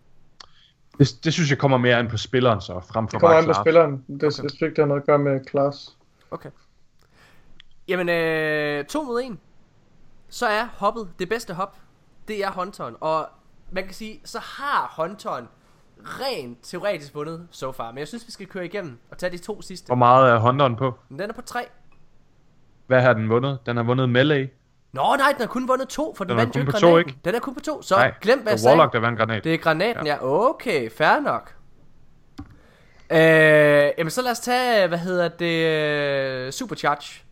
det, 0.99 1.19
det 1.23 1.33
synes 1.33 1.49
jeg 1.49 1.57
kommer 1.57 1.77
mere 1.77 1.95
an 1.95 2.07
på 2.07 2.17
spilleren 2.17 2.61
så, 2.61 2.79
frem 2.79 3.07
for 3.07 3.11
Det 3.11 3.21
kommer 3.21 3.27
bare 3.27 3.37
an 3.37 3.45
på 3.45 3.53
spilleren. 3.53 3.91
Det, 3.91 4.15
okay. 4.15 4.23
jeg 4.23 4.33
synes 4.33 4.53
ikke, 4.53 4.67
det 4.67 4.77
har 4.77 4.85
noget 4.85 5.01
at 5.01 5.07
gøre 5.07 5.19
med 5.19 5.39
class. 5.49 5.97
Okay. 6.31 6.49
Jamen, 7.87 8.09
øh, 8.09 8.85
to 8.85 9.03
mod 9.03 9.21
en. 9.23 9.39
Så 10.29 10.47
er 10.47 10.65
hoppet 10.65 11.09
det 11.19 11.29
bedste 11.29 11.53
hop. 11.53 11.77
Det 12.27 12.43
er 12.43 12.51
Hunteren. 12.51 12.95
Og 13.01 13.29
man 13.71 13.83
kan 13.83 13.93
sige, 13.93 14.21
så 14.23 14.39
har 14.39 14.93
Hunteren 15.01 15.47
rent 16.03 16.57
teoretisk 16.61 17.15
vundet 17.15 17.47
so 17.51 17.71
far. 17.71 17.91
Men 17.91 17.97
jeg 17.97 18.07
synes, 18.07 18.27
vi 18.27 18.31
skal 18.31 18.47
køre 18.47 18.65
igennem 18.65 18.97
og 19.11 19.17
tage 19.17 19.31
de 19.31 19.37
to 19.37 19.61
sidste. 19.61 19.87
Hvor 19.87 19.95
meget 19.95 20.31
er 20.31 20.39
Hunteren 20.39 20.75
på? 20.75 20.93
Den 21.09 21.21
er 21.21 21.33
på 21.33 21.41
tre. 21.41 21.65
Hvad 22.87 23.01
har 23.01 23.13
den 23.13 23.29
vundet? 23.29 23.59
Den 23.65 23.77
har 23.77 23.83
vundet 23.83 24.09
Melee. 24.09 24.49
Nå 24.93 25.15
nej, 25.17 25.31
den 25.31 25.39
har 25.41 25.47
kun 25.47 25.67
vundet 25.67 25.88
to, 25.89 26.13
for 26.17 26.23
den, 26.23 26.29
Den 26.29 26.39
er 26.39 26.41
vandt 26.43 26.55
jo 26.55 26.59
kun 26.59 26.61
ikke 26.61 26.71
på 26.71 26.79
to, 26.79 26.88
granaten. 26.88 27.09
ikke? 27.09 27.19
Den 27.25 27.35
er 27.35 27.39
kun 27.39 27.53
på 27.53 27.59
to, 27.59 27.81
så 27.81 27.95
Nej, 27.95 28.13
glem 28.21 28.41
hvad 28.41 28.51
jeg 28.51 28.57
det 28.57 28.63
var 28.63 28.69
sagde. 28.69 28.77
Warlock, 28.77 28.93
der 28.93 28.99
vandt 28.99 29.19
granat. 29.19 29.43
Det 29.43 29.53
er 29.53 29.57
granaten, 29.57 30.05
ja. 30.05 30.17
Okay, 30.21 30.91
fair 30.91 31.19
nok. 31.19 31.53
Øh, 33.11 33.17
jamen 33.97 34.09
så 34.11 34.21
lad 34.21 34.31
os 34.31 34.39
tage, 34.39 34.88
hvad 34.88 34.97
hedder 34.97 35.27
det, 35.27 35.65
øh, 36.47 36.51
Supercharge. 36.51 37.23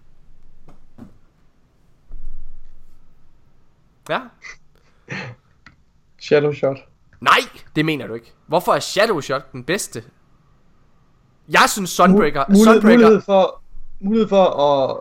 Ja. 4.10 4.20
Shadow 6.22 6.54
Shot. 6.54 6.78
Nej, 7.22 7.40
det 7.76 7.86
mener 7.86 8.08
du 8.08 8.14
ikke. 8.14 8.34
Hvorfor 8.48 8.74
er 8.74 8.80
Shadow 8.80 9.22
Shot 9.22 9.52
den 9.52 9.64
bedste? 9.64 10.04
Jeg 11.50 11.64
synes 11.68 11.90
Sunbreaker, 11.90 12.44
Mulighed, 12.50 12.66
Sunbreaker, 12.66 12.98
mulighed 12.98 13.22
for, 13.22 13.62
mulighed 14.00 14.28
for 14.30 14.46
at, 14.46 15.00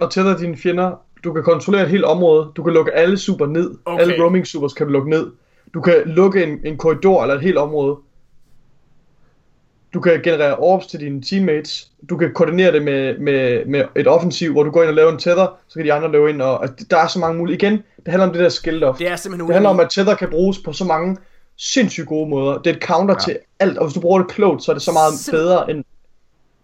at 0.00 0.10
tælle 0.10 0.38
dine 0.38 0.56
fjender. 0.56 1.03
Du 1.24 1.32
kan 1.32 1.42
kontrollere 1.42 1.82
et 1.82 1.88
helt 1.88 2.04
område. 2.04 2.50
Du 2.56 2.62
kan 2.62 2.72
lukke 2.72 2.92
alle 2.92 3.18
super 3.18 3.46
ned. 3.46 3.70
Okay. 3.84 4.02
Alle 4.02 4.22
roaming 4.22 4.46
supers 4.46 4.72
kan 4.72 4.86
du 4.86 4.92
lukke 4.92 5.10
ned. 5.10 5.30
Du 5.74 5.80
kan 5.80 5.94
lukke 6.06 6.44
en, 6.44 6.60
en 6.64 6.76
korridor 6.76 7.22
eller 7.22 7.34
et 7.34 7.40
helt 7.40 7.58
område. 7.58 7.96
du 9.94 10.00
kan 10.00 10.20
generere 10.22 10.56
orbs 10.56 10.86
til 10.86 11.00
dine 11.00 11.22
teammates, 11.22 11.90
du 12.08 12.16
kan 12.16 12.32
koordinere 12.34 12.72
det 12.72 12.82
med, 12.82 13.18
med, 13.18 13.64
med 13.66 13.84
et 13.96 14.08
offensiv, 14.08 14.52
hvor 14.52 14.62
du 14.62 14.70
går 14.70 14.82
ind 14.82 14.88
og 14.88 14.94
laver 14.94 15.12
en 15.12 15.18
tether, 15.18 15.46
så 15.68 15.74
kan 15.74 15.84
de 15.84 15.92
andre 15.92 16.12
løbe 16.12 16.30
ind, 16.30 16.42
og 16.42 16.62
altså, 16.62 16.86
der 16.90 16.96
er 16.96 17.06
så 17.06 17.18
mange 17.18 17.38
mulige. 17.38 17.56
Igen, 17.56 17.72
det 17.72 18.08
handler 18.08 18.26
om 18.26 18.32
det 18.32 18.42
der 18.42 18.48
skill 18.48 18.76
loft. 18.76 18.98
Det 18.98 19.08
er 19.08 19.16
simpelthen 19.16 19.48
Det 19.48 19.54
handler 19.54 19.70
om, 19.70 19.80
at 19.80 19.90
tether 19.90 20.14
kan 20.14 20.28
bruges 20.30 20.58
på 20.58 20.72
så 20.72 20.84
mange 20.84 21.16
sindssygt 21.58 22.06
gode 22.06 22.30
måder. 22.30 22.58
Det 22.58 22.70
er 22.70 22.76
et 22.76 22.82
counter 22.82 23.14
ja. 23.14 23.20
til 23.20 23.38
alt, 23.60 23.78
og 23.78 23.86
hvis 23.86 23.94
du 23.94 24.00
bruger 24.00 24.18
det 24.18 24.28
klogt, 24.28 24.62
så 24.62 24.72
er 24.72 24.74
det 24.74 24.82
så 24.82 24.92
meget 24.92 25.12
Sim- 25.12 25.30
bedre 25.30 25.70
end... 25.70 25.84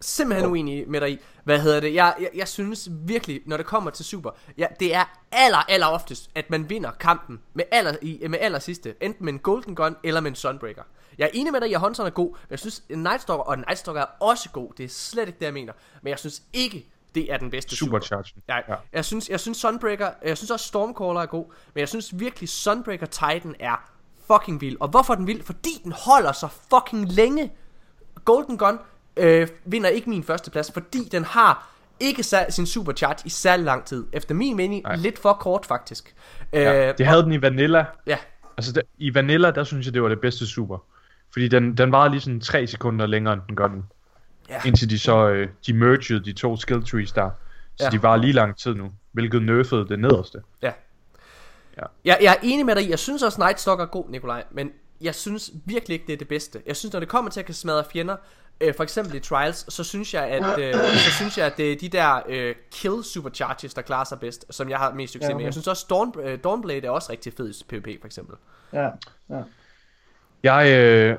simpelthen 0.01 0.51
uenig 0.51 0.89
med 0.89 1.01
dig 1.01 1.11
i. 1.11 1.19
Hvad 1.43 1.59
hedder 1.59 1.79
det? 1.79 1.93
Jeg, 1.93 2.15
jeg, 2.19 2.29
jeg 2.35 2.47
synes 2.47 2.89
virkelig, 2.91 3.41
når 3.45 3.57
det 3.57 3.65
kommer 3.65 3.91
til 3.91 4.05
Super, 4.05 4.29
ja, 4.57 4.67
det 4.79 4.95
er 4.95 5.03
aller, 5.31 5.57
aller 5.69 5.87
oftest, 5.87 6.29
at 6.35 6.49
man 6.49 6.69
vinder 6.69 6.91
kampen 6.91 7.39
med 7.53 7.63
aller, 7.71 7.95
i, 8.01 8.27
med 8.29 8.39
aller 8.41 8.59
sidste. 8.59 8.95
Enten 9.01 9.25
med 9.25 9.33
en 9.33 9.39
Golden 9.39 9.75
Gun 9.75 9.95
eller 10.03 10.21
med 10.21 10.31
en 10.31 10.35
Sunbreaker. 10.35 10.83
Jeg 11.17 11.25
er 11.25 11.31
enig 11.33 11.51
med 11.51 11.61
dig 11.61 11.69
i, 11.69 11.73
at 11.73 11.79
Hunter 11.79 12.05
er 12.05 12.09
god, 12.09 12.29
men 12.29 12.47
jeg 12.49 12.59
synes, 12.59 12.83
en 12.89 13.03
Nightstalker, 13.03 13.43
og 13.43 13.53
en 13.53 13.63
Nightstalker 13.67 14.01
er 14.01 14.05
også 14.19 14.49
god. 14.49 14.73
Det 14.77 14.83
er 14.83 14.89
slet 14.89 15.27
ikke 15.27 15.39
det, 15.39 15.45
jeg 15.45 15.53
mener. 15.53 15.73
Men 16.01 16.09
jeg 16.11 16.19
synes 16.19 16.43
ikke, 16.53 16.87
det 17.15 17.33
er 17.33 17.37
den 17.37 17.49
bedste 17.49 17.75
Super. 17.75 17.89
Superchargen. 17.99 18.41
Nej, 18.47 18.63
ja. 18.69 18.75
Jeg 18.93 19.05
synes, 19.05 19.29
jeg 19.29 19.39
synes 19.39 19.57
Sunbreaker, 19.57 20.09
jeg 20.23 20.37
synes 20.37 20.51
også 20.51 20.67
Stormcaller 20.67 21.21
er 21.21 21.25
god, 21.25 21.45
men 21.73 21.79
jeg 21.79 21.89
synes 21.89 22.19
virkelig 22.19 22.49
Sunbreaker 22.49 23.05
Titan 23.05 23.55
er 23.59 23.91
fucking 24.27 24.61
vild. 24.61 24.77
Og 24.79 24.87
hvorfor 24.87 25.15
den 25.15 25.27
vild? 25.27 25.43
Fordi 25.43 25.81
den 25.83 25.91
holder 25.91 26.31
så 26.31 26.47
fucking 26.47 27.11
længe. 27.11 27.53
Golden 28.25 28.57
Gun 28.57 28.79
øh, 29.17 29.47
vinder 29.65 29.89
ikke 29.89 30.09
min 30.09 30.23
første 30.23 30.51
plads, 30.51 30.71
fordi 30.71 31.09
den 31.11 31.23
har 31.23 31.67
ikke 31.99 32.23
sat 32.23 32.53
sin 32.53 32.65
supercharge 32.65 33.21
i 33.25 33.29
særlig 33.29 33.65
lang 33.65 33.85
tid. 33.85 34.05
Efter 34.13 34.35
min 34.35 34.57
mening, 34.57 34.83
Nej. 34.83 34.95
lidt 34.95 35.19
for 35.19 35.33
kort 35.33 35.65
faktisk. 35.65 36.15
Ja, 36.53 36.89
Øh, 36.89 36.97
det 36.97 37.05
havde 37.05 37.23
den 37.23 37.31
i 37.31 37.41
Vanilla. 37.41 37.85
ja, 38.07 38.17
Altså, 38.57 38.71
der, 38.71 38.81
i 38.97 39.13
Vanilla, 39.13 39.51
der 39.51 39.63
synes 39.63 39.85
jeg, 39.85 39.93
det 39.93 40.01
var 40.03 40.09
det 40.09 40.21
bedste 40.21 40.47
super. 40.47 40.77
Fordi 41.33 41.47
den, 41.47 41.77
den 41.77 41.91
varede 41.91 42.11
lige 42.11 42.21
sådan 42.21 42.39
3 42.41 42.67
sekunder 42.67 43.05
længere, 43.07 43.33
end 43.33 43.41
den 43.47 43.55
gør 43.55 43.67
den. 43.67 43.83
Ja. 44.49 44.61
Indtil 44.65 44.89
de 44.89 44.99
så, 44.99 45.27
øh, 45.29 45.47
de 45.67 45.73
mergede 45.73 46.25
de 46.25 46.33
to 46.33 46.57
skill 46.57 46.85
trees 46.85 47.11
der. 47.11 47.29
Så 47.75 47.83
Ja. 47.85 47.89
de 47.89 48.03
var 48.03 48.15
lige 48.17 48.33
lang 48.33 48.57
tid 48.57 48.73
nu, 48.75 48.91
hvilket 49.11 49.41
nerfede 49.43 49.87
det 49.87 49.99
nederste. 49.99 50.41
ja. 50.61 50.71
Ja. 51.77 51.83
Jeg, 52.05 52.17
jeg 52.21 52.31
er 52.31 52.39
enig 52.43 52.65
med 52.65 52.75
dig 52.75 52.89
jeg 52.89 52.99
synes 52.99 53.23
også 53.23 53.41
Nightstalker 53.41 53.83
er 53.83 53.87
god, 53.87 54.09
Nikolaj, 54.09 54.43
men 54.51 54.71
jeg 55.01 55.15
synes 55.15 55.51
virkelig 55.65 55.93
ikke, 55.93 56.07
det 56.07 56.13
er 56.13 56.17
det 56.17 56.27
bedste. 56.27 56.61
Jeg 56.67 56.75
synes, 56.75 56.93
når 56.93 56.99
det 56.99 57.09
kommer 57.09 57.31
til 57.31 57.39
at 57.39 57.45
kan 57.45 57.55
smadre 57.55 57.83
fjender, 57.93 58.15
øh, 58.61 58.73
for 58.75 58.83
eksempel 58.83 59.15
i 59.15 59.19
Trials, 59.19 59.73
så 59.73 59.83
synes 59.83 60.13
jeg, 60.13 60.23
at, 60.27 60.59
øh, 60.59 60.73
så 60.73 61.11
synes 61.11 61.37
jeg, 61.37 61.45
at 61.45 61.57
det 61.57 61.71
er 61.71 61.75
de 61.75 61.89
der 61.89 62.21
øh, 62.29 62.55
kill 62.71 63.03
supercharges, 63.03 63.73
der 63.73 63.81
klarer 63.81 64.03
sig 64.03 64.19
bedst, 64.19 64.45
som 64.49 64.69
jeg 64.69 64.77
har 64.77 64.93
mest 64.93 65.13
succes 65.13 65.29
Ja, 65.29 65.33
med. 65.33 65.35
okay. 65.35 65.45
Jeg 65.45 65.53
synes 65.53 65.67
også, 65.67 65.85
Dawn, 65.89 66.13
øh, 66.19 66.39
Dawnblade 66.43 66.85
er 66.87 66.89
også 66.89 67.11
rigtig 67.11 67.33
fed 67.37 67.49
i 67.49 67.63
PvP, 67.69 68.01
for 68.01 68.05
eksempel. 68.05 68.35
Ja, 68.73 68.89
ja. 69.29 69.41
Jeg, 70.43 70.71
øh, 70.71 71.17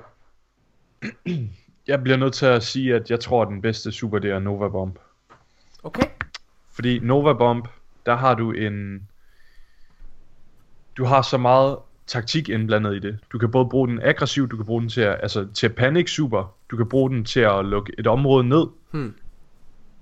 jeg 1.88 2.02
bliver 2.02 2.16
nødt 2.18 2.34
til 2.34 2.46
at 2.46 2.62
sige, 2.62 2.94
at 2.94 3.10
jeg 3.10 3.20
tror, 3.20 3.42
at 3.42 3.48
den 3.48 3.62
bedste 3.62 3.92
super, 3.92 4.18
det 4.18 4.30
er 4.30 4.38
Nova 4.38 4.68
Bomb. 4.68 4.98
Okay? 5.82 6.06
Fordi 6.72 6.98
Nova 6.98 7.32
Bomb, 7.32 7.68
der 8.06 8.16
har 8.16 8.34
du 8.34 8.52
en... 8.52 9.08
Du 10.96 11.04
har 11.04 11.22
så 11.22 11.38
meget 11.38 11.78
taktik 12.12 12.48
indblandet 12.48 12.94
i 12.94 12.98
det. 12.98 13.18
Du 13.32 13.38
kan 13.38 13.50
både 13.50 13.68
bruge 13.68 13.88
den 13.88 14.02
aggressivt, 14.02 14.50
du 14.50 14.56
kan 14.56 14.66
bruge 14.66 14.80
den 14.80 14.88
til 14.88 15.00
at, 15.00 15.18
altså, 15.22 15.46
til 15.54 15.66
at 15.66 15.74
panic 15.74 16.10
super, 16.10 16.54
du 16.70 16.76
kan 16.76 16.88
bruge 16.88 17.10
den 17.10 17.24
til 17.24 17.40
at 17.40 17.64
lukke 17.64 17.92
et 17.98 18.06
område 18.06 18.48
ned. 18.48 18.66
Hmm. 18.90 19.14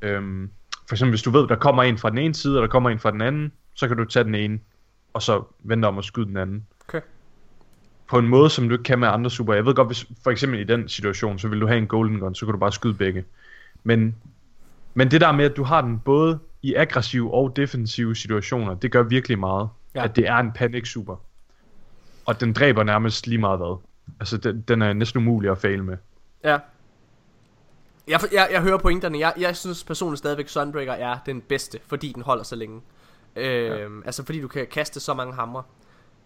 Øhm, 0.03 0.51
for 0.89 0.95
eksempel 0.95 1.13
hvis 1.13 1.23
du 1.23 1.31
ved, 1.31 1.49
der 1.49 1.57
kommer 1.57 1.83
en 1.83 1.99
fra 1.99 2.11
den 2.11 2.19
ene 2.19 2.35
side, 2.35 2.59
og 2.59 2.63
der 2.63 2.69
kommer 2.69 2.91
en 2.91 2.99
fra 2.99 3.11
den 3.11 3.21
anden, 3.21 3.53
så 3.75 3.89
kan 3.89 3.97
du 3.97 4.05
tage 4.05 4.25
den 4.25 4.35
ene, 4.35 4.59
og 5.13 5.23
så 5.23 5.43
vente 5.59 5.87
om 5.87 5.99
at 5.99 6.05
skyde 6.05 6.27
den 6.27 6.37
anden. 6.37 6.67
Okay. 6.89 7.01
På 8.09 8.19
en 8.19 8.29
måde, 8.29 8.51
som 8.51 8.69
du 8.69 8.75
ikke 8.75 8.85
kan 8.85 8.99
med 8.99 9.09
andre 9.09 9.31
super. 9.31 9.55
Jeg 9.55 9.67
ved 9.67 9.75
godt, 9.75 9.89
hvis 9.89 10.07
for 10.25 10.31
eksempel 10.31 10.61
i 10.61 10.65
den 10.65 10.89
situation, 10.89 11.39
så 11.39 11.49
vil 11.49 11.61
du 11.61 11.67
have 11.67 11.79
en 11.79 11.87
golden 11.87 12.19
gun, 12.19 12.35
så 12.35 12.47
kan 12.47 12.53
du 12.53 12.59
bare 12.59 12.73
skyde 12.73 12.95
begge. 12.95 13.25
Men, 13.85 14.17
men 14.95 15.11
det 15.11 15.21
der 15.21 15.33
med, 15.33 15.45
at 15.45 15.57
du 15.57 15.63
har 15.63 15.81
den 15.81 15.99
både 15.99 16.39
i 16.63 16.75
aggressive 16.75 17.35
og 17.35 17.57
defensive 17.57 18.17
situationer, 18.17 18.75
det 18.75 18.93
gør 18.93 19.03
virkelig 19.03 19.39
meget. 19.39 19.69
Ja. 19.95 20.05
At 20.05 20.17
det 20.17 20.29
er 20.29 20.37
en 20.37 20.53
panic 20.53 20.89
super. 20.89 21.17
Og 22.31 22.41
den 22.41 22.53
dræber 22.53 22.83
nærmest 22.83 23.27
lige 23.27 23.39
meget 23.39 23.59
hvad. 23.59 23.81
Altså, 24.21 24.37
den, 24.37 24.61
den 24.69 24.83
er 24.83 24.93
næsten 24.93 25.19
umulig 25.19 25.51
at 25.51 25.59
fail 25.59 25.85
med. 25.85 25.97
Ja. 26.45 26.59
Jeg, 28.09 28.21
jeg, 28.33 28.49
jeg 28.53 28.63
hører 28.63 28.79
pointerne. 28.79 29.19
Jeg, 29.19 29.33
jeg 29.39 29.57
synes 29.57 29.85
personligt 29.85 30.19
stadigvæk, 30.19 30.49
Sunbreaker 30.49 30.93
er 30.93 31.19
den 31.27 31.41
bedste, 31.41 31.79
fordi 31.87 32.13
den 32.15 32.23
holder 32.23 32.43
så 32.45 32.57
længe. 32.57 32.81
Øh, 33.37 33.65
ja. 33.65 33.87
Altså 34.05 34.25
fordi 34.25 34.41
du 34.41 34.49
kan 34.49 34.67
kaste 34.71 35.01
så 35.01 35.15
mange 35.15 35.35
hammer. 35.35 35.63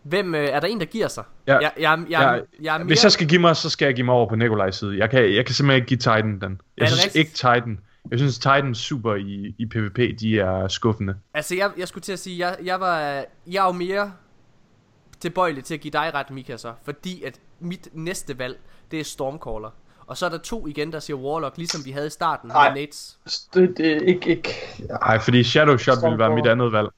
Hvem, 0.02 0.34
øh, 0.34 0.44
er 0.44 0.60
der 0.60 0.68
en, 0.68 0.80
der 0.80 0.86
giver 0.86 1.08
sig? 1.08 1.24
Ja. 1.46 1.52
Jeg, 1.58 1.72
jeg, 1.78 1.98
jeg, 1.98 2.06
jeg, 2.10 2.42
Jeg- 2.62 2.74
er 2.74 2.78
mere... 2.78 2.86
Hvis 2.86 3.02
jeg 3.04 3.12
skal 3.12 3.28
give 3.28 3.40
mig, 3.40 3.56
så 3.56 3.70
skal 3.70 3.86
jeg 3.86 3.94
give 3.94 4.04
mig 4.04 4.14
over 4.14 4.28
på 4.28 4.34
Nikolajs 4.36 4.76
side. 4.76 4.98
Jeg 4.98 5.10
kan, 5.10 5.34
jeg 5.34 5.46
kan 5.46 5.54
simpelthen 5.54 5.76
ikke 5.76 5.86
give 5.88 5.98
Titan 5.98 6.40
den. 6.40 6.60
Jeg 6.78 6.88
synes 6.88 7.04
rigtigt? 7.04 7.16
ikke 7.16 7.30
Titan. 7.32 7.80
Jeg 8.10 8.18
synes 8.18 8.38
Titan 8.38 8.74
super 8.74 9.14
i, 9.14 9.54
i 9.58 9.66
PvP, 9.66 10.20
de 10.20 10.40
er 10.40 10.68
skuffende. 10.68 11.14
Altså, 11.34 11.54
jeg, 11.56 11.70
jeg 11.78 11.88
skulle 11.88 12.02
til 12.02 12.12
at 12.12 12.18
sige, 12.18 12.46
jeg, 12.46 12.56
jeg 12.64 12.80
var 12.80 12.98
jeg 13.46 13.62
er 13.62 13.66
jo 13.66 13.72
mere 13.72 14.12
tilbøjelig 15.28 15.64
til 15.64 15.74
at 15.74 15.80
give 15.80 15.90
dig 15.92 16.10
ret, 16.14 16.30
Mika, 16.30 16.56
så. 16.56 16.72
Fordi 16.84 17.22
at 17.24 17.40
mit 17.60 17.88
næste 17.92 18.38
valg, 18.38 18.56
det 18.90 19.00
er 19.00 19.04
Stormcaller. 19.04 19.70
Og 20.06 20.16
så 20.16 20.26
er 20.26 20.30
der 20.30 20.38
to 20.38 20.66
igen, 20.66 20.92
der 20.92 20.98
siger 20.98 21.16
Warlock, 21.16 21.56
ligesom 21.56 21.84
vi 21.84 21.90
havde 21.90 22.06
i 22.06 22.10
starten 22.10 22.48
Nej. 22.48 22.68
med 22.72 22.80
Nates. 22.80 23.18
Det, 23.54 23.74
det 23.76 23.92
er 23.92 24.00
ikke, 24.00 24.30
ikke... 24.30 24.48
Nej, 24.90 25.18
fordi 25.18 25.44
Shadow 25.44 25.76
Shot 25.76 25.98
ville 26.02 26.18
være 26.18 26.34
mit 26.34 26.46
andet 26.46 26.72
valg. 26.72 26.88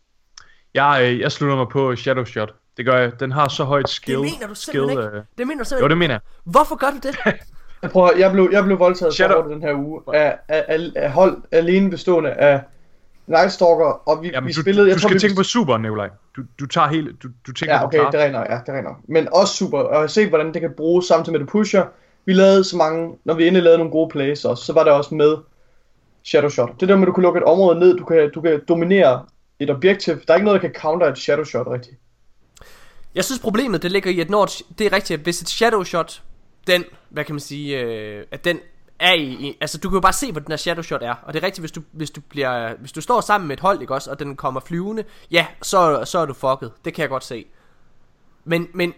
Jeg, 0.74 1.00
øh, 1.02 1.20
jeg 1.20 1.32
slutter 1.32 1.56
mig 1.56 1.68
på 1.68 1.96
Shadow 1.96 2.24
Shot. 2.24 2.54
Det 2.76 2.84
gør 2.86 2.96
jeg. 2.98 3.20
Den 3.20 3.32
har 3.32 3.48
så 3.48 3.64
højt 3.64 3.88
skill. 3.88 4.16
Det 4.18 4.22
mener 4.32 4.46
du 4.46 4.54
simpelthen 4.54 4.96
skill, 4.98 5.04
ikke. 5.06 5.16
øh, 5.18 5.24
Det 5.38 5.46
mener 5.46 5.54
du 5.54 5.58
Jo, 5.60 5.64
simpelthen 5.64 5.90
det 5.90 5.98
mener 5.98 6.14
jeg. 6.14 6.20
Hvorfor 6.44 6.76
gør 6.76 6.90
du 6.90 6.96
det? 7.08 7.16
Jeg, 7.82 7.90
prøver, 7.90 8.10
jeg, 8.16 8.32
blev, 8.32 8.48
jeg 8.52 8.64
blev 8.64 8.78
voldtaget 8.78 9.12
Shadow- 9.12 9.14
Shadow. 9.16 9.48
den 9.52 9.62
her 9.62 9.74
uge 9.74 10.02
af, 10.14 10.38
af, 10.48 10.64
af, 10.68 10.90
af 10.96 11.12
hold 11.12 11.42
alene 11.52 11.90
bestående 11.90 12.30
af 12.30 12.60
Nightstalker, 13.26 14.08
og 14.08 14.22
vi, 14.22 14.30
Jamen, 14.30 14.48
vi 14.48 14.52
du, 14.52 14.60
spillede... 14.60 14.86
du 14.86 14.90
jeg 14.90 15.00
tror, 15.00 15.08
skal 15.08 15.14
vi, 15.14 15.20
tænke 15.20 15.36
på 15.36 15.42
super, 15.42 15.78
Nikolaj. 15.78 16.08
Du, 16.36 16.42
du 16.60 16.66
tager 16.66 16.88
hele... 16.88 17.12
Du, 17.22 17.28
du 17.46 17.52
tænker 17.52 17.74
Ja, 17.74 17.80
på 17.80 17.86
okay, 17.86 17.98
klar. 17.98 18.10
det 18.10 18.20
regner, 18.20 18.40
ja, 18.40 18.58
det 18.66 18.68
regner. 18.68 19.00
Men 19.08 19.28
også 19.32 19.54
super, 19.54 19.78
og 19.78 20.10
set, 20.10 20.28
hvordan 20.28 20.54
det 20.54 20.60
kan 20.60 20.72
bruges 20.76 21.06
samtidig 21.06 21.32
med 21.32 21.40
det 21.40 21.48
pusher. 21.48 21.84
Vi 22.24 22.32
lavede 22.32 22.64
så 22.64 22.76
mange, 22.76 23.18
når 23.24 23.34
vi 23.34 23.46
endelig 23.46 23.62
lavede 23.62 23.78
nogle 23.78 23.92
gode 23.92 24.10
plays 24.10 24.44
også, 24.44 24.64
så 24.64 24.72
var 24.72 24.84
det 24.84 24.92
også 24.92 25.14
med 25.14 25.36
Shadow 26.24 26.48
Shot. 26.48 26.70
Det 26.80 26.88
der 26.88 26.96
med, 26.96 27.02
at 27.02 27.06
du 27.06 27.12
kan 27.12 27.22
lukke 27.22 27.38
et 27.38 27.44
område 27.44 27.78
ned, 27.78 27.96
du 27.96 28.04
kan, 28.04 28.30
du 28.34 28.40
kan 28.40 28.60
dominere 28.68 29.24
et 29.60 29.70
objektiv. 29.70 30.14
Der 30.14 30.32
er 30.32 30.34
ikke 30.34 30.44
noget, 30.44 30.62
der 30.62 30.68
kan 30.68 30.80
counter 30.80 31.06
et 31.06 31.18
Shadow 31.18 31.44
Shot 31.44 31.66
rigtigt. 31.66 31.96
Jeg 33.14 33.24
synes 33.24 33.38
problemet 33.40 33.82
det 33.82 33.92
ligger 33.92 34.10
i 34.10 34.20
at 34.20 34.30
når 34.30 34.44
et, 34.44 34.62
det 34.78 34.86
er 34.86 34.92
rigtigt 34.92 35.18
at 35.18 35.24
hvis 35.24 35.40
et 35.42 35.48
shadow 35.48 35.82
shot 35.82 36.22
den 36.66 36.84
hvad 37.08 37.24
kan 37.24 37.34
man 37.34 37.40
sige 37.40 37.80
øh, 37.80 38.24
at 38.30 38.44
den 38.44 38.58
er 38.98 39.12
i, 39.12 39.24
i 39.24 39.58
altså 39.60 39.78
du 39.78 39.88
kan 39.88 39.96
jo 39.96 40.00
bare 40.00 40.12
se 40.12 40.32
hvor 40.32 40.40
den 40.40 40.52
her 40.52 40.56
shadow 40.56 40.82
shot 40.82 41.02
er. 41.02 41.14
Og 41.22 41.34
det 41.34 41.42
er 41.42 41.46
rigtigt 41.46 41.62
hvis 41.62 41.72
du 41.72 41.82
hvis 41.92 42.10
du 42.10 42.20
bliver 42.20 42.74
hvis 42.78 42.92
du 42.92 43.00
står 43.00 43.20
sammen 43.20 43.48
med 43.48 43.56
et 43.56 43.60
hold 43.60 43.80
ikke 43.80 43.94
også 43.94 44.10
og 44.10 44.18
den 44.18 44.36
kommer 44.36 44.60
flyvende 44.60 45.04
ja 45.30 45.46
så 45.62 46.04
så 46.04 46.18
er 46.18 46.26
du 46.26 46.34
fucket. 46.34 46.72
Det 46.84 46.94
kan 46.94 47.02
jeg 47.02 47.08
godt 47.08 47.24
se. 47.24 47.46
Men 48.44 48.68
men 48.74 48.94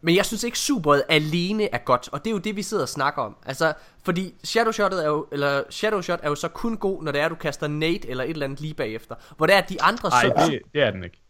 men 0.00 0.16
jeg 0.16 0.26
synes 0.26 0.44
ikke 0.44 0.58
superet 0.58 1.02
alene 1.08 1.74
er 1.74 1.78
godt. 1.78 2.08
Og 2.12 2.24
det 2.24 2.30
er 2.30 2.34
jo 2.34 2.38
det 2.38 2.56
vi 2.56 2.62
sidder 2.62 2.82
og 2.82 2.88
snakker 2.88 3.22
om. 3.22 3.36
Altså 3.46 3.72
fordi 4.04 4.34
shadow 4.44 4.72
shotet 4.72 5.04
er 5.04 5.08
jo 5.08 5.26
Eller 5.32 5.62
shadow 5.70 6.00
shot 6.00 6.20
er 6.22 6.28
jo 6.28 6.34
så 6.34 6.48
kun 6.48 6.76
god 6.76 7.02
Når 7.02 7.12
det 7.12 7.20
er 7.20 7.28
du 7.28 7.34
kaster 7.34 7.66
nade 7.68 8.08
Eller 8.08 8.24
et 8.24 8.30
eller 8.30 8.46
andet 8.46 8.60
lige 8.60 8.74
bagefter. 8.74 9.14
Hvor 9.36 9.46
det 9.46 9.54
er 9.54 9.58
at 9.58 9.68
de 9.68 9.82
andre 9.82 10.08
Nej, 10.08 10.20
så 10.22 10.50
det, 10.50 10.60
det 10.74 10.82
er 10.82 10.90
den 10.90 11.04
ikke. 11.04 11.22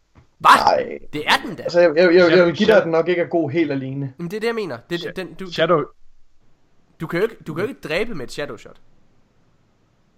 Hvad? 0.42 0.50
Nej, 0.56 0.98
Det 1.12 1.22
er 1.26 1.46
den 1.46 1.54
da. 1.56 1.62
Altså 1.62 1.80
jeg, 1.80 1.96
jeg, 1.96 2.14
jeg, 2.14 2.36
jeg 2.36 2.46
vil 2.46 2.54
give 2.54 2.66
dig, 2.66 2.76
at 2.76 2.82
den 2.82 2.92
nok 2.92 3.08
ikke 3.08 3.22
er 3.22 3.26
god 3.26 3.50
helt 3.50 3.72
alene. 3.72 4.12
Jamen 4.18 4.30
det 4.30 4.36
er 4.36 4.40
det 4.40 4.46
jeg 4.46 4.54
mener. 4.54 4.78
Det, 4.90 5.00
Sha- 5.00 5.12
den, 5.16 5.34
du, 5.34 5.52
Shadow... 5.52 5.80
Du 7.02 7.06
kan 7.06 7.18
jo 7.20 7.22
ikke, 7.22 7.36
du 7.46 7.54
kan 7.54 7.64
jo 7.64 7.68
ikke 7.68 7.80
dræbe 7.88 8.14
med 8.14 8.24
et 8.24 8.32
shadow 8.32 8.56
shot. 8.56 8.76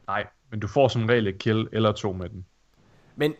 Nej, 0.06 0.26
men 0.50 0.60
du 0.60 0.66
får 0.68 0.88
som 0.88 1.06
regel 1.06 1.26
et 1.26 1.38
kill 1.38 1.68
eller 1.72 1.92
to 1.92 2.12
med 2.12 2.28
den. 2.28 2.44
Men 3.16 3.34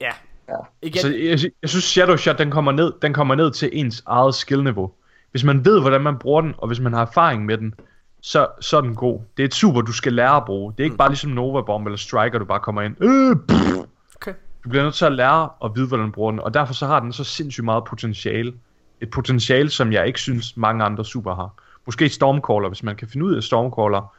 ja, 0.00 0.10
Ja. 0.48 0.54
igen, 0.82 1.00
Så 1.00 1.08
jeg, 1.08 1.38
jeg 1.62 1.70
synes 1.70 1.84
Shadow 1.84 2.16
Shot, 2.16 2.38
den 2.38 2.50
kommer, 2.50 2.72
ned, 2.72 2.92
den 3.02 3.12
kommer 3.14 3.34
ned 3.34 3.50
til 3.50 3.70
ens 3.72 4.02
eget 4.06 4.34
skillniveau. 4.34 4.92
Hvis 5.30 5.44
man 5.44 5.64
ved, 5.64 5.80
hvordan 5.80 6.00
man 6.00 6.18
bruger 6.18 6.40
den, 6.40 6.54
og 6.58 6.66
hvis 6.66 6.80
man 6.80 6.92
har 6.92 7.00
erfaring 7.02 7.44
med 7.44 7.58
den, 7.58 7.74
så, 8.20 8.46
så 8.60 8.76
er 8.76 8.80
den 8.80 8.94
god. 8.94 9.20
Det 9.36 9.42
er 9.42 9.46
et 9.46 9.54
super, 9.54 9.80
du 9.80 9.92
skal 9.92 10.12
lære 10.12 10.36
at 10.36 10.44
bruge. 10.44 10.72
Det 10.72 10.80
er 10.80 10.84
ikke 10.84 10.94
Mm. 10.94 10.98
bare 10.98 11.08
ligesom 11.08 11.30
Nova 11.30 11.60
Bomb 11.60 11.86
eller 11.86 11.96
Striker, 11.96 12.38
du 12.38 12.44
bare 12.44 12.60
kommer 12.60 12.82
ind. 12.82 12.96
Øh, 13.04 13.36
pff. 13.48 13.88
okay. 14.16 14.34
Du 14.64 14.68
bliver 14.68 14.82
nødt 14.84 14.94
til 14.94 15.04
at 15.04 15.12
lære 15.12 15.48
at 15.64 15.70
vide, 15.74 15.88
hvordan 15.88 16.06
du 16.06 16.12
bruger 16.12 16.30
den, 16.30 16.40
og 16.40 16.54
derfor 16.54 16.74
så 16.74 16.86
har 16.86 17.00
den 17.00 17.12
så 17.12 17.24
sindssygt 17.24 17.64
meget 17.64 17.84
potentiale. 17.84 18.54
Et 19.00 19.10
potentiale, 19.10 19.70
som 19.70 19.92
jeg 19.92 20.06
ikke 20.06 20.20
synes, 20.20 20.56
mange 20.56 20.84
andre 20.84 21.04
super 21.04 21.34
har. 21.34 21.54
Måske 21.86 22.08
Stormcaller, 22.08 22.68
hvis 22.68 22.82
man 22.82 22.96
kan 22.96 23.08
finde 23.08 23.26
ud 23.26 23.34
af 23.34 23.42
Stormcaller, 23.42 24.14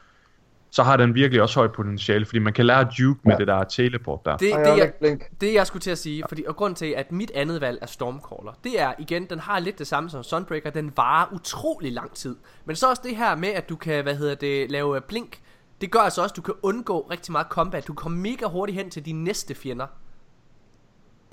så 0.70 0.84
har 0.84 0.98
den 0.98 1.16
virkelig 1.16 1.42
også 1.42 1.60
højt 1.60 1.72
potentiale, 1.72 2.26
fordi 2.26 2.40
man 2.40 2.54
kan 2.54 2.66
lære 2.66 2.80
at 2.80 2.88
juke 3.00 3.20
med 3.24 3.34
Ja. 3.34 3.38
det 3.38 3.48
der 3.48 3.64
teleport 3.64 4.26
der. 4.26 4.38
Det, 4.38 4.54
det, 4.66 4.78
jeg 4.78 5.18
det 5.42 5.54
jeg 5.54 5.68
skulle 5.68 5.82
til 5.82 5.92
at 5.92 5.98
sige, 5.98 6.24
fordi, 6.30 6.44
og 6.48 6.56
grund 6.56 6.76
til, 6.76 6.86
at 6.86 7.12
mit 7.12 7.32
andet 7.36 7.62
valg 7.62 7.80
er 7.82 7.86
Stormcaller, 7.86 8.54
det 8.64 8.82
er 8.82 8.94
igen, 9.00 9.26
den 9.30 9.40
har 9.40 9.60
lidt 9.60 9.80
det 9.80 9.88
samme 9.88 10.10
som 10.10 10.24
Sunbreaker, 10.24 10.70
den 10.70 10.94
varer 10.98 11.34
utrolig 11.34 11.92
lang 11.92 12.14
tid. 12.14 12.36
Men 12.66 12.76
så 12.76 12.90
også 12.90 13.02
det 13.06 13.16
her 13.18 13.36
med, 13.36 13.50
at 13.50 13.70
du 13.70 13.76
kan, 13.76 14.04
hvad 14.04 14.16
hedder 14.16 14.36
det, 14.36 14.72
lave 14.72 15.02
blink, 15.02 15.40
det 15.82 15.92
gør 15.92 16.00
altså 16.00 16.22
også, 16.22 16.34
at 16.34 16.38
du 16.38 16.42
kan 16.42 16.54
undgå 16.62 17.08
rigtig 17.12 17.32
meget 17.32 17.48
combat. 17.50 17.88
Du 17.88 17.94
kommer 17.94 18.20
mega 18.20 18.46
hurtigt 18.46 18.78
hen 18.78 18.90
til 18.90 19.06
de 19.06 19.12
næste 19.12 19.56
fjender. 19.56 19.88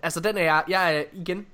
Altså 0.03 0.21
den 0.21 0.37
er 0.37 0.43
jeg, 0.43 0.65
jeg 0.69 0.97
er 0.97 1.03
igen, 1.13 1.47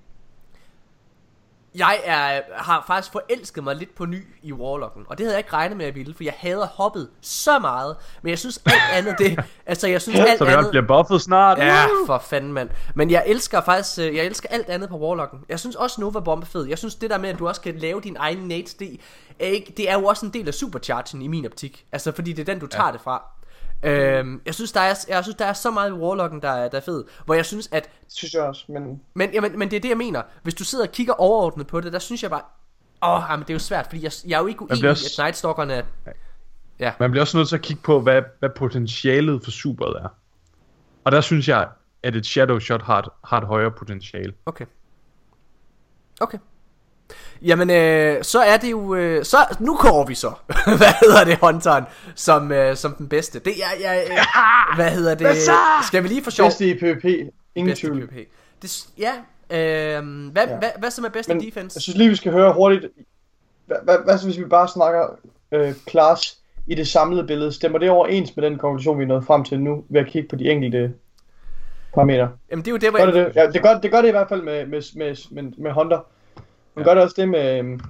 Jeg 1.75 2.01
er, 2.05 2.41
har 2.57 2.85
faktisk 2.87 3.12
forelsket 3.12 3.64
mig 3.64 3.77
lidt 3.77 3.95
på 3.95 4.07
ny 4.07 4.27
i 4.43 4.53
Warlocken, 4.53 5.05
og 5.09 5.19
det 5.19 5.25
havde 5.25 5.35
jeg 5.35 5.39
ikke 5.39 5.53
regnet 5.53 5.77
med, 5.77 5.85
at 5.85 5.89
jeg 5.89 5.95
ville, 5.95 6.14
for 6.14 6.25
jeg 6.25 6.35
hader 6.37 6.66
hoppet 6.66 7.09
så 7.21 7.59
meget, 7.59 7.97
men 8.23 8.31
jeg 8.31 8.39
synes 8.39 8.62
alt 8.66 8.83
andet, 8.93 9.14
det, 9.19 9.39
altså 9.66 9.89
jeg 9.89 10.03
synes 10.03 10.19
alt 10.19 10.39
Så 10.39 10.45
det 10.45 10.57
også 10.57 10.59
andet, 10.59 10.71
bliver 10.71 10.87
buffet 10.87 11.23
snart. 11.23 11.59
Ja, 11.59 11.85
for 12.07 12.19
fanden, 12.19 12.53
mand. 12.53 12.71
Men 12.95 13.11
jeg 13.11 13.25
elsker 13.27 13.61
faktisk, 13.61 13.99
øh, 13.99 14.16
jeg 14.16 14.25
elsker 14.25 14.49
alt 14.49 14.69
andet 14.69 14.89
på 14.89 14.99
Warlocken. 14.99 15.41
Jeg 15.49 15.61
synes 15.61 15.77
også 15.77 16.01
Nova 16.01 16.21
Bomb 16.21 16.43
er 16.43 16.47
fed. 16.47 16.66
Jeg 16.66 16.79
synes 16.79 16.95
det 16.95 17.11
der 17.11 17.19
med, 17.19 17.29
at 17.29 17.39
du 17.39 17.49
også 17.49 17.61
kan 17.61 17.79
lave 17.79 18.01
din 18.01 18.16
egen 18.19 18.39
nades, 18.39 18.75
det 18.75 19.01
er, 19.39 19.47
ikke, 19.47 19.75
det 19.77 19.91
er 19.91 19.99
jo 19.99 20.05
også 20.05 20.27
en 20.27 20.33
del 20.33 20.49
af 20.49 20.55
superchargen 20.55 21.23
i 21.23 21.29
min 21.29 21.47
optik. 21.47 21.85
Altså, 21.93 22.12
fordi 22.12 22.33
det 22.33 22.49
er 22.49 22.53
den, 22.53 22.61
du 22.61 22.66
tager 22.66 22.87
ja. 22.87 22.93
det 22.93 23.01
fra. 23.01 23.38
Øhm, 23.83 24.43
jeg 24.47 24.55
synes 24.55 24.72
der 24.72 24.81
er 24.81 25.05
jeg 25.09 25.24
synes 25.24 25.37
der 25.37 25.45
er 25.45 25.53
så 25.53 25.70
meget 25.70 25.91
i 25.91 25.93
Warlocken 25.93 26.43
der 26.43 26.49
er, 26.49 26.68
der 26.68 26.76
er 26.76 26.83
fed 26.83 27.05
Hvor 27.24 27.35
jeg 27.35 27.47
synes 27.47 27.68
at 27.72 27.91
synes 28.09 28.35
jeg 28.35 28.43
også, 28.43 28.64
men... 28.68 29.01
men, 29.14 29.31
jamen, 29.35 29.59
men 29.59 29.70
det 29.70 29.76
er 29.76 29.81
det 29.81 29.89
jeg 29.89 29.97
mener 29.99 30.22
Hvis 30.43 30.55
du 30.55 30.64
sidder 30.64 30.87
og 30.87 30.93
kigger 30.93 31.12
overordnet 31.14 31.66
på 31.66 31.81
det 31.81 31.93
Der 31.93 31.99
synes 31.99 32.22
jeg 32.22 32.31
bare 32.31 32.43
Åh, 33.03 33.22
jamen, 33.31 33.43
det 33.43 33.51
er 33.51 33.55
jo 33.55 33.59
svært 33.59 33.87
Fordi 33.87 34.03
jeg, 34.05 34.12
jeg 34.26 34.37
er 34.37 34.41
jo 34.41 34.47
ikke 34.47 34.62
uenig 34.62 34.79
bliver 34.79 34.91
i 34.91 34.91
også- 34.91 35.22
at 35.22 35.24
Nightstalkerne 35.26 35.74
er 35.74 35.83
Ja 36.79 36.93
Man 36.99 37.11
bliver 37.11 37.22
også 37.22 37.37
nødt 37.37 37.49
til 37.49 37.57
at 37.57 37.62
kigge 37.62 37.83
på, 37.83 38.01
hvad, 38.01 38.22
hvad 38.39 38.51
potentialet 38.57 39.45
for 39.45 39.51
superet 39.51 39.97
er. 40.05 40.09
Og 41.05 41.12
der 41.12 41.20
synes 41.20 41.49
jeg, 41.49 41.68
at 42.03 42.16
et 42.16 42.26
Shadow 42.26 42.59
Shot 42.59 42.83
har 42.83 42.99
et, 42.99 43.09
har 43.24 43.39
et 43.41 43.47
højere 43.47 43.70
potentiale. 43.70 44.33
Okay. 44.47 44.64
Okay. 46.20 46.39
Jamen, 47.43 47.71
øh, 47.71 48.25
så 48.25 48.39
er 48.41 48.57
det 48.57 48.71
jo... 48.71 48.95
Øh, 48.95 49.25
så, 49.25 49.37
nu 49.61 49.77
kommer 49.77 50.05
vi 50.07 50.15
så. 50.15 50.33
hvad 50.81 51.01
hedder 51.03 51.25
det, 51.25 51.39
Hunteren? 51.39 51.85
Som, 52.15 52.53
øh, 52.53 52.77
som 52.77 52.95
den 52.95 53.09
bedste. 53.09 53.39
Det 53.39 53.53
er... 53.53 53.81
Jeg, 53.81 54.05
øh, 54.11 54.17
hvad 54.77 54.91
hedder 54.91 55.15
det? 55.15 55.27
Skal 55.87 56.03
vi 56.03 56.09
lige 56.09 56.25
for 56.25 56.31
sjov? 56.31 56.47
Bedste 56.47 56.69
i 56.69 56.75
PvP, 56.75 57.05
ingen 57.05 57.71
Bedste 57.71 57.87
tvivl. 57.87 58.09
PvP. 58.09 58.29
Det, 58.63 58.87
ja. 58.99 59.13
Øh, 59.51 60.05
hvad, 60.33 60.47
Ja. 60.47 60.59
hvad, 60.59 60.69
hvad 60.79 60.91
som 60.91 61.05
er 61.05 61.09
bedste 61.09 61.35
Men 61.35 61.43
defense? 61.45 61.77
jeg 61.77 61.83
synes 61.83 61.97
lige, 61.97 62.09
vi 62.11 62.17
skal 62.17 62.33
høre 62.33 62.53
hurtigt, 62.53 62.87
hvad, 63.67 63.77
hvad, 63.83 63.97
hvad 64.05 64.19
så 64.19 64.25
hvis 64.27 64.39
vi 64.39 64.45
bare 64.45 64.69
snakker 64.69 65.07
øh, 65.53 65.75
class 65.91 66.39
i 66.67 66.75
det 66.75 66.89
samlede 66.89 67.27
billede? 67.27 67.53
Stemmer 67.53 67.79
det 67.79 67.91
overens 67.91 68.37
med 68.37 68.45
den 68.45 68.59
konklusion, 68.59 68.99
vi 68.99 69.03
er 69.05 69.09
nået 69.09 69.25
frem 69.25 69.45
til 69.45 69.61
nu, 69.61 69.85
ved 69.89 70.01
at 70.01 70.07
kigge 70.07 70.29
på 70.29 70.37
de 70.37 70.51
enkelte 70.51 70.93
parametre? 71.95 72.29
Jamen, 72.51 72.65
det 72.65 72.71
er 72.71 72.73
jo 72.73 72.77
det, 72.77 72.91
hvor 72.91 72.99
Gør 72.99 73.05
jeg, 73.05 73.15
det 73.15 73.27
det? 73.35 73.41
Ja, 73.41 73.47
det 73.51 73.63
gør, 73.63 73.81
det 73.81 73.91
gør 73.91 74.01
det 74.01 74.09
i 74.09 74.11
hvert 74.11 74.29
fald 74.29 74.43
med, 74.43 74.67
med, 74.67 74.83
med, 74.97 75.17
med, 75.31 75.53
med 75.59 75.71
Honda. 75.71 75.97
Men 76.79 76.85
gør 76.85 76.95
det 76.95 77.03
også 77.03 77.14
det 77.18 77.29
med... 77.29 77.59
øhm, 77.59 77.81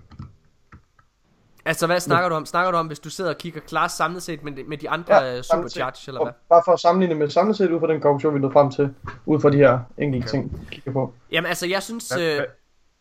Altså, 1.65 1.87
hvad 1.87 2.01
snakker 2.01 2.29
du 2.29 2.35
om? 2.35 2.47
Snakker 2.47 2.71
du 2.71 2.77
om, 2.77 2.87
hvis 2.87 2.99
du 2.99 3.11
sidder 3.11 3.31
og 3.31 3.39
kigger 3.39 3.61
class 3.69 3.95
samlet 3.95 4.23
set 4.23 4.45
med, 4.45 4.53
de- 4.53 4.65
med 4.65 4.79
de 4.79 4.91
andre 4.91 5.15
ja, 5.17 5.37
set. 5.37 5.45
supercharge, 5.45 6.09
eller 6.09 6.25
hvad? 6.25 6.33
Bare 6.49 6.63
for 6.65 6.73
at 6.73 6.81
sammenligne 6.81 7.15
med 7.15 7.31
samlet 7.31 7.57
set 7.57 7.71
ud 7.71 7.81
fra 7.81 7.87
den 7.87 8.01
konklusion, 8.01 8.35
vi 8.35 8.39
er 8.39 8.41
nået 8.41 8.53
frem 8.53 8.71
til, 8.71 8.95
ud 9.27 9.41
fra 9.41 9.51
de 9.51 9.57
her 9.57 9.79
enkelte 9.99 10.25
okay. 10.25 10.31
ting, 10.31 10.61
vi 10.61 10.67
kigger 10.75 10.93
på. 10.93 11.13
Jamen, 11.33 11.49
altså, 11.49 11.67
jeg 11.67 11.83
synes... 11.83 12.09
Hvad, 12.09 12.39
Øh, 12.39 12.43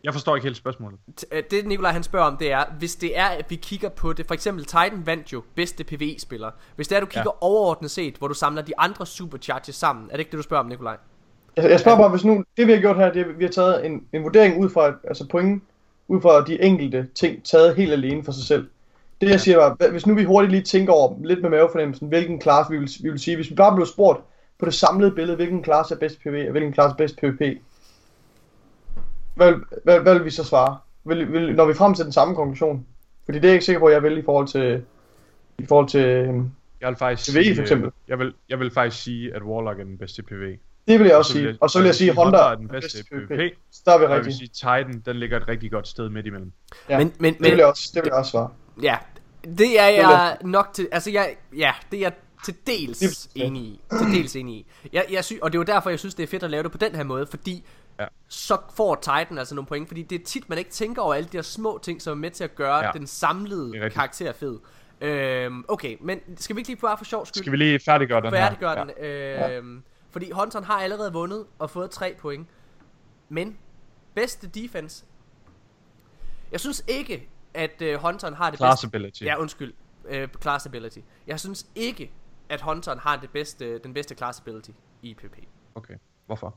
jeg 0.03 0.13
forstår 0.13 0.35
ikke 0.35 0.45
helt 0.45 0.57
spørgsmålet. 0.57 0.99
øh, 1.31 1.43
det 1.51 1.67
Nikolaj 1.67 1.91
han 1.91 2.03
spørger 2.03 2.25
om, 2.25 2.37
det 2.37 2.51
er, 2.51 2.63
hvis 2.79 2.95
det 2.95 3.17
er, 3.19 3.25
at 3.25 3.45
vi 3.49 3.55
kigger 3.55 3.89
på 3.89 4.13
det, 4.13 4.27
for 4.27 4.33
eksempel 4.33 4.65
Titan 4.65 5.05
vandt 5.05 5.33
jo 5.33 5.41
bedste 5.55 5.83
PvE-spiller. 5.83 6.51
Hvis 6.75 6.87
det 6.87 6.95
er, 6.95 6.97
at 6.97 7.01
du 7.01 7.07
kigger 7.07 7.31
ja. 7.41 7.45
overordnet 7.45 7.91
set, 7.91 8.15
hvor 8.17 8.27
du 8.27 8.33
samler 8.33 8.61
de 8.61 8.73
andre 8.79 9.05
supercharges 9.05 9.75
sammen, 9.75 10.05
er 10.05 10.11
det 10.11 10.19
ikke 10.19 10.31
det, 10.31 10.37
du 10.37 10.43
spørger 10.43 10.63
om, 10.63 10.69
Nikolaj? 10.69 10.97
Jeg, 11.57 11.69
jeg 11.69 11.79
spørger 11.79 11.97
bare, 11.97 12.09
hvis 12.09 12.25
nu, 12.25 12.43
det 12.57 12.67
vi 12.67 12.71
har 12.71 12.79
gjort 12.79 12.95
her, 12.97 13.11
det 13.13 13.21
er, 13.21 13.31
vi 13.37 13.43
har 13.43 13.51
taget 13.51 13.85
en, 13.85 14.03
en 14.13 14.23
vurdering 14.23 14.63
ud 14.63 14.69
fra, 14.69 14.93
altså 15.03 15.27
point, 15.31 15.63
ud 16.07 16.21
fra 16.21 16.43
de 16.45 16.61
enkelte 16.61 17.07
ting, 17.15 17.43
taget 17.43 17.75
helt 17.75 17.91
alene 17.91 18.23
for 18.23 18.31
sig 18.31 18.43
selv. 18.43 18.67
Det 19.21 19.29
jeg 19.29 19.39
siger 19.41 19.57
var, 19.57 19.89
hvis 19.91 20.05
nu 20.07 20.15
vi 20.15 20.23
hurtigt 20.23 20.51
lige 20.51 20.63
tænker 20.63 20.93
over, 20.93 21.15
lidt 21.23 21.41
med 21.41 21.49
mavefornemmelsen, 21.49 22.07
hvilken 22.07 22.39
klasse 22.39 22.71
vi 22.71 22.77
vil, 22.77 22.89
vi 23.03 23.09
vil 23.09 23.19
sige, 23.19 23.35
hvis 23.35 23.49
vi 23.49 23.55
bare 23.55 23.75
blev 23.75 23.85
spurgt 23.85 24.19
på 24.59 24.65
det 24.65 24.73
samlede 24.73 25.11
billede, 25.11 25.35
hvilken 25.35 25.63
klasse 25.63 25.95
er 25.95 25.99
bedst 25.99 26.19
PvE, 26.23 26.45
og 26.45 26.51
hvilken 26.51 26.73
klasse 26.73 26.93
er 26.93 26.97
bedst 26.97 27.17
PvP, 27.17 27.61
hvad, 29.35 29.51
vil- 29.51 29.63
hvad, 29.83 29.99
hvad 29.99 30.13
vil 30.13 30.25
vi 30.25 30.29
så 30.29 30.43
svare? 30.43 30.77
Vil, 31.03 31.33
vil, 31.33 31.55
når 31.55 31.65
vi 31.65 31.73
frem 31.73 31.93
til 31.93 32.05
den 32.05 32.13
samme 32.13 32.35
konklusion? 32.35 32.85
Fordi 33.25 33.37
det 33.39 33.45
er 33.45 33.49
jeg 33.49 33.53
ikke 33.55 33.65
sikker 33.65 33.79
på, 33.79 33.85
at 33.85 33.93
jeg 33.93 34.03
vil 34.03 34.17
i 34.17 34.21
forhold 34.21 34.47
til, 34.47 34.83
i 35.57 35.65
forhold 35.65 35.87
til, 35.87 36.05
øhm, 36.05 36.51
Jeg 36.81 36.89
vil 36.89 36.97
faktisk 36.97 37.31
PvE 37.35 37.43
sige, 37.43 37.55
for 37.55 37.61
øh, 37.61 37.63
eksempel. 37.63 37.91
Jeg 38.07 38.19
vil, 38.19 38.33
jeg 38.49 38.59
vil 38.59 38.71
faktisk 38.71 39.03
sige, 39.03 39.35
at 39.35 39.41
Warlock 39.43 39.79
er 39.79 39.83
den 39.83 39.97
bedste 39.97 40.23
PvE. 40.23 40.57
Det 40.87 40.99
vil 40.99 41.07
jeg 41.07 41.15
også 41.17 41.31
sige. 41.31 41.57
Og 41.61 41.69
så 41.69 41.79
vil 41.79 41.85
jeg 41.85 41.95
sige, 41.95 42.13
Honda 42.13 42.37
er 42.37 42.55
den 42.55 42.67
bedste 42.67 43.03
PvP. 43.03 43.57
Så 43.71 43.81
der 43.85 43.91
er 43.93 43.97
vi 43.97 44.05
Og 44.05 44.11
jeg 44.11 44.17
vil 44.17 44.25
rigtigt. 44.25 44.37
sige, 44.37 44.47
Titan, 44.47 45.01
den 45.05 45.15
ligger 45.15 45.37
et 45.39 45.47
rigtig 45.47 45.71
godt 45.71 45.87
sted 45.87 46.09
midt 46.09 46.25
imellem. 46.25 46.51
Ja, 46.89 46.97
Men- 46.97 47.13
men- 47.19 47.33
det 47.33 47.43
vil 47.51 47.57
jeg 47.57 47.65
også, 47.65 47.91
det 47.93 48.03
vil 48.03 48.09
jeg 48.09 48.17
også 48.17 48.31
svare. 48.31 48.49
Ja, 48.81 48.97
det 49.57 49.79
er 49.79 49.87
jeg 49.87 50.37
nok 50.41 50.69
til, 50.73 50.87
altså 50.91 51.11
jeg, 51.11 51.35
ja, 51.57 51.71
det 51.91 51.97
er 51.97 52.01
jeg 52.01 52.13
til 52.45 52.55
dels 52.67 53.29
enig 53.35 53.61
i. 53.63 53.81
Til 53.91 54.07
dels 54.21 54.35
enig 54.35 54.55
i. 54.55 54.67
Jeg, 54.93 55.05
jeg 55.11 55.23
sy- 55.25 55.33
og 55.41 55.51
det 55.51 55.57
er 55.57 55.59
jo 55.59 55.63
derfor, 55.63 55.89
jeg 55.89 55.99
synes, 55.99 56.15
det 56.15 56.23
er 56.23 56.27
fedt 56.27 56.43
at 56.43 56.49
lave 56.51 56.63
det 56.63 56.71
på 56.71 56.77
den 56.77 56.95
her 56.95 57.03
måde, 57.03 57.25
fordi 57.27 57.65
Ja. 57.99 58.05
så 58.27 58.57
får 58.75 58.95
Titan 58.95 59.37
altså 59.37 59.55
nogle 59.55 59.67
point, 59.67 59.87
fordi 59.87 60.01
det 60.03 60.21
er 60.21 60.25
tit, 60.25 60.49
man 60.49 60.57
ikke 60.57 60.69
tænker 60.69 61.01
over 61.01 61.13
alle 61.13 61.29
de 61.31 61.37
her 61.37 61.41
små 61.41 61.79
ting, 61.83 62.01
som 62.01 62.11
er 62.11 62.15
med 62.21 62.31
til 62.31 62.43
at 62.43 62.55
gøre 62.55 62.85
Ja. 62.85 62.91
den 62.93 63.07
samlede 63.07 63.67
er 63.69 63.73
rigtigt. 63.73 63.93
karakter 63.93 64.33
fed. 64.33 64.57
Øhm, 65.01 65.65
okay, 65.67 65.97
men 66.01 66.19
skal 66.37 66.55
vi 66.55 66.59
ikke 66.59 66.69
lige 66.69 66.79
bare 66.81 66.97
for 66.97 67.05
sjov 67.05 67.25
skyld 67.25 67.43
Skal 67.43 67.51
vi 67.51 67.57
lige 67.57 67.79
færdiggøre 67.85 68.21
den 68.21 68.29
her? 68.29 68.37
færdiggøre 68.37 68.85
den? 68.97 69.05
Øhm, 69.05 69.83
Fordi 70.17 70.31
Hunter 70.31 70.61
har 70.61 70.79
allerede 70.79 71.13
vundet 71.13 71.45
og 71.59 71.69
fået 71.69 71.91
tre 71.91 72.15
point. 72.19 72.47
Men 73.29 73.57
bedste 74.15 74.47
defense. 74.47 75.05
Jeg 76.51 76.59
synes 76.59 76.83
ikke, 76.87 77.29
at 77.53 77.81
uh, 77.81 77.93
Hunter 77.93 78.35
har 78.35 78.49
det 78.49 78.59
Class 78.59 78.81
bedste... 78.81 78.97
ability. 78.97 79.23
Ja, 79.23 79.39
undskyld. 79.39 79.73
Uh, 80.03 80.41
class 80.41 80.65
ability. 80.65 80.99
Jeg 81.27 81.39
synes 81.39 81.67
ikke, 81.75 82.11
at 82.49 82.61
Hunter 82.61 82.99
har 82.99 83.17
det 83.17 83.29
bedste, 83.29 83.77
den 83.77 83.93
bedste 83.93 84.15
class 84.15 84.39
ability 84.39 84.69
i 85.01 85.13
PvP. 85.13 85.37
Okay, 85.75 85.95
hvorfor? 86.25 86.55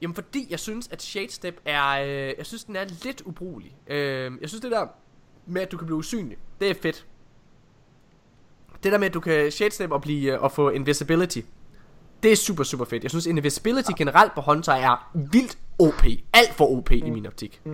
Jamen 0.00 0.14
fordi 0.14 0.46
jeg 0.50 0.60
synes, 0.60 0.88
at 0.88 1.02
Shade 1.02 1.32
Step 1.32 1.60
er... 1.64 1.90
Øh, 1.90 2.34
jeg 2.38 2.46
synes, 2.46 2.64
den 2.64 2.76
er 2.76 2.84
lidt 2.84 3.20
ubrugelig. 3.20 3.76
Øh, 3.86 4.32
jeg 4.40 4.48
synes, 4.48 4.60
det 4.60 4.70
der 4.70 4.86
med, 5.46 5.62
at 5.62 5.72
du 5.72 5.76
kan 5.76 5.86
blive 5.86 5.96
usynlig, 5.96 6.38
det 6.60 6.70
er 6.70 6.74
fedt. 6.74 7.06
Det 8.82 8.92
der 8.92 8.98
med, 8.98 9.06
at 9.06 9.14
du 9.14 9.20
kan 9.20 9.50
Shade 9.50 9.70
Step 9.70 9.90
og, 9.90 10.00
blive, 10.00 10.32
øh, 10.32 10.42
og 10.42 10.52
få 10.52 10.68
Invisibility, 10.70 11.40
det 12.24 12.32
er 12.32 12.36
super, 12.36 12.64
super 12.64 12.84
fedt. 12.84 13.02
Jeg 13.02 13.10
synes, 13.10 13.26
Invisibility 13.26 13.90
generelt 13.98 14.34
på 14.34 14.40
Hunter 14.40 14.72
er 14.72 15.10
vildt 15.14 15.58
OP. 15.78 16.04
Alt 16.32 16.54
for 16.54 16.78
OP 16.78 16.90
i 16.90 17.10
min 17.10 17.26
optik. 17.26 17.62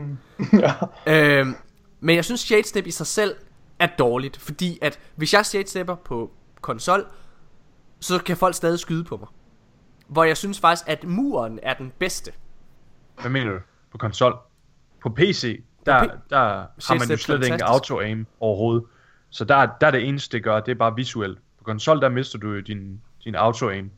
ja. 0.53 0.73
Øhm, 1.07 1.55
men 2.01 2.17
jeg 2.17 2.25
synes 2.25 2.41
Shade 2.41 2.65
Step 2.65 2.87
i 2.87 2.91
sig 2.91 3.07
selv 3.07 3.35
er 3.79 3.89
dårligt, 3.99 4.37
fordi 4.37 4.79
at 4.83 4.99
hvis 5.17 5.35
jeg 5.35 5.47
Shade 5.47 5.67
Stepper 5.69 5.95
på 5.95 6.31
konsol, 6.61 7.07
så 8.01 8.19
kan 8.19 8.37
folk 8.37 8.55
stadig 8.55 8.79
skyde 8.79 9.05
på 9.05 9.17
mig. 9.17 9.29
Hvor 10.09 10.25
jeg 10.25 10.37
synes 10.37 10.61
faktisk, 10.61 10.89
at 10.89 11.05
muren 11.05 11.59
er 11.63 11.75
den 11.75 11.93
bedste. 11.99 12.33
Hvad 13.21 13.31
mener 13.31 13.53
du? 13.53 13.59
På 13.93 13.99
konsol? 13.99 14.39
På 15.03 15.09
PC, 15.09 15.63
der, 15.87 16.09
På 16.09 16.15
der 16.31 16.39
har 16.39 16.55
man 16.55 16.67
jo 16.67 16.81
Shadestep 16.81 17.19
slet 17.19 17.45
ikke 17.45 17.65
auto-aim 17.65 18.27
overhovedet. 18.41 18.85
Så 19.31 19.45
der, 19.45 19.69
der 19.81 19.87
er 19.87 19.91
det 19.91 20.09
eneste, 20.09 20.37
det 20.37 20.45
gør, 20.45 20.61
det 20.61 20.73
er 20.73 20.77
bare 20.79 20.95
visuelt. 20.97 21.39
På 21.59 21.65
konsol, 21.65 22.01
der 22.01 22.09
mister 22.09 22.39
du 22.39 22.53
jo 22.53 22.61
din, 22.61 23.01
din 23.25 23.37
auto-aim. 23.37 23.91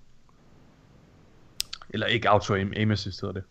Eller 1.92 2.06
ikke 2.06 2.28
auto-aim, 2.28 2.72
aim 2.76 2.90
assist 2.90 3.20
hedder 3.20 3.32
det. 3.32 3.42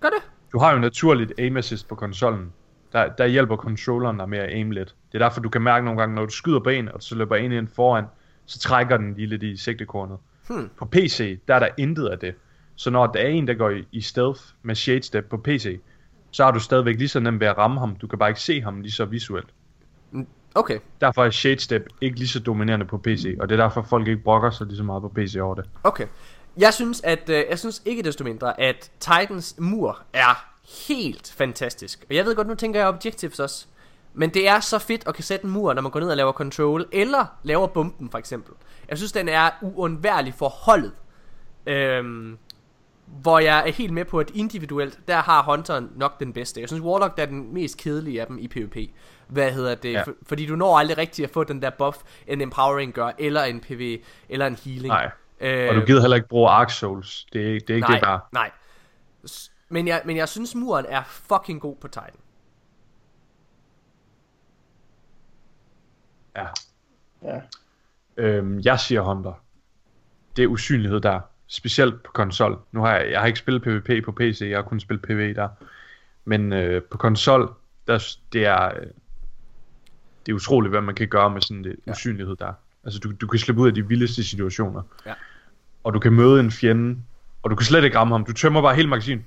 Gør 0.00 0.08
det? 0.08 0.30
Du 0.52 0.58
har 0.58 0.72
jo 0.72 0.78
naturligt 0.78 1.32
aim 1.38 1.56
assist 1.56 1.88
på 1.88 1.94
konsollen. 1.94 2.52
Der, 2.92 3.08
der 3.08 3.26
hjælper 3.26 3.56
controlleren 3.56 4.18
dig 4.18 4.28
med 4.28 4.38
at 4.38 4.48
aim 4.48 4.70
lidt. 4.70 4.94
Det 5.12 5.22
er 5.22 5.24
derfor, 5.24 5.40
du 5.40 5.48
kan 5.48 5.62
mærke 5.62 5.84
nogle 5.84 6.00
gange, 6.00 6.14
når 6.14 6.24
du 6.24 6.32
skyder 6.32 6.60
på 6.60 6.68
en, 6.68 6.88
og 6.88 7.02
så 7.02 7.14
løber 7.14 7.36
en 7.36 7.52
ind 7.52 7.68
foran, 7.68 8.04
så 8.46 8.58
trækker 8.58 8.96
den 8.96 9.14
lige 9.14 9.26
lidt 9.26 9.42
i 9.42 9.56
sigtekornet. 9.56 10.18
Hmm. 10.48 10.70
På 10.78 10.84
PC, 10.84 11.40
der 11.48 11.54
er 11.54 11.58
der 11.58 11.68
intet 11.78 12.08
af 12.08 12.18
det. 12.18 12.34
Så 12.76 12.90
når 12.90 13.06
der 13.06 13.20
er 13.20 13.28
en, 13.28 13.48
der 13.48 13.54
går 13.54 13.70
i, 13.70 13.84
i 13.92 14.00
stealth 14.00 14.40
med 14.62 14.74
shade 14.74 15.02
step 15.02 15.24
på 15.24 15.36
PC, 15.36 15.80
så 16.30 16.44
har 16.44 16.50
du 16.50 16.60
stadigvæk 16.60 16.98
lige 16.98 17.08
så 17.08 17.20
nemt 17.20 17.40
ved 17.40 17.46
at 17.46 17.58
ramme 17.58 17.80
ham. 17.80 17.96
Du 17.96 18.06
kan 18.06 18.18
bare 18.18 18.28
ikke 18.28 18.40
se 18.40 18.60
ham 18.62 18.80
lige 18.80 18.92
så 18.92 19.04
visuelt. 19.04 19.48
Okay. 20.54 20.78
Derfor 21.00 21.24
er 21.24 21.30
shade 21.30 21.58
step 21.58 21.88
ikke 22.00 22.18
lige 22.18 22.28
så 22.28 22.40
dominerende 22.40 22.86
på 22.86 22.98
PC, 22.98 23.36
og 23.40 23.48
det 23.48 23.60
er 23.60 23.62
derfor, 23.62 23.82
folk 23.82 24.08
ikke 24.08 24.22
brokker 24.22 24.50
sig 24.50 24.66
lige 24.66 24.76
så 24.76 24.84
meget 24.84 25.02
på 25.02 25.08
PC 25.08 25.36
over 25.40 25.54
det. 25.54 25.64
Okay. 25.84 26.06
Jeg 26.56 26.74
synes, 26.74 27.00
at 27.04 27.28
øh, 27.28 27.44
jeg 27.50 27.58
synes 27.58 27.82
ikke 27.84 28.02
desto 28.02 28.24
mindre, 28.24 28.60
at 28.60 28.90
Titans 29.00 29.54
mur 29.58 30.02
er 30.12 30.46
helt 30.88 31.34
fantastisk. 31.36 32.04
Og 32.08 32.14
jeg 32.14 32.24
ved 32.24 32.34
godt, 32.36 32.46
nu 32.46 32.54
tænker 32.54 32.80
jeg 32.80 32.88
objectives 32.88 33.40
også. 33.40 33.66
Men 34.14 34.30
det 34.30 34.48
er 34.48 34.60
så 34.60 34.78
fedt 34.78 35.04
at 35.06 35.14
kan 35.14 35.24
sætte 35.24 35.44
en 35.44 35.50
mur, 35.50 35.72
når 35.72 35.82
man 35.82 35.92
går 35.92 36.00
ned 36.00 36.10
og 36.10 36.16
laver 36.16 36.32
control, 36.32 36.86
eller 36.92 37.26
laver 37.42 37.66
bomben 37.66 38.10
for 38.10 38.18
eksempel. 38.18 38.54
Jeg 38.88 38.96
synes, 38.98 39.12
den 39.12 39.28
er 39.28 39.50
uundværlig 39.62 40.34
for 40.34 40.48
holdet. 40.48 40.92
Øhm, 41.66 42.38
hvor 43.06 43.38
jeg 43.38 43.68
er 43.68 43.72
helt 43.72 43.92
med 43.92 44.04
på, 44.04 44.18
at 44.18 44.30
individuelt, 44.34 44.98
der 45.08 45.16
har 45.16 45.42
Hunteren 45.42 45.90
nok 45.96 46.20
den 46.20 46.32
bedste. 46.32 46.60
Jeg 46.60 46.68
synes, 46.68 46.82
Warlock 46.82 47.16
der 47.16 47.22
er 47.22 47.26
den 47.26 47.54
mest 47.54 47.78
kedelige 47.78 48.20
af 48.20 48.26
dem 48.26 48.38
i 48.38 48.48
PvP. 48.48 48.76
Hvad 49.28 49.52
hedder 49.52 49.74
det? 49.74 49.92
Ja. 49.92 49.98
Ja. 49.98 50.02
For, 50.02 50.12
fordi 50.22 50.46
du 50.46 50.56
når 50.56 50.78
aldrig 50.78 50.98
rigtigt 50.98 51.26
at 51.26 51.32
få 51.32 51.44
den 51.44 51.62
der 51.62 51.70
buff, 51.70 51.98
en 52.26 52.40
empowering 52.40 52.92
gør, 52.92 53.10
eller 53.18 53.42
en 53.42 53.60
PV, 53.60 53.98
eller 54.28 54.46
en 54.46 54.58
healing. 54.64 54.86
Nej. 54.86 55.10
Øh, 55.40 55.68
Og 55.68 55.74
du 55.74 55.80
gider 55.86 56.00
heller 56.00 56.16
ikke 56.16 56.28
bruge 56.28 56.48
Ark 56.50 56.70
Souls. 56.70 57.26
Det 57.32 57.42
er, 57.42 57.46
ikke- 57.54 57.66
det 57.66 57.70
er 57.70 57.74
ikke 57.76 57.88
nej, 57.88 57.96
det, 57.98 58.04
der 58.06 58.10
er. 58.12 58.18
nej. 58.32 58.50
Men 59.68 59.88
jeg, 59.88 60.02
men 60.04 60.16
jeg 60.16 60.28
synes, 60.28 60.54
muren 60.54 60.86
er 60.88 61.02
fucking 61.04 61.60
god 61.60 61.76
på 61.76 61.88
Titan. 61.88 62.16
Ja. 66.36 66.46
ja. 67.22 67.40
Øhm, 68.16 68.60
jeg 68.60 68.80
siger 68.80 69.00
Hunter. 69.00 69.32
Det 70.36 70.42
er 70.42 70.46
usynlighed 70.48 71.00
der. 71.00 71.20
Specielt 71.46 72.02
på 72.02 72.12
konsol. 72.12 72.58
Nu 72.72 72.80
har 72.80 72.96
jeg, 72.96 73.10
jeg 73.10 73.20
har 73.20 73.26
ikke 73.26 73.38
spillet 73.38 73.62
PvP 73.62 74.04
på 74.04 74.12
PC, 74.12 74.40
jeg 74.50 74.58
har 74.58 74.62
kun 74.62 74.80
spillet 74.80 75.02
PvE 75.06 75.34
der. 75.34 75.48
Men 76.24 76.52
øh, 76.52 76.82
på 76.82 76.98
konsol, 76.98 77.54
der, 77.86 78.16
det 78.32 78.46
er... 78.46 78.64
Øh, 78.80 78.86
det 80.26 80.32
er 80.32 80.36
utroligt, 80.36 80.70
hvad 80.72 80.80
man 80.80 80.94
kan 80.94 81.08
gøre 81.08 81.30
med 81.30 81.40
sådan 81.40 81.64
en 81.64 81.76
ja. 81.86 81.92
usynlighed 81.92 82.36
der. 82.36 82.52
Altså, 82.84 82.98
du, 83.00 83.12
du 83.20 83.26
kan 83.26 83.38
slippe 83.38 83.62
ud 83.62 83.66
af 83.68 83.74
de 83.74 83.88
vildeste 83.88 84.24
situationer. 84.24 84.82
Ja. 85.06 85.12
Og 85.84 85.94
du 85.94 85.98
kan 85.98 86.12
møde 86.12 86.40
en 86.40 86.50
fjende, 86.50 86.96
og 87.42 87.50
du 87.50 87.56
kan 87.56 87.64
slet 87.66 87.84
ikke 87.84 87.98
ramme 87.98 88.14
ham. 88.14 88.24
Du 88.24 88.32
tømmer 88.32 88.62
bare 88.62 88.74
hele 88.74 88.88
magasin. 88.88 89.24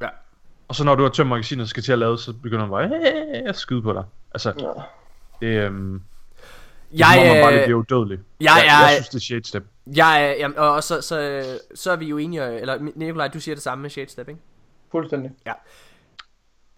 Ja. 0.00 0.08
Og 0.68 0.74
så 0.74 0.84
når 0.84 0.94
du 0.94 1.02
har 1.02 1.10
tømt 1.10 1.28
magasinet 1.28 1.62
og 1.62 1.68
skal 1.68 1.82
til 1.82 1.92
at 1.92 1.98
lade, 1.98 2.18
så 2.18 2.32
begynder 2.32 2.60
han 2.60 2.70
bare 2.70 2.88
"Hey!" 2.88 3.48
at 3.48 3.56
skyde 3.56 3.82
på 3.82 3.92
dig. 3.92 4.04
Altså, 4.34 4.52
Ja. 4.58 5.46
det, 5.46 5.60
øhm, 5.66 6.02
Jeg, 6.92 7.06
det 7.20 7.26
er 7.28 7.34
man 7.34 7.42
bare 7.42 7.64
bliver 7.64 7.78
udødelig. 7.78 8.18
jeg 8.40 8.46
jeg, 8.66 8.66
er- 8.66 8.80
jeg 8.88 8.90
synes, 8.94 9.08
det 9.08 9.14
er 9.16 9.20
shade 9.20 9.44
step. 9.48 9.64
jeg, 9.96 10.36
jamen, 10.38 10.58
og 10.58 10.82
så, 10.82 11.00
så, 11.00 11.42
så 11.74 11.92
er 11.92 11.96
vi 11.96 12.08
jo 12.08 12.18
enige, 12.18 12.60
eller 12.60 12.78
Nikolaj, 12.94 13.28
du 13.28 13.40
siger 13.40 13.54
det 13.54 13.62
samme 13.62 13.82
med 13.82 13.90
Shade 13.90 14.10
Step, 14.10 14.28
ikke? 14.28 14.40
Fuldstændig. 14.90 15.30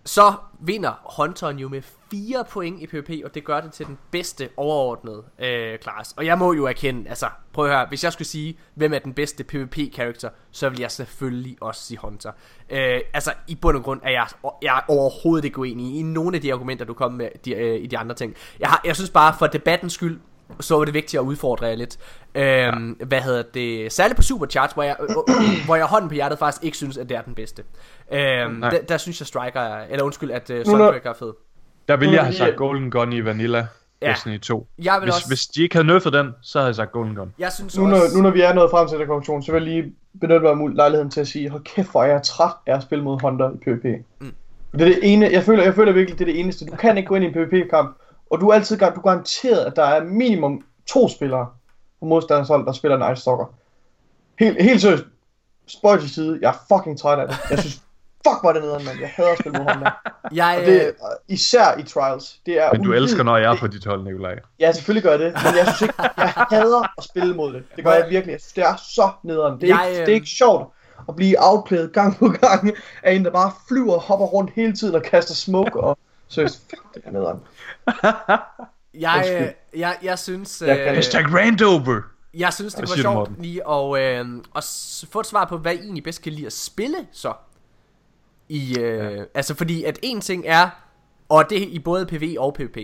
Så 0.06 0.32
vinder 0.60 1.16
Hunteren 1.16 1.58
jo 1.58 1.68
med 1.68 1.82
4 2.10 2.44
point 2.50 2.82
i 2.82 2.86
PvP, 2.86 3.10
og 3.24 3.34
det 3.34 3.44
gør 3.44 3.60
det 3.60 3.72
til 3.72 3.86
den 3.86 3.98
bedste 4.10 4.48
overordnede 4.56 5.22
øh, 5.38 5.78
klasse. 5.78 6.14
Og 6.16 6.26
jeg 6.26 6.38
må 6.38 6.52
jo 6.52 6.64
erkende, 6.66 7.08
altså 7.08 7.26
prøv 7.52 7.64
at 7.64 7.70
høre, 7.70 7.86
hvis 7.88 8.04
jeg 8.04 8.12
skulle 8.12 8.28
sige, 8.28 8.58
hvem 8.74 8.92
er 8.92 8.98
den 8.98 9.14
bedste 9.14 9.44
PvP-karakter, 9.44 10.28
så 10.50 10.68
vil 10.68 10.80
jeg 10.80 10.90
selvfølgelig 10.90 11.56
også 11.60 11.82
sige 11.82 11.98
Hunter. 11.98 12.32
Øh, 12.70 13.00
altså 13.14 13.32
i 13.46 13.54
bund 13.54 13.76
og 13.76 13.82
grund 13.82 14.00
er 14.02 14.10
jeg, 14.10 14.26
jeg 14.62 14.76
er 14.76 14.82
overhovedet 14.88 15.44
ikke 15.44 15.58
uenig 15.58 15.98
i 15.98 16.02
nogle 16.02 16.36
af 16.36 16.42
de 16.42 16.52
argumenter, 16.52 16.84
du 16.84 16.94
kom 16.94 17.12
med 17.12 17.28
de, 17.44 17.54
øh, 17.54 17.82
i 17.82 17.86
de 17.86 17.98
andre 17.98 18.14
ting. 18.14 18.34
Jeg, 18.60 18.68
har, 18.68 18.80
jeg 18.84 18.96
synes 18.96 19.10
bare, 19.10 19.34
for 19.38 19.46
debattens 19.46 19.92
skyld, 19.92 20.20
så 20.60 20.76
var 20.76 20.84
det 20.84 20.94
vigtigt 20.94 21.20
at 21.20 21.24
udfordre 21.24 21.66
jer 21.66 21.74
lidt. 21.74 21.98
Øhm, 22.34 22.90
Hvad 23.06 23.20
hedder 23.20 23.42
det? 23.54 23.92
Særligt 23.92 24.16
på 24.16 24.22
Supercharge, 24.22 24.74
hvor 24.74 24.82
jeg, 24.82 24.96
øh, 25.00 25.08
øh, 25.28 25.64
hvor 25.66 25.76
jeg 25.76 25.84
hånden 25.84 26.08
på 26.08 26.14
hjertet 26.14 26.38
faktisk 26.38 26.64
ikke 26.64 26.76
synes, 26.76 26.96
at 26.96 27.08
det 27.08 27.16
er 27.16 27.22
den 27.22 27.34
bedste. 27.34 27.62
Øhm, 28.12 28.60
der, 28.60 28.70
der 28.88 28.96
synes 28.96 29.20
jeg 29.20 29.26
Striker 29.26 29.60
er, 29.60 29.86
eller 29.90 30.04
undskyld, 30.04 30.30
at 30.30 30.50
uh, 30.50 30.56
Sunbreaker 30.64 31.10
er 31.10 31.14
fed. 31.14 31.32
Der 31.88 31.96
ville 31.96 32.14
jeg 32.14 32.22
have 32.22 32.34
sagt 32.34 32.56
Golden 32.56 32.90
Gun 32.90 33.12
i 33.12 33.24
Vanilla 33.24 33.66
Ja. 34.02 34.10
Destiny 34.10 34.40
2. 34.40 34.66
Jeg 34.82 34.94
vil 35.00 35.04
Hvis, 35.04 35.14
også, 35.14 35.28
hvis 35.28 35.46
de 35.46 35.62
ikke 35.62 35.74
havde 35.74 35.86
nerfet 35.86 36.12
den, 36.12 36.30
så 36.42 36.58
havde 36.58 36.68
jeg 36.68 36.74
sagt 36.74 36.92
Golden 36.92 37.14
Gun. 37.14 37.34
jeg 37.38 37.52
synes 37.52 37.78
Nu 37.78 37.86
når, 37.86 37.96
også, 37.96 38.16
nu 38.16 38.22
når 38.22 38.30
vi 38.30 38.40
er 38.40 38.52
nået 38.52 38.70
frem 38.70 38.88
til 38.88 38.98
den 38.98 39.06
konklusion, 39.06 39.42
så 39.42 39.52
vil 39.52 39.62
jeg 39.62 39.72
lige 39.72 39.92
benytte 40.20 40.40
mig 40.40 40.50
af 40.50 40.74
lejligheden 40.74 41.10
til 41.10 41.20
at 41.20 41.28
sige, 41.28 41.50
hold 41.50 41.64
kæft, 41.64 41.90
hvor 41.90 42.02
er 42.02 42.06
jeg 42.06 42.22
træt 42.22 42.52
af 42.66 42.76
at 42.76 42.82
spille 42.82 43.04
mod 43.04 43.20
Hunter 43.20 43.50
i 43.50 43.56
PvP. 43.56 43.84
Mm. 44.20 44.32
Det 44.72 44.80
er 44.80 44.84
det 44.84 44.98
ene, 45.02 45.28
jeg 45.32 45.42
føler, 45.42 45.62
jeg 45.62 45.74
føler 45.74 45.92
virkelig, 45.92 46.18
det 46.18 46.28
er 46.28 46.32
det 46.32 46.40
eneste. 46.40 46.66
Du 46.66 46.76
kan 46.76 46.96
ikke 46.96 47.08
gå 47.08 47.14
ind 47.14 47.24
i 47.24 47.28
en 47.28 47.34
PvP-kamp, 47.34 47.96
og 48.30 48.40
du 48.40 48.48
er 48.48 48.54
altid 48.54 48.76
gar- 48.82 48.90
du 48.94 49.00
er 49.00 49.04
garanteret, 49.04 49.64
at 49.64 49.76
der 49.76 49.84
er 49.84 50.04
minimum 50.04 50.62
to 50.86 51.08
spillere 51.08 51.46
på 52.00 52.06
modstanders 52.06 52.48
hold, 52.48 52.66
der 52.66 52.72
spiller 52.72 52.98
Night 52.98 53.18
Stalker. 53.18 53.54
Helt, 54.38 54.62
helt 54.62 54.80
seriøst, 54.80 55.04
spøj 55.66 55.98
til 56.00 56.10
side, 56.10 56.38
jeg 56.42 56.48
er 56.48 56.76
fucking 56.76 56.98
træt 56.98 57.18
af 57.18 57.28
det. 57.28 57.36
Jeg 57.50 57.58
synes, 57.58 57.74
fuck 58.26 58.40
hvor 58.42 58.52
det 58.52 58.62
nederen, 58.62 58.84
mand. 58.84 59.00
Jeg 59.00 59.12
hader 59.16 59.32
at 59.32 59.38
spille 59.38 59.58
mod 59.58 59.72
Hunter. 59.72 59.90
jeg, 60.32 60.56
Og 60.60 60.66
det, 60.66 60.86
øh, 60.86 60.92
især 61.28 61.78
i 61.78 61.82
Trials. 61.82 62.40
Det 62.46 62.62
er 62.62 62.72
Men 62.72 62.82
du 62.82 62.92
elsker, 62.92 63.22
når 63.22 63.36
jeg 63.36 63.52
er 63.52 63.56
på 63.60 63.66
dit 63.66 63.84
hold, 63.84 64.04
Nikolaj. 64.04 64.38
Ja, 64.60 64.72
selvfølgelig 64.72 65.02
gør 65.02 65.10
jeg 65.10 65.18
det, 65.18 65.32
men 65.44 65.54
jeg 65.56 65.66
synes 65.66 65.82
ikke, 65.82 65.94
jeg 66.18 66.28
hader 66.50 66.92
at 66.98 67.04
spille 67.04 67.34
mod 67.34 67.52
det. 67.52 67.64
Det 67.76 67.84
gør 67.84 67.92
jeg 67.92 68.06
virkelig. 68.10 68.32
Jeg 68.32 68.40
synes, 68.40 68.52
det 68.52 68.64
er 68.64 68.76
så 68.76 69.10
nederen. 69.22 69.60
Det 69.60 69.70
er, 69.70 69.80
Jeg, 69.80 69.88
ikke, 69.88 70.00
øh, 70.00 70.06
det 70.06 70.12
er 70.12 70.16
ikke 70.16 70.26
sjovt 70.26 70.72
at 71.08 71.16
blive 71.16 71.36
outplayet 71.38 71.92
gang 71.92 72.16
på 72.16 72.28
gang 72.28 72.72
af 73.02 73.12
en, 73.12 73.24
der 73.24 73.30
bare 73.30 73.52
flyver 73.68 73.94
og 73.94 74.00
hopper 74.00 74.26
rundt 74.26 74.50
hele 74.54 74.72
tiden 74.76 74.94
og 74.94 75.02
kaster 75.02 75.34
smoke 75.34 75.80
og... 75.80 75.98
Seriøst, 76.28 76.60
fuck, 76.70 76.94
det 76.94 77.02
er 77.04 77.10
nederen. 77.10 77.40
jeg, 78.94 79.40
øh, 79.74 79.80
jeg, 79.80 79.98
jeg 80.02 80.18
synes, 80.18 80.62
Jeg 80.66 80.76
kan- 80.76 80.88
øh, 80.88 80.94
Hashtag 80.94 81.34
Randover! 81.34 82.00
jeg 82.34 82.52
synes 82.52 82.74
det 82.74 82.88
siger 82.88 82.96
du, 82.96 83.02
sjovt 83.02 83.14
Morten? 83.16 83.36
lige 83.42 83.68
at, 83.70 84.20
øh, 84.26 84.42
at 84.56 84.64
få 85.12 85.20
et 85.20 85.26
svar 85.26 85.44
på, 85.44 85.58
hvad 85.58 85.74
I 85.74 85.78
egentlig 85.78 86.04
bedst 86.04 86.22
kan 86.22 86.32
lide 86.32 86.46
at 86.46 86.52
spille 86.52 86.96
så. 87.12 87.32
I, 88.48 88.78
øh, 88.78 89.16
ja. 89.16 89.24
Altså 89.34 89.54
fordi 89.54 89.84
at 89.84 89.98
en 90.02 90.20
ting 90.20 90.44
er, 90.46 90.70
og 91.28 91.50
det 91.50 91.62
er 91.62 91.66
i 91.66 91.78
både 91.78 92.06
PV 92.06 92.34
og 92.38 92.54
PvP. 92.54 92.76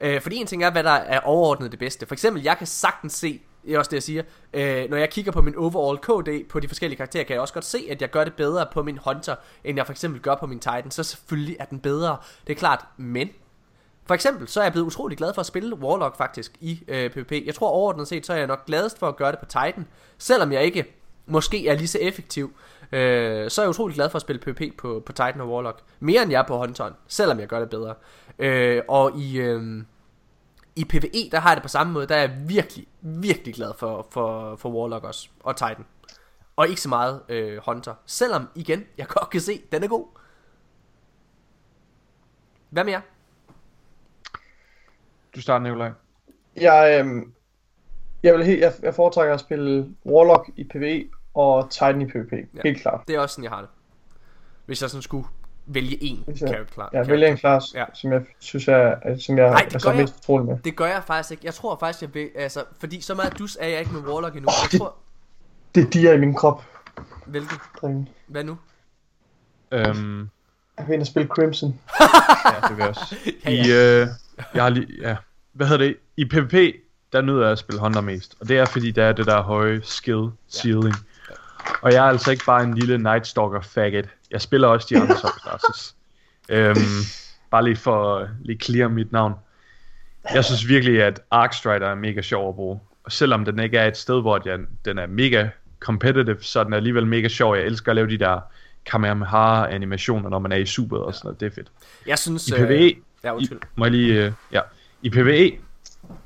Øh, 0.00 0.20
fordi 0.20 0.36
en 0.36 0.46
ting 0.46 0.64
er, 0.64 0.70
hvad 0.70 0.82
der 0.84 0.90
er 0.90 1.20
overordnet 1.20 1.70
det 1.70 1.78
bedste. 1.78 2.06
For 2.06 2.14
eksempel, 2.14 2.42
jeg 2.42 2.58
kan 2.58 2.66
sagtens 2.66 3.12
se, 3.12 3.40
det 3.66 3.74
er 3.74 3.78
også 3.78 3.88
det 3.88 3.94
jeg 3.94 4.02
siger, 4.02 4.22
øh, 4.52 4.90
når 4.90 4.96
jeg 4.96 5.10
kigger 5.10 5.32
på 5.32 5.42
min 5.42 5.56
overall 5.56 5.98
KD 5.98 6.48
på 6.48 6.60
de 6.60 6.68
forskellige 6.68 6.96
karakterer, 6.96 7.24
kan 7.24 7.34
jeg 7.34 7.40
også 7.40 7.54
godt 7.54 7.64
se, 7.64 7.86
at 7.90 8.00
jeg 8.00 8.10
gør 8.10 8.24
det 8.24 8.34
bedre 8.34 8.66
på 8.72 8.82
min 8.82 8.98
Hunter, 9.04 9.34
end 9.64 9.76
jeg 9.76 9.86
for 9.86 9.92
eksempel 9.92 10.20
gør 10.20 10.34
på 10.34 10.46
min 10.46 10.58
Titan. 10.60 10.90
Så 10.90 11.02
selvfølgelig 11.02 11.56
er 11.60 11.64
den 11.64 11.80
bedre, 11.80 12.16
det 12.46 12.52
er 12.52 12.58
klart, 12.58 12.84
men 12.96 13.28
for 14.06 14.14
eksempel, 14.14 14.48
så 14.48 14.60
er 14.60 14.64
jeg 14.64 14.72
blevet 14.72 14.86
utrolig 14.86 15.18
glad 15.18 15.34
for 15.34 15.40
at 15.40 15.46
spille 15.46 15.76
Warlock 15.76 16.16
faktisk 16.16 16.52
i 16.60 16.82
øh, 16.88 17.10
PvP. 17.10 17.32
Jeg 17.46 17.54
tror 17.54 17.68
overordnet 17.68 18.08
set, 18.08 18.26
så 18.26 18.32
er 18.32 18.36
jeg 18.36 18.46
nok 18.46 18.66
gladest 18.66 18.98
for 18.98 19.08
at 19.08 19.16
gøre 19.16 19.32
det 19.32 19.38
på 19.38 19.46
Titan. 19.46 19.86
Selvom 20.18 20.52
jeg 20.52 20.64
ikke 20.64 20.84
måske 21.26 21.68
er 21.68 21.76
lige 21.76 21.88
så 21.88 21.98
effektiv, 22.00 22.52
øh, 22.92 23.50
så 23.50 23.60
er 23.60 23.64
jeg 23.64 23.70
utrolig 23.70 23.94
glad 23.94 24.10
for 24.10 24.16
at 24.16 24.22
spille 24.22 24.40
PvP 24.40 24.78
på, 24.78 25.02
på 25.06 25.12
Titan 25.12 25.40
og 25.40 25.48
Warlock. 25.48 25.80
Mere 26.00 26.22
end 26.22 26.30
jeg 26.30 26.38
er 26.38 26.46
på 26.46 26.58
Hunteren, 26.58 26.92
selvom 27.06 27.40
jeg 27.40 27.48
gør 27.48 27.60
det 27.60 27.70
bedre. 27.70 27.94
Øh, 28.38 28.82
og 28.88 29.18
i, 29.18 29.38
øh, 29.38 29.82
i 30.76 30.84
PvE, 30.84 31.30
der 31.32 31.40
har 31.40 31.50
jeg 31.50 31.56
det 31.56 31.62
på 31.62 31.68
samme 31.68 31.92
måde. 31.92 32.06
Der 32.06 32.14
er 32.14 32.20
jeg 32.20 32.48
virkelig, 32.48 32.86
virkelig 33.00 33.54
glad 33.54 33.72
for, 33.78 34.06
for, 34.10 34.56
for 34.56 34.70
Warlock 34.70 35.04
også, 35.04 35.28
og 35.40 35.56
Titan. 35.56 35.84
Og 36.56 36.68
ikke 36.68 36.80
så 36.80 36.88
meget 36.88 37.22
øh, 37.28 37.60
Hunter. 37.66 37.94
Selvom, 38.06 38.48
igen, 38.54 38.84
jeg 38.98 39.06
godt 39.06 39.30
kan 39.30 39.40
se, 39.40 39.62
den 39.72 39.84
er 39.84 39.88
god. 39.88 40.06
Hvad 42.70 42.84
med 42.84 42.92
jer? 42.92 43.00
Du 45.34 45.40
starter, 45.40 45.64
Nikolaj. 45.64 45.92
Jeg, 46.56 47.00
øhm, 47.00 47.32
jeg, 48.22 48.34
vil 48.34 48.44
helt, 48.44 48.60
jeg, 48.60 48.72
jeg 48.82 48.94
foretrækker 48.94 49.34
at 49.34 49.40
spille 49.40 49.94
Warlock 50.06 50.50
i 50.56 50.64
PvE 50.64 51.08
og 51.34 51.70
Titan 51.70 52.00
i 52.00 52.06
PvP. 52.06 52.32
Ja. 52.32 52.60
Helt 52.64 52.80
klart. 52.80 53.08
Det 53.08 53.16
er 53.16 53.20
også 53.20 53.34
sådan, 53.34 53.44
jeg 53.44 53.52
har 53.52 53.60
det. 53.60 53.70
Hvis 54.66 54.82
jeg 54.82 54.90
sådan 54.90 55.02
skulle 55.02 55.26
vælge 55.66 56.02
en 56.04 56.24
jeg- 56.26 56.36
character. 56.36 56.88
Jeg 56.92 57.08
vælger 57.08 57.28
en 57.28 57.36
klasse, 57.36 57.68
Ja. 57.74 57.80
ja. 57.80 57.86
som 57.94 58.12
jeg 58.12 58.22
synes 58.38 58.68
er, 58.68 58.74
er- 59.02 59.18
som 59.18 59.38
jeg 59.38 59.46
Ej, 59.48 59.62
det 59.64 59.74
er 59.74 59.78
så 59.78 59.90
jeg. 59.90 60.00
mest 60.00 60.14
fortrolig 60.14 60.46
med. 60.46 60.58
Det 60.64 60.76
gør 60.76 60.86
jeg 60.86 61.02
faktisk 61.06 61.30
ikke. 61.32 61.42
Jeg 61.46 61.54
tror 61.54 61.76
faktisk, 61.80 62.02
jeg 62.02 62.14
vil... 62.14 62.28
Altså, 62.36 62.64
fordi 62.80 63.00
så 63.00 63.14
meget 63.14 63.38
dus 63.38 63.56
er 63.60 63.68
jeg 63.68 63.78
ikke 63.80 63.92
med 63.92 64.00
Warlock 64.00 64.34
endnu. 64.36 64.50
Jeg 64.72 64.80
tror... 64.80 64.94
Det 65.74 65.84
er 65.84 65.90
de 66.10 66.14
i 66.14 66.18
min 66.18 66.34
krop, 66.34 66.64
Hvilken? 67.26 67.58
drenge. 67.80 68.06
Hvad 68.26 68.44
nu? 68.44 68.58
Øhm, 69.72 70.28
Jeg 70.78 70.86
vil 70.88 70.94
ind 70.94 71.00
og 71.00 71.06
spille 71.06 71.28
Crimson. 71.28 71.80
ja, 72.44 72.68
det 72.68 72.76
vil 72.76 72.82
jeg 72.82 72.88
også. 72.88 73.16
Ja, 73.44 73.50
I, 73.50 73.58
øh, 74.02 74.08
jeg 74.54 74.62
har 74.62 74.68
lige, 74.68 74.86
ja. 75.00 75.16
Hvad 75.52 75.66
hedder 75.66 75.84
det? 75.86 75.96
I 76.16 76.24
PvP, 76.24 76.52
der 77.12 77.20
nyder 77.20 77.42
jeg 77.42 77.50
at 77.52 77.58
spille 77.58 77.80
Hunter 77.80 78.00
mest. 78.00 78.36
Og 78.40 78.48
det 78.48 78.58
er 78.58 78.64
fordi, 78.64 78.90
der 78.90 79.04
er 79.04 79.12
det 79.12 79.26
der 79.26 79.42
høje 79.42 79.80
skill 79.84 80.28
ceiling. 80.50 80.94
Og 81.82 81.92
jeg 81.92 81.98
er 82.04 82.08
altså 82.08 82.30
ikke 82.30 82.44
bare 82.44 82.62
en 82.64 82.74
lille 82.74 82.98
Night 82.98 83.26
Stalker 83.26 83.60
faggot. 83.60 84.04
Jeg 84.30 84.40
spiller 84.40 84.68
også 84.68 84.86
de 84.90 85.00
andre 85.00 85.16
subclasses. 85.22 85.94
øhm, 86.48 86.76
bare 87.50 87.64
lige 87.64 87.76
for 87.76 88.16
at 88.16 88.28
lige 88.44 88.58
clear 88.58 88.88
mit 88.88 89.12
navn. 89.12 89.34
Jeg 90.34 90.44
synes 90.44 90.68
virkelig, 90.68 91.02
at 91.02 91.20
Arcstrider 91.30 91.86
er 91.86 91.94
mega 91.94 92.22
sjov 92.22 92.48
at 92.48 92.54
bruge. 92.54 92.80
Og 93.04 93.12
selvom 93.12 93.44
den 93.44 93.58
ikke 93.58 93.78
er 93.78 93.86
et 93.86 93.96
sted, 93.96 94.20
hvor 94.20 94.38
den, 94.38 94.66
den 94.84 94.98
er 94.98 95.06
mega 95.06 95.48
competitive, 95.80 96.36
så 96.40 96.60
er 96.60 96.64
den 96.64 96.72
alligevel 96.72 97.06
mega 97.06 97.28
sjov. 97.28 97.56
Jeg 97.56 97.64
elsker 97.64 97.92
at 97.92 97.96
lave 97.96 98.08
de 98.10 98.18
der 98.18 98.40
Kamehameha 98.86 99.66
animationer, 99.66 100.28
når 100.28 100.38
man 100.38 100.52
er 100.52 100.56
i 100.56 100.66
super 100.66 100.98
og 100.98 101.14
sådan 101.14 101.26
noget. 101.28 101.40
Det 101.40 101.46
er 101.46 101.50
fedt. 101.50 101.68
Jeg 102.06 102.18
synes... 102.18 102.48
I 102.48 102.54
øh, 102.54 102.66
PvE, 102.66 102.94
Ja, 103.24 103.30
i, 103.32 103.34
undskyld. 103.34 103.58
må 103.76 103.84
jeg 103.84 103.92
lige, 103.92 104.24
øh, 104.24 104.32
ja. 104.52 104.60
I 105.02 105.10
PvE, 105.10 105.52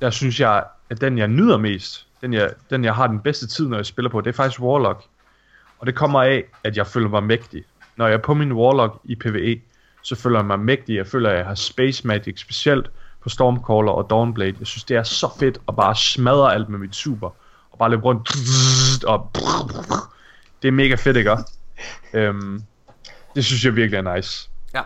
der 0.00 0.10
synes 0.10 0.40
jeg, 0.40 0.64
at 0.90 1.00
den 1.00 1.18
jeg 1.18 1.28
nyder 1.28 1.56
mest, 1.58 2.06
den 2.20 2.32
jeg, 2.32 2.50
den 2.70 2.84
jeg 2.84 2.94
har 2.94 3.06
den 3.06 3.20
bedste 3.20 3.46
tid, 3.46 3.68
når 3.68 3.76
jeg 3.76 3.86
spiller 3.86 4.08
på, 4.08 4.20
det 4.20 4.28
er 4.28 4.32
faktisk 4.36 4.60
Warlock. 4.60 5.04
Og 5.80 5.86
det 5.86 5.94
kommer 5.94 6.22
af, 6.22 6.44
at 6.64 6.76
jeg 6.76 6.86
føler 6.86 7.08
mig 7.08 7.22
mægtig. 7.22 7.64
Når 7.96 8.06
jeg 8.06 8.14
er 8.14 8.18
på 8.18 8.34
min 8.34 8.52
Warlock 8.52 9.00
i 9.04 9.14
PvE, 9.14 9.60
så 10.02 10.14
føler 10.14 10.38
jeg 10.38 10.46
mig 10.46 10.60
mægtig. 10.60 10.96
Jeg 10.96 11.06
føler, 11.06 11.30
at 11.30 11.36
jeg 11.36 11.46
har 11.46 11.54
Space 11.54 12.06
Magic, 12.06 12.40
specielt 12.40 12.90
på 13.20 13.28
Stormcaller 13.28 13.92
og 13.92 14.10
Dawnblade. 14.10 14.54
Jeg 14.58 14.66
synes, 14.66 14.84
det 14.84 14.96
er 14.96 15.02
så 15.02 15.30
fedt 15.38 15.60
at 15.68 15.76
bare 15.76 15.96
smadre 15.96 16.54
alt 16.54 16.68
med 16.68 16.78
mit 16.78 16.96
super. 16.96 17.30
Og 17.70 17.78
bare 17.78 17.90
løbe 17.90 18.02
rundt 18.02 19.04
og... 19.04 19.30
Det 20.62 20.68
er 20.68 20.72
mega 20.72 20.94
fedt, 20.94 21.16
ikke? 21.16 21.36
Øhm, 22.12 22.62
det 23.34 23.44
synes 23.44 23.64
jeg 23.64 23.76
virkelig 23.76 23.98
er 23.98 24.14
nice. 24.16 24.50
Ja. 24.74 24.82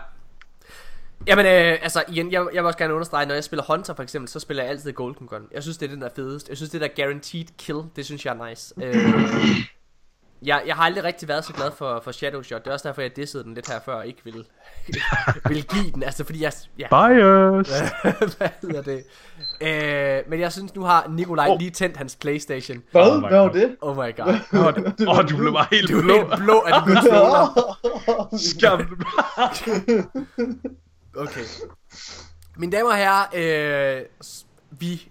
Jamen, 1.27 1.45
øh, 1.45 1.77
altså 1.81 2.03
igen, 2.07 2.31
jeg, 2.31 2.47
jeg 2.53 2.63
vil 2.63 2.67
også 2.67 2.77
gerne 2.77 2.93
understrege, 2.93 3.25
når 3.25 3.33
jeg 3.33 3.43
spiller 3.43 3.63
Hunter 3.73 3.93
for 3.93 4.03
eksempel, 4.03 4.29
så 4.29 4.39
spiller 4.39 4.63
jeg 4.63 4.71
altid 4.71 4.93
Golden 4.93 5.27
Gun. 5.27 5.47
Jeg 5.51 5.63
synes, 5.63 5.77
det 5.77 5.85
er 5.85 5.89
den 5.89 6.01
der 6.01 6.07
er 6.07 6.13
fedest. 6.15 6.49
Jeg 6.49 6.57
synes, 6.57 6.69
det 6.69 6.81
der 6.81 6.87
guaranteed 6.95 7.45
kill, 7.57 7.79
det 7.95 8.05
synes 8.05 8.25
jeg 8.25 8.35
er 8.35 8.49
nice. 8.49 8.73
Øh, 8.83 8.95
jeg, 10.41 10.63
jeg 10.67 10.75
har 10.75 10.83
aldrig 10.83 11.03
rigtig 11.03 11.27
været 11.27 11.45
så 11.45 11.53
glad 11.53 11.71
for, 11.71 12.01
for 12.03 12.11
Shadow 12.11 12.41
Shot. 12.41 12.61
Det 12.63 12.67
er 12.69 12.73
også 12.73 12.87
derfor, 12.87 13.01
jeg 13.01 13.15
dissede 13.15 13.43
den 13.43 13.53
lidt 13.53 13.67
her 13.71 13.79
før, 13.85 13.93
og 13.93 14.07
ikke 14.07 14.19
ville, 14.23 14.45
ville 15.47 15.63
give 15.63 15.91
den. 15.91 16.03
Altså, 16.03 16.23
fordi 16.23 16.43
jeg... 16.43 16.53
Ja, 16.79 16.87
Bias! 16.87 17.69
hvad 18.37 18.49
hedder 18.61 18.81
det? 18.81 19.03
Øh, 19.61 20.29
men 20.29 20.39
jeg 20.39 20.51
synes, 20.51 20.75
nu 20.75 20.83
har 20.83 21.07
Nikolaj 21.09 21.47
Oh. 21.49 21.59
lige 21.59 21.71
tændt 21.71 21.97
hans 21.97 22.15
Playstation. 22.15 22.83
Hvad? 22.91 23.01
Oh 23.11 23.19
Hvad 23.27 23.39
var 23.39 23.49
det? 23.51 23.75
Oh 23.81 23.95
my 23.97 24.15
god. 24.15 24.33
Åh, 25.07 25.17
oh, 25.17 25.29
du 25.29 25.37
blev 25.37 25.53
bare 25.53 25.67
helt 25.71 25.89
Du 25.89 26.01
blå. 26.01 26.13
er 26.13 26.29
helt 26.29 26.43
blå 26.43 26.59
af 26.59 26.83
den. 28.31 28.39
Skam. 28.49 28.97
Okay. 31.17 31.43
Mine 32.57 32.71
damer 32.71 32.89
og 32.89 32.97
herrer, 32.97 33.25
øh, 33.99 34.01
vi 34.71 35.09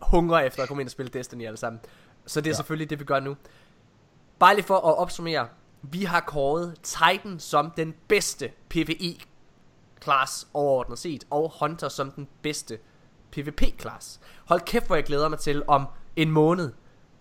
hungrer 0.00 0.38
efter 0.40 0.62
at 0.62 0.68
komme 0.68 0.80
ind 0.82 0.86
og 0.88 0.92
spille 0.92 1.10
Destiny 1.12 1.46
alle 1.46 1.56
sammen. 1.56 1.80
Så 2.26 2.40
det 2.40 2.46
er 2.46 2.50
ja. 2.50 2.56
selvfølgelig 2.56 2.90
det, 2.90 3.00
vi 3.00 3.04
gør 3.04 3.20
nu. 3.20 3.36
Bare 4.38 4.54
lige 4.54 4.64
for 4.64 4.76
at 4.76 4.98
opsummere. 4.98 5.48
vi 5.82 6.04
har 6.04 6.20
kåret 6.20 6.74
Titan 6.82 7.38
som 7.38 7.70
den 7.70 7.94
bedste 8.08 8.50
PvE-class 8.74 10.48
overordnet 10.54 10.98
set, 10.98 11.24
og 11.30 11.52
Hunter 11.60 11.88
som 11.88 12.10
den 12.10 12.28
bedste 12.42 12.78
PvP-class. 13.32 14.20
Hold 14.46 14.60
kæft, 14.60 14.86
hvor 14.86 14.96
jeg 14.96 15.04
glæder 15.04 15.28
mig 15.28 15.38
til 15.38 15.62
om 15.66 15.86
en 16.16 16.30
måned 16.30 16.72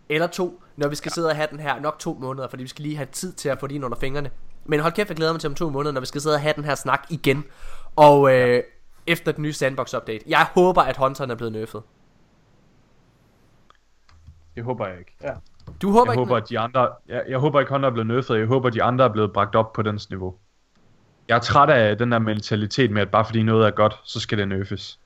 eller 0.09 0.27
to, 0.27 0.61
når 0.75 0.87
vi 0.87 0.95
skal 0.95 1.09
ja. 1.09 1.13
sidde 1.13 1.27
og 1.29 1.35
have 1.35 1.47
den 1.51 1.59
her, 1.59 1.79
nok 1.79 1.99
to 1.99 2.13
måneder, 2.13 2.47
fordi 2.47 2.63
vi 2.63 2.69
skal 2.69 2.83
lige 2.83 2.95
have 2.95 3.07
tid 3.11 3.33
til 3.33 3.49
at 3.49 3.59
få 3.59 3.67
det 3.67 3.75
ind 3.75 3.85
under 3.85 3.97
fingrene. 3.97 4.31
Men 4.65 4.79
hold 4.79 4.93
kæft, 4.93 5.09
jeg 5.09 5.17
glæder 5.17 5.31
mig 5.31 5.41
til 5.41 5.47
om 5.47 5.55
to 5.55 5.69
måneder, 5.69 5.93
når 5.93 5.99
vi 5.99 6.05
skal 6.05 6.21
sidde 6.21 6.35
og 6.35 6.41
have 6.41 6.53
den 6.53 6.63
her 6.63 6.75
snak 6.75 7.05
igen. 7.09 7.43
Og 7.95 8.33
øh, 8.33 8.63
efter 9.07 9.31
den 9.31 9.41
nye 9.41 9.53
sandbox-update. 9.53 10.23
Jeg 10.27 10.47
håber, 10.53 10.81
at 10.81 10.97
Hunteren 10.97 11.31
er 11.31 11.35
blevet 11.35 11.53
nerfed. 11.53 11.81
Det 14.55 14.63
håber 14.63 14.87
jeg 14.87 14.99
ikke. 14.99 15.15
Ja. 15.21 15.33
Du 15.81 15.91
håber 15.91 16.11
Jeg 16.11 16.13
ikke? 16.13 16.19
håber, 16.19 16.37
at 16.37 16.49
de 16.49 16.59
andre, 16.59 16.89
jeg, 17.07 17.23
jeg 17.29 17.37
håber 17.37 17.59
ikke, 17.59 17.71
Hunter 17.71 17.89
er 17.89 17.93
blevet 17.93 18.07
nerfed. 18.07 18.35
Jeg 18.35 18.47
håber, 18.47 18.67
at 18.67 18.73
de 18.73 18.83
andre 18.83 19.05
er 19.05 19.09
blevet 19.09 19.33
bragt 19.33 19.55
op 19.55 19.73
på 19.73 19.81
dens 19.81 20.09
niveau. 20.09 20.35
Jeg 21.27 21.35
er 21.35 21.39
træt 21.39 21.69
af 21.69 21.97
den 21.97 22.11
der 22.11 22.19
mentalitet 22.19 22.91
med, 22.91 23.01
at 23.01 23.09
bare 23.09 23.25
fordi 23.25 23.43
noget 23.43 23.67
er 23.67 23.71
godt, 23.71 23.95
så 24.03 24.19
skal 24.19 24.37
det 24.37 24.47
nerfes. 24.47 24.99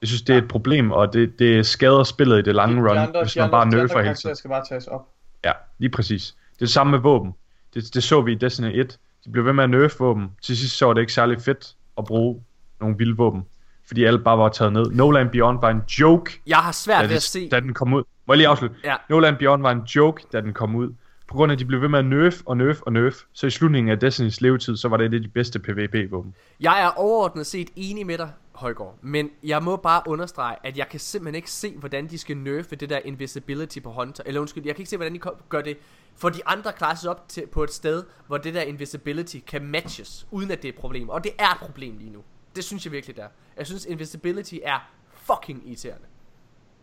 Jeg 0.00 0.08
synes, 0.08 0.22
det 0.22 0.34
er 0.34 0.38
et 0.38 0.48
problem, 0.48 0.90
og 0.90 1.12
det, 1.12 1.38
det 1.38 1.66
skader 1.66 2.02
spillet 2.04 2.38
i 2.38 2.42
det 2.42 2.54
lange 2.54 2.88
run, 2.88 2.96
de 2.96 3.00
andre, 3.00 3.22
hvis 3.22 3.36
man 3.36 3.44
andre, 3.44 3.50
bare 3.52 3.66
nerfer 3.66 4.02
hele 4.02 4.14
tiden. 4.14 4.36
skal 4.36 4.50
bare 4.50 4.64
tages 4.68 4.86
op. 4.86 5.08
Ja, 5.44 5.52
lige 5.78 5.90
præcis. 5.90 6.36
Det 6.54 6.62
er 6.62 6.66
det 6.66 6.70
samme 6.70 6.90
med 6.90 6.98
våben. 6.98 7.34
Det, 7.74 7.94
det 7.94 8.02
så 8.02 8.20
vi 8.20 8.32
i 8.32 8.34
Destiny 8.34 8.80
1. 8.80 8.98
De 9.24 9.30
blev 9.30 9.44
ved 9.44 9.52
med 9.52 9.64
at 9.64 9.70
nerfe 9.70 9.98
våben. 9.98 10.30
Til 10.42 10.56
sidst 10.56 10.78
så 10.78 10.86
var 10.86 10.92
det 10.94 11.00
ikke 11.00 11.12
særlig 11.12 11.40
fedt 11.40 11.74
at 11.98 12.04
bruge 12.04 12.42
nogle 12.80 12.96
vilde 12.98 13.16
våben. 13.16 13.42
Fordi 13.86 14.04
alle 14.04 14.18
bare 14.18 14.38
var 14.38 14.48
taget 14.48 14.72
ned. 14.72 14.86
No 14.90 15.10
Land 15.10 15.30
Beyond 15.30 15.60
var 15.60 15.70
en 15.70 15.82
joke, 16.00 16.40
Jeg 16.46 16.56
har 16.56 16.72
svært 16.72 17.08
ved 17.08 17.16
at 17.16 17.22
se... 17.22 17.40
det, 17.40 17.50
da 17.50 17.60
den 17.60 17.74
kom 17.74 17.94
ud. 17.94 18.02
Må 18.26 18.34
jeg 18.34 18.36
lige 18.36 18.48
afslutte? 18.48 18.76
Ja. 18.84 18.96
No 19.10 19.18
Land 19.18 19.36
Beyond 19.36 19.62
var 19.62 19.70
en 19.70 19.80
joke, 19.80 20.24
da 20.32 20.40
den 20.40 20.52
kom 20.52 20.74
ud. 20.74 20.88
På 21.28 21.36
grund 21.36 21.52
af, 21.52 21.56
at 21.56 21.58
de 21.58 21.64
blev 21.64 21.80
ved 21.80 21.88
med 21.88 21.98
at 21.98 22.04
nerf 22.04 22.34
og 22.46 22.56
nerf 22.56 22.80
og 22.82 22.92
nerf. 22.92 23.14
Så 23.32 23.46
i 23.46 23.50
slutningen 23.50 23.90
af 23.90 23.98
Destinys 23.98 24.40
levetid, 24.40 24.76
så 24.76 24.88
var 24.88 24.96
det 24.96 25.06
et 25.06 25.14
af 25.14 25.20
de 25.20 25.28
bedste 25.28 25.58
PvP-våben. 25.58 26.34
Jeg 26.60 26.82
er 26.82 26.88
overordnet 26.88 27.46
set 27.46 27.70
enig 27.76 28.06
med 28.06 28.18
dig, 28.18 28.30
Højgaard. 28.52 28.98
Men 29.02 29.30
jeg 29.44 29.62
må 29.62 29.76
bare 29.76 30.02
understrege, 30.06 30.56
at 30.64 30.78
jeg 30.78 30.88
kan 30.88 31.00
simpelthen 31.00 31.34
ikke 31.34 31.50
se, 31.50 31.74
hvordan 31.78 32.06
de 32.06 32.18
skal 32.18 32.36
nerfe 32.36 32.76
det 32.76 32.90
der 32.90 32.98
invisibility 33.04 33.78
på 33.80 33.90
Hunter. 33.90 34.22
Eller 34.26 34.40
undskyld, 34.40 34.66
jeg 34.66 34.74
kan 34.74 34.80
ikke 34.80 34.90
se, 34.90 34.96
hvordan 34.96 35.14
de 35.14 35.20
gør 35.48 35.60
det 35.60 35.76
for 36.16 36.28
de 36.28 36.40
andre 36.46 36.72
classes 36.78 37.06
op 37.06 37.28
til, 37.28 37.46
på 37.52 37.62
et 37.62 37.72
sted, 37.72 38.04
hvor 38.26 38.36
det 38.36 38.54
der 38.54 38.62
invisibility 38.62 39.36
kan 39.46 39.64
matches, 39.64 40.26
uden 40.30 40.50
at 40.50 40.62
det 40.62 40.68
er 40.68 40.72
et 40.72 40.78
problem. 40.78 41.08
Og 41.08 41.24
det 41.24 41.32
er 41.38 41.50
et 41.50 41.58
problem 41.60 41.98
lige 41.98 42.12
nu. 42.12 42.20
Det 42.56 42.64
synes 42.64 42.84
jeg 42.84 42.92
virkelig, 42.92 43.16
det 43.16 43.24
er. 43.24 43.28
Jeg 43.56 43.66
synes, 43.66 43.84
invisibility 43.86 44.54
er 44.64 44.90
fucking 45.12 45.68
irriterende. 45.68 46.06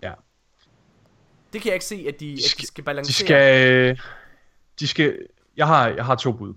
Ja. 0.02 0.14
Det 1.54 1.62
kan 1.62 1.70
jeg 1.70 1.74
ikke 1.74 1.86
se, 1.86 2.06
at 2.08 2.20
de, 2.20 2.32
at 2.32 2.38
de 2.38 2.50
skal- 2.50 2.66
skal 2.68 2.82
De 2.82 2.86
balancere. 2.86 3.26
skal... 3.28 4.00
De 4.80 4.88
skal... 4.88 5.18
Jeg 5.58 5.68
har, 5.68 5.88
jeg 5.88 6.06
har 6.06 6.16
to 6.16 6.32
bud. 6.32 6.54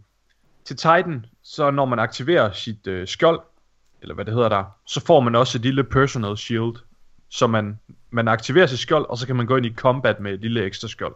Til 0.65 0.77
Titan, 0.77 1.27
så 1.43 1.71
når 1.71 1.85
man 1.85 1.99
aktiverer 1.99 2.53
sit 2.53 2.87
øh, 2.87 3.09
skjold, 3.09 3.41
eller 4.03 4.15
hvad 4.15 4.25
det 4.25 4.35
hedder 4.35 4.49
der, 4.49 4.65
så 4.87 5.01
får 5.01 5.21
man 5.21 5.35
også 5.35 5.59
et 5.59 5.63
lille 5.63 5.85
personal 5.85 6.37
shield. 6.37 6.75
Så 7.29 7.47
man, 7.47 7.79
man 8.11 8.29
aktiverer 8.29 8.67
sit 8.67 8.79
skjold, 8.79 9.07
og 9.09 9.19
så 9.19 9.27
kan 9.27 9.37
man 9.37 9.47
gå 9.47 9.57
ind 9.57 9.67
i 9.67 9.75
combat 9.75 10.21
med 10.21 10.33
et 10.35 10.41
lille 10.41 10.65
ekstra 10.65 10.89
skjold. 10.89 11.15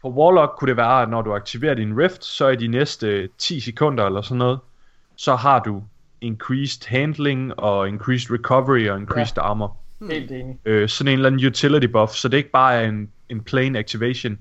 På 0.00 0.10
Warlock 0.10 0.58
kunne 0.58 0.68
det 0.68 0.76
være, 0.76 1.02
at 1.02 1.08
når 1.10 1.22
du 1.22 1.34
aktiverer 1.34 1.74
din 1.74 1.98
Rift, 1.98 2.24
så 2.24 2.48
i 2.48 2.56
de 2.56 2.68
næste 2.68 3.28
10 3.38 3.60
sekunder 3.60 4.06
eller 4.06 4.22
sådan 4.22 4.38
noget, 4.38 4.58
så 5.16 5.36
har 5.36 5.58
du 5.58 5.84
increased 6.22 6.88
handling 6.88 7.58
og 7.58 7.88
increased 7.88 8.30
recovery 8.30 8.88
og 8.88 8.98
increased 8.98 9.36
ja. 9.36 9.42
armor 9.42 9.76
Helt 10.10 10.30
enig. 10.30 10.58
øh, 10.64 10.88
sådan 10.88 11.12
en 11.12 11.18
eller 11.18 11.30
anden 11.30 11.46
utility 11.46 11.86
buff, 11.86 12.12
så 12.12 12.28
det 12.28 12.36
ikke 12.36 12.50
bare 12.50 12.74
er 12.74 12.88
en, 12.88 13.08
en 13.28 13.40
plain 13.40 13.76
activation, 13.76 14.38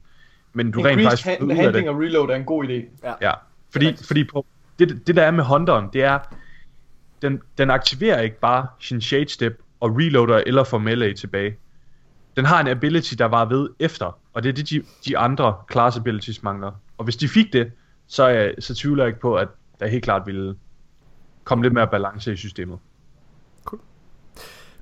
men 0.53 0.71
du 0.71 0.81
rent 0.81 0.99
Increased 0.99 1.09
faktisk 1.09 1.23
får 1.23 1.31
hand, 1.31 1.43
ud 1.43 1.49
af 1.49 1.55
handling 1.55 1.87
det. 1.87 1.95
og 1.95 2.01
reload 2.01 2.29
er 2.29 2.35
en 2.35 2.43
god 2.43 2.65
idé. 2.65 3.07
Ja, 3.21 3.33
fordi, 3.71 3.95
fordi 4.07 4.23
på, 4.23 4.45
det, 4.79 5.07
det 5.07 5.15
der 5.15 5.23
er 5.23 5.31
med 5.31 5.43
Hunteren, 5.43 5.85
det 5.93 6.03
er, 6.03 6.19
den, 7.21 7.41
den 7.57 7.69
aktiverer 7.69 8.21
ikke 8.21 8.39
bare 8.39 8.67
sin 8.79 9.01
shade 9.01 9.29
step 9.29 9.59
og 9.79 9.97
reloader 9.97 10.43
eller 10.45 10.63
får 10.63 10.77
melee 10.77 11.13
tilbage. 11.13 11.55
Den 12.35 12.45
har 12.45 12.61
en 12.61 12.67
ability, 12.67 13.13
der 13.17 13.25
var 13.25 13.45
ved 13.45 13.69
efter, 13.79 14.19
og 14.33 14.43
det 14.43 14.49
er 14.49 14.53
det, 14.53 14.69
de, 14.69 14.83
de 15.05 15.17
andre 15.17 15.55
class 15.71 15.97
abilities 15.97 16.43
mangler. 16.43 16.71
Og 16.97 17.03
hvis 17.03 17.15
de 17.15 17.27
fik 17.27 17.53
det, 17.53 17.71
så, 18.07 18.23
er 18.23 18.29
jeg, 18.29 18.53
så 18.59 18.75
tvivler 18.75 19.03
jeg 19.03 19.07
ikke 19.09 19.19
på, 19.19 19.35
at 19.35 19.47
der 19.79 19.87
helt 19.87 20.03
klart 20.03 20.21
ville 20.25 20.55
komme 21.43 21.63
lidt 21.63 21.73
mere 21.73 21.87
balance 21.87 22.33
i 22.33 22.35
systemet. 22.35 22.77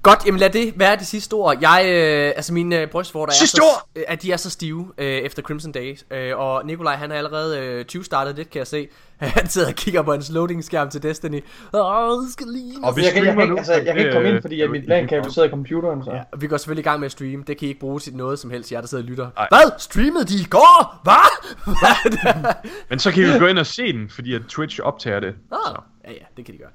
Godt, 0.02 0.26
jamen 0.26 0.40
lad 0.40 0.50
det 0.50 0.74
være 0.76 0.96
det 0.96 1.08
sidste 1.08 1.34
ord. 1.34 1.58
Jeg, 1.62 1.82
øh, 1.86 2.34
altså 2.36 2.54
mine 2.54 2.82
øh, 2.82 2.88
brystvorter 2.88 3.34
er 3.34 3.46
så, 3.48 3.64
øh, 3.96 4.04
at 4.08 4.22
de 4.22 4.32
er 4.32 4.38
så 4.38 4.50
stive 4.50 4.92
øh, 4.98 5.06
efter 5.08 5.42
Crimson 5.42 5.72
Days. 5.72 6.06
Øh, 6.12 6.38
og 6.38 6.66
Nikolaj, 6.66 6.96
han 6.96 7.10
har 7.10 7.18
allerede 7.18 7.60
øh, 7.60 7.86
20 7.86 8.04
startet 8.04 8.36
lidt, 8.36 8.50
kan 8.50 8.60
jeg 8.60 8.68
se. 8.68 8.88
Han 9.20 9.48
sidder 9.50 9.68
og 9.68 9.74
kigger 9.74 10.02
på 10.02 10.12
hans 10.12 10.30
loading 10.32 10.64
skærm 10.64 10.90
til 10.90 11.04
Destiny. 11.04 11.44
Åh, 11.74 12.24
det 12.24 12.34
skal 12.34 12.48
lige... 12.48 12.74
Og 12.84 12.96
vi 12.96 13.04
Jeg 13.04 13.14
kan, 13.14 13.26
jeg, 13.26 13.36
kan, 13.36 13.58
altså, 13.58 13.74
jeg 13.74 13.86
kan 13.86 13.98
ikke 13.98 14.04
det- 14.08 14.14
komme 14.14 14.30
ind, 14.30 14.42
fordi 14.42 14.62
at 14.62 14.66
det- 14.66 14.72
mit 14.72 14.82
det- 14.82 14.90
LAN-kabel 14.90 15.32
sidder 15.34 15.48
i 15.48 15.52
computeren. 15.52 16.04
Så. 16.04 16.12
Ja, 16.12 16.22
vi 16.38 16.48
går 16.48 16.58
selvfølgelig 16.58 16.82
i 16.82 16.88
gang 16.90 17.00
med 17.00 17.06
at 17.06 17.12
streame. 17.12 17.44
Det 17.48 17.58
kan 17.58 17.66
I 17.66 17.70
ikke 17.70 17.80
bruge 17.80 18.00
til 18.00 18.16
noget 18.16 18.40
som 18.40 18.50
helst, 18.50 18.72
jer 18.72 18.82
der 18.82 18.88
sidder 18.88 19.04
og 19.04 19.10
lytter. 19.10 19.30
Ej. 19.38 19.48
Hvad? 19.52 19.72
Streamede 19.80 20.26
de 20.26 20.36
i 20.42 20.44
går? 20.50 21.00
Hvad? 21.04 21.46
Hvad? 21.80 22.54
Men 22.90 23.00
så 23.00 23.12
kan 23.12 23.24
vi 23.24 23.28
jo 23.28 23.40
gå 23.40 23.46
ind 23.48 23.60
og 23.60 23.66
se 23.66 23.94
den, 23.94 24.10
fordi 24.10 24.34
at 24.36 24.42
Twitch 24.50 24.80
optager 24.84 25.20
det. 25.20 25.34
Ah, 25.52 25.58
Så. 25.66 25.82
Ja, 26.06 26.12
ja, 26.12 26.24
det 26.38 26.46
kan 26.46 26.54
de 26.54 26.60
gøre. 26.60 26.70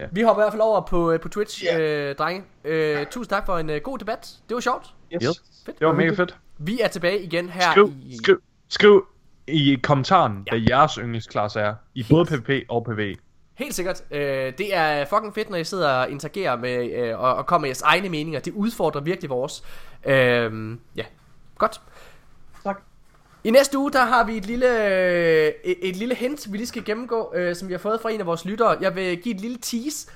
Ja. 0.00 0.06
Vi 0.12 0.22
hopper 0.22 0.42
i 0.42 0.44
hvert 0.44 0.52
fald 0.52 0.62
over 0.62 0.80
på, 0.80 1.12
øh, 1.12 1.20
på 1.20 1.28
Twitch, 1.28 1.64
Ja. 1.64 1.78
øh, 1.80 2.14
drenge. 2.16 2.44
Øh, 2.64 3.06
tusind 3.06 3.30
tak 3.30 3.46
for 3.46 3.58
en 3.58 3.70
øh, 3.70 3.80
god 3.82 3.98
debat. 3.98 4.36
Det 4.48 4.54
var 4.54 4.60
sjovt. 4.60 4.94
Yes. 5.14 5.22
Yep. 5.22 5.30
Fedt. 5.66 5.78
Det 5.78 5.86
var 5.86 5.92
mega 5.92 6.10
fedt. 6.10 6.36
Vi 6.58 6.80
er 6.80 6.88
tilbage 6.88 7.22
igen 7.22 7.48
her 7.48 7.70
Skriv, 7.70 7.92
i... 8.02 8.16
skriv, 8.22 8.40
skriv 8.68 9.06
i 9.46 9.78
kommentaren, 9.82 10.42
Ja. 10.46 10.50
hvad 10.58 10.60
jeres 10.68 10.94
yndlingsklasse 10.94 11.60
er. 11.60 11.74
I 11.94 12.04
både 12.10 12.24
PvP 12.26 12.50
og 12.68 12.84
PvE. 12.84 13.14
Helt 13.54 13.74
sikkert. 13.74 14.02
Øh, 14.10 14.52
det 14.58 14.76
er 14.76 15.04
fucking 15.04 15.34
fedt, 15.34 15.50
når 15.50 15.56
I 15.56 15.64
sidder 15.64 15.90
og 15.92 16.10
interagerer 16.10 16.56
med 16.56 16.90
øh, 16.92 17.18
og, 17.20 17.34
og 17.34 17.46
kommer 17.46 17.62
med 17.62 17.68
jeres 17.68 17.82
egne 17.82 18.08
meninger. 18.08 18.40
Det 18.40 18.52
udfordrer 18.52 19.00
virkelig 19.00 19.30
vores. 19.30 19.62
Øh, 20.04 20.76
ja, 20.96 21.04
godt. 21.58 21.80
I 23.44 23.50
næste 23.50 23.78
uge, 23.78 23.92
der 23.92 24.04
har 24.04 24.24
vi 24.24 24.36
et 24.36 24.46
lille, 24.46 24.86
øh, 24.86 25.52
et, 25.64 25.76
et 25.82 25.96
lille 25.96 26.14
hint, 26.14 26.52
vi 26.52 26.56
lige 26.56 26.66
skal 26.66 26.84
gennemgå, 26.84 27.32
øh, 27.34 27.56
som 27.56 27.68
vi 27.68 27.72
har 27.72 27.78
fået 27.78 28.00
fra 28.00 28.10
en 28.10 28.20
af 28.20 28.26
vores 28.26 28.44
lyttere. 28.44 28.76
Jeg 28.80 28.96
vil 28.96 29.22
give 29.22 29.34
et 29.34 29.40
lille 29.40 29.58
tease. 29.62 30.08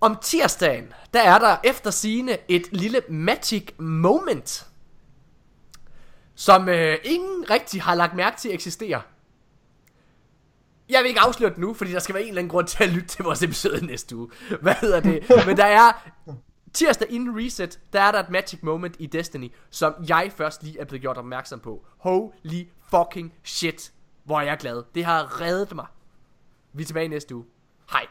Om 0.00 0.18
tirsdagen, 0.22 0.92
der 1.14 1.20
er 1.20 1.38
der 1.38 1.56
efter 1.64 1.90
sine 1.90 2.38
et 2.48 2.72
lille 2.72 3.00
magic 3.08 3.68
moment, 3.78 4.66
som 6.34 6.68
øh, 6.68 6.96
ingen 7.04 7.50
rigtig 7.50 7.82
har 7.82 7.94
lagt 7.94 8.14
mærke 8.14 8.36
til 8.36 8.54
eksisterer. 8.54 9.00
Jeg 10.88 11.02
vil 11.02 11.08
ikke 11.08 11.20
afsløre 11.20 11.50
det 11.50 11.58
nu, 11.58 11.74
fordi 11.74 11.92
der 11.92 11.98
skal 11.98 12.14
være 12.14 12.22
en 12.22 12.28
eller 12.28 12.40
anden 12.40 12.50
grund 12.50 12.66
til 12.66 12.84
at 12.84 12.90
lytte 12.90 13.08
til 13.08 13.24
vores 13.24 13.42
episode 13.42 13.86
næste 13.86 14.16
uge. 14.16 14.28
Hvad 14.60 14.74
hedder 14.74 15.00
det? 15.00 15.22
Men 15.46 15.56
der 15.56 15.64
er 15.64 16.10
tirsdag 16.74 17.10
inden 17.10 17.36
reset, 17.36 17.80
der 17.92 18.00
er 18.00 18.12
der 18.12 18.20
et 18.20 18.30
magic 18.30 18.62
moment 18.62 18.96
i 18.98 19.06
Destiny, 19.06 19.52
som 19.70 19.94
jeg 20.08 20.32
først 20.36 20.62
lige 20.62 20.80
er 20.80 20.84
blevet 20.84 21.02
gjort 21.02 21.16
opmærksom 21.16 21.60
på. 21.60 21.84
Holy 21.98 22.68
fucking 22.90 23.32
shit, 23.44 23.92
hvor 24.24 24.40
er 24.40 24.44
jeg 24.44 24.56
glad. 24.58 24.82
Det 24.94 25.04
har 25.04 25.40
reddet 25.40 25.74
mig. 25.74 25.86
Vi 26.72 26.82
er 26.82 26.86
tilbage 26.86 27.08
næste 27.08 27.34
uge. 27.34 27.44
Hej. 27.92 28.06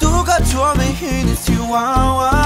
Du 0.00 0.10
går 0.28 0.40
tur 0.52 0.76
med 0.76 0.92
hendes 1.02 1.38
chihuahua 1.38 2.43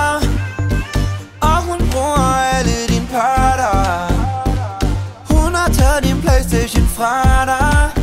fra 6.99 7.45
dig. 7.53 8.03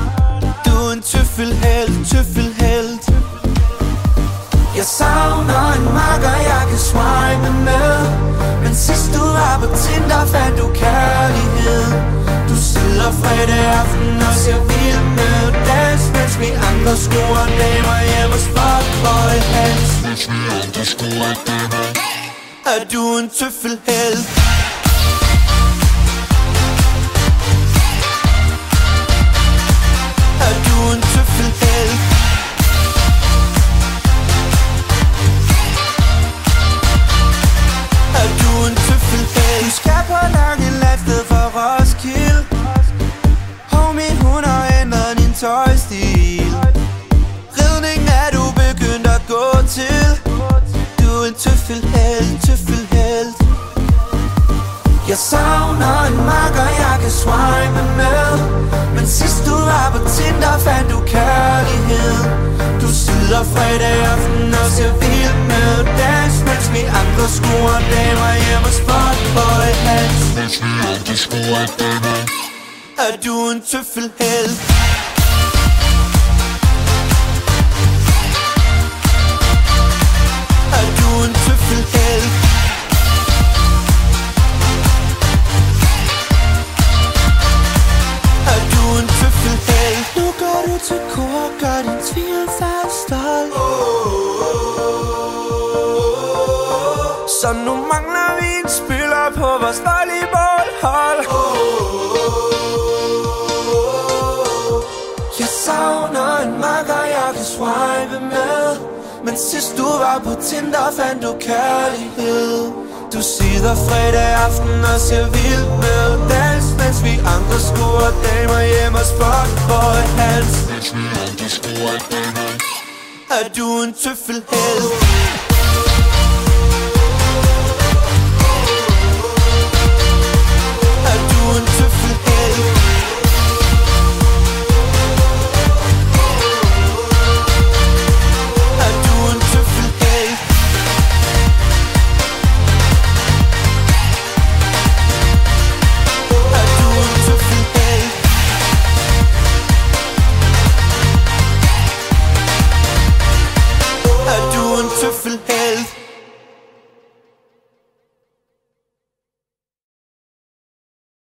Du 0.66 0.74
er 0.88 0.92
en 0.94 1.02
tøffelhelt, 1.02 1.96
tøffelhelt. 2.12 3.04
Jeg 4.78 4.86
savner 5.00 5.66
en 5.78 5.86
makker, 6.00 6.38
jeg 6.52 6.64
kan 6.70 6.82
swipe 6.90 7.52
med. 7.70 7.94
Men 8.64 8.74
sidst 8.86 9.08
du 9.16 9.24
var 9.38 9.56
på 9.62 9.68
Tinder, 9.84 10.22
fandt 10.34 10.56
du 10.62 10.68
kærlighed. 10.84 11.86
Du 12.50 12.56
sidder 12.72 13.10
fredag 13.22 13.66
aften 13.82 14.16
og 14.28 14.34
ser 14.44 14.60
filme 14.70 15.30
dans 15.70 16.04
Mens 16.16 16.34
vi 16.42 16.50
andre 16.70 16.94
skruer 17.06 17.48
damer 17.60 18.00
hjemme 18.10 18.34
hos 18.36 18.46
Fuckboy 18.56 19.36
Hans? 19.56 19.92
Er 22.74 22.80
du 22.94 23.18
en 23.18 23.30
tøffelhelt? 23.40 24.26